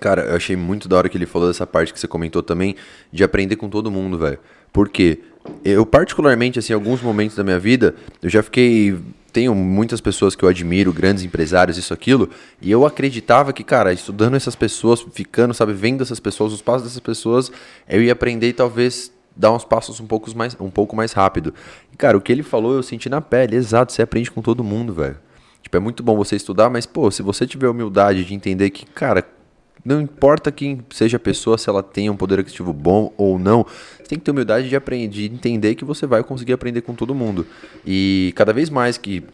cara, 0.00 0.22
eu 0.22 0.36
achei 0.36 0.56
muito 0.56 0.88
da 0.88 0.96
hora 0.96 1.08
que 1.08 1.16
ele 1.16 1.26
falou 1.26 1.48
dessa 1.48 1.66
parte 1.66 1.92
que 1.92 1.98
você 1.98 2.06
comentou 2.08 2.42
também, 2.42 2.76
de 3.12 3.22
aprender 3.24 3.56
com 3.56 3.68
todo 3.68 3.90
mundo, 3.90 4.18
velho. 4.18 4.38
Porque 4.72 5.20
eu, 5.64 5.84
particularmente, 5.86 6.58
assim, 6.58 6.72
em 6.72 6.74
alguns 6.74 7.02
momentos 7.02 7.36
da 7.36 7.44
minha 7.44 7.58
vida, 7.58 7.94
eu 8.22 8.28
já 8.28 8.42
fiquei. 8.42 8.98
Tenho 9.30 9.54
muitas 9.54 10.00
pessoas 10.00 10.34
que 10.34 10.42
eu 10.42 10.48
admiro, 10.48 10.92
grandes 10.92 11.22
empresários, 11.22 11.76
isso, 11.76 11.92
aquilo, 11.92 12.30
e 12.62 12.70
eu 12.70 12.86
acreditava 12.86 13.52
que, 13.52 13.62
cara, 13.62 13.92
estudando 13.92 14.34
essas 14.34 14.56
pessoas, 14.56 15.04
ficando, 15.12 15.52
sabe, 15.52 15.74
vendo 15.74 16.02
essas 16.02 16.18
pessoas, 16.18 16.52
os 16.52 16.62
passos 16.62 16.84
dessas 16.84 16.98
pessoas, 16.98 17.52
eu 17.86 18.02
ia 18.02 18.12
aprender 18.12 18.48
e 18.48 18.52
talvez 18.54 19.12
dar 19.36 19.52
uns 19.52 19.66
passos 19.66 20.00
um 20.00 20.06
pouco 20.06 20.34
mais, 20.34 20.56
um 20.58 20.70
pouco 20.70 20.96
mais 20.96 21.12
rápido. 21.12 21.54
E, 21.92 21.96
cara, 21.96 22.16
o 22.16 22.22
que 22.22 22.32
ele 22.32 22.42
falou 22.42 22.74
eu 22.74 22.82
senti 22.82 23.08
na 23.10 23.20
pele, 23.20 23.54
exato, 23.54 23.92
você 23.92 24.00
aprende 24.00 24.30
com 24.30 24.40
todo 24.40 24.64
mundo, 24.64 24.94
velho. 24.94 25.18
Tipo, 25.62 25.76
é 25.76 25.80
muito 25.80 26.02
bom 26.02 26.16
você 26.16 26.34
estudar, 26.34 26.70
mas, 26.70 26.86
pô, 26.86 27.10
se 27.10 27.22
você 27.22 27.46
tiver 27.46 27.68
humildade 27.68 28.24
de 28.24 28.34
entender 28.34 28.70
que, 28.70 28.86
cara, 28.86 29.22
não 29.84 30.00
importa 30.00 30.50
quem 30.50 30.80
seja 30.90 31.16
a 31.16 31.20
pessoa, 31.20 31.58
se 31.58 31.68
ela 31.68 31.82
tem 31.82 32.10
um 32.10 32.16
poder 32.16 32.40
aquisitivo 32.40 32.72
bom 32.72 33.12
ou 33.16 33.38
não, 33.38 33.64
você 33.96 34.04
tem 34.08 34.18
que 34.18 34.24
ter 34.24 34.30
humildade 34.30 34.68
de 34.68 34.76
aprender, 34.76 35.08
de 35.08 35.26
entender 35.26 35.74
que 35.74 35.84
você 35.84 36.06
vai 36.06 36.22
conseguir 36.22 36.52
aprender 36.52 36.82
com 36.82 36.94
todo 36.94 37.14
mundo. 37.14 37.46
E 37.86 38.32
cada 38.36 38.52
vez 38.52 38.70
mais 38.70 38.98
que 38.98 39.24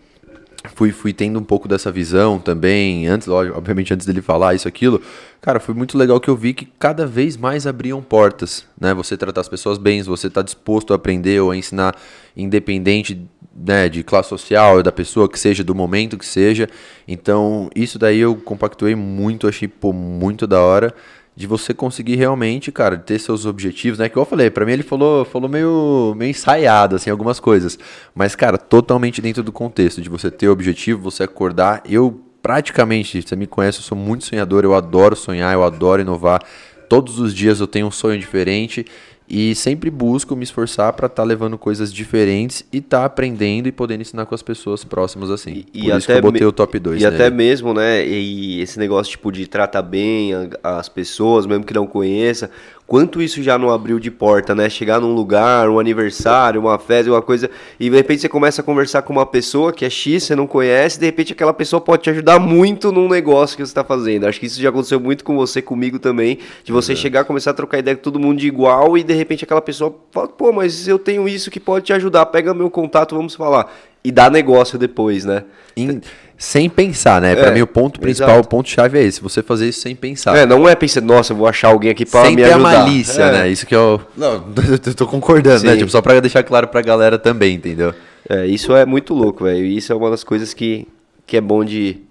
fui, 0.73 0.91
fui 0.93 1.13
tendo 1.13 1.39
um 1.39 1.45
pouco 1.45 1.69
dessa 1.69 1.91
visão 1.91 2.39
também, 2.39 3.07
antes, 3.07 3.29
obviamente 3.29 3.93
antes 3.93 4.07
dele 4.07 4.23
falar 4.23 4.55
isso, 4.55 4.67
aquilo, 4.67 5.01
cara, 5.41 5.61
foi 5.61 5.75
muito 5.75 5.97
legal 5.99 6.19
que 6.19 6.29
eu 6.29 6.37
vi 6.37 6.55
que 6.55 6.67
cada 6.79 7.07
vez 7.07 7.37
mais 7.37 7.67
abriam 7.67 8.03
portas, 8.03 8.65
né? 8.81 8.95
Você 8.95 9.17
tratar 9.17 9.43
as 9.43 9.49
pessoas 9.49 9.77
bem, 9.77 10.03
você 10.03 10.29
está 10.29 10.43
disposto 10.43 10.93
a 10.93 10.97
aprender 10.97 11.41
ou 11.41 11.51
a 11.51 11.57
ensinar 11.57 11.95
independente 12.37 13.27
né, 13.55 13.89
de 13.89 14.03
classe 14.03 14.29
social, 14.31 14.83
da 14.83 14.91
pessoa 14.91 15.29
que 15.29 15.39
seja, 15.39 15.63
do 15.63 15.75
momento 15.75 16.19
que 16.19 16.27
seja. 16.27 16.69
Então, 17.07 17.71
isso 17.77 17.99
daí 17.99 18.19
eu 18.19 18.35
compactuei 18.35 18.95
muito, 18.95 19.47
achei 19.47 19.69
pô, 19.69 19.93
muito 19.93 20.47
da 20.47 20.61
hora 20.61 20.95
de 21.37 21.47
você 21.47 21.75
conseguir 21.75 22.15
realmente, 22.15 22.71
cara, 22.71 22.97
ter 22.97 23.19
seus 23.19 23.45
objetivos, 23.45 23.99
né? 23.99 24.09
Que 24.09 24.17
eu 24.17 24.25
falei, 24.25 24.51
para 24.51 24.65
mim 24.65 24.73
ele 24.73 24.83
falou, 24.83 25.25
falou 25.25 25.49
meio, 25.49 26.15
meio 26.17 26.31
ensaiado, 26.31 26.97
assim, 26.97 27.11
algumas 27.11 27.41
coisas. 27.41 27.79
Mas, 28.15 28.37
cara, 28.37 28.57
totalmente 28.57 29.21
dentro 29.21 29.43
do 29.43 29.51
contexto 29.51 30.01
de 30.01 30.09
você 30.09 30.31
ter 30.31 30.49
objetivo, 30.49 31.03
você 31.03 31.25
acordar. 31.25 31.83
Eu, 31.89 32.21
praticamente, 32.41 33.21
você 33.21 33.35
me 33.35 33.47
conhece, 33.47 33.79
eu 33.79 33.83
sou 33.83 33.99
muito 33.99 34.25
sonhador, 34.25 34.65
eu 34.65 34.75
adoro 34.75 35.17
sonhar, 35.17 35.53
eu 35.53 35.65
adoro 35.65 36.03
inovar. 36.03 36.41
Todos 36.89 37.19
os 37.19 37.35
dias 37.35 37.59
eu 37.59 37.67
tenho 37.67 37.87
um 37.87 37.91
sonho 37.91 38.19
diferente 38.19 38.87
e 39.29 39.55
sempre 39.55 39.91
busco 39.91 40.37
me 40.37 40.45
esforçar 40.45 40.93
para 40.93 41.07
estar 41.07 41.23
tá 41.23 41.27
levando 41.27 41.57
coisas 41.57 41.93
diferentes 41.93 42.65
e 42.73 42.79
estar 42.79 43.01
tá 43.01 43.05
aprendendo 43.07 43.67
e 43.67 43.73
podendo 43.73 44.03
ensinar 44.03 44.27
com 44.27 44.35
as 44.35 44.43
pessoas 44.43 44.85
próximas 44.85 45.31
assim. 45.31 45.65
E, 45.73 45.89
Por 45.89 45.99
isso 45.99 46.07
que 46.07 46.13
eu 46.13 46.23
botei 46.23 46.47
o 46.47 46.53
top 46.53 46.79
2 46.79 47.01
E 47.01 47.05
nele. 47.05 47.15
até 47.15 47.31
mesmo, 47.31 47.73
né, 47.73 48.07
e 48.07 48.61
esse 48.61 48.79
negócio 48.79 49.11
tipo 49.11 49.33
de 49.33 49.47
tratar 49.47 49.83
bem 49.83 50.33
as 50.63 50.89
pessoas, 50.89 51.47
mesmo 51.47 51.65
que 51.65 51.73
não 51.73 51.87
conheça, 51.87 52.51
Quanto 52.95 53.21
isso 53.21 53.43
já 53.43 53.59
não 53.59 53.71
abriu 53.71 53.99
de 53.99 54.09
porta, 54.09 54.55
né? 54.55 54.71
Chegar 54.71 55.01
num 55.01 55.13
lugar, 55.13 55.69
um 55.69 55.81
aniversário, 55.81 56.61
uma 56.61 56.79
festa, 56.79 57.11
uma 57.11 57.21
coisa, 57.21 57.51
e 57.81 57.91
de 57.91 57.97
repente 57.97 58.21
você 58.21 58.29
começa 58.29 58.61
a 58.61 58.65
conversar 58.65 59.03
com 59.03 59.13
uma 59.13 59.27
pessoa 59.27 59.73
que 59.73 59.85
é 59.85 59.91
X, 59.91 60.23
você 60.23 60.37
não 60.37 60.47
conhece, 60.47 61.01
de 61.01 61.05
repente 61.05 61.33
aquela 61.33 61.53
pessoa 61.53 61.81
pode 61.81 62.05
te 62.05 62.11
ajudar 62.11 62.39
muito 62.39 62.93
num 62.93 63.09
negócio 63.09 63.57
que 63.57 63.67
você 63.67 63.71
está 63.73 63.83
fazendo. 63.83 64.29
Acho 64.29 64.39
que 64.39 64.47
isso 64.47 64.63
já 64.63 64.69
aconteceu 64.69 65.01
muito 65.01 65.25
com 65.25 65.35
você, 65.35 65.61
comigo 65.61 65.99
também, 65.99 66.39
de 66.63 66.71
você 66.71 66.93
é. 66.93 66.95
chegar, 66.95 67.25
começar 67.25 67.51
a 67.51 67.55
trocar 67.55 67.81
ideia 67.81 67.97
com 67.97 68.03
todo 68.05 68.21
mundo 68.21 68.39
de 68.39 68.47
igual 68.47 68.97
e 68.97 69.03
de 69.03 69.13
repente 69.13 69.43
aquela 69.43 69.61
pessoa 69.61 69.93
fala, 70.13 70.29
pô, 70.29 70.53
mas 70.53 70.87
eu 70.87 70.97
tenho 70.97 71.29
isso 71.29 71.51
que 71.51 71.59
pode 71.59 71.87
te 71.87 71.93
ajudar, 71.93 72.27
pega 72.27 72.55
meu 72.55 72.71
contato, 72.71 73.17
vamos 73.17 73.35
falar. 73.35 73.75
E 74.05 74.13
dá 74.13 74.31
negócio 74.31 74.79
depois, 74.79 75.25
né? 75.25 75.43
In 75.77 76.01
sem 76.37 76.69
pensar, 76.69 77.21
né? 77.21 77.33
É, 77.33 77.37
para 77.37 77.51
mim 77.53 77.63
o 77.63 77.67
ponto 77.67 78.01
principal, 78.01 78.35
exato. 78.35 78.47
o 78.47 78.51
ponto 78.51 78.69
chave 78.69 78.99
é 78.99 79.03
esse, 79.03 79.21
você 79.21 79.43
fazer 79.43 79.69
isso 79.69 79.81
sem 79.81 79.95
pensar. 79.95 80.37
É, 80.37 80.45
não 80.45 80.69
é 80.69 80.75
pensar, 80.75 81.01
nossa, 81.01 81.33
eu 81.33 81.37
vou 81.37 81.47
achar 81.47 81.69
alguém 81.69 81.91
aqui 81.91 82.05
para 82.05 82.31
me 82.31 82.43
ajudar. 82.43 82.45
Sem 82.45 82.49
ter 82.49 82.53
a 82.53 82.59
malícia, 82.59 83.23
é. 83.23 83.33
né? 83.33 83.49
Isso 83.49 83.67
que 83.67 83.75
eu 83.75 84.01
Não, 84.17 84.45
eu 84.87 84.95
tô 84.95 85.07
concordando, 85.07 85.57
né? 85.57 85.61
Sim. 85.61 85.67
né? 85.67 85.77
Tipo, 85.77 85.91
só 85.91 86.03
para 86.03 86.21
deixar 86.21 86.43
claro 86.43 86.69
pra 86.69 86.83
galera 86.83 87.19
também, 87.19 87.55
entendeu? 87.55 87.95
É, 88.29 88.47
isso 88.47 88.75
é 88.75 88.85
muito 88.85 89.15
louco, 89.15 89.45
velho. 89.45 89.65
Isso 89.65 89.93
é 89.93 89.97
uma 89.97 90.11
das 90.11 90.25
coisas 90.25 90.53
que 90.55 90.87
que 91.27 91.37
é 91.37 91.41
bom 91.41 91.65
de 91.65 92.03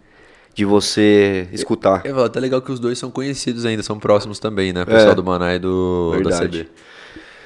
de 0.55 0.65
você 0.65 1.47
escutar. 1.51 2.01
É, 2.05 2.09
é 2.09 2.25
até 2.25 2.39
legal 2.39 2.61
que 2.61 2.71
os 2.71 2.79
dois 2.79 2.97
são 2.99 3.09
conhecidos 3.09 3.65
ainda, 3.65 3.81
são 3.81 3.97
próximos 3.99 4.37
também, 4.39 4.71
né? 4.71 4.83
O 4.83 4.85
pessoal 4.85 5.13
é. 5.13 5.15
do 5.15 5.23
Maná 5.23 5.55
e 5.55 5.59
do 5.59 6.11
Verdade. 6.11 6.59
da 6.59 6.63
CB. 6.63 6.69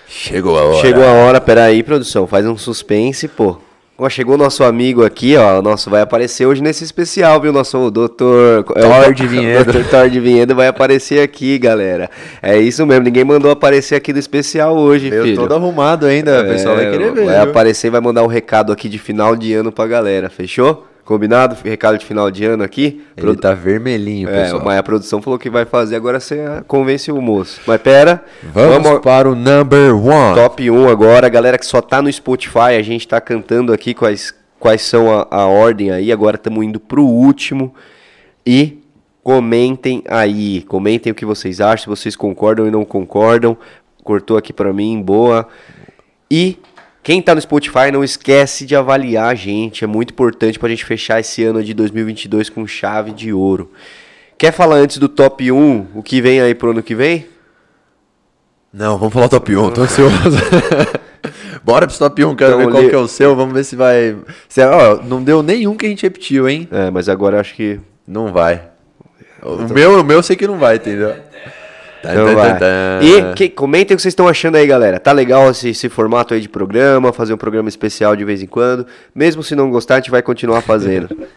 Chegou 0.10 0.58
a 0.58 0.64
hora. 0.64 0.82
Chegou 0.82 1.04
a 1.04 1.12
hora, 1.12 1.42
peraí, 1.42 1.84
produção, 1.84 2.28
faz 2.28 2.46
um 2.46 2.58
suspense, 2.58 3.28
pô. 3.28 3.58
Ó, 4.00 4.08
chegou 4.10 4.36
o 4.36 4.38
nosso 4.38 4.64
amigo 4.64 5.04
aqui, 5.04 5.36
ó. 5.36 5.60
Nosso 5.60 5.90
vai 5.90 6.02
aparecer 6.02 6.46
hoje 6.46 6.62
nesse 6.62 6.84
especial, 6.84 7.42
viu? 7.42 7.52
Nosso 7.52 7.90
doutor 7.90 8.64
Thor 8.64 9.12
de 9.14 9.26
Vinhedo. 9.26 9.72
Doutor 9.74 9.84
Thor 9.90 10.08
de 10.10 10.20
Vinhedo 10.20 10.54
vai 10.54 10.68
aparecer 10.68 11.20
aqui, 11.20 11.58
galera. 11.58 12.08
É 12.40 12.60
isso 12.60 12.86
mesmo, 12.86 13.06
ninguém 13.06 13.24
mandou 13.24 13.50
aparecer 13.50 13.96
aqui 13.96 14.14
no 14.14 14.20
especial 14.20 14.78
hoje, 14.78 15.10
Eu 15.12 15.24
filho. 15.24 15.38
todo 15.38 15.56
arrumado 15.56 16.06
ainda, 16.06 16.44
o 16.44 16.46
pessoal 16.46 16.76
vai 16.76 16.92
querer 16.92 17.12
ver. 17.12 17.26
Vai 17.26 17.42
viu? 17.42 17.50
aparecer 17.50 17.88
e 17.88 17.90
vai 17.90 18.00
mandar 18.02 18.22
um 18.24 18.28
recado 18.28 18.72
aqui 18.72 18.88
de 18.88 19.00
final 19.00 19.36
de 19.36 19.54
ano 19.56 19.72
pra 19.72 19.88
galera, 19.88 20.30
fechou? 20.30 20.86
Combinado? 21.08 21.56
Recado 21.64 21.98
de 21.98 22.06
final 22.06 22.30
de 22.30 22.44
ano 22.44 22.66
aqui. 22.66 23.02
Ele 23.16 23.28
Produ... 23.28 23.40
tá 23.40 23.54
vermelhinho, 23.54 24.28
é, 24.28 24.44
pessoal. 24.44 24.62
Mas 24.66 24.78
a 24.78 24.84
produção 24.84 25.22
falou 25.22 25.40
que 25.40 25.50
vai 25.50 25.64
fazer, 25.64 25.96
agora 25.96 26.20
você 26.20 26.62
convence 26.68 27.10
o 27.10 27.22
moço. 27.22 27.62
Mas 27.66 27.82
pera. 27.82 28.22
Vamos, 28.44 28.84
vamos 28.84 29.02
para 29.02 29.30
o 29.30 29.34
number 29.34 29.96
one. 29.96 30.36
Top 30.36 30.70
1 30.70 30.90
agora. 30.90 31.30
Galera 31.30 31.58
que 31.58 31.66
só 31.66 31.82
tá 31.82 32.02
no 32.02 32.12
Spotify, 32.12 32.76
a 32.78 32.82
gente 32.82 33.08
tá 33.08 33.22
cantando 33.22 33.72
aqui 33.72 33.94
quais, 33.94 34.36
quais 34.60 34.82
são 34.82 35.10
a, 35.10 35.26
a 35.32 35.46
ordem 35.46 35.92
aí. 35.92 36.12
Agora 36.12 36.36
estamos 36.36 36.62
indo 36.66 36.78
pro 36.78 37.06
último. 37.06 37.74
E 38.46 38.84
comentem 39.24 40.04
aí. 40.10 40.62
Comentem 40.64 41.14
o 41.14 41.16
que 41.16 41.26
vocês 41.26 41.62
acham, 41.62 41.84
se 41.84 41.88
vocês 42.02 42.18
concordam 42.18 42.68
e 42.68 42.72
não 42.72 42.84
concordam. 42.84 43.56
Cortou 44.04 44.36
aqui 44.36 44.52
para 44.52 44.74
mim, 44.74 45.02
boa. 45.02 45.48
E 46.30 46.58
quem 47.08 47.22
está 47.22 47.34
no 47.34 47.40
Spotify, 47.40 47.90
não 47.90 48.04
esquece 48.04 48.66
de 48.66 48.76
avaliar 48.76 49.30
a 49.32 49.34
gente. 49.34 49.82
É 49.82 49.88
muito 49.88 50.12
importante 50.12 50.60
para 50.60 50.68
a 50.68 50.70
gente 50.72 50.84
fechar 50.84 51.22
esse 51.22 51.42
ano 51.42 51.64
de 51.64 51.74
2022 51.74 52.50
com 52.50 52.68
chave 52.68 53.14
de 53.14 53.32
ouro. 53.32 53.72
Quer 54.38 54.52
falar 54.52 54.76
antes 54.76 54.98
do 54.98 55.08
top 55.08 55.50
1, 55.50 55.88
o 55.96 56.04
que 56.04 56.22
vem 56.22 56.42
aí 56.42 56.54
pro 56.54 56.72
ano 56.72 56.84
que 56.84 56.94
vem? 56.94 57.26
Não, 58.74 58.98
vamos 58.98 59.14
falar 59.14 59.30
top 59.30 59.56
1, 59.56 59.72
tô 59.72 59.82
ansioso. 59.84 60.16
Bora 61.64 61.88
pro 61.88 61.98
top 61.98 62.26
1, 62.26 62.36
quero 62.36 62.52
Então, 62.52 62.66
ver 62.66 62.72
qual 62.72 62.84
li- 62.84 62.90
que 62.90 62.96
é 62.96 63.00
o 63.00 63.08
seu, 63.08 63.34
vamos 63.38 63.54
ver 63.54 63.64
se 63.64 63.78
vai... 63.78 64.18
Se, 64.50 64.62
ó, 64.66 65.02
não 65.02 65.24
deu 65.24 65.42
nenhum 65.42 65.78
que 65.78 65.86
a 65.86 65.90
gente 65.90 66.04
repetiu, 66.04 66.50
hein? 66.50 66.68
É, 66.70 66.92
mas 66.92 67.08
agora 67.08 67.40
acho 67.40 67.56
que... 67.56 67.80
Não 68.06 68.34
vai. 68.34 68.64
O 69.42 69.74
meu, 69.74 70.02
o 70.02 70.04
meu 70.04 70.18
eu 70.18 70.24
sei 70.24 70.36
que 70.36 70.46
não 70.46 70.58
vai, 70.58 70.76
entendeu? 70.76 71.16
Tá, 72.02 72.12
Então 72.14 72.36
tá, 72.36 72.56
tá. 72.56 73.00
E 73.02 73.34
que- 73.34 73.50
comentem 73.50 73.96
o 73.96 73.98
que 73.98 74.02
vocês 74.02 74.12
estão 74.12 74.28
achando 74.28 74.56
aí, 74.56 74.68
galera. 74.68 75.00
Tá 75.00 75.12
legal 75.12 75.50
esse, 75.50 75.70
esse 75.70 75.90
formato 75.90 76.34
aí 76.34 76.40
de 76.42 76.48
programa, 76.50 77.12
fazer 77.12 77.34
um 77.34 77.38
programa 77.38 77.68
especial 77.70 78.16
de 78.16 78.24
vez 78.24 78.42
em 78.42 78.48
quando. 78.48 78.86
Mesmo 79.16 79.42
se 79.44 79.56
não 79.56 79.70
gostar, 79.72 79.96
a 79.96 79.98
gente 79.98 80.12
vai 80.12 80.22
continuar 80.22 80.62
fazendo. 80.62 81.10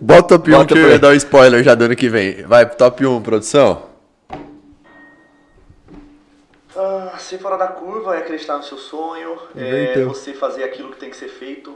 Bota 0.00 0.34
o 0.34 0.38
top 0.38 0.50
1 0.50 0.56
Bota 0.58 0.74
que 0.74 0.80
eu 0.80 0.88
ia 0.90 0.98
dar 0.98 1.08
um 1.08 1.14
spoiler 1.14 1.62
já 1.64 1.74
do 1.74 1.84
ano 1.84 1.96
que 1.96 2.08
vem. 2.08 2.42
Vai 2.44 2.64
pro 2.66 2.76
top 2.76 3.04
1, 3.06 3.20
produção. 3.22 3.82
Ah, 6.76 7.14
ser 7.18 7.38
fora 7.38 7.56
da 7.56 7.66
curva 7.66 8.14
é 8.14 8.18
acreditar 8.18 8.56
no 8.56 8.62
seu 8.62 8.78
sonho, 8.78 9.36
é 9.56 9.60
Inverteu. 9.66 10.08
você 10.08 10.32
fazer 10.32 10.62
aquilo 10.62 10.90
que 10.92 10.98
tem 10.98 11.10
que 11.10 11.16
ser 11.16 11.28
feito, 11.28 11.74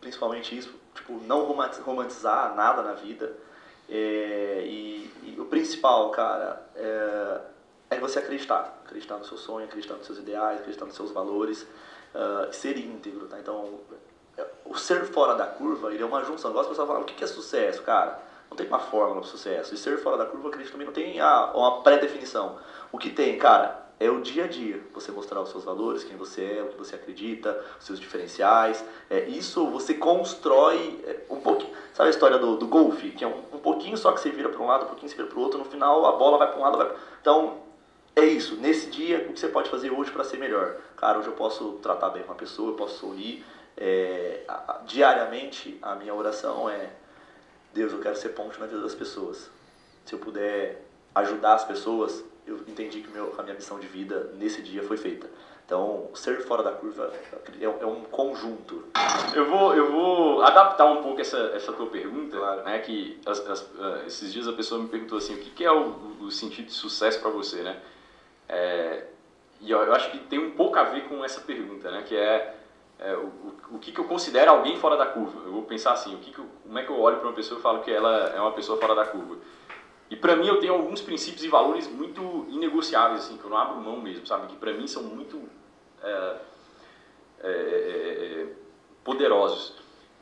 principalmente 0.00 0.56
isso, 0.56 0.74
tipo, 0.94 1.18
não 1.26 1.44
romanti- 1.46 1.80
romantizar 1.80 2.54
nada 2.54 2.82
na 2.82 2.92
vida. 2.92 3.32
É, 3.88 4.62
e, 4.66 5.10
e 5.22 5.40
o 5.40 5.44
principal, 5.46 6.10
cara, 6.10 6.62
é, 6.74 7.40
é 7.90 8.00
você 8.00 8.18
acreditar. 8.18 8.80
Acreditar 8.84 9.18
no 9.18 9.24
seu 9.24 9.36
sonho, 9.36 9.66
acreditar 9.66 9.94
nos 9.94 10.06
seus 10.06 10.18
ideais, 10.18 10.60
acreditar 10.60 10.84
nos 10.84 10.94
seus 10.94 11.10
valores, 11.10 11.66
e 12.50 12.54
ser 12.54 12.78
íntegro, 12.78 13.26
tá? 13.26 13.38
Então, 13.40 13.80
é, 14.38 14.46
o 14.64 14.76
ser 14.76 15.04
fora 15.06 15.34
da 15.34 15.46
curva, 15.46 15.92
ele 15.92 16.02
é 16.02 16.06
uma 16.06 16.24
junção. 16.24 16.50
Igual 16.50 16.62
as 16.62 16.68
pessoas 16.68 16.86
falam, 16.86 17.02
o 17.02 17.04
que 17.04 17.22
é 17.22 17.26
sucesso, 17.26 17.82
cara? 17.82 18.20
Não 18.50 18.56
tem 18.56 18.66
uma 18.66 18.78
fórmula 18.78 19.20
para 19.20 19.30
sucesso. 19.30 19.74
E 19.74 19.76
ser 19.76 19.98
fora 19.98 20.18
da 20.18 20.26
curva, 20.26 20.46
eu 20.46 20.50
acredito 20.50 20.72
também 20.72 20.86
não 20.86 20.94
tem 20.94 21.20
a, 21.20 21.52
uma 21.54 21.82
pré-definição. 21.82 22.58
O 22.92 22.98
que 22.98 23.10
tem, 23.10 23.38
cara, 23.38 23.83
é 24.04 24.10
o 24.10 24.20
dia 24.20 24.44
a 24.44 24.46
dia. 24.46 24.80
Você 24.92 25.10
mostrar 25.10 25.40
os 25.40 25.48
seus 25.48 25.64
valores, 25.64 26.04
quem 26.04 26.16
você 26.16 26.58
é, 26.58 26.62
o 26.62 26.68
que 26.68 26.76
você 26.76 26.94
acredita, 26.94 27.58
os 27.78 27.86
seus 27.86 27.98
diferenciais. 27.98 28.84
É, 29.08 29.20
isso 29.28 29.66
você 29.68 29.94
constrói 29.94 31.00
é, 31.04 31.20
um 31.30 31.40
pouquinho. 31.40 31.72
Sabe 31.94 32.08
a 32.08 32.10
história 32.10 32.38
do, 32.38 32.56
do 32.56 32.66
golfe? 32.66 33.10
Que 33.10 33.24
é 33.24 33.26
um, 33.26 33.38
um 33.52 33.58
pouquinho 33.58 33.96
só 33.96 34.12
que 34.12 34.20
você 34.20 34.30
vira 34.30 34.48
para 34.48 34.60
um 34.60 34.66
lado, 34.66 34.84
um 34.84 34.88
pouquinho 34.88 35.08
você 35.08 35.16
vira 35.16 35.28
para 35.28 35.38
o 35.38 35.42
outro. 35.42 35.58
No 35.58 35.64
final, 35.64 36.04
a 36.06 36.12
bola 36.12 36.38
vai 36.38 36.48
para 36.48 36.58
um 36.58 36.62
lado, 36.62 36.76
vai 36.76 36.86
pra... 36.86 36.96
Então, 37.20 37.58
é 38.14 38.24
isso. 38.24 38.56
Nesse 38.56 38.90
dia, 38.90 39.26
o 39.28 39.32
que 39.32 39.40
você 39.40 39.48
pode 39.48 39.70
fazer 39.70 39.90
hoje 39.90 40.10
para 40.10 40.22
ser 40.22 40.36
melhor? 40.36 40.76
Cara, 40.96 41.18
hoje 41.18 41.28
eu 41.28 41.34
posso 41.34 41.78
tratar 41.82 42.10
bem 42.10 42.22
uma 42.24 42.34
pessoa, 42.34 42.70
eu 42.70 42.76
posso 42.76 42.98
sorrir. 42.98 43.44
É, 43.76 44.42
diariamente, 44.86 45.78
a 45.82 45.94
minha 45.94 46.14
oração 46.14 46.68
é: 46.68 46.90
Deus, 47.72 47.92
eu 47.92 48.00
quero 48.00 48.16
ser 48.16 48.30
ponte 48.30 48.60
na 48.60 48.66
vida 48.66 48.82
das 48.82 48.94
pessoas. 48.94 49.50
Se 50.04 50.14
eu 50.14 50.18
puder 50.18 50.84
ajudar 51.14 51.54
as 51.54 51.64
pessoas, 51.64 52.22
eu 52.46 52.56
entendi 52.68 53.00
que 53.00 53.10
meu, 53.10 53.34
a 53.38 53.42
minha 53.42 53.54
missão 53.54 53.78
de 53.78 53.86
vida 53.86 54.30
nesse 54.34 54.62
dia 54.62 54.82
foi 54.82 54.96
feita. 54.96 55.28
Então, 55.66 56.10
ser 56.14 56.42
fora 56.42 56.62
da 56.62 56.72
curva 56.72 57.10
é, 57.58 57.64
é 57.64 57.86
um 57.86 58.02
conjunto. 58.02 58.84
Eu 59.34 59.46
vou, 59.48 59.74
eu 59.74 59.90
vou 59.90 60.42
adaptar 60.42 60.84
um 60.84 61.00
pouco 61.02 61.22
essa, 61.22 61.38
essa 61.54 61.72
tua 61.72 61.86
pergunta, 61.86 62.38
né? 62.64 62.80
Que 62.80 63.18
as- 63.24 63.40
as- 63.48 63.70
ah, 63.80 64.02
esses 64.06 64.30
dias 64.30 64.46
a 64.46 64.52
pessoa 64.52 64.78
me 64.80 64.88
perguntou 64.88 65.16
assim, 65.16 65.34
o 65.34 65.38
que, 65.38 65.48
que 65.50 65.64
é 65.64 65.72
o, 65.72 65.94
o 66.20 66.30
sentido 66.30 66.66
de 66.66 66.72
sucesso 66.74 67.18
para 67.18 67.30
você, 67.30 67.62
né? 67.62 67.78
É, 68.46 69.04
e 69.60 69.70
eu, 69.70 69.78
eu 69.82 69.94
acho 69.94 70.10
que 70.10 70.18
tem 70.18 70.38
um 70.38 70.50
pouco 70.50 70.78
a 70.78 70.84
ver 70.84 71.04
com 71.08 71.24
essa 71.24 71.40
pergunta, 71.40 71.90
né? 71.90 72.02
Que 72.02 72.14
é, 72.14 72.54
é, 72.98 73.16
o, 73.16 73.20
o, 73.20 73.54
o 73.76 73.78
que, 73.78 73.90
que 73.90 73.98
eu 73.98 74.04
considero 74.04 74.50
alguém 74.50 74.76
fora 74.76 74.98
da 74.98 75.06
curva. 75.06 75.40
Eu 75.46 75.52
vou 75.52 75.62
pensar 75.62 75.92
assim, 75.92 76.14
o 76.14 76.18
que 76.18 76.30
que 76.30 76.38
eu- 76.40 76.46
como 76.62 76.78
é 76.78 76.82
que 76.82 76.90
eu 76.90 77.00
olho 77.00 77.16
para 77.16 77.28
uma 77.28 77.34
pessoa 77.34 77.58
e 77.58 77.62
falo 77.62 77.80
que 77.80 77.90
ela 77.90 78.32
é 78.36 78.40
uma 78.40 78.52
pessoa 78.52 78.78
fora 78.78 78.94
da 78.94 79.06
curva? 79.06 79.36
E 80.10 80.16
para 80.16 80.36
mim 80.36 80.46
eu 80.46 80.60
tenho 80.60 80.74
alguns 80.74 81.00
princípios 81.00 81.42
e 81.44 81.48
valores 81.48 81.88
muito 81.88 82.46
inegociáveis, 82.50 83.24
assim, 83.24 83.36
que 83.36 83.44
eu 83.44 83.50
não 83.50 83.56
abro 83.56 83.80
mão 83.80 84.00
mesmo, 84.00 84.26
sabe? 84.26 84.46
Que 84.48 84.56
para 84.56 84.72
mim 84.72 84.86
são 84.86 85.02
muito 85.02 85.42
é, 86.02 86.36
é, 87.40 87.48
é, 87.48 88.42
é, 88.42 88.46
poderosos. 89.02 89.74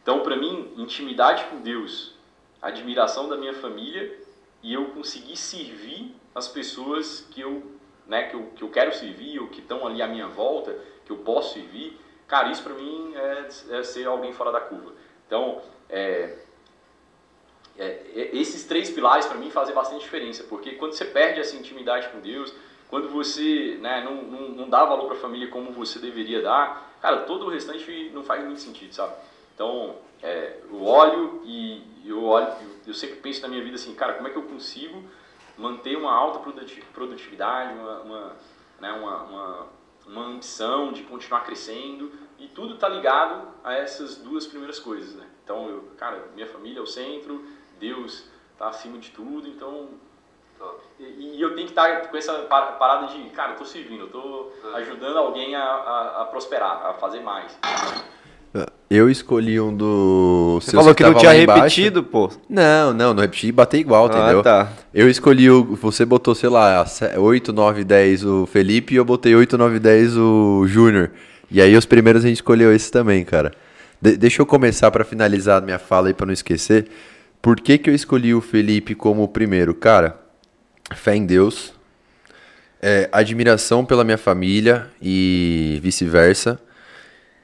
Então, 0.03 0.21
para 0.21 0.37
mim, 0.37 0.73
intimidade 0.77 1.45
com 1.45 1.61
Deus, 1.61 2.15
admiração 2.61 3.29
da 3.29 3.37
minha 3.37 3.55
família 3.55 4.19
e 4.63 4.73
eu 4.75 4.87
conseguir 4.87 5.37
servir 5.37 6.15
as 6.35 6.49
pessoas 6.49 7.27
que 7.31 7.41
eu, 7.41 7.71
né, 8.07 8.25
que 8.25 8.35
eu, 8.35 8.47
que 8.55 8.63
eu 8.63 8.71
quero 8.71 8.95
servir 8.95 9.39
ou 9.41 9.49
que 9.49 9.61
estão 9.61 9.87
ali 9.87 10.01
à 10.01 10.09
minha 10.09 10.29
volta, 10.29 10.77
que 11.05 11.13
eu 11.13 11.19
posso 11.19 11.55
servir, 11.55 11.99
cara, 12.27 12.51
isso 12.51 12.63
para 12.63 12.75
mim 12.75 13.13
é, 13.15 13.49
é 13.79 13.83
ser 13.83 14.07
alguém 14.07 14.33
fora 14.33 14.51
da 14.51 14.61
curva. 14.61 14.93
Então, 15.27 15.61
é, 15.89 16.39
é, 17.79 17.85
é, 18.15 18.37
esses 18.37 18.65
três 18.65 18.91
pilares 18.91 19.27
para 19.27 19.39
mim 19.39 19.51
fazem 19.51 19.75
bastante 19.75 20.03
diferença, 20.03 20.45
porque 20.45 20.73
quando 20.73 20.93
você 20.93 21.05
perde 21.05 21.41
essa 21.41 21.57
intimidade 21.57 22.09
com 22.09 22.21
Deus, 22.21 22.53
quando 22.89 23.09
você 23.09 23.79
né, 23.81 24.05
não, 24.05 24.23
não, 24.23 24.49
não 24.51 24.69
dá 24.69 24.85
valor 24.85 25.07
para 25.07 25.17
a 25.17 25.21
família 25.21 25.49
como 25.49 25.73
você 25.73 25.99
deveria 25.99 26.43
dar, 26.43 26.97
cara, 27.01 27.21
todo 27.23 27.47
o 27.47 27.49
restante 27.49 28.11
não 28.13 28.23
faz 28.23 28.45
muito 28.45 28.61
sentido, 28.61 28.93
sabe? 28.95 29.15
Então, 29.55 29.97
é, 30.23 30.59
eu 30.71 30.85
olho 30.85 31.41
e 31.45 31.83
eu 32.05 32.23
olho, 32.23 32.53
eu, 32.87 32.93
sempre 32.95 33.17
penso 33.17 33.41
na 33.43 33.49
minha 33.49 33.63
vida 33.63 33.77
assim, 33.77 33.95
cara, 33.95 34.15
como 34.15 34.29
é 34.29 34.31
que 34.31 34.37
eu 34.37 34.43
consigo 34.43 35.03
manter 35.57 35.97
uma 35.97 36.13
alta 36.13 36.41
produti- 36.41 36.85
produtividade, 36.93 37.75
uma, 37.75 38.01
uma, 38.01 38.37
né, 38.81 38.93
uma, 38.93 39.23
uma, 39.23 39.67
uma 40.07 40.25
ambição 40.27 40.93
de 40.93 41.03
continuar 41.05 41.45
crescendo 41.45 42.13
e 42.39 42.49
tudo 42.49 42.77
tá 42.77 42.89
ligado 42.89 43.49
a 43.65 43.75
essas 43.75 44.17
duas 44.17 44.47
primeiras 44.47 44.79
coisas, 44.79 45.15
né? 45.15 45.27
Então, 45.45 45.69
eu, 45.69 45.85
cara, 45.97 46.29
minha 46.35 46.47
família 46.47 46.79
é 46.79 46.83
o 46.83 46.87
centro, 46.87 47.45
Deus 47.87 48.25
tá 48.59 48.69
acima 48.69 48.97
de 48.99 49.11
tudo, 49.11 49.49
então 49.49 49.89
e, 51.01 51.37
e 51.37 51.43
eu 51.43 51.55
tenho 51.57 51.67
que 51.67 51.73
estar 51.73 52.03
com 52.09 52.17
essa 52.17 52.33
pa- 52.45 52.73
parada 52.79 53.09
de, 53.09 53.19
cara, 53.31 53.53
eu 53.53 53.57
tô 53.57 53.65
servindo, 53.65 54.03
eu 54.03 54.09
tô 54.09 54.53
ajudando 54.75 55.17
alguém 55.19 55.57
a, 55.57 55.61
a, 55.65 56.23
a 56.23 56.25
prosperar, 56.27 56.87
a 56.87 56.95
fazer 56.95 57.21
mais. 57.21 57.59
Eu 58.91 59.09
escolhi 59.09 59.59
um 59.59 59.75
do. 59.75 60.59
Você 60.61 60.73
falou 60.77 60.95
que 60.95 61.03
não 61.03 61.15
tava 61.15 61.21
tinha 61.21 61.43
embaixo. 61.43 61.63
repetido, 61.63 62.03
pô. 62.05 62.31
Não, 62.49 62.93
não, 62.93 63.15
não 63.15 63.23
repeti, 63.23 63.51
bater 63.51 63.79
igual, 63.79 64.05
Ah, 64.05 64.09
entendeu? 64.19 64.43
tá. 64.43 64.71
Eu 64.93 65.09
escolhi 65.09 65.51
o. 65.51 65.75
Você 65.77 66.05
botou, 66.05 66.35
sei 66.35 66.51
lá, 66.51 66.85
8, 67.17 67.51
9, 67.51 67.83
10 67.83 68.25
o 68.27 68.45
Felipe 68.47 68.93
e 68.93 68.99
eu 68.99 69.05
botei 69.07 69.35
8, 69.35 69.57
9, 69.57 69.79
10 69.79 70.19
o 70.19 70.65
Júnior. 70.67 71.11
E 71.51 71.63
aí 71.63 71.75
os 71.75 71.87
primeiros 71.87 72.23
a 72.25 72.29
gente 72.29 72.37
escolheu 72.37 72.71
esse 72.75 72.91
também, 72.93 73.25
cara. 73.25 73.53
De- 74.01 74.19
deixa 74.19 74.43
eu 74.43 74.47
começar 74.47 74.91
pra 74.91 75.03
finalizar 75.03 75.57
a 75.63 75.65
minha 75.65 75.79
fala 75.79 76.09
aí 76.09 76.15
pra 76.15 76.27
não 76.27 76.33
esquecer. 76.35 76.87
Por 77.43 77.61
que, 77.61 77.77
que 77.77 77.91
eu 77.91 77.95
escolhi 77.95 78.33
o 78.33 78.41
Felipe 78.41 78.95
como 78.95 79.25
o 79.25 79.29
primeiro? 79.29 79.75
Cara, 79.75 80.17
fé 80.95 81.17
em 81.17 81.27
Deus, 81.27 81.75
é, 82.81 83.09
admiração 83.11 83.85
pela 83.85 84.05
minha 84.05 84.17
família 84.17 84.87
e 85.03 85.81
vice-versa. 85.83 86.61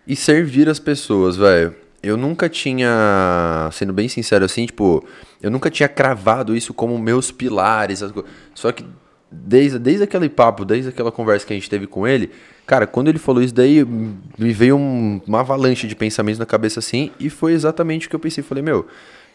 E 0.07 0.15
servir 0.17 0.69
as 0.69 0.79
pessoas, 0.79 1.37
velho. 1.37 1.75
Eu 2.01 2.17
nunca 2.17 2.49
tinha, 2.49 3.69
sendo 3.73 3.93
bem 3.93 4.09
sincero 4.09 4.45
assim, 4.45 4.65
tipo, 4.67 5.05
eu 5.43 5.51
nunca 5.51 5.69
tinha 5.69 5.89
cravado 5.89 6.57
isso 6.57 6.73
como 6.73 6.97
meus 6.97 7.33
pilares. 7.33 8.03
Só 8.55 8.71
que 8.71 8.87
desde, 9.31 9.79
desde 9.81 10.05
aquele 10.05 10.29
papo, 10.29 10.65
desde 10.65 10.91
aquela 10.91 11.11
conversa 11.11 11.45
que 11.45 11.53
a 11.53 11.57
gente 11.57 11.69
teve 11.69 11.87
com 11.89 12.07
ele, 12.07 12.31
cara, 12.65 12.87
quando 12.87 13.09
ele 13.09 13.19
falou 13.19 13.43
isso 13.43 13.53
daí, 13.53 13.85
me 13.85 14.53
veio 14.53 14.77
um- 14.77 15.21
uma 15.27 15.41
avalanche 15.41 15.87
de 15.89 15.97
pensamentos 15.97 16.39
na 16.39 16.47
cabeça 16.47 16.79
assim, 16.79 17.11
e 17.19 17.29
foi 17.29 17.53
exatamente 17.53 18.07
o 18.07 18.11
que 18.11 18.17
eu 18.17 18.21
pensei. 18.21 18.45
Falei, 18.45 18.63
meu, 18.63 18.87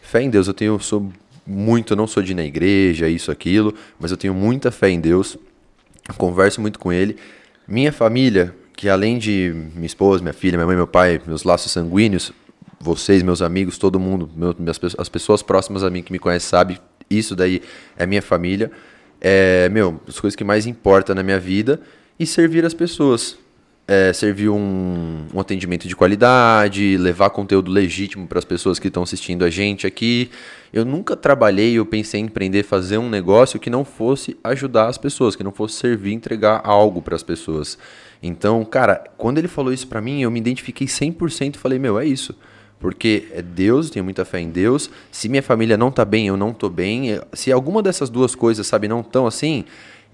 fé 0.04 0.22
em 0.22 0.30
Deus, 0.30 0.46
eu 0.46 0.54
tenho, 0.54 0.78
sou 0.78 1.10
muito, 1.46 1.92
eu 1.92 1.96
não 1.96 2.06
sou 2.06 2.22
de 2.22 2.32
ir 2.32 2.34
na 2.34 2.44
igreja, 2.44 3.08
isso, 3.08 3.30
aquilo, 3.30 3.74
mas 3.98 4.10
eu 4.10 4.16
tenho 4.16 4.34
muita 4.34 4.70
fé 4.70 4.88
em 4.90 5.00
Deus 5.00 5.36
converso 6.16 6.60
muito 6.60 6.78
com 6.78 6.92
ele. 6.92 7.16
Minha 7.66 7.92
família, 7.92 8.54
que 8.76 8.88
além 8.88 9.18
de 9.18 9.52
minha 9.74 9.86
esposa, 9.86 10.22
minha 10.22 10.34
filha, 10.34 10.56
minha 10.56 10.66
mãe, 10.66 10.76
meu 10.76 10.86
pai, 10.86 11.20
meus 11.26 11.44
laços 11.44 11.72
sanguíneos, 11.72 12.32
vocês, 12.78 13.22
meus 13.22 13.40
amigos, 13.40 13.78
todo 13.78 13.98
mundo, 13.98 14.30
meu- 14.36 14.54
minhas, 14.58 14.78
as 14.98 15.08
pessoas 15.08 15.42
próximas 15.42 15.82
a 15.82 15.88
mim 15.88 16.02
que 16.02 16.12
me 16.12 16.18
conhecem 16.18 16.48
sabem, 16.48 16.78
isso 17.08 17.34
daí 17.34 17.62
é 17.96 18.06
minha 18.06 18.20
família. 18.20 18.70
É, 19.20 19.70
meu, 19.70 20.00
as 20.06 20.20
coisas 20.20 20.36
que 20.36 20.44
mais 20.44 20.66
importam 20.66 21.14
na 21.14 21.22
minha 21.22 21.40
vida 21.40 21.80
e 22.18 22.26
servir 22.26 22.64
as 22.66 22.74
pessoas. 22.74 23.38
É, 23.86 24.14
servir 24.14 24.48
um, 24.48 25.26
um 25.34 25.38
atendimento 25.38 25.86
de 25.86 25.94
qualidade, 25.94 26.96
levar 26.96 27.28
conteúdo 27.28 27.70
legítimo 27.70 28.26
para 28.26 28.38
as 28.38 28.44
pessoas 28.44 28.78
que 28.78 28.88
estão 28.88 29.02
assistindo 29.02 29.44
a 29.44 29.50
gente 29.50 29.86
aqui. 29.86 30.30
Eu 30.72 30.86
nunca 30.86 31.14
trabalhei, 31.14 31.74
eu 31.74 31.84
pensei 31.84 32.20
em 32.20 32.24
empreender, 32.24 32.62
fazer 32.62 32.96
um 32.96 33.10
negócio 33.10 33.60
que 33.60 33.68
não 33.68 33.84
fosse 33.84 34.38
ajudar 34.42 34.88
as 34.88 34.96
pessoas, 34.96 35.36
que 35.36 35.44
não 35.44 35.52
fosse 35.52 35.76
servir, 35.76 36.14
entregar 36.14 36.62
algo 36.64 37.02
para 37.02 37.14
as 37.14 37.22
pessoas. 37.22 37.76
Então, 38.22 38.64
cara, 38.64 39.04
quando 39.18 39.36
ele 39.36 39.48
falou 39.48 39.70
isso 39.70 39.86
para 39.86 40.00
mim, 40.00 40.22
eu 40.22 40.30
me 40.30 40.40
identifiquei 40.40 40.86
100% 40.86 41.56
e 41.56 41.58
falei, 41.58 41.78
meu, 41.78 41.98
é 42.00 42.06
isso. 42.06 42.34
Porque 42.80 43.28
é 43.32 43.42
Deus, 43.42 43.86
eu 43.86 43.92
tenho 43.92 44.04
muita 44.04 44.24
fé 44.24 44.40
em 44.40 44.50
Deus. 44.50 44.90
Se 45.10 45.28
minha 45.28 45.42
família 45.42 45.76
não 45.76 45.90
tá 45.90 46.04
bem, 46.04 46.26
eu 46.26 46.36
não 46.36 46.52
tô 46.52 46.68
bem. 46.68 47.20
Se 47.32 47.52
alguma 47.52 47.82
dessas 47.82 48.10
duas 48.10 48.34
coisas, 48.34 48.66
sabe, 48.66 48.88
não 48.88 49.02
tão 49.02 49.26
assim, 49.26 49.64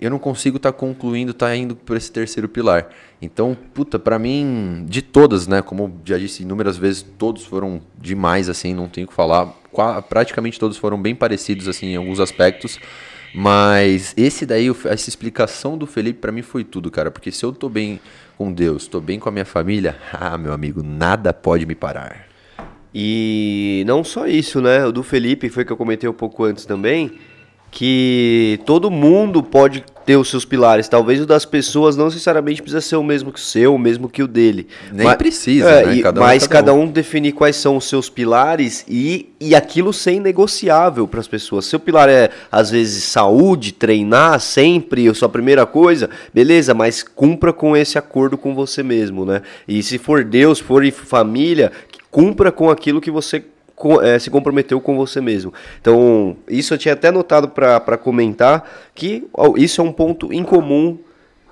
eu 0.00 0.10
não 0.10 0.18
consigo 0.18 0.56
estar 0.56 0.72
concluindo, 0.72 1.34
tá 1.34 1.54
indo 1.54 1.76
por 1.76 1.96
esse 1.96 2.10
terceiro 2.10 2.48
pilar. 2.48 2.88
Então, 3.20 3.56
puta, 3.74 3.98
pra 3.98 4.18
mim, 4.18 4.84
de 4.88 5.02
todas, 5.02 5.46
né, 5.46 5.60
como 5.62 6.00
já 6.04 6.16
disse 6.16 6.42
inúmeras 6.42 6.76
vezes, 6.78 7.02
todos 7.18 7.44
foram 7.44 7.80
demais, 8.00 8.48
assim, 8.48 8.72
não 8.74 8.88
tenho 8.88 9.06
o 9.06 9.10
que 9.10 9.14
falar. 9.14 9.46
Qua- 9.70 10.00
praticamente 10.02 10.58
todos 10.58 10.76
foram 10.76 11.00
bem 11.00 11.14
parecidos, 11.14 11.68
assim, 11.68 11.88
em 11.88 11.96
alguns 11.96 12.18
aspectos. 12.20 12.78
Mas 13.34 14.12
esse 14.16 14.44
daí, 14.44 14.68
essa 14.86 15.08
explicação 15.08 15.78
do 15.78 15.86
Felipe 15.86 16.18
pra 16.18 16.32
mim 16.32 16.42
foi 16.42 16.64
tudo, 16.64 16.90
cara. 16.90 17.10
Porque 17.10 17.30
se 17.30 17.44
eu 17.44 17.52
tô 17.52 17.68
bem 17.68 18.00
com 18.36 18.52
Deus, 18.52 18.88
tô 18.88 19.00
bem 19.00 19.20
com 19.20 19.28
a 19.28 19.32
minha 19.32 19.44
família, 19.44 19.96
ah, 20.12 20.36
meu 20.36 20.52
amigo, 20.52 20.82
nada 20.82 21.32
pode 21.32 21.64
me 21.66 21.74
parar. 21.74 22.26
E 22.92 23.84
não 23.86 24.02
só 24.02 24.26
isso, 24.26 24.60
né? 24.60 24.84
O 24.84 24.90
do 24.90 25.02
Felipe 25.04 25.48
foi 25.48 25.64
que 25.64 25.72
eu 25.72 25.76
comentei 25.76 26.08
um 26.10 26.12
pouco 26.14 26.42
antes 26.42 26.64
também, 26.66 27.12
que 27.70 28.60
todo 28.66 28.90
mundo 28.90 29.42
pode 29.42 29.84
ter 30.04 30.16
os 30.16 30.28
seus 30.28 30.44
pilares. 30.44 30.88
Talvez 30.88 31.20
o 31.20 31.26
das 31.26 31.44
pessoas 31.44 31.96
não 31.96 32.06
necessariamente 32.06 32.60
precisa 32.60 32.80
ser 32.80 32.96
o 32.96 33.02
mesmo 33.02 33.32
que 33.32 33.38
o 33.38 33.42
seu, 33.42 33.74
o 33.74 33.78
mesmo 33.78 34.08
que 34.08 34.22
o 34.22 34.26
dele. 34.26 34.66
Nem 34.92 35.14
precisa, 35.16 35.70
é, 35.70 35.86
né? 35.86 36.02
Cada 36.02 36.20
um 36.20 36.24
é 36.24 36.26
mas 36.26 36.46
cada 36.46 36.60
cada 36.60 36.74
um 36.74 36.86
definir 36.86 37.32
quais 37.32 37.56
são 37.56 37.76
os 37.76 37.88
seus 37.88 38.10
pilares 38.10 38.84
e, 38.88 39.28
e 39.38 39.54
aquilo 39.54 39.92
ser 39.92 40.18
negociável 40.20 41.06
para 41.06 41.20
as 41.20 41.28
pessoas. 41.28 41.64
Seu 41.64 41.78
pilar 41.78 42.08
é, 42.08 42.30
às 42.50 42.70
vezes, 42.70 43.04
saúde, 43.04 43.72
treinar 43.72 44.40
sempre, 44.40 45.08
a 45.08 45.14
sua 45.14 45.28
primeira 45.28 45.64
coisa, 45.64 46.10
beleza, 46.34 46.74
mas 46.74 47.02
cumpra 47.02 47.52
com 47.52 47.76
esse 47.76 47.96
acordo 47.96 48.36
com 48.36 48.54
você 48.54 48.82
mesmo, 48.82 49.24
né? 49.24 49.42
E 49.68 49.82
se 49.82 49.96
for 49.96 50.24
Deus, 50.24 50.58
for 50.58 50.84
família, 50.90 51.70
cumpra 52.10 52.50
com 52.50 52.68
aquilo 52.68 53.00
que 53.00 53.10
você 53.10 53.44
se 54.20 54.30
comprometeu 54.30 54.80
com 54.80 54.96
você 54.96 55.20
mesmo. 55.20 55.52
Então, 55.80 56.36
isso 56.48 56.74
eu 56.74 56.78
tinha 56.78 56.94
até 56.94 57.10
notado 57.10 57.48
para 57.48 57.96
comentar 57.96 58.68
que 58.94 59.26
isso 59.56 59.80
é 59.80 59.84
um 59.84 59.92
ponto 59.92 60.32
incomum 60.32 60.98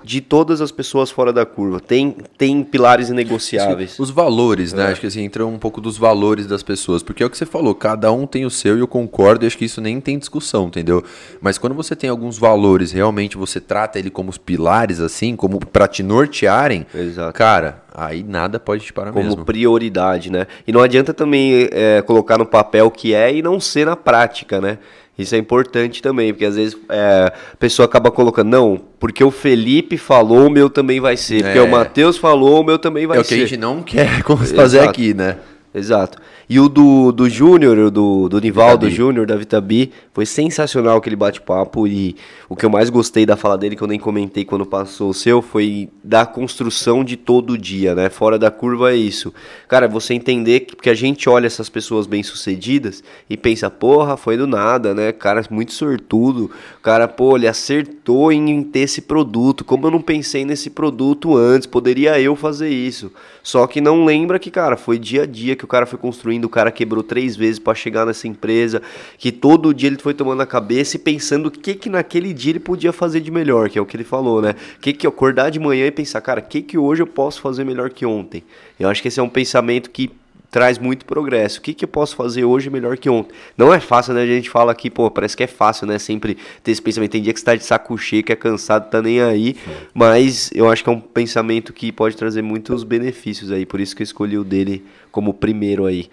de 0.09 0.21
todas 0.21 0.59
as 0.59 0.71
pessoas 0.71 1.11
fora 1.11 1.31
da 1.31 1.45
curva. 1.45 1.79
Tem, 1.79 2.15
tem 2.35 2.63
pilares 2.63 3.09
inegociáveis. 3.09 3.99
Os 3.99 4.09
valores, 4.09 4.73
né? 4.73 4.87
É. 4.87 4.91
Acho 4.91 5.01
que 5.01 5.05
assim, 5.05 5.21
entra 5.21 5.45
um 5.45 5.59
pouco 5.59 5.79
dos 5.79 5.99
valores 5.99 6.47
das 6.47 6.63
pessoas. 6.63 7.03
Porque 7.03 7.21
é 7.21 7.27
o 7.27 7.29
que 7.29 7.37
você 7.37 7.45
falou, 7.45 7.75
cada 7.75 8.11
um 8.11 8.25
tem 8.25 8.43
o 8.43 8.49
seu 8.49 8.75
e 8.75 8.79
eu 8.79 8.87
concordo, 8.87 9.45
e 9.45 9.47
acho 9.47 9.55
que 9.55 9.65
isso 9.65 9.79
nem 9.79 10.01
tem 10.01 10.17
discussão, 10.17 10.65
entendeu? 10.65 11.03
Mas 11.39 11.59
quando 11.59 11.75
você 11.75 11.95
tem 11.95 12.09
alguns 12.09 12.39
valores, 12.39 12.91
realmente 12.91 13.37
você 13.37 13.61
trata 13.61 13.99
ele 13.99 14.09
como 14.09 14.31
os 14.31 14.37
pilares, 14.39 14.99
assim, 14.99 15.35
como 15.35 15.59
pra 15.59 15.87
te 15.87 16.01
nortearem, 16.01 16.87
cara, 17.35 17.83
aí 17.93 18.23
nada 18.23 18.59
pode 18.59 18.85
te 18.85 18.91
parar 18.91 19.11
como 19.11 19.23
mesmo. 19.23 19.45
prioridade, 19.45 20.31
né? 20.31 20.47
E 20.65 20.71
não 20.71 20.81
adianta 20.81 21.13
também 21.13 21.69
é, 21.71 22.01
colocar 22.01 22.39
no 22.39 22.47
papel 22.47 22.87
o 22.87 22.91
que 22.91 23.13
é 23.13 23.31
e 23.31 23.43
não 23.43 23.59
ser 23.59 23.85
na 23.85 23.95
prática, 23.95 24.59
né? 24.59 24.79
Isso 25.19 25.35
é 25.35 25.37
importante 25.37 26.01
também, 26.01 26.31
porque 26.33 26.45
às 26.45 26.55
vezes 26.55 26.77
é, 26.89 27.31
a 27.53 27.57
pessoa 27.57 27.85
acaba 27.85 28.09
colocando, 28.09 28.47
não, 28.49 28.81
porque 28.99 29.21
o 29.23 29.29
Felipe 29.29 29.97
falou, 29.97 30.47
o 30.47 30.49
meu 30.49 30.69
também 30.69 30.99
vai 31.01 31.17
ser. 31.17 31.43
Porque 31.43 31.57
É. 31.59 31.61
o 31.61 31.69
Matheus 31.69 32.17
falou, 32.17 32.61
o 32.61 32.63
meu 32.63 32.79
também 32.79 33.05
vai 33.05 33.17
É 33.17 33.21
o 33.21 33.23
que 33.23 33.29
ser. 33.29 33.35
a 33.35 33.37
gente 33.39 33.57
não 33.57 33.83
quer 33.83 34.23
fazer 34.55 34.77
Exato. 34.77 34.89
aqui, 34.89 35.13
né? 35.13 35.35
Exato. 35.73 36.17
E 36.49 36.59
o 36.59 36.67
do, 36.67 37.11
do 37.11 37.29
Júnior, 37.29 37.77
o 37.77 37.91
do, 37.91 38.27
do 38.27 38.41
Nivaldo. 38.41 38.89
Júnior, 38.89 39.27
da 39.27 39.35
Vitabi, 39.35 39.91
foi 40.11 40.25
sensacional 40.25 40.97
aquele 40.97 41.15
bate-papo. 41.15 41.87
E 41.87 42.15
o 42.49 42.55
que 42.55 42.65
eu 42.65 42.71
mais 42.71 42.89
gostei 42.89 43.23
da 43.23 43.37
fala 43.37 43.55
dele, 43.55 43.75
que 43.75 43.83
eu 43.83 43.87
nem 43.87 43.99
comentei 43.99 44.43
quando 44.43 44.65
passou 44.65 45.11
o 45.11 45.13
seu, 45.13 45.43
foi 45.43 45.89
da 46.03 46.25
construção 46.25 47.03
de 47.03 47.15
todo 47.15 47.55
dia, 47.55 47.93
né? 47.93 48.09
Fora 48.09 48.39
da 48.39 48.49
curva 48.49 48.91
é 48.91 48.95
isso. 48.95 49.31
Cara, 49.67 49.87
você 49.87 50.15
entender 50.15 50.61
que 50.61 50.75
porque 50.75 50.89
a 50.89 50.95
gente 50.95 51.29
olha 51.29 51.45
essas 51.45 51.69
pessoas 51.69 52.07
bem-sucedidas 52.07 53.03
e 53.29 53.37
pensa, 53.37 53.69
porra, 53.69 54.17
foi 54.17 54.37
do 54.37 54.47
nada, 54.47 54.95
né? 54.95 55.11
Cara, 55.11 55.43
muito 55.51 55.73
sortudo. 55.73 56.49
Cara, 56.81 57.07
pô, 57.07 57.37
ele 57.37 57.47
acertou 57.47 58.31
em 58.31 58.63
ter 58.63 58.79
esse 58.79 59.03
produto. 59.03 59.63
Como 59.63 59.85
eu 59.85 59.91
não 59.91 60.01
pensei 60.01 60.43
nesse 60.43 60.71
produto 60.71 61.37
antes? 61.37 61.67
Poderia 61.67 62.19
eu 62.19 62.35
fazer 62.35 62.69
isso. 62.69 63.11
Só 63.43 63.65
que 63.67 63.81
não 63.81 64.05
lembra 64.05 64.37
que, 64.37 64.51
cara, 64.51 64.75
foi 64.75 64.99
dia 64.99 65.23
a 65.23 65.25
dia 65.25 65.55
que 65.55 65.65
o 65.65 65.67
cara 65.67 65.85
foi 65.85 65.97
construindo, 65.97 66.45
o 66.45 66.49
cara 66.49 66.71
quebrou 66.71 67.03
três 67.03 67.35
vezes 67.35 67.59
para 67.59 67.73
chegar 67.75 68.05
nessa 68.05 68.27
empresa, 68.27 68.81
que 69.17 69.31
todo 69.31 69.73
dia 69.73 69.87
ele 69.87 69.97
foi 69.97 70.13
tomando 70.13 70.41
a 70.41 70.45
cabeça 70.45 70.97
e 70.97 70.99
pensando 70.99 71.47
o 71.47 71.51
que 71.51 71.75
que 71.75 71.89
naquele 71.89 72.33
dia 72.33 72.51
ele 72.51 72.59
podia 72.59 72.91
fazer 72.91 73.21
de 73.21 73.31
melhor, 73.31 73.69
que 73.69 73.79
é 73.79 73.81
o 73.81 73.85
que 73.85 73.95
ele 73.95 74.03
falou, 74.03 74.41
né? 74.41 74.55
O 74.77 74.79
que 74.81 74.93
que 74.93 75.07
acordar 75.07 75.49
de 75.49 75.59
manhã 75.59 75.87
e 75.87 75.91
pensar, 75.91 76.21
cara, 76.21 76.39
o 76.39 76.43
que 76.43 76.61
que 76.61 76.77
hoje 76.77 77.01
eu 77.01 77.07
posso 77.07 77.41
fazer 77.41 77.63
melhor 77.63 77.89
que 77.89 78.05
ontem? 78.05 78.43
Eu 78.79 78.89
acho 78.89 79.01
que 79.01 79.07
esse 79.07 79.19
é 79.19 79.23
um 79.23 79.29
pensamento 79.29 79.89
que 79.89 80.11
traz 80.51 80.77
muito 80.77 81.05
progresso. 81.05 81.59
O 81.59 81.61
que, 81.61 81.73
que 81.73 81.85
eu 81.85 81.89
posso 81.89 82.15
fazer 82.15 82.43
hoje 82.43 82.69
melhor 82.69 82.97
que 82.97 83.09
ontem? 83.09 83.33
Não 83.57 83.73
é 83.73 83.79
fácil, 83.79 84.13
né? 84.13 84.23
A 84.23 84.25
gente 84.25 84.49
fala 84.49 84.71
aqui, 84.71 84.89
pô, 84.89 85.09
parece 85.11 85.35
que 85.37 85.43
é 85.43 85.47
fácil, 85.47 85.85
né? 85.87 85.99
Sempre 85.99 86.37
ter 86.63 86.71
esse 86.71 86.81
pensamento. 86.81 87.11
Tem 87.11 87.21
dia 87.21 87.33
que 87.33 87.39
você 87.39 87.45
tá 87.45 87.55
de 87.55 87.63
saco 87.63 87.97
cheio, 87.97 88.23
que 88.23 88.31
é 88.31 88.35
cansado, 88.35 88.89
tá 88.89 89.01
nem 89.01 89.21
aí. 89.21 89.55
Mas 89.93 90.49
eu 90.53 90.69
acho 90.69 90.83
que 90.83 90.89
é 90.89 90.93
um 90.93 90.99
pensamento 90.99 91.71
que 91.71 91.91
pode 91.91 92.15
trazer 92.17 92.41
muitos 92.41 92.83
benefícios 92.83 93.51
aí. 93.51 93.65
Por 93.65 93.79
isso 93.79 93.95
que 93.95 94.01
eu 94.01 94.05
escolhi 94.05 94.37
o 94.37 94.43
dele 94.43 94.85
como 95.11 95.33
primeiro 95.33 95.85
aí. 95.85 96.09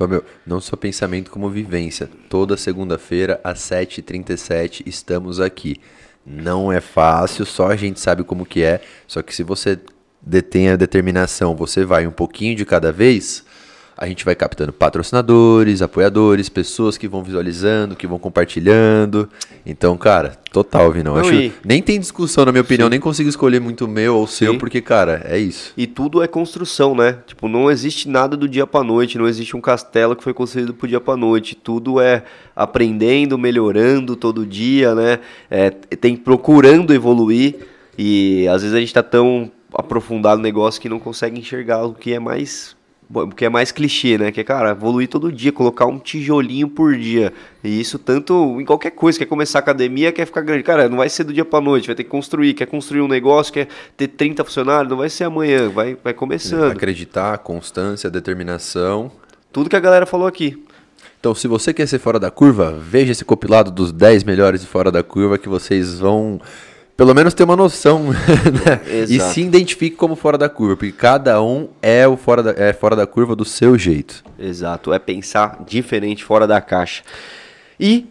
Meu, 0.00 0.24
não 0.46 0.60
só 0.60 0.76
pensamento 0.76 1.30
como 1.30 1.50
vivência. 1.50 2.08
Toda 2.28 2.56
segunda-feira, 2.56 3.40
às 3.42 3.58
7h37, 3.58 4.82
estamos 4.86 5.40
aqui. 5.40 5.76
Não 6.24 6.70
é 6.70 6.80
fácil, 6.80 7.44
só 7.44 7.68
a 7.68 7.76
gente 7.76 7.98
sabe 7.98 8.22
como 8.22 8.46
que 8.46 8.62
é. 8.62 8.80
Só 9.06 9.22
que 9.22 9.34
se 9.34 9.42
você 9.42 9.78
detém 10.20 10.68
a 10.68 10.76
determinação, 10.76 11.56
você 11.56 11.84
vai 11.84 12.06
um 12.06 12.12
pouquinho 12.12 12.54
de 12.54 12.64
cada 12.64 12.92
vez, 12.92 13.44
a 14.00 14.06
gente 14.06 14.24
vai 14.24 14.36
captando 14.36 14.72
patrocinadores, 14.72 15.82
apoiadores, 15.82 16.48
pessoas 16.48 16.96
que 16.96 17.08
vão 17.08 17.20
visualizando, 17.24 17.96
que 17.96 18.06
vão 18.06 18.16
compartilhando. 18.16 19.28
Então, 19.66 19.96
cara, 19.96 20.38
total, 20.52 20.92
Vinão. 20.92 21.14
Não, 21.14 21.20
Acho, 21.20 21.34
e- 21.34 21.52
nem 21.64 21.82
tem 21.82 21.98
discussão, 21.98 22.44
na 22.44 22.52
minha 22.52 22.62
opinião, 22.62 22.86
Sim. 22.86 22.90
nem 22.90 23.00
consigo 23.00 23.28
escolher 23.28 23.60
muito 23.60 23.86
o 23.86 23.88
meu 23.88 24.14
ou 24.14 24.22
o 24.22 24.28
seu, 24.28 24.52
Sim. 24.52 24.58
porque, 24.58 24.80
cara, 24.80 25.22
é 25.24 25.36
isso. 25.36 25.72
E 25.76 25.84
tudo 25.84 26.22
é 26.22 26.28
construção, 26.28 26.94
né? 26.94 27.18
Tipo, 27.26 27.48
não 27.48 27.68
existe 27.68 28.08
nada 28.08 28.36
do 28.36 28.48
dia 28.48 28.68
pra 28.68 28.84
noite, 28.84 29.18
não 29.18 29.26
existe 29.26 29.56
um 29.56 29.60
castelo 29.60 30.14
que 30.14 30.22
foi 30.22 30.32
construído 30.32 30.72
pro 30.72 30.86
dia 30.86 31.00
pra 31.00 31.16
noite. 31.16 31.56
Tudo 31.56 32.00
é 32.00 32.22
aprendendo, 32.54 33.36
melhorando 33.36 34.14
todo 34.14 34.46
dia, 34.46 34.94
né? 34.94 35.18
É, 35.50 35.70
tem 35.70 36.14
procurando 36.16 36.94
evoluir 36.94 37.56
e 37.98 38.46
às 38.46 38.62
vezes 38.62 38.76
a 38.76 38.80
gente 38.80 38.94
tá 38.94 39.02
tão 39.02 39.50
aprofundado 39.74 40.36
no 40.36 40.42
negócio 40.44 40.80
que 40.80 40.88
não 40.88 41.00
consegue 41.00 41.38
enxergar 41.38 41.84
o 41.84 41.92
que 41.92 42.14
é 42.14 42.18
mais 42.20 42.77
que 43.34 43.44
é 43.44 43.48
mais 43.48 43.72
clichê, 43.72 44.18
né? 44.18 44.30
Que 44.30 44.40
é, 44.40 44.44
cara, 44.44 44.70
evoluir 44.70 45.08
todo 45.08 45.32
dia, 45.32 45.50
colocar 45.50 45.86
um 45.86 45.98
tijolinho 45.98 46.68
por 46.68 46.96
dia. 46.96 47.32
E 47.64 47.80
isso 47.80 47.98
tanto 47.98 48.60
em 48.60 48.64
qualquer 48.64 48.90
coisa, 48.90 49.18
quer 49.18 49.26
começar 49.26 49.58
a 49.58 49.60
academia, 49.60 50.12
quer 50.12 50.26
ficar 50.26 50.42
grande. 50.42 50.62
Cara, 50.62 50.88
não 50.88 50.98
vai 50.98 51.08
ser 51.08 51.24
do 51.24 51.32
dia 51.32 51.44
pra 51.44 51.60
noite, 51.60 51.86
vai 51.86 51.96
ter 51.96 52.04
que 52.04 52.10
construir, 52.10 52.54
quer 52.54 52.66
construir 52.66 53.00
um 53.00 53.08
negócio, 53.08 53.52
quer 53.52 53.68
ter 53.96 54.08
30 54.08 54.44
funcionários, 54.44 54.90
não 54.90 54.98
vai 54.98 55.08
ser 55.08 55.24
amanhã, 55.24 55.68
vai, 55.68 55.96
vai 56.02 56.12
começando. 56.12 56.72
Acreditar, 56.72 57.38
constância, 57.38 58.10
determinação. 58.10 59.10
Tudo 59.50 59.70
que 59.70 59.76
a 59.76 59.80
galera 59.80 60.04
falou 60.04 60.26
aqui. 60.26 60.62
Então, 61.20 61.34
se 61.34 61.48
você 61.48 61.74
quer 61.74 61.86
ser 61.88 61.98
fora 61.98 62.20
da 62.20 62.30
curva, 62.30 62.72
veja 62.78 63.10
esse 63.10 63.24
compilado 63.24 63.72
dos 63.72 63.90
10 63.90 64.22
melhores 64.22 64.60
de 64.60 64.68
fora 64.68 64.90
da 64.90 65.02
curva 65.02 65.36
que 65.36 65.48
vocês 65.48 65.98
vão 65.98 66.40
pelo 66.98 67.14
menos 67.14 67.32
ter 67.32 67.44
uma 67.44 67.54
noção 67.54 68.10
né? 68.10 69.06
e 69.08 69.20
se 69.20 69.40
identifique 69.40 69.94
como 69.94 70.16
fora 70.16 70.36
da 70.36 70.48
curva, 70.48 70.76
porque 70.76 70.90
cada 70.90 71.40
um 71.40 71.68
é 71.80 72.08
o 72.08 72.16
fora 72.16 72.42
da, 72.42 72.50
é 72.50 72.72
fora 72.72 72.96
da 72.96 73.06
curva 73.06 73.36
do 73.36 73.44
seu 73.44 73.78
jeito. 73.78 74.24
Exato, 74.36 74.92
é 74.92 74.98
pensar 74.98 75.62
diferente, 75.64 76.24
fora 76.24 76.44
da 76.44 76.60
caixa. 76.60 77.04
E 77.78 78.08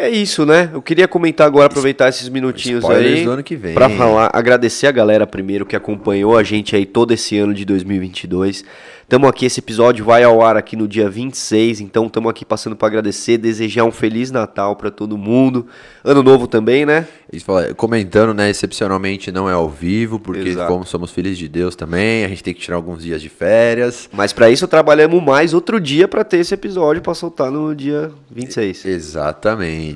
é 0.00 0.10
isso, 0.10 0.46
né? 0.46 0.70
Eu 0.72 0.80
queria 0.80 1.06
comentar 1.06 1.46
agora, 1.46 1.66
aproveitar 1.66 2.08
esses 2.08 2.28
minutinhos 2.28 2.82
Spoilers 2.82 3.18
aí 3.18 3.24
do 3.24 3.30
ano 3.32 3.42
que 3.42 3.56
vem. 3.56 3.74
para 3.74 3.88
falar, 3.90 4.30
agradecer 4.32 4.86
a 4.86 4.92
galera 4.92 5.26
primeiro 5.26 5.66
que 5.66 5.76
acompanhou 5.76 6.36
a 6.36 6.42
gente 6.42 6.74
aí 6.74 6.86
todo 6.86 7.12
esse 7.12 7.38
ano 7.38 7.52
de 7.54 7.64
2022. 7.64 8.64
Tamo 9.10 9.26
aqui, 9.26 9.44
esse 9.44 9.58
episódio 9.58 10.04
vai 10.04 10.22
ao 10.22 10.40
ar 10.40 10.56
aqui 10.56 10.76
no 10.76 10.86
dia 10.86 11.10
26, 11.10 11.80
então 11.80 12.08
tamo 12.08 12.28
aqui 12.28 12.44
passando 12.44 12.76
para 12.76 12.86
agradecer, 12.86 13.38
desejar 13.38 13.82
um 13.82 13.90
feliz 13.90 14.30
Natal 14.30 14.76
para 14.76 14.88
todo 14.88 15.18
mundo. 15.18 15.66
Ano 16.04 16.22
novo 16.22 16.46
também, 16.46 16.86
né? 16.86 17.08
Falam, 17.44 17.74
comentando, 17.74 18.32
né, 18.32 18.48
excepcionalmente 18.48 19.32
não 19.32 19.50
é 19.50 19.52
ao 19.52 19.68
vivo, 19.68 20.20
porque 20.20 20.50
Exato. 20.50 20.72
como 20.72 20.86
somos 20.86 21.10
filhos 21.10 21.36
de 21.36 21.48
Deus 21.48 21.74
também, 21.74 22.24
a 22.24 22.28
gente 22.28 22.44
tem 22.44 22.54
que 22.54 22.60
tirar 22.60 22.76
alguns 22.76 23.02
dias 23.02 23.20
de 23.20 23.28
férias. 23.28 24.08
Mas 24.12 24.32
para 24.32 24.48
isso 24.48 24.68
trabalhamos 24.68 25.20
mais 25.20 25.54
outro 25.54 25.80
dia 25.80 26.06
para 26.06 26.22
ter 26.22 26.38
esse 26.38 26.54
episódio 26.54 27.02
para 27.02 27.12
soltar 27.12 27.50
no 27.50 27.74
dia 27.74 28.12
26. 28.30 28.84
Exatamente. 28.84 29.89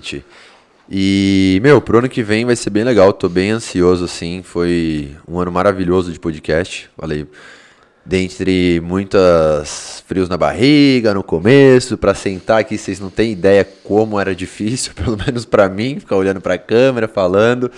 E, 0.91 1.61
meu, 1.63 1.81
pro 1.81 1.99
ano 1.99 2.09
que 2.09 2.23
vem 2.23 2.45
vai 2.45 2.57
ser 2.57 2.71
bem 2.71 2.85
legal. 2.85 3.13
Tô 3.13 3.29
bem 3.29 3.51
ansioso, 3.51 4.05
assim. 4.05 4.43
Foi 4.43 5.17
um 5.27 5.39
ano 5.39 5.51
maravilhoso 5.51 6.13
de 6.13 6.21
podcast. 6.21 6.91
Falei, 6.97 7.27
dentre 8.05 8.81
muitas 8.81 10.05
frios 10.07 10.29
na 10.29 10.37
barriga 10.37 11.15
no 11.15 11.23
começo, 11.23 11.97
pra 11.97 12.15
sentar 12.15 12.61
aqui, 12.61 12.77
vocês 12.77 13.01
não 13.01 13.09
têm 13.09 13.33
ideia 13.33 13.65
como 13.65 14.21
era 14.21 14.35
difícil, 14.35 14.93
pelo 14.97 15.17
menos 15.17 15.45
pra 15.45 15.69
mim, 15.69 15.99
ficar 15.99 16.17
olhando 16.17 16.41
pra 16.41 16.59
câmera, 16.59 17.09
falando. 17.09 17.71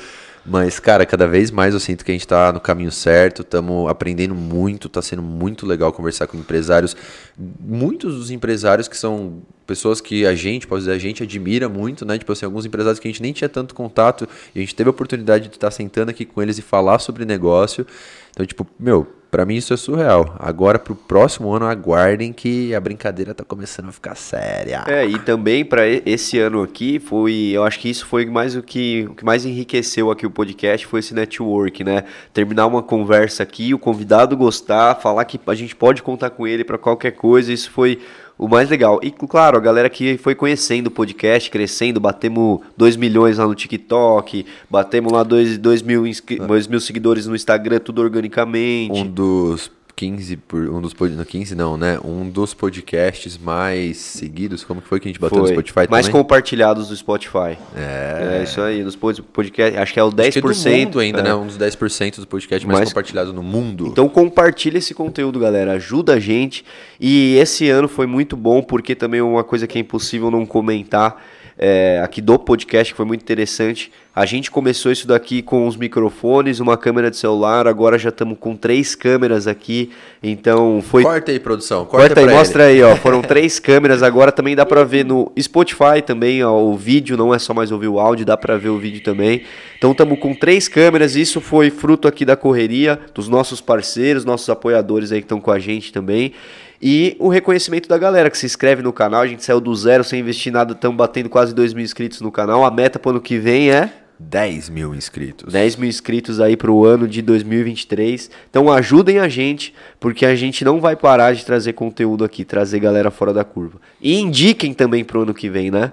Mas, 0.49 0.79
cara, 0.79 1.05
cada 1.05 1.27
vez 1.27 1.51
mais 1.51 1.75
eu 1.75 1.81
sinto 1.81 2.05
que 2.05 2.13
a 2.13 2.15
gente 2.15 2.27
tá 2.27 2.53
no 2.53 2.61
caminho 2.61 2.93
certo, 2.93 3.43
estamos 3.43 3.91
aprendendo 3.91 4.35
muito, 4.35 4.89
tá 4.89 5.03
sendo 5.03 5.23
muito 5.23 5.67
legal 5.67 5.93
conversar 5.93 6.29
com 6.29 6.37
empresários. 6.37 6.97
Muitos 7.37 8.15
dos 8.15 8.31
empresários 8.31 8.87
que 8.87 8.97
são 8.97 9.43
pessoas 9.67 10.01
que 10.01 10.25
a 10.25 10.35
gente, 10.37 10.67
pode 10.67 10.83
dizer, 10.83 10.93
a 10.93 10.99
gente 10.99 11.23
admira 11.23 11.69
muito, 11.69 12.07
né? 12.07 12.17
Tipo 12.17 12.33
assim, 12.33 12.45
alguns 12.45 12.65
empresários 12.65 13.01
que 13.01 13.09
a 13.09 13.11
gente 13.11 13.21
nem 13.21 13.33
tinha 13.33 13.49
tanto 13.49 13.75
contato 13.75 14.29
e 14.55 14.61
a 14.61 14.63
gente 14.63 14.75
teve 14.75 14.89
a 14.89 14.93
oportunidade 14.93 15.49
de 15.49 15.57
estar 15.57 15.71
sentando 15.73 16.11
aqui 16.11 16.25
com 16.25 16.41
eles 16.41 16.59
e 16.59 16.63
falar 16.63 17.01
sobre 17.01 17.25
negócio. 17.25 17.85
Então, 18.31 18.47
tipo, 18.47 18.65
meu, 18.79 19.07
Pra 19.37 19.45
mim 19.45 19.57
isso 19.57 19.75
é 19.75 19.77
surreal. 19.77 20.35
Agora 20.39 20.79
pro 20.79 20.95
próximo 20.95 21.53
ano 21.53 21.67
aguardem 21.67 22.33
que 22.33 22.75
a 22.75 22.81
brincadeira 22.81 23.35
tá 23.35 23.45
começando 23.45 23.91
a 23.91 23.93
ficar 23.93 24.15
séria. 24.15 24.83
É, 24.87 25.05
e 25.05 25.19
também 25.19 25.63
para 25.63 25.87
esse 25.87 26.39
ano 26.39 26.63
aqui 26.63 26.99
foi, 26.99 27.51
eu 27.53 27.63
acho 27.63 27.79
que 27.79 27.91
isso 27.91 28.07
foi 28.07 28.25
mais 28.25 28.57
o 28.57 28.63
que, 28.63 29.07
o 29.11 29.15
que 29.15 29.27
mais 29.27 29.45
enriqueceu 29.45 30.11
aqui 30.11 30.25
o 30.25 30.31
podcast 30.31 30.87
foi 30.87 31.01
esse 31.01 31.13
network, 31.13 31.85
né? 31.85 32.05
Terminar 32.33 32.67
uma 32.67 32.83
conversa 32.83 33.43
aqui, 33.43 33.75
o 33.75 33.79
convidado 33.79 34.35
gostar, 34.39 34.95
falar 34.95 35.27
que 35.27 35.39
a 35.47 35.55
gente 35.55 35.77
pode 35.77 36.03
contar 36.03 36.31
com 36.31 36.47
ele 36.47 36.65
para 36.65 36.79
qualquer 36.79 37.11
coisa, 37.11 37.53
isso 37.53 37.71
foi 37.71 38.01
o 38.39 38.49
mais 38.49 38.69
legal. 38.69 39.01
E 39.03 39.11
claro, 39.11 39.57
a 39.57 39.61
galera 39.61 39.89
que 39.89 40.19
foi 40.19 40.35
conhecendo 40.35 40.89
o 40.89 40.91
podcast, 40.91 41.51
crescendo, 41.51 41.99
batemos 41.99 42.61
2 42.77 42.97
milhões 42.97 43.39
lá 43.39 43.47
no 43.47 43.55
TikTok, 43.55 44.45
batemos 44.69 45.13
lá 45.13 45.23
2 45.23 45.59
mil, 45.83 46.05
dois 46.47 46.67
mil 46.67 46.81
seguidores 46.81 47.27
no 47.27 47.35
Instagram, 47.35 47.79
tudo 47.79 48.03
organicamente. 48.03 49.01
Um 49.01 49.07
dos 49.07 49.71
15 49.97 50.37
por 50.37 50.69
um 50.69 50.83
dos 50.83 50.93
não, 50.95 51.25
15 51.25 51.55
não, 51.55 51.75
né? 51.79 51.99
Um 52.05 52.29
dos 52.29 52.53
podcasts 52.53 53.39
mais 53.39 53.97
seguidos, 53.97 54.63
como 54.63 54.83
que 54.83 54.89
foi 54.89 55.01
que 55.01 55.09
a 55.09 55.11
gente 55.11 55.19
bateu 55.19 55.39
no 55.39 55.45
Foi. 55.45 55.55
Spotify 55.55 55.91
Mais 55.91 56.05
também? 56.07 56.21
compartilhados 56.21 56.89
do 56.89 56.97
Spotify. 56.97 57.57
É. 57.75 58.41
É 58.41 58.43
isso 58.45 58.61
aí, 58.61 58.85
nos 58.85 58.95
pod- 58.95 59.23
podcast, 59.23 59.79
acho 59.79 59.95
que 59.95 59.99
é 59.99 60.05
o 60.05 60.13
10%. 60.13 60.29
Acho 60.29 60.33
que 60.35 60.41
do 60.43 60.85
mundo 60.85 61.01
ainda, 61.01 61.21
é. 61.21 61.23
né? 61.23 61.35
Um 61.35 61.47
dos 61.47 61.57
10% 61.57 62.21
do 62.21 62.27
podcast 62.27 62.67
mais 62.67 62.81
Mas- 62.81 62.89
compartilhado 62.91 63.33
no 63.33 63.43
mundo. 63.43 63.87
Então 63.87 64.07
compartilha 64.07 64.77
esse 64.77 64.93
conteúdo, 64.93 65.41
galera. 65.41 65.73
Ajuda 65.73 66.13
a 66.13 66.21
gente. 66.21 66.63
E 67.01 67.37
esse 67.39 67.71
ano 67.71 67.89
foi 67.89 68.07
muito 68.07 68.37
bom, 68.37 68.63
porque 68.63 68.95
também 68.95 69.23
uma 69.23 69.43
coisa 69.45 69.67
que 69.67 69.79
é 69.79 69.81
impossível 69.81 70.31
não 70.31 70.45
comentar 70.45 71.23
é, 71.59 72.01
aqui 72.05 72.21
do 72.21 72.39
podcast, 72.39 72.93
que 72.93 72.97
foi 72.97 73.07
muito 73.07 73.23
interessante. 73.23 73.91
A 74.15 74.25
gente 74.25 74.51
começou 74.51 74.91
isso 74.91 75.07
daqui 75.07 75.43
com 75.43 75.67
os 75.67 75.77
microfones, 75.77 76.59
uma 76.59 76.77
câmera 76.77 77.11
de 77.11 77.19
celular, 77.19 77.67
agora 77.67 77.99
já 77.99 78.09
estamos 78.09 78.39
com 78.39 78.57
três 78.57 78.95
câmeras 78.95 79.47
aqui. 79.47 79.91
Então 80.23 80.83
foi. 80.83 81.03
Corta 81.03 81.33
aí, 81.33 81.39
produção. 81.39 81.85
Corta, 81.85 82.15
Corta 82.15 82.21
aí, 82.21 82.35
mostra 82.35 82.71
ele. 82.71 82.83
aí, 82.83 82.93
ó. 82.93 82.97
Foram 82.97 83.21
três 83.21 83.59
câmeras, 83.61 84.03
agora 84.03 84.33
também 84.33 84.57
dá 84.57 84.65
pra 84.65 84.85
ver 84.85 85.05
no 85.05 85.31
Spotify 85.39 86.01
também, 86.05 86.43
ó, 86.43 86.59
o 86.59 86.77
vídeo, 86.77 87.17
não 87.17 87.35
é 87.35 87.39
só 87.39 87.53
mais 87.53 87.71
ouvir 87.71 87.89
o 87.89 87.99
áudio, 87.99 88.25
dá 88.25 88.37
pra 88.37 88.57
ver 88.57 88.71
o 88.71 88.79
vídeo 88.79 89.03
também. 89.03 89.43
Então 89.77 89.93
estamos 89.93 90.19
com 90.19 90.35
três 90.35 90.69
câmeras, 90.69 91.15
isso 91.15 91.41
foi 91.41 91.69
fruto 91.71 92.09
aqui 92.09 92.25
da 92.25 92.37
correria, 92.37 92.99
dos 93.15 93.29
nossos 93.29 93.61
parceiros, 93.61 94.25
nossos 94.25 94.49
apoiadores 94.49 95.13
aí 95.13 95.21
que 95.21 95.27
estão 95.27 95.41
com 95.41 95.51
a 95.51 95.59
gente 95.59 95.93
também. 95.93 96.33
E 96.81 97.17
o 97.19 97.29
reconhecimento 97.29 97.89
da 97.89 97.97
galera 97.97 98.31
que 98.31 98.37
se 98.37 98.47
inscreve 98.47 98.83
no 98.83 98.93
canal, 98.93 99.23
a 99.23 99.27
gente 99.27 99.45
saiu 99.45 99.61
do 99.61 99.75
zero 99.75 100.05
sem 100.05 100.21
investir 100.21 100.53
nada, 100.53 100.73
estamos 100.73 100.97
batendo 100.97 101.29
quase 101.29 101.55
2 101.55 101.73
mil 101.73 101.85
inscritos 101.85 102.21
no 102.21 102.31
canal. 102.31 102.65
A 102.65 102.71
meta 102.71 102.99
para 102.99 103.09
o 103.09 103.11
ano 103.13 103.21
que 103.21 103.39
vem 103.39 103.71
é 103.71 103.91
10 104.19 104.71
mil 104.71 104.95
inscritos. 104.95 105.53
10 105.53 105.77
mil 105.77 105.89
inscritos 105.89 106.41
aí 106.41 106.57
para 106.57 106.71
o 106.71 106.85
ano 106.85 107.07
de 107.07 107.21
2023. 107.21 108.31
Então 108.49 108.71
ajudem 108.71 109.19
a 109.19 109.29
gente, 109.29 109.75
porque 110.01 110.25
a 110.25 110.35
gente 110.35 110.65
não 110.65 110.81
vai 110.81 110.97
parar 110.97 111.35
de 111.35 111.45
trazer 111.45 111.75
conteúdo 111.75 112.25
aqui, 112.25 112.45
trazer 112.45 112.81
galera 112.81 113.11
fora 113.11 113.33
da 113.33 113.45
curva. 113.45 113.79
E 114.01 114.19
indiquem 114.19 114.73
também 114.73 115.05
para 115.05 115.19
o 115.19 115.23
ano 115.23 115.35
que 115.35 115.49
vem, 115.49 115.71
né? 115.71 115.93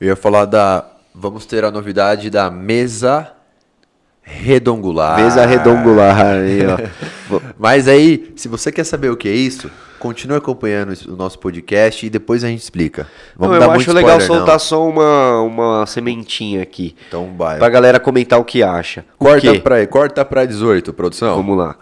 Eu 0.00 0.08
ia 0.08 0.16
falar 0.16 0.44
da. 0.44 0.84
Vamos 1.14 1.46
ter 1.46 1.64
a 1.64 1.70
novidade 1.70 2.28
da 2.28 2.50
mesa 2.50 3.32
redongular. 4.22 5.18
Mesa 5.18 5.46
redongular 5.46 6.20
aí, 6.20 6.60
ó. 6.66 7.40
Mas 7.56 7.88
aí, 7.88 8.32
se 8.36 8.48
você 8.48 8.70
quer 8.72 8.84
saber 8.84 9.10
o 9.10 9.16
que 9.16 9.28
é 9.28 9.32
isso, 9.32 9.70
continue 9.98 10.36
acompanhando 10.36 10.94
o 11.08 11.16
nosso 11.16 11.38
podcast 11.38 12.04
e 12.06 12.10
depois 12.10 12.44
a 12.44 12.48
gente 12.48 12.60
explica. 12.60 13.02
Não, 13.38 13.48
Vamos 13.48 13.54
eu 13.54 13.60
dar 13.60 13.74
acho 13.74 13.92
legal 13.92 14.18
spoiler, 14.18 14.26
soltar 14.26 14.54
não. 14.54 14.58
só 14.58 14.88
uma, 14.88 15.40
uma 15.42 15.86
sementinha 15.86 16.62
aqui. 16.62 16.94
Então 17.08 17.34
vai. 17.36 17.58
Pra 17.58 17.68
galera 17.68 17.98
comentar 17.98 18.38
o 18.38 18.44
que 18.44 18.62
acha. 18.62 19.04
Corta 19.18 19.58
pra, 19.60 19.86
corta 19.86 20.24
pra 20.24 20.44
18, 20.44 20.92
produção. 20.92 21.36
Vamos 21.36 21.56
lá. 21.58 21.76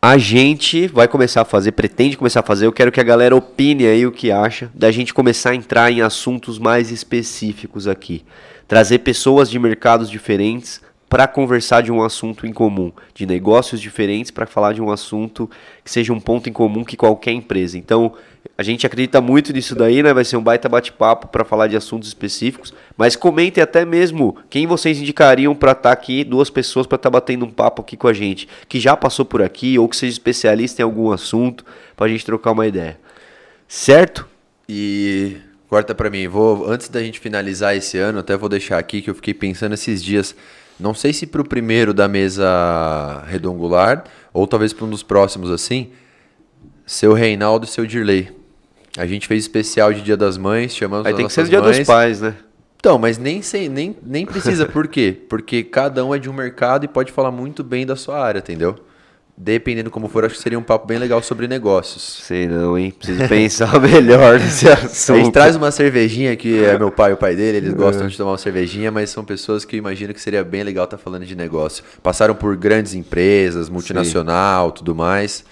A 0.00 0.18
gente 0.18 0.86
vai 0.86 1.08
começar 1.08 1.40
a 1.40 1.44
fazer, 1.46 1.72
pretende 1.72 2.14
começar 2.14 2.40
a 2.40 2.42
fazer, 2.42 2.66
eu 2.66 2.72
quero 2.72 2.92
que 2.92 3.00
a 3.00 3.02
galera 3.02 3.34
opine 3.34 3.86
aí 3.86 4.06
o 4.06 4.12
que 4.12 4.30
acha, 4.30 4.70
da 4.74 4.90
gente 4.90 5.14
começar 5.14 5.52
a 5.52 5.54
entrar 5.54 5.90
em 5.90 6.02
assuntos 6.02 6.58
mais 6.58 6.90
específicos 6.90 7.88
aqui. 7.88 8.22
Trazer 8.68 8.98
pessoas 8.98 9.48
de 9.48 9.58
mercados 9.58 10.10
diferentes 10.10 10.82
para 11.08 11.26
conversar 11.26 11.82
de 11.82 11.92
um 11.92 12.02
assunto 12.02 12.46
em 12.46 12.52
comum, 12.52 12.92
de 13.14 13.26
negócios 13.26 13.80
diferentes 13.80 14.30
para 14.30 14.46
falar 14.46 14.72
de 14.72 14.82
um 14.82 14.90
assunto 14.90 15.48
que 15.84 15.90
seja 15.90 16.12
um 16.12 16.20
ponto 16.20 16.48
em 16.48 16.52
comum 16.52 16.84
que 16.84 16.96
qualquer 16.96 17.32
empresa. 17.32 17.78
Então, 17.78 18.14
a 18.56 18.62
gente 18.62 18.86
acredita 18.86 19.20
muito 19.20 19.52
nisso 19.52 19.74
daí, 19.74 20.02
né? 20.02 20.12
Vai 20.12 20.24
ser 20.24 20.36
um 20.36 20.42
baita 20.42 20.68
bate-papo 20.68 21.28
para 21.28 21.44
falar 21.44 21.66
de 21.66 21.76
assuntos 21.76 22.08
específicos, 22.08 22.72
mas 22.96 23.16
comentem 23.16 23.62
até 23.62 23.84
mesmo 23.84 24.36
quem 24.48 24.66
vocês 24.66 25.00
indicariam 25.00 25.54
para 25.54 25.72
estar 25.72 25.92
aqui, 25.92 26.22
duas 26.24 26.50
pessoas 26.50 26.86
para 26.86 26.96
estar 26.96 27.10
batendo 27.10 27.44
um 27.44 27.50
papo 27.50 27.82
aqui 27.82 27.96
com 27.96 28.06
a 28.06 28.12
gente, 28.12 28.48
que 28.68 28.78
já 28.78 28.96
passou 28.96 29.24
por 29.24 29.42
aqui 29.42 29.78
ou 29.78 29.88
que 29.88 29.96
seja 29.96 30.12
especialista 30.12 30.82
em 30.82 30.84
algum 30.84 31.10
assunto, 31.10 31.64
para 31.96 32.06
a 32.06 32.08
gente 32.08 32.24
trocar 32.24 32.52
uma 32.52 32.66
ideia. 32.66 32.98
Certo? 33.66 34.28
E 34.68 35.36
corta 35.68 35.94
pra 35.94 36.08
mim. 36.08 36.28
Vou 36.28 36.70
antes 36.70 36.88
da 36.88 37.02
gente 37.02 37.18
finalizar 37.18 37.76
esse 37.76 37.98
ano, 37.98 38.20
até 38.20 38.36
vou 38.36 38.48
deixar 38.48 38.78
aqui 38.78 39.02
que 39.02 39.10
eu 39.10 39.14
fiquei 39.14 39.34
pensando 39.34 39.74
esses 39.74 40.02
dias. 40.02 40.34
Não 40.78 40.94
sei 40.94 41.12
se 41.12 41.26
pro 41.26 41.44
primeiro 41.44 41.94
da 41.94 42.08
mesa 42.08 43.22
redongular 43.26 44.04
ou 44.32 44.46
talvez 44.46 44.72
para 44.72 44.84
um 44.84 44.90
dos 44.90 45.02
próximos 45.02 45.50
assim. 45.50 45.90
Seu 46.86 47.12
Reinaldo 47.12 47.64
e 47.64 47.68
seu 47.68 47.86
Dirley. 47.86 48.30
A 48.96 49.06
gente 49.06 49.26
fez 49.26 49.44
especial 49.44 49.92
de 49.92 50.02
Dia 50.02 50.16
das 50.16 50.36
Mães, 50.36 50.74
chamamos 50.74 51.06
Aí 51.06 51.14
tem 51.14 51.26
que 51.26 51.32
ser 51.32 51.48
Dia 51.48 51.60
dos. 51.60 51.80
Pais, 51.80 52.20
né? 52.20 52.34
Então, 52.84 52.98
mas 52.98 53.16
nem 53.16 53.40
sei, 53.40 53.68
nem, 53.68 53.96
nem 54.02 54.26
precisa. 54.26 54.66
Por 54.66 54.86
quê? 54.86 55.16
Porque 55.28 55.62
cada 55.62 56.04
um 56.04 56.14
é 56.14 56.18
de 56.18 56.28
um 56.28 56.34
mercado 56.34 56.84
e 56.84 56.88
pode 56.88 57.10
falar 57.10 57.30
muito 57.30 57.64
bem 57.64 57.86
da 57.86 57.96
sua 57.96 58.22
área, 58.22 58.40
entendeu? 58.40 58.76
Dependendo 59.36 59.90
como 59.90 60.06
for, 60.08 60.24
acho 60.24 60.36
que 60.36 60.40
seria 60.40 60.56
um 60.56 60.62
papo 60.62 60.86
bem 60.86 60.96
legal 60.96 61.20
sobre 61.20 61.48
negócios. 61.48 62.20
Sei 62.22 62.46
não, 62.46 62.78
hein? 62.78 62.92
Preciso 62.96 63.28
pensar 63.28 63.78
melhor 63.82 64.38
nesse 64.38 64.68
A 64.68 64.74
assunto. 64.74 65.16
gente 65.18 65.32
traz 65.32 65.56
uma 65.56 65.72
cervejinha, 65.72 66.36
que 66.36 66.62
é 66.64 66.78
meu 66.78 66.92
pai 66.92 67.10
e 67.10 67.14
o 67.14 67.16
pai 67.16 67.34
dele, 67.34 67.56
eles 67.58 67.74
gostam 67.74 68.06
É. 68.06 68.08
de 68.08 68.16
tomar 68.16 68.30
uma 68.30 68.38
cervejinha, 68.38 68.92
mas 68.92 69.10
são 69.10 69.24
pessoas 69.24 69.64
que 69.64 69.74
eu 69.74 69.78
imagino 69.78 70.14
que 70.14 70.20
seria 70.20 70.44
bem 70.44 70.62
legal 70.62 70.84
estar 70.84 70.98
falando 70.98 71.26
de 71.26 71.34
negócio. 71.34 71.82
Passaram 72.00 72.32
por 72.36 72.56
grandes 72.56 72.94
empresas, 72.94 73.68
multinacional, 73.68 74.70
tudo 74.70 74.94
mais. 74.94 75.44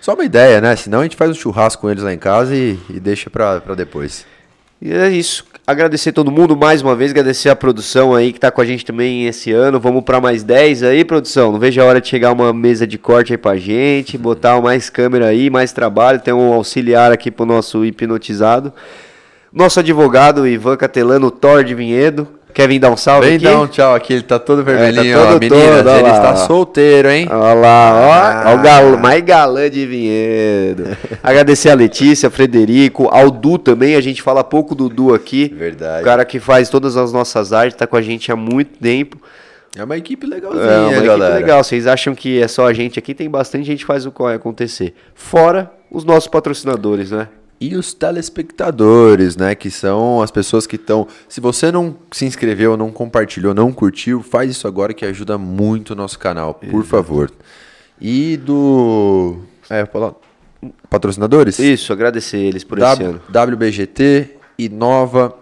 Só 0.00 0.14
uma 0.14 0.24
ideia, 0.24 0.60
né? 0.62 0.74
Senão 0.74 1.00
a 1.00 1.02
gente 1.02 1.16
faz 1.16 1.30
um 1.30 1.34
churrasco 1.34 1.82
com 1.82 1.90
eles 1.90 2.02
lá 2.02 2.14
em 2.14 2.18
casa 2.18 2.54
e, 2.56 2.78
e 2.88 2.98
deixa 2.98 3.28
pra 3.28 3.58
depois. 3.76 4.24
E 4.80 4.90
é 4.92 5.10
isso. 5.10 5.44
Agradecer 5.68 6.12
todo 6.12 6.30
mundo 6.30 6.56
mais 6.56 6.80
uma 6.80 6.94
vez, 6.94 7.10
agradecer 7.10 7.48
a 7.48 7.56
produção 7.56 8.14
aí 8.14 8.32
que 8.32 8.38
tá 8.38 8.52
com 8.52 8.60
a 8.60 8.64
gente 8.64 8.86
também 8.86 9.26
esse 9.26 9.50
ano. 9.50 9.80
Vamos 9.80 10.04
pra 10.04 10.20
mais 10.20 10.44
10 10.44 10.84
aí, 10.84 11.04
produção. 11.04 11.50
Não 11.50 11.58
vejo 11.58 11.82
a 11.82 11.84
hora 11.84 12.00
de 12.00 12.06
chegar 12.06 12.30
uma 12.30 12.52
mesa 12.52 12.86
de 12.86 12.96
corte 12.96 13.32
aí 13.32 13.36
pra 13.36 13.56
gente, 13.56 14.16
botar 14.16 14.60
mais 14.62 14.88
câmera 14.88 15.26
aí, 15.26 15.50
mais 15.50 15.72
trabalho. 15.72 16.20
Tem 16.20 16.32
um 16.32 16.52
auxiliar 16.52 17.10
aqui 17.10 17.32
pro 17.32 17.44
nosso 17.44 17.84
hipnotizado. 17.84 18.72
Nosso 19.52 19.80
advogado 19.80 20.46
Ivan 20.46 20.76
Catelano, 20.76 21.32
Thor 21.32 21.64
de 21.64 21.74
Vinhedo. 21.74 22.28
Quer 22.56 22.68
vir 22.68 22.78
dar 22.78 22.90
um 22.90 22.96
salve 22.96 23.26
Vem 23.26 23.36
aqui? 23.36 23.44
dar 23.44 23.60
um 23.60 23.66
tchau 23.66 23.94
aqui, 23.94 24.14
ele 24.14 24.22
tá 24.22 24.38
todo 24.38 24.64
vermelhinho, 24.64 25.12
É, 25.12 25.14
tá 25.14 25.20
ó. 25.20 25.32
todo 25.32 25.40
Meninas, 25.40 25.76
todo, 25.76 25.88
olha 25.90 25.98
ele 26.00 26.08
está 26.08 26.30
ó. 26.32 26.36
solteiro, 26.36 27.10
hein? 27.10 27.28
Olha 27.30 27.52
lá, 27.52 27.92
ó, 27.94 28.12
Ah. 28.12 28.44
ó 28.46 28.54
o 28.54 28.62
gal, 28.62 28.96
mais 28.98 29.22
galã 29.22 29.68
de 29.68 29.84
Vinhedo. 29.84 30.96
Agradecer 31.22 31.68
a 31.68 31.74
Letícia, 31.74 32.30
Frederico, 32.30 33.08
ao 33.12 33.30
Du 33.30 33.58
também, 33.58 33.94
a 33.94 34.00
gente 34.00 34.22
fala 34.22 34.42
pouco 34.42 34.74
do 34.74 34.88
Du 34.88 35.12
aqui. 35.12 35.52
Verdade. 35.54 36.00
O 36.00 36.04
cara 36.06 36.24
que 36.24 36.40
faz 36.40 36.70
todas 36.70 36.96
as 36.96 37.12
nossas 37.12 37.52
artes, 37.52 37.76
tá 37.76 37.86
com 37.86 37.94
a 37.96 38.00
gente 38.00 38.32
há 38.32 38.36
muito 38.36 38.78
tempo. 38.80 39.20
É 39.76 39.84
uma 39.84 39.98
equipe 39.98 40.26
legalzinha, 40.26 40.64
É 40.64 40.78
uma 40.78 40.92
equipe 40.92 41.06
galera. 41.06 41.34
legal. 41.34 41.62
Vocês 41.62 41.86
acham 41.86 42.14
que 42.14 42.40
é 42.40 42.48
só 42.48 42.66
a 42.66 42.72
gente 42.72 42.98
aqui? 42.98 43.12
Tem 43.12 43.28
bastante 43.28 43.66
gente 43.66 43.80
que 43.80 43.84
faz 43.86 44.06
o 44.06 44.10
corre 44.10 44.34
acontecer. 44.34 44.94
Fora 45.14 45.70
os 45.90 46.02
nossos 46.06 46.26
patrocinadores, 46.28 47.10
né? 47.10 47.28
E 47.58 47.74
os 47.74 47.94
telespectadores, 47.94 49.36
né? 49.36 49.54
Que 49.54 49.70
são 49.70 50.20
as 50.20 50.30
pessoas 50.30 50.66
que 50.66 50.76
estão. 50.76 51.06
Se 51.28 51.40
você 51.40 51.72
não 51.72 51.96
se 52.12 52.26
inscreveu, 52.26 52.76
não 52.76 52.90
compartilhou, 52.92 53.54
não 53.54 53.72
curtiu, 53.72 54.22
faz 54.22 54.50
isso 54.50 54.68
agora 54.68 54.92
que 54.92 55.04
ajuda 55.06 55.38
muito 55.38 55.90
o 55.92 55.96
nosso 55.96 56.18
canal, 56.18 56.54
por 56.54 56.84
favor. 56.84 57.30
E 58.00 58.36
do. 58.36 59.36
É. 59.70 59.88
Patrocinadores? 60.90 61.58
Isso, 61.58 61.92
agradecer 61.92 62.38
eles 62.38 62.64
por 62.64 62.78
W- 62.78 62.94
esse 63.08 63.16
ano. 63.16 63.52
WBGT, 63.54 64.36
Inova, 64.58 65.34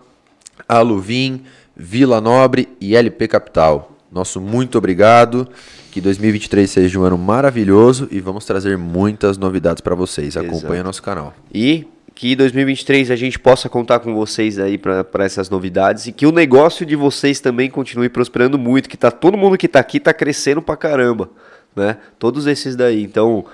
Aluvim, 0.68 1.42
Vila 1.76 2.20
Nobre 2.20 2.68
e 2.80 2.94
LP 2.94 3.28
Capital. 3.28 3.92
Nosso 4.10 4.40
muito 4.40 4.78
obrigado. 4.78 5.48
Que 5.90 6.00
2023 6.00 6.68
seja 6.68 6.98
um 6.98 7.04
ano 7.04 7.16
maravilhoso 7.16 8.08
e 8.10 8.20
vamos 8.20 8.44
trazer 8.44 8.76
muitas 8.76 9.38
novidades 9.38 9.80
para 9.80 9.94
vocês. 9.94 10.36
Acompanhe 10.36 10.74
Exato. 10.74 10.84
nosso 10.84 11.02
canal. 11.02 11.32
E 11.52 11.86
que 12.14 12.36
2023 12.36 13.10
a 13.10 13.16
gente 13.16 13.38
possa 13.38 13.68
contar 13.68 13.98
com 13.98 14.14
vocês 14.14 14.58
aí 14.58 14.78
para 14.78 15.24
essas 15.24 15.50
novidades 15.50 16.06
e 16.06 16.12
que 16.12 16.26
o 16.26 16.32
negócio 16.32 16.86
de 16.86 16.94
vocês 16.94 17.40
também 17.40 17.68
continue 17.68 18.08
prosperando 18.08 18.56
muito, 18.56 18.88
que 18.88 18.96
tá 18.96 19.10
todo 19.10 19.36
mundo 19.36 19.58
que 19.58 19.66
tá 19.66 19.80
aqui 19.80 19.98
tá 19.98 20.14
crescendo 20.14 20.62
pra 20.62 20.76
caramba, 20.76 21.28
né? 21.74 21.96
Todos 22.18 22.46
esses 22.46 22.76
daí. 22.76 23.02
Então, 23.02 23.44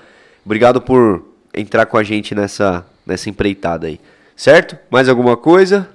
obrigado 0.45 0.79
por 0.79 1.25
entrar 1.53 1.85
com 1.87 1.97
a 1.97 2.03
gente 2.03 2.35
nessa 2.35 2.85
nessa 3.05 3.29
empreitada 3.29 3.87
aí. 3.87 3.99
Certo? 4.35 4.77
Mais 4.89 5.09
alguma 5.09 5.35
coisa? 5.35 5.89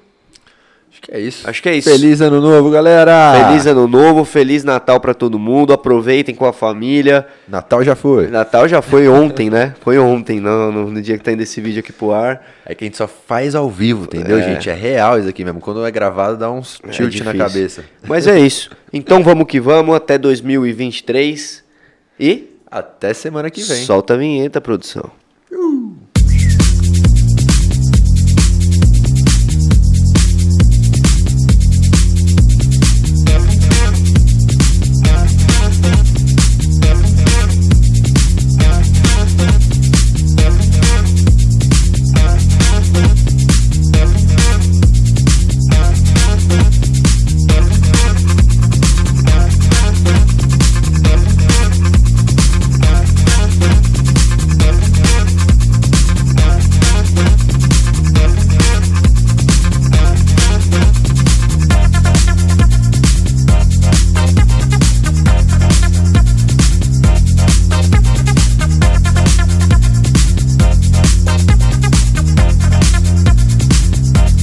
Acho 0.96 1.02
que 1.02 1.12
é 1.14 1.20
isso. 1.20 1.48
Acho 1.50 1.62
que 1.62 1.68
é 1.68 1.76
isso. 1.76 1.90
Feliz 1.90 2.20
ano 2.22 2.40
novo, 2.40 2.70
galera! 2.70 3.48
Feliz 3.48 3.66
ano 3.66 3.86
novo, 3.86 4.24
feliz 4.24 4.64
Natal 4.64 4.98
pra 4.98 5.12
todo 5.12 5.38
mundo. 5.38 5.74
Aproveitem 5.74 6.34
com 6.34 6.46
a 6.46 6.52
família. 6.54 7.26
Natal 7.46 7.84
já 7.84 7.94
foi. 7.94 8.28
Natal 8.28 8.66
já 8.66 8.80
foi 8.80 9.06
ontem, 9.06 9.50
né? 9.50 9.74
Foi 9.82 9.98
ontem, 9.98 10.40
no, 10.40 10.72
no, 10.72 10.90
no 10.90 11.02
dia 11.02 11.18
que 11.18 11.22
tá 11.24 11.32
indo 11.32 11.42
esse 11.42 11.60
vídeo 11.60 11.80
aqui 11.80 11.92
pro 11.92 12.12
ar. 12.12 12.42
É 12.64 12.74
que 12.74 12.82
a 12.84 12.86
gente 12.86 12.96
só 12.96 13.06
faz 13.06 13.54
ao 13.54 13.70
vivo, 13.70 14.04
entendeu, 14.04 14.38
É. 14.38 14.42
gente? 14.54 14.70
É 14.70 14.74
real 14.74 15.18
isso 15.18 15.28
aqui 15.28 15.44
mesmo. 15.44 15.60
Quando 15.60 15.84
é 15.84 15.90
gravado, 15.90 16.38
dá 16.38 16.50
uns 16.50 16.80
É 16.82 16.88
tilt 16.88 17.20
na 17.20 17.34
cabeça. 17.34 17.84
Mas 18.08 18.26
é 18.26 18.38
isso. 18.40 18.70
Então 18.92 19.22
vamos 19.22 19.46
que 19.46 19.60
vamos 19.60 19.94
até 19.94 20.16
2023 20.16 21.62
e 22.18 22.56
até 22.70 23.12
semana 23.12 23.50
que 23.50 23.62
vem. 23.62 23.84
Solta 23.84 24.14
a 24.14 24.16
vinheta, 24.16 24.60
produção. 24.60 25.10